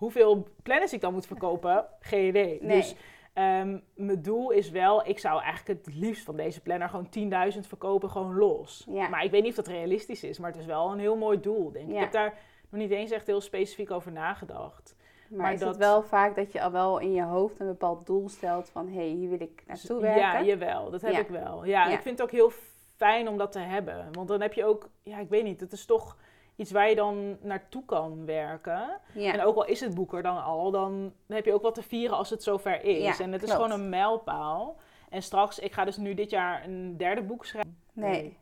hoeveel 0.00 0.46
planners 0.62 0.92
ik 0.92 1.00
dan 1.00 1.12
moet 1.12 1.26
verkopen, 1.26 1.86
geen 2.00 2.26
idee. 2.26 2.58
Nee. 2.62 2.76
Dus 2.76 2.94
ehm, 3.32 3.78
mijn 3.94 4.22
doel 4.22 4.50
is 4.50 4.70
wel, 4.70 5.06
ik 5.08 5.18
zou 5.18 5.42
eigenlijk 5.42 5.84
het 5.84 5.94
liefst 5.94 6.24
van 6.24 6.36
deze 6.36 6.60
planner 6.60 6.88
gewoon 6.88 7.08
10.000 7.54 7.60
verkopen, 7.60 8.10
gewoon 8.10 8.36
los. 8.36 8.86
Ja. 8.90 9.08
Maar 9.08 9.24
ik 9.24 9.30
weet 9.30 9.40
niet 9.42 9.50
of 9.50 9.64
dat 9.64 9.66
realistisch 9.74 10.24
is. 10.24 10.38
Maar 10.38 10.50
het 10.50 10.60
is 10.60 10.66
wel 10.66 10.90
een 10.92 10.98
heel 10.98 11.16
mooi 11.16 11.40
doel, 11.40 11.72
denk 11.72 11.86
ik. 11.88 11.90
Ja. 11.90 11.96
Ik 11.96 12.02
heb 12.02 12.12
daar 12.12 12.38
nog 12.70 12.80
niet 12.80 12.90
eens 12.90 13.10
echt 13.10 13.26
heel 13.26 13.40
specifiek 13.40 13.90
over 13.90 14.12
nagedacht. 14.12 14.94
maar, 15.28 15.38
maar 15.40 15.52
is 15.52 15.60
dat- 15.60 15.68
het 15.68 15.76
wel 15.78 16.02
vaak 16.02 16.36
dat 16.36 16.52
je 16.52 16.62
al 16.62 16.70
wel 16.70 16.98
in 16.98 17.12
je 17.12 17.22
hoofd 17.22 17.60
een 17.60 17.66
bepaald 17.66 18.06
doel 18.06 18.28
stelt 18.28 18.70
van... 18.70 18.88
hé, 18.88 18.94
hey, 18.94 19.06
hier 19.08 19.28
wil 19.28 19.40
ik 19.40 19.62
naartoe 19.66 20.00
werken? 20.00 20.20
Ja, 20.20 20.42
jawel. 20.42 20.90
Dat 20.90 21.00
heb 21.02 21.12
Ja. 21.12 21.18
ik 21.18 21.28
wel. 21.28 21.64
Ja, 21.64 21.86
Ja. 21.88 21.92
ik 21.96 22.02
vind 22.02 22.18
het 22.18 22.22
ook 22.26 22.32
heel 22.34 22.50
fijn 22.96 23.28
om 23.28 23.36
dat 23.38 23.52
te 23.52 23.58
hebben. 23.58 24.08
Want 24.12 24.28
dan 24.28 24.40
heb 24.40 24.52
je 24.52 24.64
ook, 24.64 24.88
ja, 25.02 25.18
ik 25.18 25.28
weet 25.28 25.44
niet, 25.44 25.60
het 25.60 25.72
is 25.72 25.84
toch 25.86 26.16
iets 26.60 26.70
waar 26.70 26.88
je 26.88 26.94
dan 26.94 27.36
naartoe 27.40 27.84
kan 27.84 28.26
werken. 28.26 28.88
Ja. 29.14 29.32
En 29.32 29.42
ook 29.42 29.56
al 29.56 29.64
is 29.64 29.80
het 29.80 29.94
boek 29.94 30.14
er 30.14 30.22
dan 30.22 30.42
al, 30.44 30.70
dan 30.70 31.12
heb 31.26 31.44
je 31.44 31.54
ook 31.54 31.62
wat 31.62 31.74
te 31.74 31.82
vieren 31.82 32.16
als 32.16 32.30
het 32.30 32.42
zover 32.42 32.84
is. 32.84 33.18
Ja, 33.18 33.24
en 33.24 33.32
het 33.32 33.42
is 33.42 33.50
gewoon 33.52 33.70
een 33.70 33.88
mijlpaal. 33.88 34.76
En 35.08 35.22
straks, 35.22 35.58
ik 35.58 35.72
ga 35.72 35.84
dus 35.84 35.96
nu 35.96 36.14
dit 36.14 36.30
jaar 36.30 36.64
een 36.64 36.96
derde 36.96 37.22
boek 37.22 37.44
schrijven. 37.44 37.76
Nee. 37.92 38.38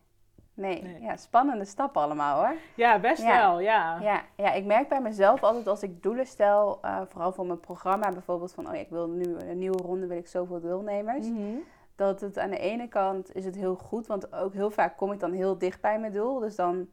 Nee. 0.54 0.82
Nee. 0.82 1.00
Ja, 1.00 1.16
spannende 1.16 1.64
stappen 1.64 2.02
allemaal 2.02 2.38
hoor. 2.44 2.54
Ja, 2.76 2.98
best 2.98 3.22
Ja. 3.22 3.36
wel, 3.38 3.60
ja. 3.60 3.98
Ja, 4.00 4.22
ja, 4.36 4.52
ik 4.52 4.64
merk 4.64 4.88
bij 4.88 5.00
mezelf 5.00 5.42
altijd 5.42 5.66
als 5.66 5.82
ik 5.82 6.02
doelen 6.02 6.26
stel, 6.26 6.78
eh, 6.82 7.00
vooral 7.08 7.32
voor 7.32 7.46
mijn 7.46 7.60
programma 7.60 8.12
bijvoorbeeld 8.12 8.52
van, 8.52 8.68
oh 8.68 8.74
ja, 8.74 8.80
ik 8.80 8.90
wil 8.90 9.08
nu 9.08 9.36
een 9.36 9.58
nieuwe 9.58 9.82
ronde, 9.82 10.06
wil 10.06 10.18
ik 10.18 10.26
zoveel 10.26 10.60
deelnemers. 10.60 11.28
Mhm. 11.28 11.56
Dat 11.94 12.20
het 12.20 12.38
aan 12.38 12.50
de 12.50 12.58
ene 12.58 12.88
kant 12.88 13.34
is 13.34 13.44
het 13.44 13.54
heel 13.54 13.74
goed, 13.74 14.06
want 14.06 14.32
ook 14.32 14.52
heel 14.52 14.70
vaak 14.70 14.96
kom 14.96 15.12
ik 15.12 15.20
dan 15.20 15.32
heel 15.32 15.58
dicht 15.58 15.80
bij 15.80 15.98
mijn 15.98 16.12
doel. 16.12 16.38
Dus 16.38 16.56
dan, 16.56 16.88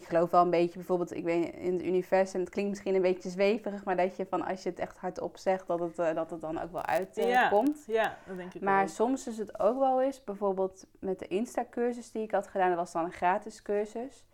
ik 0.00 0.08
geloof 0.08 0.30
wel 0.30 0.42
een 0.42 0.50
beetje, 0.50 0.74
bijvoorbeeld, 0.74 1.16
ik 1.16 1.24
weet 1.24 1.54
in 1.54 1.72
het 1.72 1.82
universum, 1.82 2.40
het 2.40 2.50
klinkt 2.50 2.70
misschien 2.70 2.94
een 2.94 3.02
beetje 3.02 3.28
zweverig, 3.28 3.84
maar 3.84 3.96
dat 3.96 4.16
je 4.16 4.26
van 4.26 4.44
als 4.44 4.62
je 4.62 4.68
het 4.68 4.78
echt 4.78 4.96
hardop 4.96 5.36
zegt, 5.36 5.66
dat 5.66 5.80
het, 5.80 5.98
eh, 5.98 6.14
dat 6.14 6.30
het 6.30 6.40
dan 6.40 6.60
ook 6.60 6.72
wel 6.72 6.84
uitkomt. 6.84 7.84
ja, 7.86 8.02
ja, 8.02 8.18
dat 8.26 8.36
denk 8.36 8.54
ik 8.54 8.60
maar 8.60 8.82
ook. 8.82 8.88
soms 8.88 9.26
is 9.26 9.38
het 9.38 9.60
ook 9.60 9.78
wel 9.78 10.02
eens, 10.02 10.24
bijvoorbeeld 10.24 10.86
met 10.98 11.18
de 11.18 11.26
Insta-cursus 11.26 12.12
die 12.12 12.22
ik 12.22 12.30
had 12.30 12.46
gedaan, 12.46 12.68
dat 12.68 12.78
was 12.78 12.92
dan 12.92 13.04
een 13.04 13.12
gratis 13.12 13.62
cursus. 13.62 14.24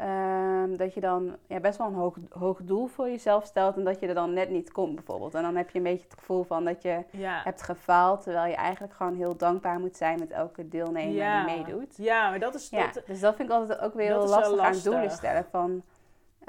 Ehm, 0.00 0.76
dat 0.76 0.94
je 0.94 1.00
dan 1.00 1.36
ja, 1.46 1.60
best 1.60 1.78
wel 1.78 1.86
een 1.86 1.94
hoog, 1.94 2.16
hoog 2.30 2.60
doel 2.62 2.86
voor 2.86 3.08
jezelf 3.08 3.44
stelt 3.44 3.76
en 3.76 3.84
dat 3.84 4.00
je 4.00 4.06
er 4.06 4.14
dan 4.14 4.32
net 4.32 4.50
niet 4.50 4.72
komt, 4.72 4.94
bijvoorbeeld. 4.94 5.34
En 5.34 5.42
dan 5.42 5.56
heb 5.56 5.70
je 5.70 5.78
een 5.78 5.84
beetje 5.84 6.04
het 6.08 6.18
gevoel 6.18 6.44
van 6.44 6.64
dat 6.64 6.82
je 6.82 7.04
Ja. 7.10 7.40
hebt 7.44 7.62
gefaald, 7.62 8.22
terwijl 8.22 8.46
je 8.50 8.56
eigenlijk 8.56 8.94
gewoon 8.94 9.14
heel 9.14 9.36
dankbaar 9.36 9.78
moet 9.78 9.96
zijn 9.96 10.18
met 10.18 10.30
elke 10.30 10.68
deelnemer 10.68 11.14
ja. 11.14 11.44
die 11.44 11.56
meedoet. 11.56 11.94
Ja, 11.96 12.30
maar 12.30 12.38
dat 12.38 12.54
is... 12.54 12.68
Ja, 12.68 12.90
Dat, 12.92 13.06
dus 13.06 13.20
dat 13.20 13.36
vind 13.36 13.48
ik 13.48 13.54
altijd 13.54 13.80
ook 13.80 13.94
weer 13.94 14.06
heel 14.06 14.26
lastig, 14.26 14.58
aan 14.58 14.80
doelen 14.92 15.10
stellen. 15.10 15.46
Van, 15.50 15.82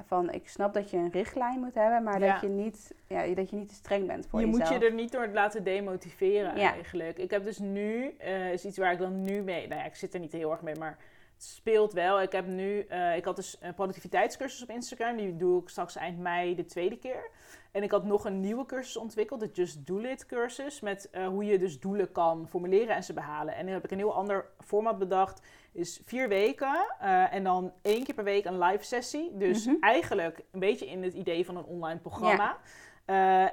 van, 0.06 0.32
ik 0.32 0.50
snap 0.50 0.74
dat 0.74 0.90
je 0.90 0.98
een 0.98 1.12
richtlijn 1.12 1.60
moet 1.60 1.74
hebben, 1.76 2.04
maar 2.04 2.20
dat, 2.20 2.42
je 2.42 2.48
niet, 2.48 2.94
ja, 3.08 3.28
dat 3.34 3.50
je 3.50 3.56
niet 3.56 3.70
te 3.70 3.76
streng 3.76 4.08
bent 4.08 4.28
voor 4.28 4.40
je 4.40 4.46
jezelf. 4.46 4.70
moet 4.70 4.80
je 4.80 4.86
er 4.86 4.94
niet 4.94 5.12
door 5.12 5.28
laten 5.34 5.64
demotiveren 5.64 6.56
eigenlijk. 6.56 7.18
Ik 7.18 7.32
heb 7.32 7.44
dus 7.44 7.60
nu, 7.60 8.16
eh, 8.18 8.52
is 8.52 8.66
iets 8.66 8.78
waar 8.78 8.92
ik 8.92 9.00
dan 9.00 9.24
nu 9.24 9.42
mee... 9.42 9.68
Nou 9.68 9.80
ja, 9.82 9.88
ik 9.88 9.96
zit 9.96 10.14
er 10.14 10.20
niet 10.20 10.32
heel 10.32 10.52
erg 10.52 10.62
mee, 10.62 10.76
maar 10.76 10.98
speelt 11.38 11.94
wel. 11.94 12.22
Ik 12.22 12.32
heb 12.32 12.46
nu... 12.46 12.80
eh, 12.82 13.16
ik 13.16 13.26
had 13.26 13.36
dus 13.36 13.58
een 13.60 13.74
productiviteitscursus 13.74 14.62
op 14.64 14.70
Instagram. 14.70 15.18
Die 15.18 15.36
doe 15.36 15.62
ik 15.62 15.70
straks 15.70 15.96
eind 15.96 16.20
mei 16.20 16.56
de 16.56 16.66
tweede 16.66 16.98
keer. 16.98 17.30
En 17.72 17.84
ik 17.84 17.92
had 17.92 18.04
nog 18.06 18.26
een 18.26 18.40
nieuwe 18.40 18.66
cursus 18.66 18.98
ontwikkeld, 18.98 19.40
de 19.40 19.50
Just 19.54 19.86
Do 19.88 20.00
It 20.00 20.26
cursus. 20.26 20.80
Met 20.80 21.10
eh, 21.10 21.28
hoe 21.28 21.46
je 21.46 21.60
dus 21.60 21.80
doelen 21.80 22.12
kan 22.12 22.48
formuleren 22.50 22.96
en 22.96 23.04
ze 23.04 23.14
behalen. 23.14 23.56
En 23.56 23.66
nu 23.66 23.72
heb 23.72 23.84
ik 23.84 23.92
een 23.92 23.98
heel 23.98 24.14
ander 24.16 24.46
format 24.66 24.98
bedacht. 24.98 25.42
Is 25.72 26.02
vier 26.06 26.28
weken 26.28 26.86
eh, 27.00 27.34
en 27.34 27.44
dan 27.44 27.74
één 27.82 28.04
keer 28.04 28.16
per 28.16 28.24
week 28.24 28.46
een 28.46 28.60
live 28.60 28.84
sessie. 28.84 29.38
Dus 29.38 29.66
Mhm. 29.66 29.76
eigenlijk 29.80 30.44
een 30.52 30.60
beetje 30.60 30.86
in 30.88 31.04
het 31.04 31.14
idee 31.14 31.46
van 31.46 31.58
een 31.58 31.64
online 31.66 32.00
programma. 32.00 32.58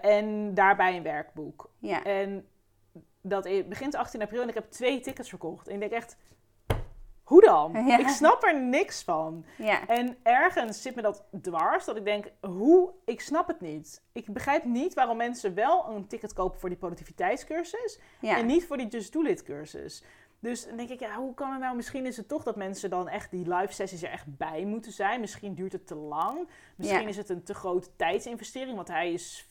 En 0.00 0.54
daarbij 0.54 0.96
een 0.96 1.02
werkboek. 1.02 1.70
Ja, 1.78 2.02
En 2.04 2.46
dat 3.20 3.46
i- 3.46 3.64
begint 3.64 3.94
18 3.94 4.22
april 4.22 4.42
en 4.42 4.48
ik 4.48 4.54
heb 4.54 4.70
twee 4.70 5.00
tickets 5.00 5.28
verkocht. 5.28 5.68
En 5.68 5.74
ik 5.74 5.80
denk 5.80 5.92
echt, 5.92 6.16
hoe 7.24 7.40
dan? 7.42 7.72
Ja. 7.86 7.98
Ik 7.98 8.08
snap 8.08 8.44
er 8.44 8.60
niks 8.60 9.02
van. 9.02 9.44
ja, 9.58 9.86
En 9.86 10.16
ergens 10.22 10.82
zit 10.82 10.94
me 10.94 11.02
dat 11.02 11.24
dwars, 11.42 11.84
dat 11.84 11.96
ik 11.96 12.04
denk, 12.04 12.26
hoe? 12.40 12.90
Ik 13.04 13.20
snap 13.20 13.46
het 13.46 13.60
niet. 13.60 14.02
Ik 14.12 14.32
begrijp 14.32 14.64
niet 14.64 14.94
waarom 14.94 15.16
mensen 15.16 15.54
wel 15.54 15.86
een 15.88 16.06
ticket 16.06 16.32
kopen 16.32 16.60
voor 16.60 16.68
die 16.68 16.78
productiviteitscursus 16.78 17.98
ja. 18.20 18.38
en 18.38 18.46
niet 18.46 18.66
voor 18.66 18.76
die 18.76 18.88
Just 18.88 19.12
Do 19.12 19.22
It 19.22 19.42
cursus. 19.42 20.02
Dus 20.40 20.66
dan 20.66 20.76
denk 20.76 20.88
ik, 20.88 21.00
ja, 21.00 21.16
hoe 21.16 21.34
kan 21.34 21.50
het 21.50 21.60
nou? 21.60 21.76
Misschien 21.76 22.06
is 22.06 22.16
het 22.16 22.28
toch 22.28 22.42
dat 22.42 22.56
mensen 22.56 22.90
dan 22.90 23.08
echt 23.08 23.30
die 23.30 23.54
live 23.54 23.72
sessies 23.72 24.02
er 24.02 24.10
echt 24.10 24.36
bij 24.36 24.64
moeten 24.64 24.92
zijn. 24.92 25.20
Misschien 25.20 25.54
duurt 25.54 25.72
het 25.72 25.86
te 25.86 25.94
lang. 25.94 26.48
Misschien 26.76 27.08
is 27.08 27.16
het 27.16 27.28
een 27.28 27.42
te 27.42 27.54
grote 27.54 27.88
tijdsinvestering, 27.96 28.76
want 28.76 28.88
hij 28.88 29.12
is 29.12 29.48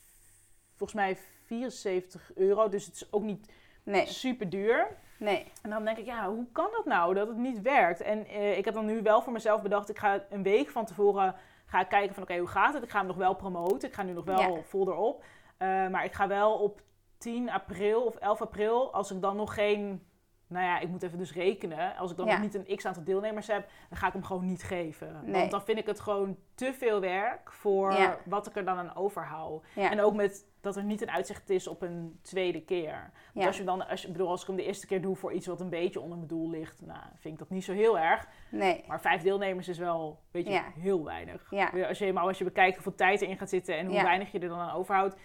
volgens 0.75 0.99
mij 0.99 1.17
74 1.45 2.31
euro, 2.35 2.69
dus 2.69 2.85
het 2.85 2.95
is 2.95 3.11
ook 3.11 3.23
niet 3.23 3.47
Nee, 3.83 4.07
super 4.07 4.49
duur. 4.49 4.97
Nee. 5.23 5.51
En 5.61 5.69
dan 5.69 5.85
denk 5.85 5.97
ik, 5.97 6.05
ja, 6.05 6.29
hoe 6.29 6.45
kan 6.51 6.67
dat 6.71 6.85
nou 6.85 7.13
dat 7.13 7.27
het 7.27 7.37
niet 7.37 7.61
werkt? 7.61 8.01
En 8.01 8.25
eh, 8.27 8.57
ik 8.57 8.65
heb 8.65 8.73
dan 8.73 8.85
nu 8.85 9.01
wel 9.01 9.21
voor 9.21 9.33
mezelf 9.33 9.61
bedacht, 9.61 9.89
ik 9.89 9.97
ga 9.99 10.23
een 10.29 10.43
week 10.43 10.69
van 10.69 10.85
tevoren 10.85 11.35
ga 11.65 11.79
ik 11.79 11.87
kijken 11.87 12.13
van, 12.13 12.23
oké, 12.23 12.37
hoe 12.37 12.47
gaat 12.47 12.73
het? 12.73 12.83
Ik 12.83 12.89
ga 12.89 12.97
hem 12.97 13.07
nog 13.07 13.15
wel 13.15 13.33
promoten. 13.35 13.87
Ik 13.87 13.93
ga 13.95 14.03
nu 14.03 14.11
nog 14.13 14.25
wel 14.25 14.39
Ja. 14.55 14.61
vol 14.61 14.87
erop. 14.87 15.23
Eh, 15.57 15.67
maar 15.87 16.03
ik 16.05 16.13
ga 16.13 16.27
wel 16.27 16.53
op 16.53 16.81
10 17.17 17.49
april 17.49 18.01
of 18.03 18.15
11 18.15 18.41
april, 18.41 18.93
als 18.93 19.11
ik 19.11 19.21
dan 19.21 19.35
nog 19.35 19.53
geen, 19.53 20.07
nou 20.53 20.65
ja, 20.65 20.79
ik 20.79 20.89
moet 20.89 21.03
even 21.03 21.17
dus 21.17 21.33
rekenen. 21.33 21.95
Als 21.97 22.11
ik 22.11 22.17
dan 22.17 22.25
Ja. 22.25 22.31
nog 22.31 22.41
niet 22.41 22.53
een 22.67 22.75
x 22.75 22.85
aantal 22.85 23.03
deelnemers 23.03 23.47
heb, 23.47 23.67
dan 23.89 23.97
ga 23.97 24.07
ik 24.07 24.13
hem 24.13 24.23
gewoon 24.23 24.45
niet 24.45 24.63
geven. 24.63 25.19
Nee. 25.23 25.31
Want 25.39 25.51
dan 25.51 25.63
vind 25.63 25.77
ik 25.77 25.85
het 25.85 25.99
gewoon 25.99 26.37
te 26.55 26.73
veel 26.73 26.99
werk 26.99 27.51
voor 27.51 27.91
Ja. 27.93 28.17
wat 28.25 28.47
ik 28.47 28.55
er 28.55 28.65
dan 28.65 28.77
aan 28.77 28.95
overhoud. 28.95 29.65
Ja. 29.75 29.91
En 29.91 30.01
ook 30.01 30.13
met 30.13 30.45
dat 30.61 30.75
er 30.75 30.83
niet 30.83 31.01
een 31.01 31.11
uitzicht 31.11 31.49
is 31.49 31.67
op 31.67 31.81
een 31.81 32.19
tweede 32.21 32.61
keer. 32.61 33.11
Want 33.33 33.47
als 33.47 33.57
je 33.57 33.63
dan, 33.63 33.87
als 33.87 34.01
je, 34.01 34.11
bedoel, 34.11 34.29
als 34.29 34.41
ik 34.41 34.47
hem 34.47 34.55
de 34.55 34.65
eerste 34.65 34.87
keer 34.87 35.01
doe 35.01 35.15
voor 35.15 35.33
iets 35.33 35.47
wat 35.47 35.61
een 35.61 35.69
beetje 35.69 35.99
onder 35.99 36.17
mijn 36.17 36.29
doel 36.29 36.49
ligt, 36.49 36.81
nou, 36.85 36.99
vind 37.19 37.33
ik 37.33 37.39
dat 37.39 37.49
niet 37.49 37.63
zo 37.63 37.73
heel 37.73 37.99
erg. 37.99 38.27
Nee, 38.49 38.83
Maar 38.87 39.01
vijf 39.01 39.21
deelnemers 39.21 39.67
is 39.67 39.77
wel, 39.77 40.19
weet 40.31 40.47
je, 40.47 40.61
heel 40.79 41.03
weinig. 41.03 41.51
Als 41.87 41.97
je 41.97 42.03
helemaal 42.03 42.27
als 42.27 42.37
je 42.37 42.43
bekijkt 42.43 42.73
hoeveel 42.75 42.95
tijd 42.95 43.21
erin 43.21 43.37
gaat 43.37 43.49
zitten 43.49 43.77
en 43.77 43.85
hoe 43.85 44.01
weinig 44.01 44.31
je 44.31 44.39
er 44.39 44.47
dan 44.49 44.59
aan 44.59 44.75
overhoudt, 44.75 45.15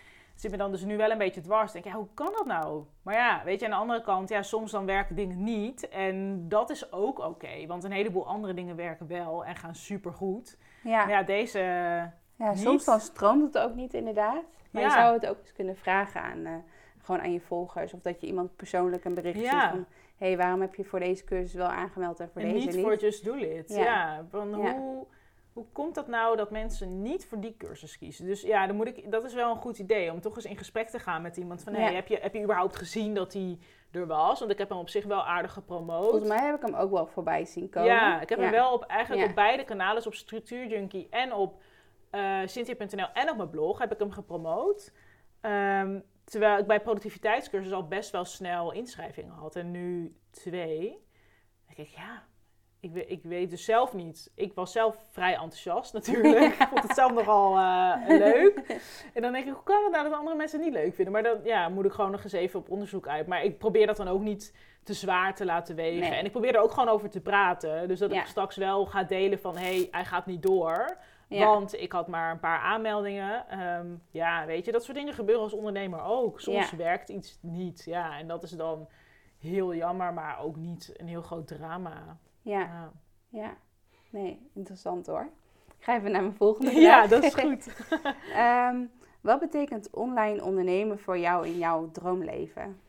zit 0.41 0.51
me 0.51 0.57
dan 0.57 0.71
dus 0.71 0.85
nu 0.85 0.97
wel 0.97 1.11
een 1.11 1.19
beetje 1.19 1.41
dwars. 1.41 1.73
Denk 1.73 1.85
je, 1.85 1.91
ja, 1.91 1.97
hoe 1.97 2.09
kan 2.15 2.33
dat 2.37 2.47
nou? 2.47 2.85
Maar 3.03 3.15
ja, 3.15 3.43
weet 3.45 3.59
je, 3.61 3.65
aan 3.67 3.71
de 3.73 3.77
andere 3.79 4.03
kant, 4.03 4.29
ja, 4.29 4.43
soms 4.43 4.71
dan 4.71 4.87
werken 4.87 5.17
dingen 5.17 5.43
niet. 5.45 5.89
En 5.89 6.49
dat 6.49 6.71
is 6.71 6.93
ook 6.93 7.19
oké, 7.19 7.67
want 7.67 7.85
een 7.85 7.93
heleboel 7.93 8.27
andere 8.27 8.55
dingen 8.55 8.77
werken 8.77 9.07
wel 9.07 9.45
en 9.45 9.57
gaan 9.57 9.75
supergoed. 9.75 10.59
ja. 10.83 10.99
Maar 11.05 11.11
ja, 11.11 11.23
deze, 11.23 11.59
ja 11.59 12.49
niet. 12.51 12.59
soms 12.59 12.85
dan 12.85 13.01
stroomt 13.01 13.55
het 13.55 13.63
ook 13.63 13.75
niet 13.75 13.95
inderdaad. 13.95 14.43
Maar 14.71 14.83
Ja. 14.83 14.89
je 14.89 14.95
zou 14.95 15.15
het 15.15 15.27
ook 15.27 15.39
eens 15.41 15.53
kunnen 15.53 15.77
vragen 15.77 16.23
aan, 16.23 16.45
eh, 16.47 16.53
gewoon 17.03 17.21
aan 17.21 17.33
je 17.33 17.41
volgers. 17.41 17.93
Of 17.95 18.01
dat 18.01 18.21
je 18.21 18.27
iemand 18.27 18.57
persoonlijk 18.57 19.05
een 19.05 19.15
berichtje 19.15 19.43
Ja. 19.43 19.51
stuurt 19.51 19.71
van... 19.71 19.87
Hé, 20.17 20.27
hey, 20.27 20.37
waarom 20.37 20.61
heb 20.61 20.75
je 20.75 20.85
voor 20.85 21.01
deze 21.01 21.25
cursus 21.25 21.55
wel 21.55 21.67
aangemeld 21.69 22.21
en 22.21 22.31
voor 22.33 22.43
En 22.43 22.49
deze 22.53 22.67
niet 22.67 22.75
niet? 22.75 22.85
voor 22.85 22.97
Just 22.97 23.25
Do 23.25 23.35
It. 23.35 23.69
Ja. 23.69 23.77
Ja. 23.85 24.25
van 24.31 24.49
Ja. 24.63 24.77
Hoe, 24.77 25.07
hoe 25.59 25.67
komt 25.73 25.95
dat 25.95 26.07
nou 26.09 26.37
dat 26.37 26.51
mensen 26.51 27.03
niet 27.03 27.27
voor 27.27 27.41
die 27.41 27.57
cursus 27.57 27.99
kiezen? 27.99 28.27
Dus 28.27 28.43
ja, 28.43 28.67
dan 28.67 28.77
moet 28.77 28.87
ik, 28.87 29.11
dat 29.11 29.25
is 29.25 29.35
wel 29.35 29.51
een 29.51 29.61
goed 29.61 29.79
idee 29.79 30.13
om 30.13 30.21
toch 30.21 30.37
eens 30.37 30.45
in 30.45 30.57
gesprek 30.57 30.89
te 30.89 30.99
gaan 30.99 31.23
met 31.23 31.37
iemand. 31.37 31.63
Van, 31.63 31.73
Ja. 31.73 31.79
hey, 31.79 31.95
heb, 31.95 32.07
je, 32.07 32.19
heb 32.21 32.35
je 32.35 32.43
überhaupt 32.43 32.77
gezien 32.77 33.15
dat 33.15 33.33
hij 33.33 33.59
er 33.91 34.07
was? 34.07 34.39
Want 34.39 34.51
ik 34.51 34.59
heb 34.59 34.69
hem 34.69 34.79
op 34.79 34.89
zich 34.89 35.05
wel 35.05 35.23
aardig 35.25 35.53
gepromoot. 35.53 36.09
Volgens 36.11 36.29
mij 36.29 36.47
heb 36.47 36.55
ik 36.57 36.63
hem 36.63 36.75
ook 36.75 36.91
wel 36.91 37.07
voorbij 37.07 37.45
zien 37.45 37.69
komen. 37.71 37.89
Ja, 37.91 38.21
ik 38.21 38.29
heb 38.29 38.39
hem 38.39 38.51
wel 38.51 38.73
op, 38.73 38.85
eigenlijk 38.85 39.23
Ja. 39.23 39.29
op 39.29 39.35
beide 39.35 39.65
kanalen, 39.65 39.95
dus 39.95 40.07
op 40.07 40.15
Structuur 40.15 40.67
Junkie 40.67 41.07
en 41.11 41.33
op 41.33 41.63
eh 42.11 42.41
Cynthia.nl 42.45 43.09
en 43.13 43.31
op 43.31 43.37
mijn 43.37 43.51
blog 43.51 43.79
heb 43.79 43.93
ik 43.93 43.99
hem 43.99 44.11
gepromoot. 44.11 44.93
Ehm, 45.41 46.01
terwijl 46.25 46.59
ik 46.59 46.67
bij 46.67 46.81
productiviteitscursus 46.81 47.73
al 47.73 47.89
best 47.89 48.11
wel 48.11 48.25
snel 48.25 48.73
inschrijvingen 48.73 49.33
had. 49.35 49.57
En 49.57 49.71
nu 49.71 50.17
twee. 50.31 50.89
Dan 51.67 51.75
denk 51.77 51.89
ik, 51.89 51.95
ja, 51.97 52.23
ik 52.81 52.93
weet, 52.93 53.11
ik 53.11 53.23
weet 53.23 53.51
dus 53.51 53.65
zelf 53.65 53.95
niet. 53.95 54.31
Ik 54.35 54.55
was 54.55 54.73
zelf 54.73 54.97
vrij 55.11 55.33
enthousiast 55.33 55.93
natuurlijk. 55.93 56.55
Ik 56.61 56.67
vond 56.69 56.83
het 56.83 56.95
zelf 56.95 57.13
nogal 57.13 57.57
eh, 57.57 58.19
leuk. 58.19 58.81
En 59.15 59.23
dan 59.23 59.33
denk 59.33 59.47
ik, 59.47 59.53
hoe 59.53 59.63
kan 59.63 59.83
het 59.83 59.93
nou 59.93 60.05
dat 60.09 60.19
andere 60.19 60.37
mensen 60.37 60.59
het 60.59 60.69
niet 60.69 60.77
leuk 60.79 60.95
vinden? 60.95 61.13
Maar 61.13 61.23
dan 61.23 61.39
ja, 61.45 61.69
moet 61.69 61.85
ik 61.85 61.93
gewoon 61.93 62.11
nog 62.11 62.23
eens 62.25 62.33
even 62.33 62.61
op 62.61 62.71
onderzoek 62.71 63.09
uit. 63.09 63.27
Maar 63.27 63.45
ik 63.45 63.59
probeer 63.59 63.87
dat 63.87 63.97
dan 63.97 64.09
ook 64.09 64.21
niet 64.23 64.55
te 64.83 64.95
zwaar 64.95 65.35
te 65.35 65.45
laten 65.45 65.77
wegen. 65.77 66.01
Nee. 66.01 66.19
En 66.19 66.25
ik 66.25 66.31
probeer 66.31 66.55
er 66.55 66.61
ook 66.63 66.73
gewoon 66.73 66.89
over 66.89 67.11
te 67.11 67.21
praten. 67.21 67.89
Dus 67.89 67.99
dat 67.99 68.13
Ja. 68.13 68.21
ik 68.21 68.27
straks 68.27 68.57
wel 68.57 68.87
ga 68.87 69.03
delen 69.03 69.41
van, 69.41 69.57
hé, 69.57 69.77
hey, 69.77 69.89
hij 69.91 70.05
gaat 70.05 70.27
niet 70.27 70.43
door. 70.43 70.97
Ja. 71.29 71.45
Want 71.47 71.81
ik 71.81 71.93
had 71.93 72.07
maar 72.09 72.31
een 72.31 72.39
paar 72.41 72.59
aanmeldingen. 72.61 73.49
Ehm, 73.49 73.87
ja, 74.11 74.47
weet 74.47 74.65
je, 74.65 74.73
dat 74.73 74.85
soort 74.85 74.97
dingen 74.97 75.15
gebeuren 75.15 75.43
als 75.45 75.53
ondernemer 75.53 76.03
ook. 76.03 76.41
Soms 76.41 76.71
werkt 76.73 77.09
iets 77.09 77.39
niet. 77.43 77.83
Ja, 77.85 78.19
en 78.19 78.29
dat 78.29 78.43
is 78.43 78.51
dan 78.51 78.89
heel 79.39 79.75
jammer, 79.75 80.13
maar 80.13 80.39
ook 80.41 80.57
niet 80.57 80.93
een 80.97 81.09
heel 81.09 81.23
groot 81.23 81.47
drama. 81.47 82.19
Ja, 82.51 82.61
Ja, 82.61 82.93
ja. 83.29 83.57
Nee, 84.11 84.51
interessant 84.55 85.07
hoor. 85.07 85.29
Ik 85.79 85.85
ga 85.85 85.97
even 85.97 86.11
naar 86.13 86.23
mijn 86.23 86.35
volgende 86.35 86.71
vraag. 86.73 86.83
ja 86.83 87.07
dat 87.07 87.23
is 87.25 87.35
goed. 87.45 87.69
Ehm, 88.35 88.85
wat 89.21 89.41
betekent 89.41 89.91
online 89.91 90.45
ondernemen 90.45 90.99
voor 90.99 91.19
jou 91.19 91.47
in 91.47 91.59
jouw 91.59 91.91
droomleven? 91.91 92.81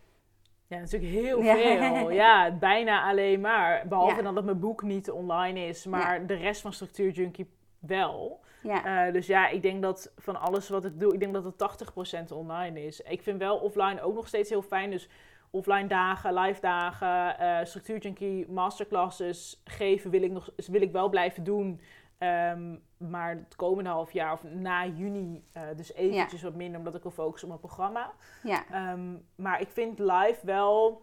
Ja, 0.67 0.79
natuurlijk 0.79 1.11
heel 1.11 1.41
Ja. 1.43 1.55
veel. 1.55 2.09
Ja, 2.11 2.51
bijna 2.51 3.09
alleen 3.09 3.41
maar. 3.41 3.87
Behalve 3.87 4.15
Ja. 4.15 4.21
dan 4.21 4.35
dat 4.35 4.43
mijn 4.45 4.59
boek 4.59 4.81
niet 4.83 5.11
online 5.11 5.59
is, 5.67 5.85
maar 5.85 6.25
de 6.25 6.33
rest 6.33 6.61
van 6.61 6.73
Structuur 6.73 7.11
Junkie 7.11 7.49
wel. 7.79 8.39
Ja, 8.61 9.05
Eh, 9.07 9.13
dus 9.13 9.27
ja, 9.27 9.47
ik 9.47 9.61
denk 9.61 9.81
dat 9.81 10.11
van 10.17 10.35
alles 10.39 10.69
wat 10.69 10.85
ik 10.85 10.99
doe, 10.99 11.13
ik 11.13 11.19
denk 11.19 11.33
dat 11.33 11.43
het 11.43 11.57
80% 11.57 12.31
online 12.31 12.85
is. 12.85 13.01
Ik 13.01 13.21
vind 13.21 13.39
wel 13.39 13.57
offline 13.57 14.01
ook 14.01 14.15
nog 14.15 14.27
steeds 14.27 14.49
heel 14.49 14.61
fijn. 14.61 14.91
Dus 14.91 15.09
offline 15.51 15.87
dagen, 15.87 16.33
live 16.33 16.61
dagen, 16.61 17.39
eh 17.39 17.65
Structuur 17.65 17.97
Junkie 17.97 18.51
masterclasses 18.51 19.61
geven 19.63 20.11
wil 20.11 20.21
ik, 20.21 20.31
nog, 20.31 20.49
wil 20.55 20.81
ik 20.81 20.91
wel 20.91 21.09
blijven 21.09 21.43
doen. 21.43 21.81
Ehm, 22.17 22.75
maar 22.97 23.29
het 23.29 23.55
komende 23.55 23.89
half 23.89 24.11
jaar 24.11 24.33
of 24.33 24.43
na 24.43 24.85
juni 24.85 25.43
eh, 25.53 25.61
dus 25.75 25.93
eventjes 25.93 26.41
wat 26.41 26.55
minder, 26.55 26.77
omdat 26.77 26.95
ik 26.95 27.01
wil 27.01 27.11
focussen 27.11 27.49
op 27.51 27.59
mijn 27.59 27.67
programma. 27.73 28.11
ja, 28.43 28.63
Ehm, 28.71 29.15
maar 29.35 29.61
ik 29.61 29.69
vind 29.69 29.99
live 29.99 30.39
wel, 30.45 31.01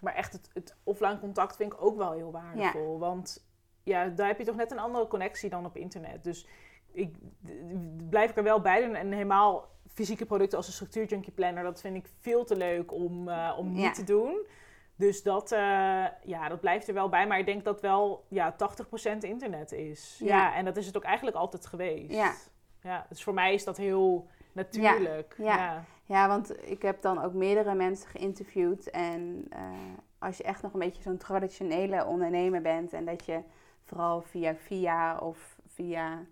maar 0.00 0.14
echt 0.14 0.32
het, 0.32 0.50
het 0.54 0.76
offline 0.84 1.18
contact 1.18 1.56
vind 1.56 1.72
ik 1.72 1.82
ook 1.82 1.96
wel 1.96 2.12
heel 2.12 2.30
waardevol. 2.32 2.98
Want 2.98 3.46
ja, 3.82 4.06
daar 4.08 4.26
heb 4.26 4.38
je 4.38 4.44
toch 4.44 4.56
net 4.56 4.70
een 4.70 4.78
andere 4.78 5.06
connectie 5.06 5.50
dan 5.50 5.66
op 5.66 5.76
internet. 5.76 6.24
Dus 6.24 6.46
ik 6.92 7.16
blijf 8.10 8.30
ik 8.30 8.36
er 8.36 8.42
wel 8.42 8.60
bij 8.60 8.84
doen. 8.84 8.94
En 8.94 9.12
helemaal 9.12 9.68
fysieke 9.96 10.26
producten 10.26 10.58
als 10.58 10.66
een 10.66 10.72
structuur 10.72 11.04
junkie 11.04 11.32
planner, 11.32 11.62
dat 11.62 11.80
vind 11.80 11.96
ik 11.96 12.06
veel 12.20 12.44
te 12.44 12.56
leuk 12.56 12.92
om, 12.92 13.28
eh, 13.28 13.54
om 13.58 13.72
niet 13.72 13.82
Ja. 13.82 13.92
te 13.92 14.04
doen. 14.04 14.46
Dus 14.96 15.22
dat, 15.22 15.52
eh, 15.52 15.58
ja, 16.24 16.48
dat 16.48 16.60
blijft 16.60 16.88
er 16.88 16.94
wel 16.94 17.08
bij. 17.08 17.26
Maar 17.26 17.38
ik 17.38 17.46
denk 17.46 17.64
dat 17.64 17.80
wel 17.80 18.24
ja, 18.28 18.52
80% 18.52 19.22
internet 19.24 19.72
is. 19.72 20.20
Ja. 20.22 20.26
Ja. 20.36 20.54
en 20.54 20.64
dat 20.64 20.76
is 20.76 20.86
het 20.86 20.96
ook 20.96 21.02
eigenlijk 21.04 21.36
altijd 21.36 21.66
geweest. 21.66 22.12
Ja. 22.12 22.32
ja 22.82 23.06
dus 23.08 23.22
voor 23.22 23.34
mij 23.34 23.54
is 23.54 23.64
dat 23.64 23.76
heel 23.76 24.26
natuurlijk. 24.52 25.34
ja. 25.38 25.56
ja. 25.56 25.84
ja, 26.04 26.28
want 26.28 26.68
ik 26.70 26.82
heb 26.82 27.02
dan 27.02 27.22
ook 27.22 27.32
meerdere 27.32 27.74
mensen 27.74 28.08
geïnterviewd. 28.10 28.90
En 28.90 29.46
eh, 29.50 29.60
als 30.18 30.36
je 30.36 30.42
echt 30.42 30.62
nog 30.62 30.72
een 30.72 30.78
beetje 30.80 31.02
zo'n 31.02 31.16
traditionele 31.16 32.04
ondernemer 32.04 32.62
bent 32.62 32.92
en 32.92 33.04
dat 33.04 33.24
je 33.24 33.40
vooral 33.84 34.22
via 34.22 34.54
via 34.54 35.18
of 35.18 35.56
via 35.66 36.24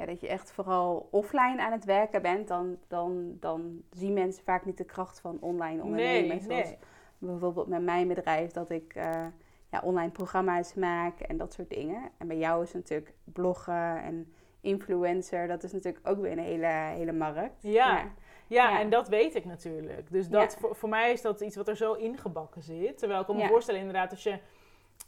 ja, 0.00 0.06
dat 0.06 0.20
je 0.20 0.28
echt 0.28 0.52
vooral 0.52 1.08
offline 1.10 1.62
aan 1.62 1.72
het 1.72 1.84
werken 1.84 2.22
bent, 2.22 2.48
dan, 2.48 2.78
dan, 2.88 3.36
dan 3.40 3.82
zien 3.90 4.12
mensen 4.12 4.44
vaak 4.44 4.64
niet 4.64 4.78
de 4.78 4.84
kracht 4.84 5.20
van 5.20 5.36
online 5.40 5.82
ondernemen. 5.82 6.28
Nee, 6.28 6.40
Zoals 6.40 6.68
nee. 6.68 6.78
bijvoorbeeld 7.18 7.66
met 7.66 7.82
mijn 7.82 8.08
bedrijf, 8.08 8.50
dat 8.50 8.70
ik 8.70 8.94
eh, 8.94 9.26
ja, 9.70 9.80
online 9.84 10.10
programma's 10.10 10.74
maak 10.74 11.20
en 11.20 11.36
dat 11.36 11.52
soort 11.52 11.70
dingen. 11.70 12.10
En 12.18 12.26
bij 12.28 12.38
jou 12.38 12.62
is 12.62 12.72
natuurlijk 12.72 13.14
bloggen 13.24 14.02
en 14.02 14.32
influencer, 14.60 15.46
dat 15.48 15.62
is 15.62 15.72
natuurlijk 15.72 16.08
ook 16.08 16.20
weer 16.20 16.32
een 16.32 16.38
hele, 16.38 16.66
hele 16.66 17.12
markt. 17.12 17.62
Ja. 17.62 17.96
Ja, 17.98 18.04
Ja. 18.46 18.80
en 18.80 18.90
dat 18.90 19.08
weet 19.08 19.34
ik 19.34 19.44
natuurlijk. 19.44 20.10
Dus 20.10 20.28
dat, 20.28 20.52
Ja. 20.52 20.58
voor, 20.58 20.76
voor 20.76 20.88
mij 20.88 21.12
is 21.12 21.22
dat 21.22 21.40
iets 21.40 21.56
wat 21.56 21.68
er 21.68 21.76
zo 21.76 21.92
ingebakken 21.92 22.62
zit. 22.62 22.98
Terwijl 22.98 23.20
ik 23.20 23.26
kan 23.26 23.36
me 23.36 23.46
voorstellen 23.46 23.80
inderdaad, 23.80 24.10
als 24.10 24.22
je 24.22 24.38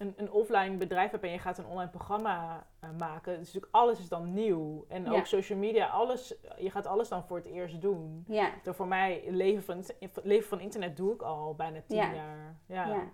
een, 0.02 0.14
een 0.16 0.30
offline 0.32 0.76
bedrijf 0.76 1.10
hebt 1.10 1.22
en 1.24 1.30
je 1.30 1.38
gaat 1.38 1.58
een 1.58 1.66
online 1.66 1.90
programma 1.90 2.66
eh, 2.80 2.88
maken. 2.98 3.38
Dus 3.38 3.46
natuurlijk 3.46 3.74
alles 3.74 3.98
is 3.98 4.08
dan 4.08 4.32
nieuw. 4.34 4.84
En 4.88 5.04
Ja. 5.04 5.10
ook 5.12 5.26
social 5.26 5.58
media, 5.58 5.86
alles, 5.86 6.34
je 6.58 6.70
gaat 6.70 6.86
alles 6.86 7.08
dan 7.08 7.24
voor 7.24 7.36
het 7.36 7.46
eerst 7.46 7.80
doen. 7.80 8.24
Ja, 8.28 8.50
Door 8.62 8.74
voor 8.74 8.86
mij, 8.86 9.22
leven 9.28 9.62
van, 9.62 9.84
leven 10.22 10.48
van 10.48 10.60
internet 10.60 10.96
doe 10.96 11.12
ik 11.14 11.22
al 11.22 11.54
bijna 11.54 11.80
tien 11.86 11.96
Ja. 11.96 12.12
jaar. 12.14 12.56
Ja. 12.66 12.86
ja. 12.86 13.08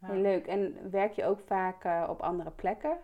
Heel 0.00 0.20
leuk. 0.20 0.46
En 0.46 0.90
werk 0.90 1.12
je 1.12 1.24
ook 1.24 1.40
vaak 1.46 1.84
eh, 1.84 2.06
op 2.08 2.20
andere 2.22 2.50
plekken? 2.50 2.96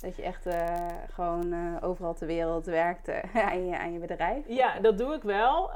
Dat 0.00 0.16
je 0.16 0.22
echt 0.22 0.46
eh, 0.46 0.86
gewoon 1.08 1.80
overal 1.80 2.14
ter 2.14 2.26
wereld 2.26 2.66
werkt 2.66 3.08
eh, 3.08 3.46
aan, 3.50 3.66
je, 3.66 3.78
aan 3.78 3.92
je 3.92 3.98
bedrijf? 3.98 4.44
Ja, 4.48 4.80
dat 4.80 4.98
doe 4.98 5.14
ik 5.14 5.22
wel. 5.22 5.70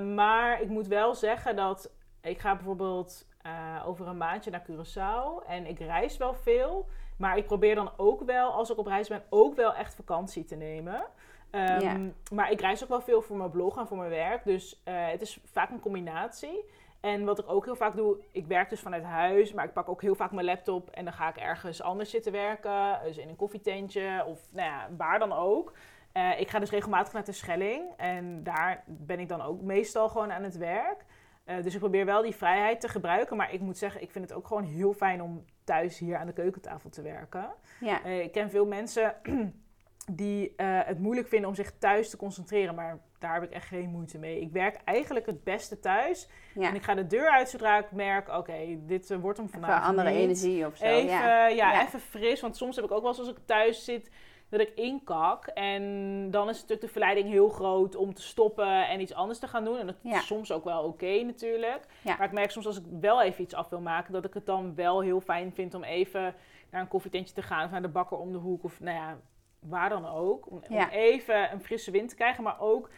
Maar 0.00 0.60
ik 0.60 0.68
moet 0.68 0.86
wel 0.86 1.14
zeggen 1.14 1.56
dat 1.56 1.90
ik 2.20 2.38
ga 2.38 2.54
bijvoorbeeld 2.54 3.27
eh, 3.48 3.88
over 3.88 4.06
een 4.06 4.16
maandje 4.16 4.50
naar 4.50 4.66
Curaçao. 4.70 5.46
En 5.46 5.66
ik 5.66 5.78
reis 5.78 6.16
wel 6.16 6.34
veel. 6.34 6.88
Maar 7.16 7.36
ik 7.36 7.46
probeer 7.46 7.74
dan 7.74 7.90
ook 7.96 8.22
wel, 8.22 8.50
als 8.50 8.70
ik 8.70 8.78
op 8.78 8.86
reis 8.86 9.08
ben, 9.08 9.22
ook 9.28 9.54
wel 9.54 9.74
echt 9.74 9.94
vakantie 9.94 10.44
te 10.44 10.54
nemen. 10.54 11.04
Ehm. 11.50 12.08
Maar 12.32 12.50
ik 12.50 12.60
reis 12.60 12.82
ook 12.82 12.88
wel 12.88 13.00
veel 13.00 13.22
voor 13.22 13.36
mijn 13.36 13.50
blog 13.50 13.78
en 13.78 13.86
voor 13.86 13.96
mijn 13.96 14.10
werk. 14.10 14.44
Dus 14.44 14.80
eh, 14.84 14.94
het 15.08 15.20
is 15.20 15.40
vaak 15.44 15.70
een 15.70 15.80
combinatie. 15.80 16.64
En 17.00 17.24
wat 17.24 17.38
ik 17.38 17.48
ook 17.48 17.64
heel 17.64 17.76
vaak 17.76 17.96
doe, 17.96 18.16
ik 18.32 18.46
werk 18.46 18.70
dus 18.70 18.80
vanuit 18.80 19.04
huis, 19.04 19.52
maar 19.52 19.64
ik 19.64 19.72
pak 19.72 19.88
ook 19.88 20.02
heel 20.02 20.14
vaak 20.14 20.32
mijn 20.32 20.46
laptop 20.46 20.90
en 20.90 21.04
dan 21.04 21.12
ga 21.12 21.28
ik 21.28 21.36
ergens 21.36 21.82
anders 21.82 22.10
zitten 22.10 22.32
werken. 22.32 23.00
Dus 23.04 23.16
in 23.16 23.28
een 23.28 23.36
koffietentje 23.36 24.24
of 24.26 24.40
nou 24.52 24.68
ja, 24.68 24.88
waar 24.96 25.18
dan 25.18 25.32
ook. 25.32 25.72
Eh, 26.12 26.40
ik 26.40 26.50
ga 26.50 26.58
dus 26.58 26.70
regelmatig 26.70 27.12
naar 27.12 27.24
de 27.24 27.32
Schelling 27.32 27.84
en 27.96 28.42
daar 28.42 28.82
ben 28.86 29.18
ik 29.18 29.28
dan 29.28 29.42
ook 29.42 29.60
meestal 29.60 30.08
gewoon 30.08 30.32
aan 30.32 30.42
het 30.42 30.56
werk. 30.56 31.04
Eh, 31.48 31.62
dus 31.62 31.72
ik 31.74 31.80
probeer 31.80 32.04
wel 32.04 32.22
die 32.22 32.34
vrijheid 32.34 32.80
te 32.80 32.88
gebruiken, 32.88 33.36
maar 33.36 33.52
ik 33.52 33.60
moet 33.60 33.78
zeggen, 33.78 34.02
ik 34.02 34.10
vind 34.10 34.28
het 34.28 34.38
ook 34.38 34.46
gewoon 34.46 34.64
heel 34.64 34.92
fijn 34.92 35.22
om 35.22 35.44
thuis 35.64 35.98
hier 35.98 36.16
aan 36.16 36.26
de 36.26 36.32
keukentafel 36.32 36.90
te 36.90 37.02
werken. 37.02 37.50
Ja, 37.80 38.04
Eh, 38.04 38.20
ik 38.20 38.32
ken 38.32 38.50
veel 38.50 38.66
mensen 38.66 39.14
die 40.10 40.52
eh, 40.56 40.66
het 40.84 40.98
moeilijk 40.98 41.28
vinden 41.28 41.48
om 41.48 41.54
zich 41.54 41.72
thuis 41.78 42.10
te 42.10 42.16
concentreren, 42.16 42.74
maar 42.74 42.98
daar 43.18 43.34
heb 43.34 43.42
ik 43.42 43.50
echt 43.50 43.66
geen 43.66 43.88
moeite 43.88 44.18
mee. 44.18 44.40
Ik 44.40 44.52
werk 44.52 44.80
eigenlijk 44.84 45.26
het 45.26 45.44
beste 45.44 45.80
thuis 45.80 46.28
ja. 46.54 46.68
en 46.68 46.74
ik 46.74 46.82
ga 46.82 46.94
de 46.94 47.06
deur 47.06 47.30
uit 47.30 47.48
zodra 47.50 47.78
ik 47.78 47.90
merk, 47.92 48.28
oké, 48.28 48.78
dit 48.86 49.14
wordt 49.20 49.38
hem 49.38 49.46
Even 49.46 49.60
vandaag 49.60 49.84
andere 49.84 50.10
niet. 50.10 50.18
energie 50.18 50.66
of 50.66 50.76
zo. 50.76 50.84
Even, 50.84 51.06
ja. 51.10 51.46
ja. 51.46 51.72
Ja. 51.72 51.82
even 51.86 52.00
fris, 52.00 52.40
want 52.40 52.56
soms 52.56 52.76
heb 52.76 52.84
ik 52.84 52.90
ook 52.90 53.00
wel 53.00 53.08
eens 53.10 53.18
als 53.18 53.28
ik 53.28 53.38
thuis 53.44 53.84
zit 53.84 54.10
dat 54.48 54.60
ik 54.60 54.72
inkak 54.74 55.46
en 55.46 55.82
dan 56.30 56.48
is 56.48 56.54
natuurlijk 56.54 56.80
de 56.80 56.88
verleiding 56.88 57.28
heel 57.28 57.48
groot 57.48 57.96
om 57.96 58.14
te 58.14 58.22
stoppen 58.22 58.88
en 58.88 59.00
iets 59.00 59.14
anders 59.14 59.38
te 59.38 59.48
gaan 59.48 59.64
doen 59.64 59.78
en 59.78 59.86
dat 59.86 59.96
Ja. 60.02 60.16
is 60.18 60.26
soms 60.26 60.52
ook 60.52 60.64
wel 60.64 60.82
oké 60.84 61.22
natuurlijk. 61.22 61.86
Ja. 62.02 62.16
Maar 62.16 62.26
ik 62.26 62.32
merk 62.32 62.50
soms 62.50 62.66
als 62.66 62.78
ik 62.78 62.84
wel 63.00 63.22
even 63.22 63.42
iets 63.44 63.54
af 63.54 63.68
wil 63.68 63.80
maken, 63.80 64.12
dat 64.12 64.24
ik 64.24 64.34
het 64.34 64.46
dan 64.46 64.74
wel 64.74 65.00
heel 65.00 65.20
fijn 65.20 65.52
vind 65.52 65.74
om 65.74 65.82
even 65.84 66.34
naar 66.70 66.80
een 66.80 66.88
koffietentje 66.88 67.34
te 67.34 67.42
gaan 67.42 67.64
of 67.64 67.70
naar 67.70 67.82
de 67.82 67.88
bakker 67.88 68.18
om 68.18 68.32
de 68.32 68.38
hoek 68.38 68.64
of 68.64 68.80
nou 68.80 68.96
ja, 68.96 69.18
waar 69.60 69.88
dan 69.88 70.06
ook. 70.06 70.50
Om, 70.50 70.62
even 70.90 71.52
een 71.52 71.60
frisse 71.60 71.90
wind 71.90 72.08
te 72.08 72.14
krijgen, 72.14 72.42
maar 72.44 72.60
ook, 72.60 72.90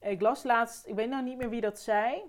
ik 0.00 0.20
las 0.20 0.42
laatst, 0.42 0.86
ik 0.86 0.94
weet 0.94 1.08
nou 1.08 1.22
niet 1.24 1.36
meer 1.38 1.50
wie 1.50 1.60
dat 1.60 1.78
zei, 1.78 2.22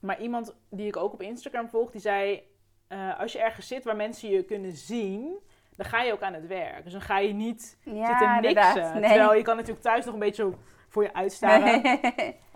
maar 0.00 0.20
iemand 0.20 0.56
die 0.70 0.86
ik 0.86 0.96
ook 0.96 1.12
op 1.12 1.22
Instagram 1.22 1.68
volg, 1.68 1.90
die 1.90 2.00
zei, 2.00 2.42
eh, 2.88 3.18
als 3.20 3.32
je 3.32 3.38
ergens 3.38 3.66
zit 3.66 3.84
waar 3.84 3.96
mensen 3.96 4.28
je 4.30 4.42
kunnen 4.42 4.72
zien, 4.72 5.38
dan 5.78 5.86
ga 5.86 6.02
je 6.02 6.12
ook 6.12 6.22
aan 6.22 6.34
het 6.34 6.46
werk. 6.46 6.84
Dus 6.84 6.92
dan 6.92 7.00
ga 7.00 7.18
je 7.18 7.32
niet 7.32 7.78
Ja, 7.82 8.06
zitten 8.06 8.40
niksen. 8.40 9.00
Nee. 9.00 9.10
Terwijl 9.10 9.34
je 9.34 9.42
kan 9.42 9.56
natuurlijk 9.56 9.82
thuis 9.82 10.04
nog 10.04 10.14
een 10.14 10.20
beetje 10.20 10.52
voor 10.88 11.02
je 11.02 11.14
uitstaren 11.14 11.82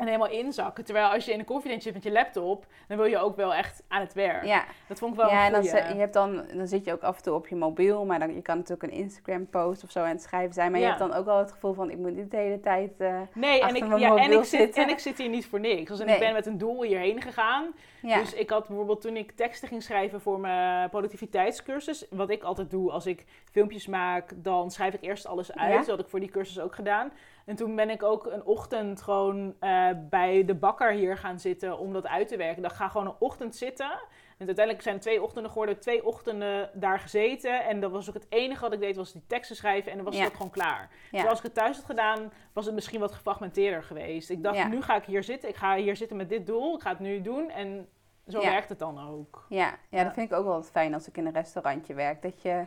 en 0.02 0.06
helemaal 0.12 0.30
inzakken. 0.38 0.84
Terwijl 0.84 1.06
als 1.08 1.24
je 1.24 1.32
in 1.32 1.38
een 1.38 1.44
koffietentje 1.44 1.92
zit 1.92 1.94
met 1.94 2.02
je 2.12 2.18
laptop, 2.18 2.66
dan 2.88 2.96
wil 2.96 3.06
je 3.06 3.18
ook 3.18 3.36
wel 3.36 3.54
echt 3.54 3.82
aan 3.88 4.00
het 4.00 4.12
werk. 4.14 4.44
ja, 4.44 4.64
Dat 4.88 4.98
vond 4.98 5.12
ik 5.14 5.20
wel 5.20 5.28
ja 5.30 5.46
en 5.46 5.54
een 5.54 5.62
dan, 5.62 5.62
je 5.72 5.94
hebt 6.00 6.12
dan, 6.12 6.44
dan 6.54 6.66
zit 6.66 6.84
je 6.84 6.92
ook 6.92 7.02
af 7.02 7.16
en 7.16 7.22
toe 7.22 7.34
op 7.34 7.48
je 7.48 7.56
mobiel, 7.56 8.04
maar 8.04 8.18
dan, 8.18 8.34
je 8.34 8.42
kan 8.42 8.56
natuurlijk 8.56 8.92
een 8.92 8.98
Instagram 8.98 9.46
post 9.46 9.84
of 9.84 9.90
zo 9.90 10.00
aan 10.00 10.08
het 10.08 10.22
schrijven 10.22 10.54
zijn. 10.54 10.70
Maar 10.70 10.80
Ja. 10.80 10.86
je 10.86 10.92
hebt 10.92 11.08
dan 11.08 11.18
ook 11.18 11.24
wel 11.24 11.38
het 11.38 11.52
gevoel 11.52 11.72
van, 11.72 11.90
ik 11.90 11.96
moet 11.98 12.14
niet 12.16 12.30
de 12.30 12.36
hele 12.36 12.60
tijd... 12.60 13.00
eh, 13.00 13.20
Nee, 13.34 13.60
en 13.62 13.74
ik, 13.74 13.86
mijn 13.86 14.00
ja, 14.00 14.16
en, 14.16 14.32
ik 14.32 14.38
zit, 14.38 14.46
zitten. 14.46 14.82
en 14.82 14.88
ik 14.88 14.98
zit 14.98 15.18
hier 15.18 15.28
niet 15.28 15.46
voor 15.46 15.60
niks. 15.60 15.88
Dus 15.90 15.98
Nee. 15.98 16.14
ik 16.14 16.20
ben 16.20 16.32
met 16.32 16.46
een 16.46 16.58
doel 16.58 16.82
hierheen 16.82 17.22
gegaan. 17.22 17.66
ja, 18.02 18.18
Dus 18.18 18.34
ik 18.34 18.50
had 18.50 18.66
bijvoorbeeld 18.66 19.00
toen 19.00 19.16
ik 19.16 19.32
teksten 19.32 19.68
ging 19.68 19.82
schrijven 19.82 20.20
voor 20.20 20.40
mijn 20.40 20.90
productiviteitscursus. 21.32 22.06
Wat 22.10 22.30
ik 22.30 22.42
altijd 22.42 22.70
doe 22.70 22.90
als 22.90 23.06
ik 23.06 23.24
filmpjes 23.50 23.86
maak, 23.86 24.30
dan 24.36 24.70
schrijf 24.70 24.94
ik 24.94 25.02
eerst 25.02 25.26
alles 25.26 25.52
uit. 25.54 25.70
Ja? 25.72 25.76
Dat 25.78 25.86
had 25.86 25.98
ik 26.00 26.08
voor 26.08 26.20
die 26.20 26.30
cursus 26.30 26.60
ook 26.60 26.74
gedaan. 26.74 27.12
En 27.46 27.56
toen 27.56 27.76
ben 27.76 27.90
ik 27.90 28.02
ook 28.02 28.26
een 28.26 28.44
ochtend 28.44 29.02
gewoon 29.02 29.54
eh, 29.60 29.86
bij 29.96 30.44
de 30.44 30.54
bakker 30.54 30.92
hier 30.92 31.16
gaan 31.16 31.38
zitten 31.40 31.78
om 31.78 31.92
dat 31.92 32.06
uit 32.06 32.28
te 32.28 32.36
werken. 32.36 32.62
Dan 32.62 32.70
ga 32.70 32.88
gewoon 32.88 33.06
een 33.06 33.14
ochtend 33.18 33.56
zitten. 33.56 33.90
En 34.38 34.46
uiteindelijk 34.46 34.84
zijn 34.84 35.00
twee 35.00 35.22
ochtenden 35.22 35.50
geworden, 35.50 35.80
twee 35.80 36.04
ochtenden 36.06 36.70
daar 36.74 36.98
gezeten. 36.98 37.64
En 37.64 37.80
dat 37.80 37.90
was 37.90 38.08
ook 38.08 38.14
het 38.14 38.26
enige 38.28 38.60
wat 38.60 38.72
ik 38.72 38.80
deed, 38.80 38.96
was 38.96 39.12
die 39.12 39.22
teksten 39.26 39.56
schrijven. 39.56 39.90
En 39.90 39.96
dan 39.96 40.06
was 40.06 40.14
Ja. 40.14 40.20
het 40.20 40.30
ook 40.30 40.36
gewoon 40.36 40.52
klaar. 40.52 40.80
ja. 40.80 40.88
Terwijl 41.10 41.28
als 41.28 41.38
ik 41.38 41.44
het 41.44 41.54
thuis 41.54 41.76
had 41.76 41.84
gedaan, 41.84 42.32
was 42.52 42.64
het 42.66 42.74
misschien 42.74 43.00
wat 43.00 43.12
gefragmenteerder 43.12 43.82
geweest. 43.82 44.30
Ik 44.30 44.42
dacht, 44.42 44.56
Ja. 44.56 44.66
nu 44.68 44.82
ga 44.82 44.96
ik 44.96 45.04
hier 45.04 45.22
zitten. 45.24 45.48
Ik 45.48 45.56
ga 45.56 45.76
hier 45.76 45.96
zitten 45.96 46.16
met 46.16 46.28
dit 46.28 46.46
doel. 46.46 46.74
Ik 46.74 46.82
ga 46.82 46.90
het 46.90 46.98
nu 46.98 47.20
doen. 47.22 47.50
En 47.50 47.88
zo 48.28 48.40
werkt 48.40 48.68
het 48.68 48.78
dan 48.78 49.08
ook. 49.08 49.46
Ja, 49.48 49.58
ja, 49.66 49.76
Ja. 49.98 50.04
dat 50.04 50.14
vind 50.14 50.30
ik 50.30 50.36
ook 50.36 50.44
wel 50.44 50.54
wat 50.54 50.70
fijn 50.70 50.94
als 50.94 51.08
ik 51.08 51.16
in 51.16 51.26
een 51.26 51.32
restaurantje 51.32 51.94
werk. 51.94 52.22
Dat 52.22 52.42
je, 52.42 52.64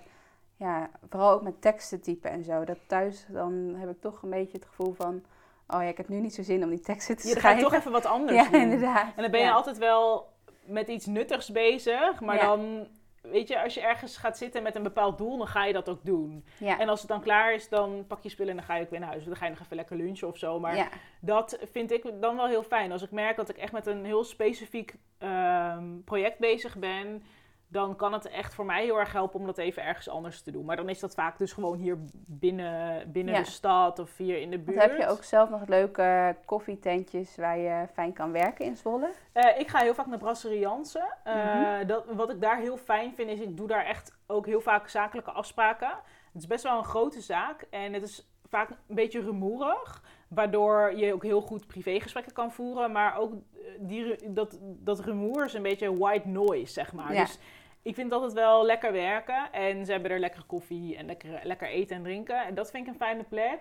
ja, 0.56 0.90
vooral 1.10 1.32
ook 1.32 1.42
met 1.42 1.62
teksten 1.62 2.02
typen 2.02 2.32
en 2.32 2.44
zo. 2.44 2.64
Dat 2.64 2.78
thuis, 2.88 3.26
dan 3.30 3.76
heb 3.78 3.90
ik 3.90 4.02
toch 4.02 4.22
een 4.22 4.30
beetje 4.30 4.58
het 4.58 4.66
gevoel 4.68 4.94
van... 4.94 5.24
Oh 5.68 5.82
ja, 5.82 5.88
ik 5.88 5.98
heb 5.98 6.10
nu 6.10 6.20
niet 6.20 6.34
zo 6.36 6.44
zin 6.44 6.64
om 6.64 6.70
die 6.70 6.80
teksten 6.80 7.18
te 7.18 7.28
Je 7.28 7.34
gaat 7.34 7.42
schrijven. 7.42 7.64
toch 7.64 7.74
even 7.74 7.92
wat 7.92 8.06
anders 8.06 8.38
ja, 8.38 8.50
doen. 8.50 8.62
inderdaad. 8.62 9.08
En 9.16 9.22
dan 9.22 9.32
ben 9.32 9.40
je 9.40 9.46
ja. 9.46 9.52
altijd 9.54 9.78
wel 9.78 10.34
met 10.66 10.88
iets 10.88 11.06
nuttigs 11.06 11.52
bezig. 11.52 12.22
Maar 12.22 12.36
Ja. 12.36 12.42
dan, 12.46 12.88
weet 13.22 13.48
je, 13.48 13.62
als 13.64 13.74
je 13.74 13.82
ergens 13.82 14.18
gaat 14.18 14.38
zitten 14.38 14.64
met 14.64 14.76
een 14.76 14.84
bepaald 14.84 15.18
doel, 15.18 15.38
dan 15.38 15.48
ga 15.48 15.66
je 15.66 15.74
dat 15.74 15.90
ook 15.90 16.00
doen. 16.04 16.46
Ja, 16.58 16.80
En 16.80 16.90
als 16.90 17.00
het 17.00 17.10
dan 17.10 17.22
klaar 17.22 17.54
is, 17.54 17.70
dan 17.70 18.04
pak 18.08 18.22
je 18.22 18.30
spullen 18.30 18.52
en 18.52 18.58
dan 18.58 18.66
ga 18.66 18.76
je 18.76 18.84
ook 18.84 18.90
weer 18.90 19.00
naar 19.00 19.10
huis. 19.10 19.24
Dan 19.26 19.36
ga 19.36 19.46
je 19.46 19.52
nog 19.52 19.60
even 19.62 19.76
lekker 19.76 19.96
lunchen 19.98 20.28
of 20.28 20.38
zo. 20.38 20.60
Maar 20.60 20.90
dat 21.22 21.58
vind 21.72 21.92
ik 21.92 22.22
dan 22.22 22.36
wel 22.36 22.48
heel 22.48 22.64
fijn. 22.64 22.92
Als 22.92 23.02
ik 23.02 23.12
merk 23.12 23.36
dat 23.36 23.50
ik 23.50 23.58
echt 23.58 23.72
met 23.72 23.86
een 23.86 24.06
heel 24.06 24.24
specifiek 24.24 24.96
ehm, 25.18 26.02
project 26.06 26.40
bezig 26.40 26.78
ben, 26.78 27.24
dan 27.68 27.96
kan 27.96 28.14
het 28.14 28.28
echt 28.30 28.54
voor 28.54 28.66
mij 28.66 28.84
heel 28.84 29.00
erg 29.00 29.12
helpen 29.12 29.40
om 29.40 29.46
dat 29.46 29.58
even 29.58 29.84
ergens 29.84 30.10
anders 30.10 30.42
te 30.42 30.52
doen. 30.52 30.66
Maar 30.66 30.76
dan 30.76 30.90
is 30.90 31.00
dat 31.00 31.14
vaak 31.14 31.38
dus 31.38 31.54
gewoon 31.54 31.78
hier 31.78 31.98
binnen, 32.26 33.12
binnen 33.12 33.34
Ja. 33.34 33.40
de 33.40 33.46
stad 33.50 34.00
of 34.00 34.18
hier 34.18 34.38
in 34.42 34.52
de 34.52 34.60
buurt. 34.60 34.78
Want 34.78 34.90
heb 34.92 35.00
je 35.00 35.08
ook 35.08 35.24
zelf 35.24 35.50
nog 35.50 35.68
leuke 35.68 36.36
koffietentjes 36.46 37.36
waar 37.36 37.58
je 37.58 37.88
fijn 37.94 38.14
kan 38.14 38.32
werken 38.32 38.66
in 38.66 38.78
Zwolle? 38.78 39.10
Eh, 39.34 39.60
ik 39.60 39.68
ga 39.68 39.80
heel 39.80 39.94
vaak 39.94 40.06
naar 40.06 40.18
Brasserie 40.18 40.60
Jansen. 40.60 41.08
Eh, 41.24 41.36
Mhm. 41.36 42.16
wat 42.16 42.30
ik 42.30 42.42
daar 42.42 42.58
heel 42.60 42.78
fijn 42.78 43.14
vind, 43.16 43.30
is 43.30 43.40
ik 43.40 43.58
doe 43.58 43.68
daar 43.68 43.86
echt 43.86 44.18
ook 44.28 44.46
heel 44.46 44.62
vaak 44.62 44.88
zakelijke 44.88 45.32
afspraken. 45.32 45.90
Het 46.34 46.42
is 46.42 46.48
best 46.48 46.64
wel 46.64 46.78
een 46.78 46.84
grote 46.84 47.22
zaak 47.22 47.68
en 47.70 47.94
het 47.94 48.04
is 48.04 48.28
vaak 48.50 48.70
een 48.70 48.96
beetje 48.96 49.22
rumoerig. 49.22 50.04
Waardoor 50.28 50.96
je 50.96 51.14
ook 51.14 51.24
heel 51.24 51.42
goed 51.42 51.68
privégesprekken 51.68 52.34
kan 52.34 52.52
voeren. 52.52 52.92
Maar 52.92 53.18
ook 53.18 53.34
eh, 53.34 53.60
die, 53.80 54.34
dat, 54.34 54.60
dat 54.62 55.00
rumoer 55.00 55.46
is 55.46 55.54
een 55.54 55.62
beetje 55.62 55.98
white 55.98 56.28
noise, 56.28 56.74
zeg 56.74 56.94
maar. 56.94 57.14
Ja. 57.14 57.22
Dus 57.22 57.40
ik 57.82 57.96
vind 57.96 58.12
altijd 58.12 58.34
wel 58.34 58.66
lekker 58.66 58.92
werken. 58.92 59.52
En 59.52 59.86
ze 59.86 59.92
hebben 59.92 60.12
er 60.12 60.20
lekkere 60.20 60.46
koffie 60.46 60.98
en 60.98 61.06
lekker, 61.06 61.40
lekker 61.44 61.68
eten 61.68 61.96
en 61.96 62.04
drinken. 62.04 62.46
En 62.46 62.56
dat 62.56 62.72
vind 62.72 62.88
ik 62.88 62.94
een 62.94 63.00
fijne 63.00 63.24
plek. 63.24 63.60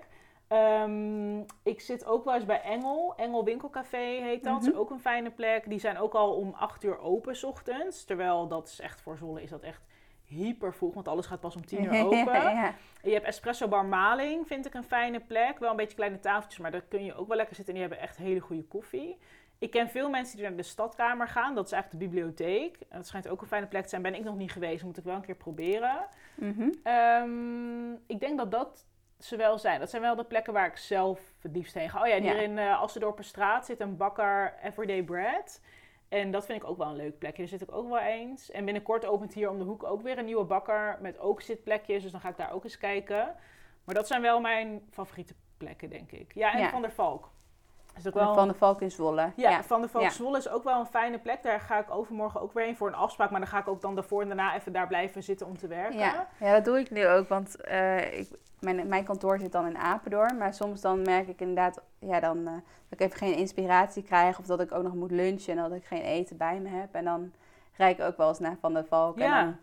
Ehm, 0.49 1.39
ik 1.63 1.81
zit 1.81 2.07
ook 2.07 2.25
wel 2.25 2.35
eens 2.35 2.45
bij 2.45 2.63
Engel. 2.63 3.15
Engel 3.17 3.45
Winkelcafé 3.45 3.97
heet 3.97 4.45
dat. 4.45 4.53
Mhm. 4.53 4.65
Dat 4.65 4.73
is 4.73 4.79
ook 4.79 4.91
een 4.91 5.01
fijne 5.01 5.31
plek. 5.31 5.69
Die 5.69 5.79
zijn 5.79 5.99
ook 5.99 6.15
al 6.15 6.35
om 6.35 6.55
8 6.55 6.85
uur 6.85 6.99
open 6.99 7.37
's 7.37 7.45
ochtends. 7.45 8.05
Terwijl 8.05 8.49
dat 8.49 8.69
is 8.69 8.81
echt 8.81 9.01
voor 9.01 9.17
Zwolle 9.17 9.43
is 9.43 9.51
dat 9.51 9.63
echt 9.63 9.83
hyper 10.35 10.75
vroeg. 10.75 10.95
Want 10.95 11.09
alles 11.09 11.27
gaat 11.27 11.41
pas 11.41 11.57
om 11.57 11.67
10 11.67 11.85
uur 11.85 12.05
open. 12.05 12.33
ja, 12.33 12.75
je 13.03 13.13
hebt 13.13 13.27
Espresso 13.27 13.69
Bar 13.69 13.85
Maling, 13.85 14.47
vind 14.47 14.67
ik 14.67 14.75
een 14.75 14.85
fijne 14.85 15.21
plek. 15.21 15.59
Wel 15.59 15.71
een 15.71 15.77
beetje 15.77 15.97
kleine 15.97 16.21
tafeltjes, 16.21 16.61
maar 16.61 16.71
daar 16.71 16.85
kun 16.89 17.05
je 17.05 17.15
ook 17.15 17.29
wel 17.29 17.37
lekker 17.37 17.57
zitten. 17.57 17.75
En 17.75 17.81
die 17.81 17.89
hebben 17.89 18.09
echt 18.09 18.17
hele 18.17 18.41
goede 18.41 18.65
koffie. 18.65 19.19
Ik 19.59 19.71
ken 19.71 19.89
veel 19.89 20.11
mensen 20.11 20.37
die 20.37 20.47
naar 20.47 20.57
de 20.57 20.63
stadkamer 20.63 21.29
gaan. 21.29 21.55
Dat 21.55 21.67
is 21.67 21.73
eigenlijk 21.73 22.03
de 22.05 22.09
bibliotheek. 22.11 22.79
Dat 22.91 23.07
schijnt 23.07 23.29
ook 23.29 23.41
een 23.41 23.47
fijne 23.47 23.67
plek 23.67 23.83
te 23.83 23.89
zijn. 23.89 24.03
Ben 24.03 24.15
ik 24.15 24.25
nog 24.25 24.37
niet 24.37 24.53
geweest, 24.53 24.85
moet 24.85 24.97
ik 24.99 25.05
wel 25.05 25.15
een 25.15 25.21
keer 25.23 25.35
proberen. 25.37 26.07
Mhm. 26.35 26.69
Ehm, 26.83 27.93
ik 27.93 28.21
denk 28.21 28.39
dat 28.39 28.51
dat 28.51 28.87
ze 29.19 29.37
wel 29.37 29.59
zijn. 29.59 29.79
Dat 29.81 29.91
zijn 29.91 30.03
wel 30.03 30.17
de 30.17 30.25
plekken 30.25 30.53
waar 30.53 30.67
ik 30.67 30.77
zelf 30.77 31.21
het 31.41 31.53
liefst 31.57 31.75
heen 31.75 31.91
ga. 31.91 32.01
Oh 32.01 32.07
ja, 32.07 32.21
hier 32.21 32.35
Ja. 32.37 32.41
in 32.43 32.57
uh, 32.57 32.81
Assendorperstraat 32.81 33.67
zit 33.67 33.81
een 33.81 33.97
bakker 33.97 34.55
Everyday 34.63 35.03
Bread. 35.03 35.61
En 36.09 36.31
dat 36.31 36.47
vind 36.47 36.63
ik 36.63 36.69
ook 36.69 36.79
wel 36.79 36.87
een 36.87 36.97
leuk 36.97 37.19
plekje. 37.19 37.39
Daar 37.39 37.49
zit 37.49 37.63
ik 37.63 37.75
ook 37.75 37.89
wel 37.89 37.99
eens. 38.01 38.51
En 38.51 38.65
binnenkort 38.65 39.07
opent 39.07 39.35
hier 39.35 39.51
om 39.51 39.59
de 39.59 39.65
hoek 39.65 39.85
ook 39.85 40.03
weer 40.03 40.19
een 40.19 40.25
nieuwe 40.25 40.45
bakker 40.45 40.99
met 41.01 41.19
ook 41.19 41.41
zitplekjes. 41.41 42.03
Dus 42.03 42.13
dan 42.13 42.21
ga 42.21 42.29
ik 42.29 42.37
daar 42.37 42.53
ook 42.53 42.65
eens 42.65 42.79
kijken. 42.79 43.35
Maar 43.85 43.95
dat 43.95 44.07
zijn 44.07 44.23
wel 44.23 44.41
mijn 44.41 44.83
favoriete 44.91 45.35
plekken, 45.57 45.91
denk 45.91 46.13
ik. 46.13 46.35
Ja, 46.35 46.53
en 46.53 46.61
Ja. 46.61 46.71
Van 46.71 46.83
der 46.83 46.93
Valk. 46.93 47.31
Is 47.97 48.07
ook 48.07 48.15
wel... 48.15 48.35
Van 48.35 48.49
de 48.49 48.55
Valk 48.55 48.81
in 48.81 48.91
Zwolle. 48.91 49.33
Ja, 49.37 49.63
Van 49.63 49.81
der 49.81 49.91
Valk 49.91 50.05
Ja. 50.05 50.11
Zwolle 50.11 50.39
is 50.39 50.49
ook 50.49 50.65
wel 50.65 50.81
een 50.81 50.87
fijne 50.87 51.19
plek. 51.19 51.43
Daar 51.43 51.61
ga 51.61 51.79
ik 51.79 51.91
overmorgen 51.91 52.41
ook 52.41 52.53
weer 52.53 52.65
heen 52.65 52.77
voor 52.77 52.89
een 52.89 52.95
afspraak. 52.95 53.31
Maar 53.31 53.41
dan 53.41 53.49
ga 53.49 53.59
ik 53.59 53.69
ook 53.69 53.81
dan 53.81 53.95
daarvoor 53.95 54.23
en 54.23 54.27
daarna 54.27 54.55
even 54.55 54.73
daar 54.73 54.87
blijven 54.87 55.23
zitten 55.23 55.47
om 55.47 55.59
te 55.59 55.67
werken. 55.67 55.99
Ja, 55.99 56.29
ja, 56.41 56.53
dat 56.53 56.65
doe 56.65 56.79
ik 56.79 56.91
nu 56.91 57.07
ook. 57.07 57.29
Want 57.29 57.61
eh, 57.61 58.19
ik, 58.19 58.29
mijn, 58.61 58.89
mijn 58.89 59.05
kantoor 59.05 59.39
zit 59.39 59.53
dan 59.53 59.67
in 59.67 59.79
Apeldoorn. 59.79 60.39
Maar 60.39 60.55
soms 60.55 60.81
dan 60.81 61.03
merk 61.03 61.29
ik 61.29 61.41
inderdaad 61.41 61.83
ja, 61.99 62.21
dan, 62.21 62.47
eh, 62.47 62.53
dat 62.89 63.01
ik 63.01 63.01
even 63.01 63.19
geen 63.19 63.37
inspiratie 63.37 64.03
krijg. 64.03 64.39
Of 64.39 64.47
dat 64.47 64.61
ik 64.61 64.73
ook 64.73 64.83
nog 64.83 64.95
moet 64.95 65.11
lunchen 65.11 65.57
en 65.57 65.63
dat 65.63 65.79
ik 65.79 65.85
geen 65.85 66.03
eten 66.03 66.37
bij 66.37 66.59
me 66.61 66.69
heb. 66.69 66.95
En 66.95 67.05
dan 67.05 67.33
rijd 67.77 67.99
ik 67.99 68.05
ook 68.05 68.17
wel 68.17 68.29
eens 68.29 68.39
naar 68.39 68.57
Van 68.61 68.73
der 68.73 68.85
Valk. 68.85 69.19
Ja, 69.19 69.57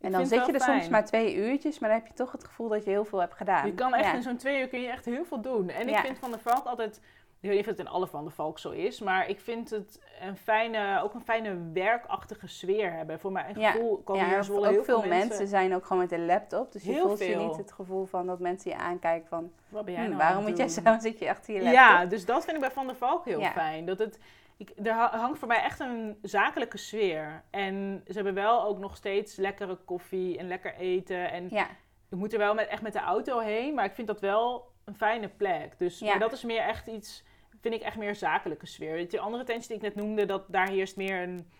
en 0.00 0.12
dan, 0.12 0.20
en 0.20 0.26
zit 0.26 0.46
je 0.46 0.52
er 0.52 0.60
soms 0.60 0.88
maar 0.88 1.04
twee 1.04 1.34
uurtjes. 1.34 1.78
Maar 1.78 1.88
dan 1.90 1.98
heb 1.98 2.08
je 2.08 2.14
toch 2.14 2.32
het 2.32 2.44
gevoel 2.44 2.68
dat 2.68 2.84
je 2.84 2.90
heel 2.90 3.04
veel 3.04 3.18
hebt 3.18 3.34
gedaan. 3.34 3.66
Je 3.66 3.74
kan 3.74 3.94
echt 3.94 4.04
ja. 4.04 4.14
in 4.14 4.22
zo'n 4.22 4.36
twee 4.36 4.60
uur 4.60 4.68
kun 4.68 4.80
je 4.80 4.88
echt 4.88 5.04
heel 5.04 5.24
veel 5.24 5.40
doen. 5.40 5.68
En 5.68 5.88
ik 5.88 5.96
vind 5.96 6.18
Van 6.18 6.30
der 6.30 6.40
Valk 6.40 6.66
altijd... 6.66 7.00
Ik 7.40 7.48
weet 7.48 7.52
niet 7.58 7.60
of 7.60 7.66
het 7.76 7.78
in 7.86 7.88
alle 7.88 8.06
Van 8.06 8.24
der 8.24 8.32
Valk 8.32 8.58
zo 8.58 8.70
is. 8.70 9.00
Maar 9.00 9.28
ik 9.28 9.40
vind 9.40 9.70
het 9.70 10.00
een 10.20 10.36
fijne, 10.36 11.00
ook 11.02 11.14
een 11.14 11.20
fijne 11.20 11.70
werkachtige 11.72 12.46
sfeer 12.46 12.92
hebben. 12.92 13.20
Voor 13.20 13.32
mijn 13.32 13.60
Ja. 13.60 13.70
gevoel 13.70 14.02
komen 14.02 14.22
Ja, 14.22 14.28
hier 14.28 14.44
in 14.44 14.50
ook 14.56 14.64
heel 14.64 14.84
veel 14.84 15.00
veel 15.00 15.08
mensen. 15.08 15.48
zijn 15.48 15.74
ook 15.74 15.86
gewoon 15.86 16.02
met 16.02 16.12
een 16.12 16.26
laptop. 16.26 16.72
Dus 16.72 16.82
je 16.84 16.92
Heel 16.92 17.06
voelt 17.06 17.18
je 17.18 17.36
niet 17.36 17.56
het 17.56 17.72
gevoel 17.72 18.04
van 18.04 18.26
dat 18.26 18.38
mensen 18.38 18.70
je 18.70 18.76
aankijken 18.76 19.28
van... 19.28 19.52
Wat 19.68 19.84
ben 19.84 19.94
jij 19.94 20.02
"Hm, 20.02 20.08
nou 20.08 20.22
waarom 20.22 20.42
moet 20.44 20.56
jij 20.56 20.66
doen?" 20.66 20.74
zo 20.84 20.96
zit 21.00 21.18
je 21.18 21.28
achter 21.30 21.54
je 21.54 21.58
laptop? 21.60 21.78
Ja, 21.78 22.06
dus 22.06 22.24
dat 22.24 22.44
vind 22.44 22.56
ik 22.56 22.62
bij 22.62 22.70
Van 22.70 22.86
der 22.86 22.96
Valk 22.96 23.24
heel 23.24 23.40
Ja. 23.40 23.50
fijn. 23.52 23.86
Dat 23.86 23.98
het, 23.98 24.18
ik, 24.56 24.72
er 24.82 24.92
ha- 24.92 25.16
hangt 25.18 25.38
voor 25.38 25.48
mij 25.48 25.62
echt 25.62 25.80
een 25.80 26.18
zakelijke 26.22 26.78
sfeer. 26.78 27.42
En 27.50 28.02
ze 28.06 28.12
hebben 28.12 28.34
wel 28.34 28.64
ook 28.64 28.78
nog 28.78 28.96
steeds 28.96 29.36
lekkere 29.36 29.76
koffie 29.84 30.38
en 30.38 30.48
lekker 30.48 30.74
eten. 30.74 31.30
En 31.30 31.46
Ja, 31.50 31.66
ik 32.10 32.18
moet 32.18 32.32
er 32.32 32.38
wel 32.38 32.54
met, 32.54 32.68
echt 32.68 32.82
met 32.82 32.92
de 32.92 33.00
auto 33.00 33.38
heen, 33.38 33.74
maar 33.74 33.84
ik 33.84 33.94
vind 33.94 34.06
dat 34.06 34.20
wel 34.20 34.67
een 34.88 34.96
fijne 34.96 35.28
plek. 35.28 35.78
Dus 35.78 35.98
Ja. 35.98 36.06
maar 36.10 36.18
dat 36.18 36.32
is 36.32 36.44
meer 36.44 36.60
echt 36.60 36.86
iets, 36.86 37.24
vind 37.60 37.74
ik 37.74 37.82
echt 37.82 37.96
meer 37.96 38.14
zakelijke 38.14 38.66
sfeer. 38.66 39.08
De 39.10 39.20
andere 39.20 39.44
tentjes 39.44 39.66
die 39.66 39.76
ik 39.76 39.82
net 39.82 39.94
noemde, 39.94 40.26
dat, 40.26 40.44
daar 40.48 40.68
heerst 40.68 40.96
meer 40.96 41.22
een, 41.22 41.50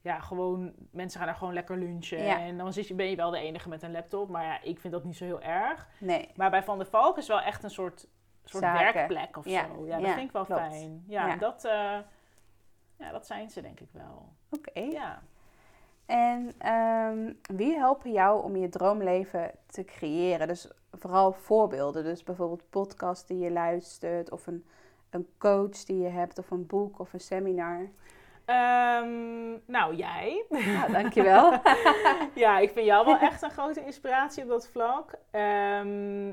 ja, 0.00 0.18
gewoon, 0.20 0.72
mensen 0.90 1.18
gaan 1.18 1.28
daar 1.28 1.38
gewoon 1.38 1.54
lekker 1.54 1.76
lunchen. 1.76 2.22
Ja. 2.22 2.40
En 2.40 2.58
dan 2.58 2.72
zit 2.72 2.88
je, 2.88 2.94
ben 2.94 3.10
je 3.10 3.16
wel 3.16 3.30
de 3.30 3.38
enige 3.38 3.68
met 3.68 3.82
een 3.82 3.92
laptop, 3.92 4.28
maar 4.28 4.44
ja, 4.44 4.62
ik 4.62 4.80
vind 4.80 4.92
dat 4.92 5.04
niet 5.04 5.16
zo 5.16 5.24
heel 5.24 5.40
erg. 5.42 5.88
nee. 6.00 6.30
Maar 6.34 6.50
bij 6.50 6.62
Van 6.62 6.78
der 6.78 6.86
Valk 6.86 7.18
is 7.18 7.28
wel 7.28 7.40
echt 7.40 7.62
een 7.64 7.70
soort, 7.70 8.08
soort 8.44 8.62
Zaken. 8.62 8.94
werkplek 8.94 9.36
of 9.36 9.44
Ja. 9.44 9.66
zo. 9.74 9.86
Ja, 9.86 9.96
dat 9.96 10.06
Ja, 10.06 10.14
vind 10.14 10.26
ik 10.26 10.32
wel 10.32 10.44
klopt. 10.44 10.60
fijn. 10.60 11.04
Ja, 11.06 11.26
Ja. 11.26 11.36
Dat, 11.36 11.64
eh, 11.64 11.98
ja, 12.98 13.10
dat 13.12 13.26
zijn 13.26 13.50
ze 13.50 13.60
denk 13.60 13.80
ik 13.80 13.88
wel. 13.92 14.32
Oké. 14.50 14.80
Ja. 14.80 15.22
En 16.06 16.52
ehm, 16.58 17.32
wie 17.56 17.76
helpen 17.76 18.12
jou 18.12 18.42
om 18.44 18.56
je 18.56 18.68
droomleven 18.68 19.50
te 19.66 19.84
creëren? 19.84 20.46
Dus 20.48 20.70
vooral 20.98 21.32
voorbeelden. 21.32 22.04
Dus 22.04 22.22
bijvoorbeeld 22.22 22.70
podcasts 22.70 23.26
die 23.26 23.38
je 23.38 23.50
luistert, 23.50 24.30
of 24.30 24.46
een, 24.46 24.64
een 25.10 25.28
coach 25.38 25.84
die 25.84 25.98
je 25.98 26.08
hebt, 26.08 26.38
of 26.38 26.50
een 26.50 26.66
boek 26.66 26.98
of 26.98 27.12
een 27.12 27.20
seminar. 27.20 27.88
Ehm, 28.44 29.50
nou, 29.66 29.94
jij. 29.94 30.44
Nou, 30.48 30.92
dankjewel. 30.92 31.52
ja, 32.34 32.58
ik 32.58 32.70
vind 32.70 32.86
jou 32.86 33.06
wel 33.06 33.18
echt 33.30 33.42
een 33.42 33.50
grote 33.50 33.84
inspiratie 33.84 34.42
op 34.42 34.48
dat 34.48 34.68
vlak. 34.68 35.14
Ehm, 35.30 36.28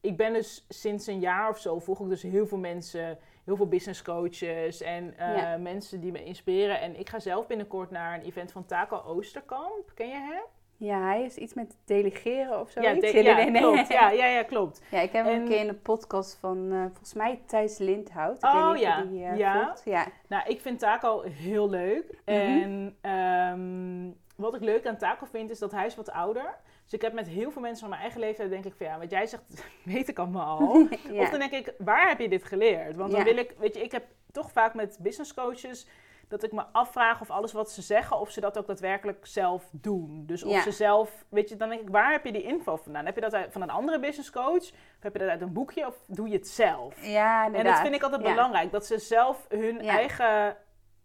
ik 0.00 0.16
ben 0.16 0.32
dus 0.32 0.64
sinds 0.68 1.06
een 1.06 1.20
jaar 1.20 1.48
of 1.48 1.58
zo 1.58 1.78
volg 1.78 2.00
ik 2.00 2.08
dus 2.08 2.22
heel 2.22 2.46
veel 2.46 2.58
mensen, 2.58 3.18
heel 3.44 3.56
veel 3.56 3.68
business 3.68 4.02
coaches 4.02 4.80
en 4.80 5.18
eh, 5.18 5.36
Ja. 5.36 5.56
mensen 5.56 6.00
die 6.00 6.12
me 6.12 6.24
inspireren. 6.24 6.80
En 6.80 6.98
ik 6.98 7.08
ga 7.08 7.18
zelf 7.18 7.46
binnenkort 7.46 7.90
naar 7.90 8.14
een 8.18 8.24
event 8.24 8.52
van 8.52 8.66
Taco 8.66 9.02
Oosterkamp. 9.06 9.92
Ken 9.94 10.08
je 10.08 10.14
hem? 10.14 10.42
Ja, 10.76 11.00
hij 11.02 11.22
is 11.24 11.36
iets 11.36 11.54
met 11.54 11.76
delegeren 11.84 12.60
of 12.60 12.70
zo. 12.70 12.80
ja, 12.80 12.94
de- 12.94 13.22
ja, 13.22 13.50
klopt. 13.60 13.88
Ja, 13.88 14.10
ja, 14.10 14.26
ja, 14.26 14.42
klopt. 14.42 14.82
Ja, 14.90 15.00
ik 15.00 15.12
heb 15.12 15.24
hem 15.24 15.34
En- 15.34 15.40
een 15.40 15.48
keer 15.48 15.58
in 15.60 15.66
de 15.66 15.74
podcast 15.74 16.36
van, 16.40 16.68
eh, 16.72 16.78
volgens 16.80 17.14
mij, 17.14 17.40
Thijs 17.46 17.78
Lindhout. 17.78 18.36
Ik 18.36 18.44
Oh, 18.44 18.70
weet 18.70 18.80
ja. 18.80 19.02
die 19.02 19.24
eh, 19.24 19.36
Ja. 19.36 19.74
Ja. 19.84 20.06
Nou, 20.28 20.42
ik 20.48 20.60
vind 20.60 20.78
taco 20.78 21.22
heel 21.22 21.70
leuk. 21.70 22.04
Mhm. 22.24 22.36
En 22.36 22.96
ehm, 23.00 24.10
wat 24.36 24.54
ik 24.54 24.60
leuk 24.60 24.86
aan 24.86 24.96
taco 24.96 25.26
vind, 25.30 25.50
is 25.50 25.58
dat 25.58 25.72
hij 25.72 25.86
is 25.86 25.96
wat 25.96 26.10
ouder. 26.10 26.54
Dus 26.84 26.92
ik 26.94 27.02
heb 27.02 27.12
met 27.12 27.28
heel 27.28 27.50
veel 27.50 27.62
mensen 27.62 27.80
van 27.80 27.88
mijn 27.88 28.00
eigen 28.02 28.20
leeftijd, 28.20 28.50
denk 28.50 28.64
ik 28.64 28.74
van 28.76 28.86
ja, 28.86 28.98
wat 28.98 29.10
jij 29.10 29.26
zegt, 29.26 29.42
weet 29.84 30.08
ik 30.08 30.18
allemaal 30.18 30.58
al. 30.58 30.86
ja. 31.12 31.20
Of 31.22 31.30
dan 31.30 31.38
denk 31.38 31.52
ik, 31.52 31.72
waar 31.78 32.08
heb 32.08 32.20
je 32.20 32.28
dit 32.28 32.44
geleerd? 32.44 32.96
Want 32.96 33.12
dan 33.12 33.24
wil 33.24 33.36
ik, 33.36 33.54
weet 33.58 33.74
je, 33.74 33.82
ik 33.82 33.92
heb 33.92 34.04
toch 34.32 34.52
vaak 34.52 34.74
met 34.74 34.98
business 35.00 35.34
coaches 35.34 35.86
dat 36.28 36.42
ik 36.42 36.52
me 36.52 36.64
afvraag 36.72 37.20
of 37.20 37.30
alles 37.30 37.52
wat 37.52 37.70
ze 37.70 37.82
zeggen, 37.82 38.18
of 38.20 38.30
ze 38.30 38.40
dat 38.40 38.58
ook 38.58 38.66
daadwerkelijk 38.66 39.26
zelf 39.26 39.68
doen. 39.72 40.22
Dus 40.26 40.42
of 40.42 40.50
Ja. 40.52 40.62
ze 40.62 40.70
zelf, 40.70 41.24
weet 41.28 41.48
je, 41.48 41.56
dan 41.56 41.68
denk 41.68 41.80
ik, 41.80 41.88
waar 41.88 42.12
heb 42.12 42.24
je 42.24 42.32
die 42.32 42.42
info 42.42 42.76
vandaan? 42.76 43.04
Heb 43.06 43.14
je 43.14 43.20
dat 43.20 43.34
uit, 43.34 43.52
van 43.52 43.62
een 43.62 43.70
andere 43.70 44.00
business 44.00 44.30
coach? 44.30 44.56
Of 44.72 44.72
heb 45.02 45.12
je 45.12 45.18
dat 45.18 45.28
uit 45.28 45.40
een 45.40 45.52
boekje? 45.52 45.86
Of 45.86 45.94
doe 46.06 46.28
je 46.28 46.34
het 46.34 46.48
zelf? 46.48 47.04
ja, 47.06 47.40
En 47.40 47.46
inderdaad. 47.46 47.72
dat 47.72 47.82
vind 47.82 47.94
ik 47.94 48.02
altijd 48.02 48.22
Ja. 48.22 48.28
belangrijk. 48.34 48.70
Dat 48.72 48.86
ze 48.86 48.98
zelf 48.98 49.46
hun 49.48 49.82
Ja. 49.84 49.90
eigen, 49.96 50.56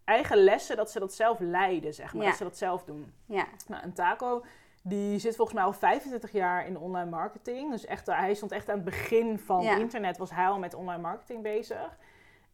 eigen 0.04 0.36
lessen, 0.36 0.76
dat 0.76 0.90
ze 0.90 0.98
dat 0.98 1.14
zelf 1.14 1.38
leiden, 1.40 1.94
zeg 1.94 2.14
maar. 2.14 2.26
Dat 2.26 2.36
ze 2.36 2.42
dat 2.44 2.56
zelf 2.58 2.84
doen. 2.84 3.12
Ja. 3.26 3.44
Nou, 3.68 3.82
en 3.82 3.92
Taco, 3.92 4.44
die 4.82 5.18
zit 5.18 5.36
volgens 5.36 5.56
mij 5.56 5.66
al 5.66 5.72
25 5.72 6.32
jaar 6.32 6.66
in 6.66 6.78
online 6.78 7.10
marketing. 7.10 7.70
Dus 7.70 7.84
echt, 7.86 8.06
hij 8.06 8.34
stond 8.34 8.52
echt 8.52 8.68
aan 8.68 8.74
het 8.74 8.84
begin 8.84 9.38
van 9.38 9.62
internet, 9.64 10.16
was 10.18 10.30
hij 10.30 10.46
al 10.46 10.58
met 10.58 10.74
online 10.74 11.02
marketing 11.02 11.42
bezig. 11.42 11.96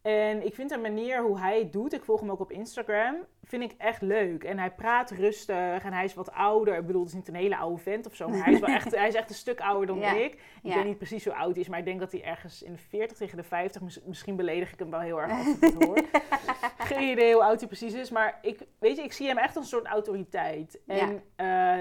En 0.01 0.45
ik 0.45 0.53
vind 0.55 0.69
de 0.69 0.77
manier 0.77 1.21
hoe 1.21 1.39
hij 1.39 1.59
het 1.59 1.73
doet, 1.73 1.93
ik 1.93 2.03
volg 2.03 2.19
hem 2.19 2.31
ook 2.31 2.39
op 2.39 2.51
Instagram, 2.51 3.15
vind 3.43 3.63
ik 3.63 3.73
echt 3.77 4.01
leuk. 4.01 4.43
En 4.43 4.57
hij 4.59 4.71
praat 4.71 5.11
rustig 5.11 5.83
en 5.83 5.93
hij 5.93 6.03
is 6.03 6.13
wat 6.13 6.31
ouder. 6.31 6.77
Ik 6.77 6.85
bedoel, 6.85 7.01
het 7.01 7.09
is 7.09 7.15
niet 7.17 7.27
een 7.27 7.35
hele 7.35 7.57
oude 7.57 7.81
vent 7.81 8.05
of 8.07 8.15
zo, 8.15 8.29
maar 8.29 8.43
hij 8.43 8.53
is, 8.53 8.59
wel 8.59 8.69
echt, 8.75 8.95
hij 8.95 9.07
is 9.07 9.13
echt 9.15 9.29
een 9.29 9.35
stuk 9.35 9.59
ouder 9.61 9.87
dan 9.87 9.99
Ja. 9.99 10.13
ik. 10.13 10.33
Ik 10.33 10.39
Ja. 10.61 10.75
weet 10.75 10.85
niet 10.85 10.97
precies 10.97 11.25
hoe 11.25 11.33
oud 11.35 11.51
hij 11.53 11.61
is, 11.61 11.69
maar 11.69 11.79
ik 11.79 11.85
denk 11.85 11.99
dat 11.99 12.11
hij 12.11 12.23
ergens 12.23 12.63
in 12.63 12.71
de 12.71 12.77
40 12.77 13.17
tegen 13.17 13.37
de 13.37 13.43
50, 13.43 13.81
mis- 13.81 14.01
misschien 14.05 14.35
beledig 14.35 14.73
ik 14.73 14.79
hem 14.79 14.89
wel 14.91 14.99
heel 14.99 15.21
erg 15.21 15.31
als 15.31 15.47
ik 15.47 15.61
het 15.61 15.83
hoor. 15.83 15.97
Geen 16.89 17.09
idee 17.11 17.33
hoe 17.33 17.43
oud 17.43 17.59
hij 17.59 17.67
precies 17.67 17.93
is, 17.93 18.09
maar 18.09 18.39
ik, 18.41 18.59
weet 18.79 18.97
je, 18.97 19.03
ik 19.03 19.13
zie 19.13 19.27
hem 19.27 19.37
echt 19.37 19.55
als 19.55 19.63
een 19.65 19.69
soort 19.77 19.85
autoriteit. 19.85 20.79
En 20.87 21.23
eh, 21.35 21.77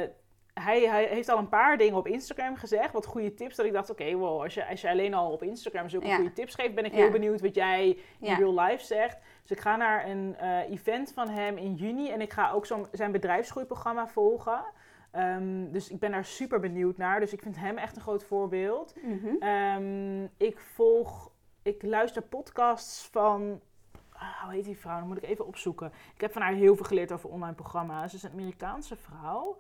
hij, 0.61 0.81
hij 0.89 1.05
heeft 1.05 1.29
al 1.29 1.39
een 1.39 1.49
paar 1.49 1.77
dingen 1.77 1.97
op 1.97 2.07
Instagram 2.07 2.57
gezegd, 2.57 2.93
wat 2.93 3.07
goede 3.07 3.35
tips, 3.35 3.57
dat 3.57 3.67
ik 3.67 3.73
dacht, 3.73 3.91
oké, 3.91 4.15
wow, 4.15 4.43
als 4.43 4.55
je, 4.55 4.67
als 4.69 4.81
je 4.81 4.89
alleen 4.91 5.15
al 5.15 5.33
op 5.33 5.43
Instagram 5.43 5.89
zulke 5.89 6.07
Ja. 6.07 6.15
goede 6.17 6.33
tips 6.33 6.55
geeft, 6.55 6.75
ben 6.75 6.85
ik 6.85 6.93
heel 6.93 7.11
benieuwd 7.11 7.41
wat 7.41 7.55
jij 7.55 7.99
in 8.21 8.35
real 8.35 8.61
life 8.61 8.85
zegt. 8.85 9.19
Dus 9.43 9.51
ik 9.51 9.61
ga 9.61 9.77
naar 9.77 10.09
een 10.09 10.37
eh, 10.37 10.71
event 10.71 11.13
van 11.13 11.29
hem 11.29 11.57
in 11.57 11.75
juni 11.75 12.11
en 12.11 12.21
ik 12.21 12.33
ga 12.33 12.51
ook 12.51 12.67
zo'n- 12.67 12.87
zijn 12.93 13.13
bedrijfsgroeiprogramma 13.13 14.07
volgen. 14.09 14.65
Ehm, 15.11 15.71
dus 15.71 15.91
ik 15.91 15.99
ben 15.99 16.11
daar 16.11 16.25
super 16.25 16.61
benieuwd 16.61 16.97
naar. 16.97 17.21
Dus 17.21 17.33
ik 17.33 17.43
vind 17.43 17.57
hem 17.57 17.79
echt 17.79 17.97
een 17.97 18.03
groot 18.03 18.25
voorbeeld. 18.25 18.95
Mhm. 19.03 19.37
Ehm, 19.41 20.25
ik 20.37 20.59
volg, 20.59 21.31
ik 21.63 21.83
luister 21.83 22.23
podcasts 22.23 23.09
van, 23.13 23.61
ah, 24.13 24.43
hoe 24.43 24.53
heet 24.53 24.65
die 24.65 24.79
vrouw? 24.79 24.99
Dan 24.99 25.09
moet 25.09 25.17
ik 25.17 25.25
even 25.25 25.47
opzoeken. 25.47 25.93
Ik 26.15 26.21
heb 26.21 26.33
van 26.33 26.43
haar 26.43 26.53
heel 26.53 26.77
veel 26.77 26.85
geleerd 26.85 27.13
over 27.13 27.31
online 27.31 27.55
programma's. 27.55 28.11
Ze 28.11 28.17
is 28.17 28.23
een 28.23 28.31
Amerikaanse 28.33 28.97
vrouw. 28.97 29.57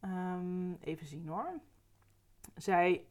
Ehm, 0.00 0.72
even 0.80 1.06
zien 1.06 1.28
hoor. 1.28 1.60
Zij 2.54 3.06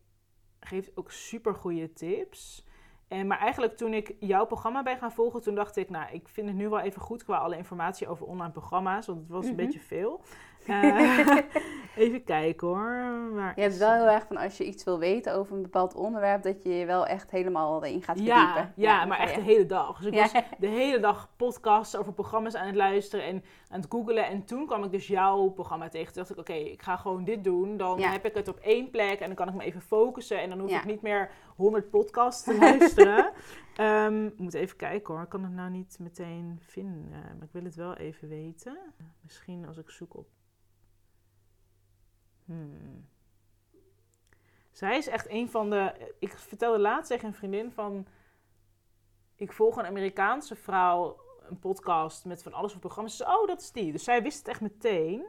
geeft 0.60 0.98
ook 0.98 1.12
super 1.12 1.56
goede 1.56 1.94
tips. 1.94 2.66
En, 3.08 3.28
maar 3.28 3.40
eigenlijk 3.40 3.78
toen 3.78 3.94
ik 3.94 4.16
jouw 4.20 4.46
programma 4.46 4.84
ben 4.84 4.98
gaan 4.98 5.12
volgen, 5.12 5.42
toen 5.42 5.56
dacht 5.56 5.76
ik, 5.76 5.90
nou, 5.90 6.12
ik 6.14 6.28
vind 6.28 6.48
het 6.48 6.56
nu 6.56 6.70
wel 6.70 6.80
even 6.80 7.02
goed 7.02 7.24
qua 7.24 7.38
alle 7.38 7.58
informatie 7.58 8.08
over 8.08 8.26
online 8.26 8.52
programma's, 8.52 9.06
want 9.08 9.20
het 9.20 9.30
was 9.30 9.46
een 9.46 9.56
Mhm. 9.56 9.66
beetje 9.66 9.80
veel. 9.80 10.22
Eh, 10.66 11.38
even 11.96 12.24
kijken 12.24 12.68
hoor. 12.68 13.30
Waar 13.34 13.54
Je 13.56 13.62
hebt 13.62 13.78
wel 13.78 13.94
heel 13.94 14.08
erg 14.08 14.26
van 14.28 14.38
als 14.38 14.58
je 14.58 14.66
iets 14.66 14.84
wil 14.84 15.00
weten 15.00 15.34
over 15.34 15.56
een 15.56 15.62
bepaald 15.62 15.96
onderwerp, 15.96 16.44
dat 16.44 16.64
je 16.64 16.70
je 16.70 16.86
wel 16.86 17.06
echt 17.08 17.32
helemaal 17.32 17.84
erin 17.86 18.04
gaat 18.04 18.20
Ja, 18.20 18.46
verdiepen. 18.54 18.74
ja, 18.76 19.06
maar 19.06 19.20
echt 19.20 19.32
je- 19.34 19.38
de 19.40 19.44
hele 19.46 19.66
dag. 19.66 19.98
Dus 19.98 20.06
ik 20.08 20.14
Ja. 20.14 20.22
was 20.22 20.32
de 20.60 20.68
hele 20.68 21.00
dag 21.00 21.30
podcasts 21.36 21.96
over 21.96 22.14
programma's 22.14 22.56
aan 22.56 22.66
het 22.68 22.76
luisteren 22.76 23.26
en 23.26 23.44
aan 23.70 23.80
het 23.82 23.92
googelen. 23.92 24.26
En 24.28 24.46
toen 24.46 24.66
kwam 24.66 24.84
ik 24.84 24.92
dus 24.92 25.08
jouw 25.08 25.48
programma 25.50 25.88
tegen. 25.90 26.14
Toen 26.14 26.16
dacht 26.24 26.30
ik, 26.32 26.38
oké, 26.40 26.54
ik 26.54 26.82
ga 26.82 26.96
gewoon 26.98 27.24
dit 27.24 27.44
doen. 27.44 27.78
Dan 27.78 28.00
Ja. 28.00 28.12
heb 28.12 28.26
ik 28.26 28.34
het 28.34 28.48
op 28.48 28.58
één 28.60 28.90
plek 28.90 29.20
en 29.20 29.26
dan 29.28 29.36
kan 29.36 29.48
ik 29.48 29.54
me 29.54 29.64
even 29.64 29.82
focussen. 29.82 30.42
En 30.42 30.50
dan 30.50 30.60
hoef 30.60 30.72
ik 30.72 30.86
niet 30.86 31.02
meer 31.02 31.30
100 31.56 31.90
podcasts 31.90 32.44
te 32.44 32.58
luisteren. 32.58 33.32
Ehm, 33.76 34.26
ik 34.26 34.40
moet 34.40 34.54
even 34.54 34.78
kijken 34.78 35.14
hoor. 35.14 35.24
Ik 35.24 35.30
kan 35.30 35.44
het 35.44 35.54
nou 35.54 35.70
niet 35.70 35.98
meteen 36.00 36.60
vinden. 36.62 37.10
Maar 37.12 37.44
ik 37.44 37.52
wil 37.52 37.64
het 37.64 37.76
wel 37.76 37.94
even 37.96 38.28
weten. 38.28 38.78
Misschien 39.22 39.68
als 39.68 39.78
ik 39.78 39.90
zoek 39.90 40.18
op... 40.18 40.28
Hmm. 42.50 43.08
Zij 44.72 44.98
is 44.98 45.08
echt 45.08 45.30
een 45.30 45.50
van 45.50 45.70
de. 45.70 45.94
Ik 46.20 46.38
vertelde 46.38 46.80
laatst 46.80 47.12
tegen 47.12 47.28
een 47.28 47.34
vriendin 47.34 47.72
van. 47.72 48.08
Ik 49.36 49.52
volg 49.52 49.78
een 49.78 49.86
Amerikaanse 49.86 50.56
vrouw 50.56 51.18
een 51.50 51.60
podcast 51.60 52.26
met 52.26 52.44
van 52.44 52.54
alles 52.54 52.72
voor 52.72 52.82
programma's. 52.82 53.18
Ze 53.18 53.24
zei, 53.24 53.38
oh, 53.38 53.48
dat 53.48 53.62
is 53.62 53.72
die. 53.72 53.92
Dus 53.92 54.04
zij 54.04 54.24
wist 54.24 54.38
het 54.38 54.48
echt 54.48 54.62
meteen. 54.62 55.26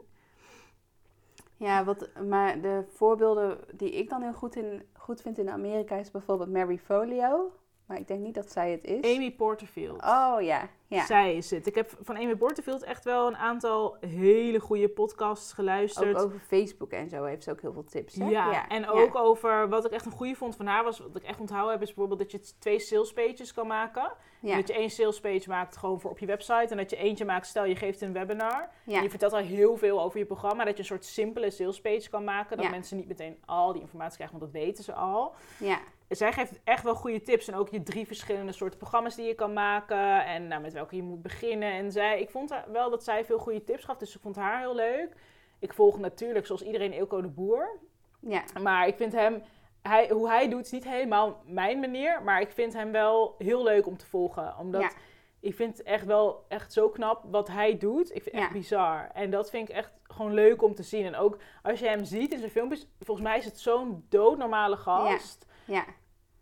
Ja, 1.57 1.83
wat, 1.83 2.09
maar 2.27 2.61
de 2.61 2.83
voorbeelden 2.93 3.57
die 3.73 3.91
ik 3.91 4.09
dan 4.09 4.21
heel 4.21 4.33
goed, 4.33 4.55
in, 4.55 4.83
goed 4.93 5.21
vind 5.21 5.37
in 5.37 5.49
Amerika 5.49 5.95
is 5.95 6.11
bijvoorbeeld 6.11 6.49
Mary 6.49 6.77
Folio. 6.77 7.51
Maar 7.85 7.97
ik 7.97 8.07
denk 8.07 8.19
niet 8.19 8.35
dat 8.35 8.51
zij 8.51 8.71
het 8.71 8.83
is. 8.83 9.15
Amy 9.15 9.31
Porterfield. 9.31 10.01
Oh 10.03 10.37
ja, 10.39 10.69
Ja. 10.95 11.05
Zij 11.05 11.35
is 11.35 11.51
het. 11.51 11.67
Ik 11.67 11.75
heb 11.75 11.97
van 12.01 12.17
Amy 12.17 12.37
Bortenfield 12.37 12.83
echt 12.83 13.03
wel 13.03 13.27
een 13.27 13.37
aantal 13.37 13.97
hele 13.99 14.59
goede 14.59 14.89
podcasts 14.89 15.53
geluisterd. 15.53 16.15
Ook 16.15 16.25
over 16.25 16.39
Facebook 16.39 16.91
en 16.91 17.09
zo 17.09 17.23
heeft 17.23 17.43
ze 17.43 17.51
ook 17.51 17.61
heel 17.61 17.73
veel 17.73 17.83
tips. 17.83 18.15
Hè? 18.15 18.29
Ja, 18.29 18.67
en 18.67 18.87
ook 18.87 19.15
over 19.15 19.69
wat 19.69 19.85
ik 19.85 19.91
echt 19.91 20.05
een 20.05 20.11
goede 20.11 20.35
vond 20.35 20.55
van 20.55 20.65
haar 20.65 20.83
was, 20.83 20.99
wat 20.99 21.15
ik 21.15 21.23
echt 21.23 21.39
onthouden 21.39 21.71
heb, 21.71 21.81
is 21.81 21.87
bijvoorbeeld 21.87 22.19
dat 22.19 22.31
je 22.31 22.57
twee 22.59 22.79
sales 22.79 23.13
pages 23.13 23.53
kan 23.53 23.67
maken. 23.67 24.11
Dat 24.41 24.67
je 24.67 24.73
één 24.73 24.89
sales 24.89 25.19
page 25.19 25.49
maakt 25.49 25.77
gewoon 25.77 25.99
voor 26.01 26.11
op 26.11 26.19
je 26.19 26.25
website 26.25 26.67
en 26.69 26.77
dat 26.77 26.89
je 26.89 26.95
eentje 26.95 27.25
maakt, 27.25 27.47
stel 27.47 27.65
je 27.65 27.75
geeft 27.75 28.01
een 28.01 28.13
webinar. 28.13 28.69
En 28.85 29.03
je 29.03 29.09
vertelt 29.09 29.33
al 29.33 29.39
heel 29.39 29.77
veel 29.77 30.01
over 30.01 30.19
je 30.19 30.25
programma, 30.25 30.63
dat 30.63 30.73
je 30.73 30.79
een 30.79 30.85
soort 30.85 31.05
simpele 31.05 31.49
sales 31.49 31.81
page 31.81 32.09
kan 32.09 32.23
maken, 32.23 32.57
dat 32.57 32.69
mensen 32.69 32.97
niet 32.97 33.07
meteen 33.07 33.37
al 33.45 33.73
die 33.73 33.81
informatie 33.81 34.15
krijgen, 34.15 34.39
want 34.39 34.51
dat 34.51 34.61
weten 34.61 34.83
ze 34.83 34.93
al. 34.93 35.33
ja. 35.57 35.79
Zij 36.11 36.33
geeft 36.33 36.59
echt 36.63 36.83
wel 36.83 36.95
goede 36.95 37.21
tips 37.21 37.47
en 37.47 37.55
ook 37.55 37.69
je 37.69 37.83
drie 37.83 38.05
verschillende 38.07 38.51
soorten 38.51 38.77
programma's 38.77 39.15
die 39.15 39.25
je 39.25 39.33
kan 39.33 39.53
maken 39.53 40.25
en 40.25 40.47
nou, 40.47 40.61
met 40.61 40.73
welke 40.81 40.95
je 40.95 41.03
moet 41.03 41.21
beginnen. 41.21 41.71
En 41.71 41.91
zij, 41.91 42.19
ik 42.21 42.29
vond 42.29 42.53
wel 42.71 42.89
dat 42.89 43.03
zij 43.03 43.25
veel 43.25 43.37
goede 43.39 43.63
tips 43.63 43.83
gaf, 43.83 43.97
dus 43.97 44.15
ik 44.15 44.21
vond 44.21 44.35
haar 44.35 44.59
heel 44.59 44.75
leuk. 44.75 45.15
Ik 45.59 45.73
volg 45.73 45.99
natuurlijk, 45.99 46.45
zoals 46.45 46.63
iedereen, 46.63 46.93
Ilko 46.93 47.21
de 47.21 47.27
Boer. 47.27 47.79
ja. 48.19 48.43
Maar 48.61 48.87
ik 48.87 48.95
vind 48.95 49.13
hem, 49.13 49.43
hij, 49.81 50.09
hoe 50.09 50.27
hij 50.29 50.49
doet, 50.49 50.65
is 50.65 50.71
niet 50.71 50.83
helemaal 50.83 51.41
mijn 51.45 51.79
manier. 51.79 52.21
Maar 52.23 52.41
ik 52.41 52.51
vind 52.51 52.73
hem 52.73 52.91
wel 52.91 53.35
heel 53.37 53.63
leuk 53.63 53.87
om 53.87 53.97
te 53.97 54.05
volgen. 54.05 54.55
Omdat 54.59 54.81
Ja. 54.81 54.91
ik 55.39 55.55
vind 55.55 55.83
echt 55.83 56.05
wel 56.05 56.45
echt 56.47 56.73
zo 56.73 56.89
knap 56.89 57.23
wat 57.31 57.47
hij 57.47 57.77
doet. 57.77 58.15
Ik 58.15 58.23
vind 58.23 58.25
het 58.25 58.43
echt 58.43 58.53
Ja. 58.53 58.57
bizar. 58.57 59.09
En 59.13 59.29
dat 59.31 59.49
vind 59.49 59.69
ik 59.69 59.75
echt 59.75 59.91
gewoon 60.03 60.33
leuk 60.33 60.61
om 60.61 60.75
te 60.75 60.83
zien. 60.83 61.05
En 61.05 61.15
ook 61.15 61.37
als 61.63 61.79
je 61.79 61.87
hem 61.87 62.03
ziet 62.05 62.31
in 62.31 62.39
zijn 62.39 62.51
filmpjes, 62.51 62.87
volgens 62.99 63.27
mij 63.27 63.37
is 63.37 63.45
het 63.45 63.59
zo'n 63.59 64.05
doodnormale 64.09 64.77
gast. 64.77 65.45
ja. 65.65 65.85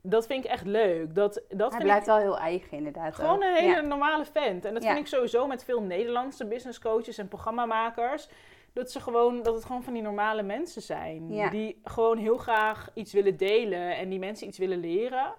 Dat 0.02 0.26
vind 0.26 0.44
ik 0.46 0.52
echt 0.52 0.66
leuk. 0.66 1.16
Dat, 1.16 1.42
dat 1.50 1.72
Hij 1.72 1.82
blijft 1.84 2.02
ik 2.02 2.08
wel 2.08 2.18
heel 2.18 2.38
eigen 2.38 2.78
inderdaad. 2.78 3.16
gewoon 3.16 3.44
een 3.44 3.54
hele 3.56 3.68
Ja. 3.74 3.82
normale 3.82 4.26
vent. 4.26 4.66
En 4.66 4.74
dat 4.74 4.84
Ja. 4.84 4.90
vind 4.94 5.02
ik 5.02 5.08
sowieso 5.08 5.48
met 5.48 5.64
veel 5.64 5.82
Nederlandse 5.82 6.46
business 6.46 6.80
coaches 6.80 7.18
en 7.18 7.28
programmamakers. 7.28 8.30
Dat, 8.74 8.92
ze 8.92 9.00
gewoon, 9.00 9.44
dat 9.44 9.56
het 9.56 9.66
gewoon 9.66 9.84
van 9.84 9.94
die 9.94 10.02
normale 10.02 10.44
mensen 10.44 10.82
zijn. 10.82 11.34
Ja. 11.34 11.50
Die 11.50 11.80
gewoon 11.84 12.18
heel 12.18 12.38
graag 12.38 12.90
iets 12.94 13.14
willen 13.14 13.38
delen 13.38 13.98
en 13.98 14.10
die 14.10 14.20
mensen 14.20 14.48
iets 14.48 14.58
willen 14.58 14.80
leren. 14.80 15.34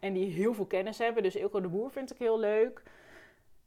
En 0.00 0.12
die 0.12 0.30
heel 0.32 0.54
veel 0.54 0.66
kennis 0.66 0.98
hebben. 0.98 1.22
Dus 1.22 1.36
Ilko 1.36 1.60
de 1.60 1.68
Boer 1.68 1.90
vind 1.90 2.10
ik 2.10 2.18
heel 2.18 2.38
leuk. 2.38 2.82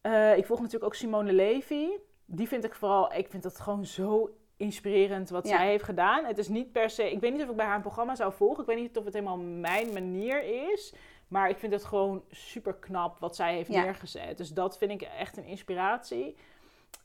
Eh, 0.01 0.38
ik 0.38 0.45
volg 0.45 0.59
natuurlijk 0.59 0.85
ook 0.85 0.95
Simone 0.95 1.34
Levy. 1.34 1.88
Die 2.26 2.47
vind 2.47 2.63
ik 2.63 2.76
vooral, 2.76 3.13
ik 3.13 3.30
vind 3.30 3.43
dat 3.43 3.59
gewoon 3.59 3.85
zo 3.85 4.30
inspirerend 4.60 5.30
wat 5.30 5.48
Ja. 5.48 5.57
zij 5.57 5.68
heeft 5.68 5.84
gedaan. 5.84 6.26
Het 6.26 6.38
is 6.38 6.48
niet 6.48 6.72
per 6.72 6.90
se, 6.90 7.11
ik 7.11 7.19
weet 7.19 7.31
niet 7.34 7.44
of 7.44 7.49
ik 7.49 7.56
bij 7.56 7.65
haar 7.65 7.76
een 7.76 7.81
programma 7.81 8.15
zou 8.15 8.34
volgen. 8.34 8.60
Ik 8.61 8.65
weet 8.69 8.77
niet 8.80 8.98
of 8.98 9.06
het 9.06 9.14
helemaal 9.14 9.38
mijn 9.38 9.94
manier 9.94 10.44
is. 10.72 10.94
Maar 11.27 11.49
ik 11.49 11.57
vind 11.57 11.73
het 11.73 11.84
gewoon 11.86 12.23
super 12.30 12.73
knap 12.73 13.19
wat 13.19 13.36
zij 13.36 13.53
heeft 13.56 13.72
Ja. 13.73 13.81
neergezet. 13.84 14.38
Dus 14.38 14.49
dat 14.53 14.77
vind 14.77 14.91
ik 14.91 15.02
echt 15.02 15.38
een 15.38 15.44
inspiratie. 15.45 16.36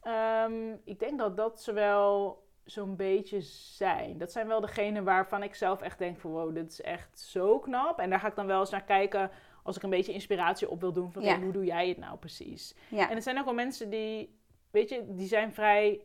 Ehm, 0.03 0.73
ik 0.85 0.99
denk 0.99 1.19
dat 1.19 1.37
dat 1.37 1.63
ze 1.63 1.73
wel 1.73 2.43
zo'n 2.65 2.97
beetje 2.97 3.41
zijn. 3.41 4.19
Dat 4.19 4.33
zijn 4.33 4.47
wel 4.47 4.61
degenen 4.61 5.05
waarvan 5.05 5.43
ik 5.43 5.55
zelf 5.55 5.81
echt 5.83 5.99
denk 5.99 6.19
van 6.19 6.31
wow, 6.31 6.55
dit 6.55 6.71
is 6.73 6.81
echt 6.81 7.21
zo 7.21 7.59
knap. 7.59 7.99
En 7.99 8.11
daar 8.11 8.21
ga 8.21 8.29
ik 8.29 8.35
dan 8.37 8.47
wel 8.47 8.61
eens 8.61 8.71
naar 8.71 8.85
kijken 8.85 9.31
als 9.63 9.77
ik 9.77 9.83
een 9.83 9.91
beetje 9.91 10.13
inspiratie 10.13 10.71
op 10.71 10.81
wil 10.81 10.93
doen. 10.93 11.13
Van 11.13 11.23
Ja. 11.23 11.33
oké, 11.35 11.43
hoe 11.43 11.53
doe 11.53 11.65
jij 11.65 11.89
het 11.89 11.99
nou 11.99 12.17
precies? 12.19 12.75
En 13.09 13.15
het 13.15 13.23
zijn 13.23 13.39
ook 13.39 13.45
wel 13.45 13.55
mensen 13.55 13.91
die, 13.91 14.39
weet 14.71 14.89
je, 14.89 15.05
die 15.09 15.27
zijn 15.27 15.53
vrij, 15.53 16.01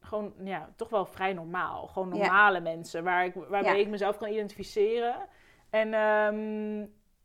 gewoon, 0.00 0.32
ja, 0.44 0.72
toch 0.76 0.88
wel 0.88 1.06
vrij 1.06 1.32
normaal. 1.32 1.86
Gewoon 1.86 2.08
Ja. 2.14 2.16
normale 2.26 2.60
mensen 2.60 3.04
waar 3.04 3.24
ik, 3.24 3.34
Ja. 3.50 3.72
ik 3.74 3.88
mezelf 3.88 4.16
kan 4.16 4.28
identificeren. 4.28 5.14
En 5.70 5.94
ehm, 5.94 6.78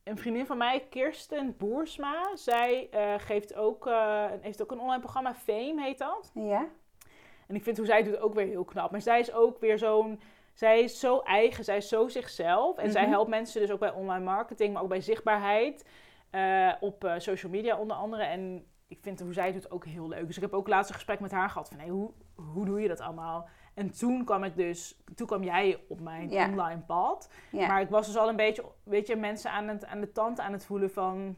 een 0.04 0.18
vriendin 0.18 0.46
van 0.46 0.58
mij, 0.58 0.88
Kirsten 0.90 1.58
Boersma, 1.58 2.36
zij 2.36 2.88
eh, 2.92 3.14
geeft 3.18 3.56
ook, 3.56 3.88
eh, 3.88 4.26
heeft 4.42 4.62
ook 4.62 4.72
een 4.72 4.80
online 4.80 5.00
programma, 5.02 5.34
Fame 5.34 5.82
heet 5.82 5.98
dat. 5.98 6.32
Ja. 6.34 6.68
En 7.48 7.56
ik 7.56 7.64
vind 7.64 7.78
hoe 7.78 7.86
zij 7.86 7.98
het 7.98 8.06
doet 8.06 8.20
ook 8.20 8.34
weer 8.34 8.46
heel 8.48 8.64
knap. 8.66 8.92
Maar 8.92 9.02
zij 9.02 9.20
is 9.20 9.34
ook 9.34 9.60
weer 9.60 9.78
zo'n... 9.78 10.20
Zij 10.54 10.80
is 10.82 11.00
zo 11.00 11.20
eigen, 11.20 11.64
zij 11.64 11.78
is 11.78 11.88
zo 11.88 12.08
zichzelf. 12.08 12.78
En 12.78 12.92
zij 12.92 13.02
Mhm. 13.02 13.12
helpt 13.12 13.30
mensen 13.30 13.62
dus 13.62 13.72
ook 13.72 13.80
bij 13.80 13.92
online 13.92 14.24
marketing, 14.24 14.74
maar 14.74 14.82
ook 14.84 14.90
bij 14.90 15.02
zichtbaarheid. 15.02 15.86
eh, 16.30 16.74
op 16.80 17.14
social 17.18 17.52
media 17.52 17.78
onder 17.78 17.98
andere. 17.98 18.24
En 18.24 18.66
ik 18.88 18.98
vind 19.02 19.20
hoe 19.20 19.34
zij 19.34 19.46
het 19.46 19.54
doet 19.54 19.72
ook 19.72 19.86
heel 19.86 20.08
leuk. 20.08 20.28
Dus 20.28 20.36
ik 20.36 20.42
heb 20.42 20.54
ook 20.54 20.68
laatst 20.68 20.90
een 20.90 20.96
gesprek 20.96 21.20
met 21.20 21.32
haar 21.32 21.50
gehad 21.50 21.70
van... 21.70 21.80
Hey, 21.80 21.88
hoe, 21.90 22.12
hoe 22.36 22.66
doe 22.66 22.82
je 22.82 22.88
dat 22.88 23.00
allemaal? 23.00 23.48
En 23.74 23.92
toen 23.92 24.26
kwam 24.26 24.44
ik 24.44 24.56
dus... 24.56 25.02
Toen 25.16 25.28
kwam 25.28 25.44
jij 25.44 25.84
op 25.88 26.00
mijn 26.00 26.32
online 26.50 26.82
pad. 26.82 27.30
Maar 27.68 27.82
ik 27.82 27.90
was 27.90 28.06
dus 28.06 28.18
al 28.18 28.30
een 28.30 28.36
beetje, 28.36 28.66
weet 28.84 29.08
je, 29.08 29.16
mensen 29.16 29.52
aan, 29.52 29.68
het, 29.68 29.86
aan 29.86 30.00
de 30.00 30.12
tand 30.12 30.40
aan 30.40 30.52
het 30.52 30.66
voelen 30.66 30.92
van... 30.92 31.36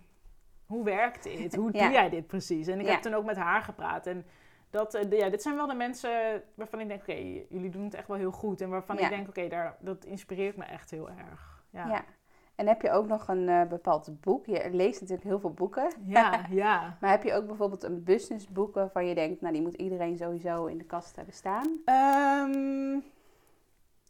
Hoe 0.66 0.84
werkt 0.84 1.24
dit? 1.24 1.56
Hoe 1.56 1.70
Ja. 1.78 1.84
doe 1.84 1.92
jij 1.94 2.10
dit 2.10 2.28
precies? 2.28 2.68
En 2.68 2.80
ik 2.80 2.86
heb 2.88 3.02
toen 3.02 3.14
ook 3.14 3.26
met 3.26 3.36
haar 3.38 3.62
gepraat. 3.62 4.08
En 4.08 4.26
dat, 4.70 4.94
eh, 4.94 5.20
ja, 5.20 5.30
dit 5.30 5.42
zijn 5.42 5.56
wel 5.56 5.68
de 5.68 5.74
mensen 5.74 6.44
waarvan 6.56 6.80
ik 6.80 6.88
denk, 6.88 7.02
oké, 7.02 7.14
jullie 7.50 7.70
doen 7.70 7.84
het 7.84 7.94
echt 7.94 8.08
wel 8.08 8.18
heel 8.18 8.32
goed. 8.32 8.62
En 8.62 8.70
waarvan 8.70 9.00
ik 9.00 9.10
denk, 9.10 9.28
oké, 9.28 9.48
daar 9.48 9.78
dat 9.80 10.06
inspireert 10.06 10.58
me 10.58 10.64
echt 10.64 10.92
heel 10.92 11.10
erg. 11.10 11.64
Ja, 11.70 11.88
Ja. 11.88 12.04
En 12.56 12.68
heb 12.68 12.82
je 12.82 12.92
ook 12.92 13.08
nog 13.08 13.28
een 13.28 13.50
eh, 13.50 13.68
bepaald 13.68 14.22
boek? 14.22 14.46
Je 14.46 14.70
leest 14.72 15.02
natuurlijk 15.02 15.28
heel 15.28 15.40
veel 15.40 15.54
boeken. 15.54 15.92
ja. 16.06 16.46
ja. 16.50 16.98
Maar 17.02 17.10
heb 17.10 17.24
je 17.24 17.34
ook 17.34 17.46
bijvoorbeeld 17.46 17.84
een 17.84 18.04
businessboek 18.04 18.74
waarvan 18.74 19.06
je 19.06 19.16
denkt, 19.16 19.42
nou 19.42 19.54
die 19.54 19.62
moet 19.62 19.74
iedereen 19.74 20.18
sowieso 20.18 20.66
in 20.66 20.78
de 20.78 20.84
kast 20.84 21.16
hebben 21.16 21.34
staan? 21.34 21.82
Ehm, 21.86 23.00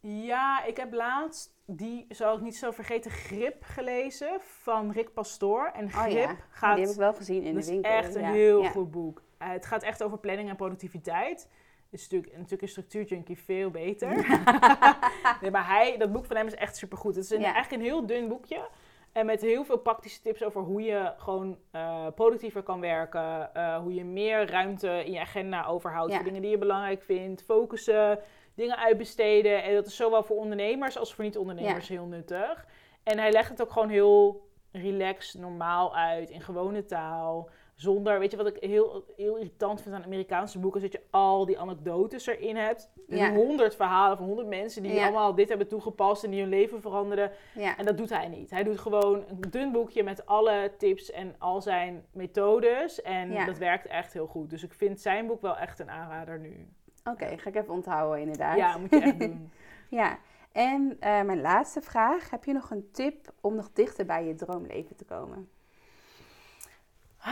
ja, 0.02 0.64
ik 0.64 0.78
heb 0.78 0.94
laatst, 0.94 1.54
die 1.66 2.06
zal 2.10 2.36
ik 2.36 2.42
niet 2.42 2.58
zo 2.58 2.72
vergeten, 2.72 3.12
Grip 3.12 3.64
gelezen 3.64 4.38
van 4.42 4.92
Rick 4.92 5.14
Pastoor. 5.14 5.72
En 5.74 5.86
Oh 5.86 6.02
Grip 6.02 6.14
ja, 6.14 6.36
gaat 6.50 6.76
die 6.76 6.86
heb 6.86 6.94
ik 6.94 7.00
wel 7.00 7.14
gezien 7.14 7.44
in 7.44 7.54
dat 7.54 7.54
de 7.54 7.60
is 7.60 7.68
winkel. 7.70 7.92
echt 7.92 8.16
een 8.16 8.22
ja. 8.22 8.32
heel 8.32 8.62
ja. 8.62 8.70
goed 8.70 8.92
boek. 8.92 9.24
Eh, 9.38 9.50
het 9.50 9.66
gaat 9.66 9.84
echt 9.84 10.04
over 10.04 10.18
planning 10.18 10.50
en 10.50 10.56
productiviteit. 10.56 11.50
Is 11.96 12.02
natuurlijk, 12.10 12.34
natuurlijk 12.34 12.62
een 12.62 12.68
structuurjunkie 12.68 13.38
veel 13.40 13.70
beter. 13.70 14.10
nee, 15.42 15.52
maar 15.52 15.68
hij, 15.68 15.98
dat 15.98 16.12
boek 16.12 16.26
van 16.26 16.36
hem 16.36 16.48
is 16.48 16.56
echt 16.56 16.78
supergoed. 16.78 17.16
Het 17.16 17.24
is 17.24 17.30
een, 17.30 17.40
Ja. 17.40 17.54
eigenlijk 17.54 17.84
een 17.84 17.90
heel 17.90 18.06
dun 18.06 18.28
boekje. 18.28 18.68
En 19.12 19.26
met 19.26 19.42
heel 19.42 19.64
veel 19.66 19.78
praktische 19.78 20.22
tips 20.22 20.44
over 20.44 20.62
hoe 20.62 20.82
je 20.82 21.14
gewoon 21.18 21.58
eh, 21.72 22.08
productiever 22.16 22.64
kan 22.64 22.80
werken. 22.80 23.54
eh, 23.54 23.78
hoe 23.78 23.94
je 23.94 24.04
meer 24.06 24.50
ruimte 24.50 25.04
in 25.06 25.12
je 25.12 25.20
agenda 25.20 25.66
overhoudt 25.66 26.10
Ja. 26.12 26.16
voor 26.16 26.26
dingen 26.26 26.42
die 26.42 26.52
je 26.52 26.58
belangrijk 26.58 27.02
vindt. 27.04 27.44
Focussen, 27.44 28.20
dingen 28.56 28.78
uitbesteden. 28.78 29.64
En 29.64 29.74
dat 29.74 29.86
is 29.86 29.96
zowel 29.96 30.24
voor 30.24 30.38
ondernemers 30.38 30.98
als 30.98 31.14
voor 31.14 31.24
niet-ondernemers 31.24 31.88
heel 31.88 32.06
nuttig. 32.06 32.66
En 33.04 33.18
hij 33.20 33.32
legt 33.32 33.50
het 33.50 33.62
ook 33.62 33.72
gewoon 33.72 33.90
heel 33.90 34.48
relaxed, 34.72 35.42
normaal 35.42 35.96
uit, 35.96 36.30
in 36.30 36.42
gewone 36.42 36.86
taal. 36.86 37.50
Zonder, 37.76 38.20
weet 38.20 38.32
je 38.32 38.38
wat 38.38 38.48
ik 38.48 38.58
heel, 38.60 39.06
heel 39.16 39.36
irritant 39.36 39.82
vind 39.82 39.96
aan 39.96 40.04
Amerikaanse 40.04 40.60
boeken, 40.60 40.82
is 40.84 40.92
dat 40.92 41.02
je 41.02 41.08
al 41.10 41.46
die 41.46 41.60
anekdotes 41.60 42.28
erin 42.28 42.56
hebt. 42.56 42.90
Dus 43.08 43.20
Ja. 43.20 43.34
honderd 43.34 43.76
verhalen 43.76 44.18
van 44.18 44.26
honderd 44.26 44.48
mensen 44.48 44.84
die 44.84 44.94
Ja. 44.94 45.04
allemaal 45.04 45.36
dit 45.36 45.50
hebben 45.50 45.68
toegepast 45.68 46.24
en 46.24 46.30
die 46.32 46.40
hun 46.42 46.50
leven 46.50 46.82
veranderden. 46.82 47.32
Ja. 47.54 47.78
En 47.78 47.86
dat 47.86 47.98
doet 47.98 48.10
hij 48.10 48.28
niet. 48.28 48.50
Hij 48.50 48.64
doet 48.64 48.80
gewoon 48.80 49.24
een 49.28 49.42
dun 49.50 49.72
boekje 49.72 50.04
met 50.04 50.26
alle 50.26 50.72
tips 50.78 51.12
en 51.12 51.36
al 51.40 51.62
zijn 51.62 52.06
methodes. 52.14 53.02
En 53.02 53.46
dat 53.46 53.58
werkt 53.58 53.86
echt 53.88 54.14
heel 54.14 54.28
goed. 54.28 54.50
Dus 54.50 54.64
ik 54.64 54.74
vind 54.74 55.02
zijn 55.02 55.28
boek 55.28 55.42
wel 55.42 55.58
echt 55.58 55.80
een 55.80 55.90
aanrader 55.90 56.40
nu. 56.40 56.68
Oké, 57.04 57.38
ga 57.38 57.50
ik 57.50 57.56
even 57.56 57.74
onthouden 57.74 58.20
inderdaad. 58.22 58.58
Ja, 58.58 58.78
moet 58.78 58.90
je 58.90 59.02
echt 59.02 59.20
doen. 59.20 59.52
Ja, 59.90 60.18
en 60.52 60.98
eh, 61.00 61.22
mijn 61.22 61.42
laatste 61.42 61.82
vraag. 61.82 62.30
Heb 62.30 62.44
je 62.44 62.54
nog 62.54 62.72
een 62.72 62.90
tip 62.92 63.34
om 63.42 63.56
nog 63.56 63.70
dichter 63.74 64.06
bij 64.06 64.26
je 64.26 64.36
droomleven 64.36 64.96
te 64.96 65.06
komen? 65.06 65.50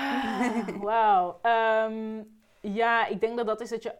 Wauw. 0.82 1.40
Ehm, 1.41 2.24
ja, 2.61 3.07
ik 3.07 3.20
denk 3.20 3.38
dat 3.38 3.45
dat 3.45 3.61
is 3.61 3.70
dat 3.70 3.84
je 3.84 3.95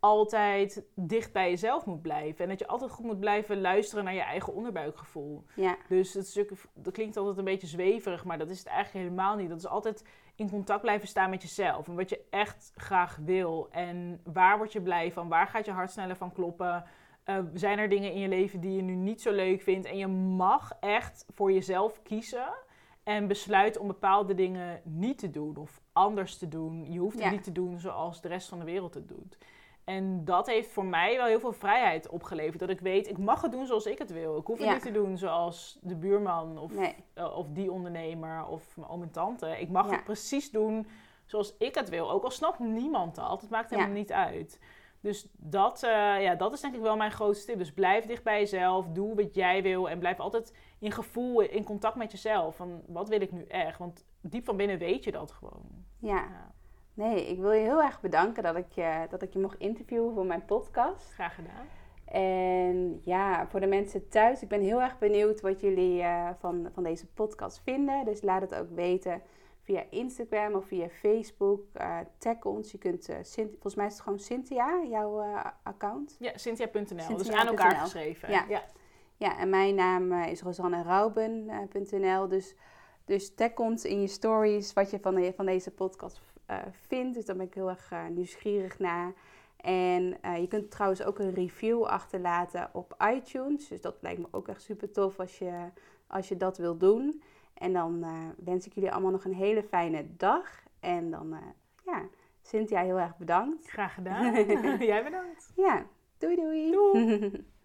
altijd 0.00 0.84
dicht 0.94 1.32
bij 1.32 1.50
jezelf 1.50 1.86
moet 1.86 2.02
blijven. 2.02 2.44
En 2.44 2.48
dat 2.48 2.58
je 2.58 2.66
altijd 2.66 2.90
goed 2.90 3.04
moet 3.04 3.20
blijven 3.20 3.60
luisteren 3.60 4.04
naar 4.04 4.14
je 4.14 4.20
eigen 4.20 4.54
onderbuikgevoel. 4.54 5.44
Ja, 5.54 5.76
Dus 5.88 6.12
dat, 6.12 6.92
klinkt 6.92 7.16
altijd 7.16 7.38
een 7.38 7.44
beetje 7.44 7.66
zweverig, 7.66 8.24
maar 8.24 8.38
dat 8.38 8.50
is 8.50 8.58
het 8.58 8.66
eigenlijk 8.66 9.04
helemaal 9.04 9.36
niet. 9.36 9.48
Dat 9.48 9.58
is 9.58 9.66
altijd 9.66 10.04
in 10.34 10.50
contact 10.50 10.80
blijven 10.80 11.08
staan 11.08 11.30
met 11.30 11.42
jezelf. 11.42 11.88
En 11.88 11.94
wat 11.94 12.08
je 12.08 12.24
echt 12.30 12.72
graag 12.76 13.18
wil. 13.24 13.68
En 13.70 14.20
waar 14.24 14.56
word 14.56 14.72
je 14.72 14.82
blij 14.82 15.12
van? 15.12 15.28
Waar 15.28 15.46
gaat 15.46 15.64
je 15.64 15.72
hart 15.72 15.90
sneller 15.90 16.16
van 16.16 16.32
kloppen? 16.32 16.84
Eh, 17.24 17.38
zijn 17.54 17.78
er 17.78 17.88
dingen 17.88 18.12
in 18.12 18.20
je 18.20 18.28
leven 18.28 18.60
die 18.60 18.76
je 18.76 18.82
nu 18.82 18.94
niet 18.94 19.22
zo 19.22 19.32
leuk 19.32 19.62
vindt? 19.62 19.86
En 19.86 19.96
je 19.96 20.06
mag 20.06 20.72
echt 20.80 21.24
voor 21.34 21.52
jezelf 21.52 22.02
kiezen. 22.02 22.54
En 23.08 23.26
besluiten 23.26 23.80
om 23.80 23.86
bepaalde 23.86 24.34
dingen 24.34 24.80
niet 24.84 25.18
te 25.18 25.30
doen 25.30 25.56
of 25.56 25.80
anders 25.92 26.38
te 26.38 26.48
doen. 26.48 26.92
Je 26.92 26.98
hoeft 26.98 27.14
het 27.14 27.24
Ja. 27.24 27.30
niet 27.30 27.44
te 27.44 27.52
doen 27.52 27.78
zoals 27.78 28.20
de 28.20 28.28
rest 28.28 28.48
van 28.48 28.58
de 28.58 28.64
wereld 28.64 28.94
het 28.94 29.08
doet. 29.08 29.38
En 29.84 30.24
dat 30.24 30.46
heeft 30.46 30.70
voor 30.70 30.84
mij 30.84 31.16
wel 31.16 31.26
heel 31.26 31.40
veel 31.40 31.52
vrijheid 31.52 32.08
opgeleverd. 32.08 32.58
Dat 32.58 32.68
ik 32.68 32.80
weet, 32.80 33.08
ik 33.08 33.18
mag 33.18 33.42
het 33.42 33.52
doen 33.52 33.66
zoals 33.66 33.86
ik 33.86 33.98
het 33.98 34.12
wil. 34.12 34.36
Ik 34.38 34.46
hoef 34.46 34.56
het 34.58 34.66
Ja. 34.66 34.72
niet 34.72 34.82
te 34.82 34.90
doen 34.90 35.18
zoals 35.18 35.78
de 35.82 35.96
buurman 35.96 36.58
of, 36.58 36.74
nee. 36.74 36.94
eh, 37.14 37.36
of 37.36 37.46
die 37.48 37.72
ondernemer 37.72 38.46
of 38.46 38.76
mijn 38.76 38.88
oom 38.90 39.02
en 39.02 39.10
tante. 39.10 39.60
Ik 39.60 39.68
mag 39.68 39.86
Ja. 39.86 39.92
het 39.92 40.04
precies 40.04 40.50
doen 40.50 40.86
zoals 41.26 41.54
ik 41.58 41.74
het 41.74 41.88
wil. 41.88 42.10
Ook 42.10 42.24
al 42.24 42.30
snapt 42.30 42.58
niemand 42.58 43.14
dat. 43.14 43.40
Het 43.40 43.50
maakt 43.50 43.70
helemaal 43.70 43.92
niet 43.92 44.12
uit. 44.12 44.60
Dus 45.00 45.28
dat, 45.36 45.82
eh, 45.82 46.22
ja, 46.22 46.34
dat 46.34 46.52
is 46.52 46.60
denk 46.60 46.74
ik 46.74 46.80
wel 46.80 46.96
mijn 46.96 47.10
grootste 47.12 47.46
tip. 47.46 47.58
Dus 47.58 47.72
blijf 47.72 48.04
dicht 48.06 48.22
bij 48.24 48.38
jezelf. 48.38 48.86
Doe 48.88 49.14
wat 49.14 49.34
jij 49.34 49.62
wil. 49.62 49.88
En 49.88 49.98
blijf 49.98 50.20
altijd 50.20 50.52
in 50.78 50.92
gevoel, 50.92 51.40
in 51.40 51.64
contact 51.64 51.96
met 51.96 52.12
jezelf. 52.12 52.56
Van 52.56 52.82
wat 52.86 53.08
wil 53.08 53.20
ik 53.20 53.32
nu 53.32 53.44
echt? 53.44 53.78
Want 53.78 54.04
diep 54.20 54.44
van 54.44 54.56
binnen 54.56 54.78
weet 54.78 55.04
je 55.04 55.12
dat 55.12 55.30
gewoon. 55.30 55.84
Ja. 55.98 56.16
Ja, 56.16 56.52
Nee, 56.98 57.26
ik 57.26 57.38
wil 57.38 57.52
je 57.52 57.62
heel 57.62 57.82
erg 57.82 58.00
bedanken 58.00 58.42
dat 58.42 58.56
ik 58.56 58.72
je, 58.72 59.06
dat 59.10 59.22
ik 59.22 59.32
je 59.32 59.38
mocht 59.38 59.58
interviewen 59.58 60.14
voor 60.14 60.26
mijn 60.26 60.44
podcast. 60.44 61.12
graag 61.12 61.34
gedaan. 61.34 61.66
En 62.04 63.00
ja, 63.04 63.46
voor 63.48 63.60
de 63.60 63.66
mensen 63.66 64.08
thuis, 64.08 64.42
ik 64.42 64.48
ben 64.48 64.60
heel 64.60 64.82
erg 64.82 64.98
benieuwd 64.98 65.40
wat 65.40 65.60
jullie 65.60 66.02
eh, 66.02 66.30
van, 66.38 66.68
van 66.72 66.82
deze 66.82 67.06
podcast 67.06 67.60
vinden. 67.64 68.04
Dus 68.04 68.22
laat 68.22 68.40
het 68.40 68.54
ook 68.54 68.70
weten 68.70 69.22
via 69.62 69.84
Instagram 69.90 70.54
of 70.54 70.66
via 70.66 70.88
Facebook. 70.88 71.60
Eh, 71.72 71.98
tag 72.18 72.44
ons. 72.44 72.70
Je 72.70 72.78
kunt, 72.78 73.08
eh, 73.08 73.16
volgens 73.34 73.74
mij 73.74 73.86
is 73.86 73.92
het 73.92 74.02
gewoon 74.02 74.18
Cynthia, 74.18 74.82
jouw 74.88 75.20
account. 75.62 76.16
Ja, 76.18 76.32
Cynthia.nl. 76.34 76.84
Dus 76.84 77.04
Cynthia.nl. 77.04 77.36
aan 77.36 77.46
elkaar 77.46 77.74
geschreven. 77.74 78.30
Ja. 78.30 78.44
ja. 78.48 78.62
Ja, 79.18 79.38
en 79.38 79.48
mijn 79.50 79.74
naam 79.74 80.12
eh, 80.12 80.30
is 80.30 80.42
rosannerauben.nl. 80.42 82.28
dus, 82.28 82.54
dus 83.04 83.34
tag 83.34 83.54
ons 83.56 83.84
in 83.84 84.00
je 84.00 84.06
stories 84.06 84.72
wat 84.72 84.90
je 84.90 85.00
van, 85.00 85.14
de, 85.14 85.32
van 85.36 85.46
deze 85.46 85.70
podcast 85.70 86.20
eh, 86.46 86.56
vindt. 86.70 87.14
Dus 87.14 87.24
daar 87.24 87.36
ben 87.36 87.46
ik 87.46 87.54
heel 87.54 87.68
erg 87.68 87.92
eh, 87.92 88.06
nieuwsgierig 88.06 88.78
naar. 88.78 89.12
En 89.60 90.22
eh, 90.22 90.40
je 90.40 90.48
kunt 90.48 90.70
trouwens 90.70 91.02
ook 91.02 91.18
een 91.18 91.34
review 91.34 91.82
achterlaten 91.82 92.70
op 92.72 92.94
iTunes. 93.14 93.68
Dus 93.68 93.80
dat 93.80 93.96
lijkt 94.00 94.20
me 94.20 94.26
ook 94.30 94.48
echt 94.48 94.62
super 94.62 94.92
tof 94.92 95.20
als 95.20 95.38
je, 95.38 95.70
als 96.06 96.28
je 96.28 96.36
dat 96.36 96.58
wil 96.58 96.76
doen. 96.76 97.22
En 97.54 97.72
dan 97.72 98.02
eh, 98.02 98.44
wens 98.44 98.66
ik 98.66 98.72
jullie 98.72 98.92
allemaal 98.92 99.10
nog 99.10 99.24
een 99.24 99.34
hele 99.34 99.62
fijne 99.62 100.06
dag. 100.16 100.62
En 100.80 101.10
dan, 101.10 101.32
eh, 101.32 101.40
ja, 101.84 102.02
Cynthia, 102.42 102.82
heel 102.82 102.98
erg 102.98 103.16
bedankt. 103.16 103.70
Graag 103.70 103.94
gedaan. 103.94 104.32
Jij 104.92 105.04
bedankt. 105.04 105.52
Ja, 105.56 105.86
doei 106.18 106.36
doei. 106.36 106.70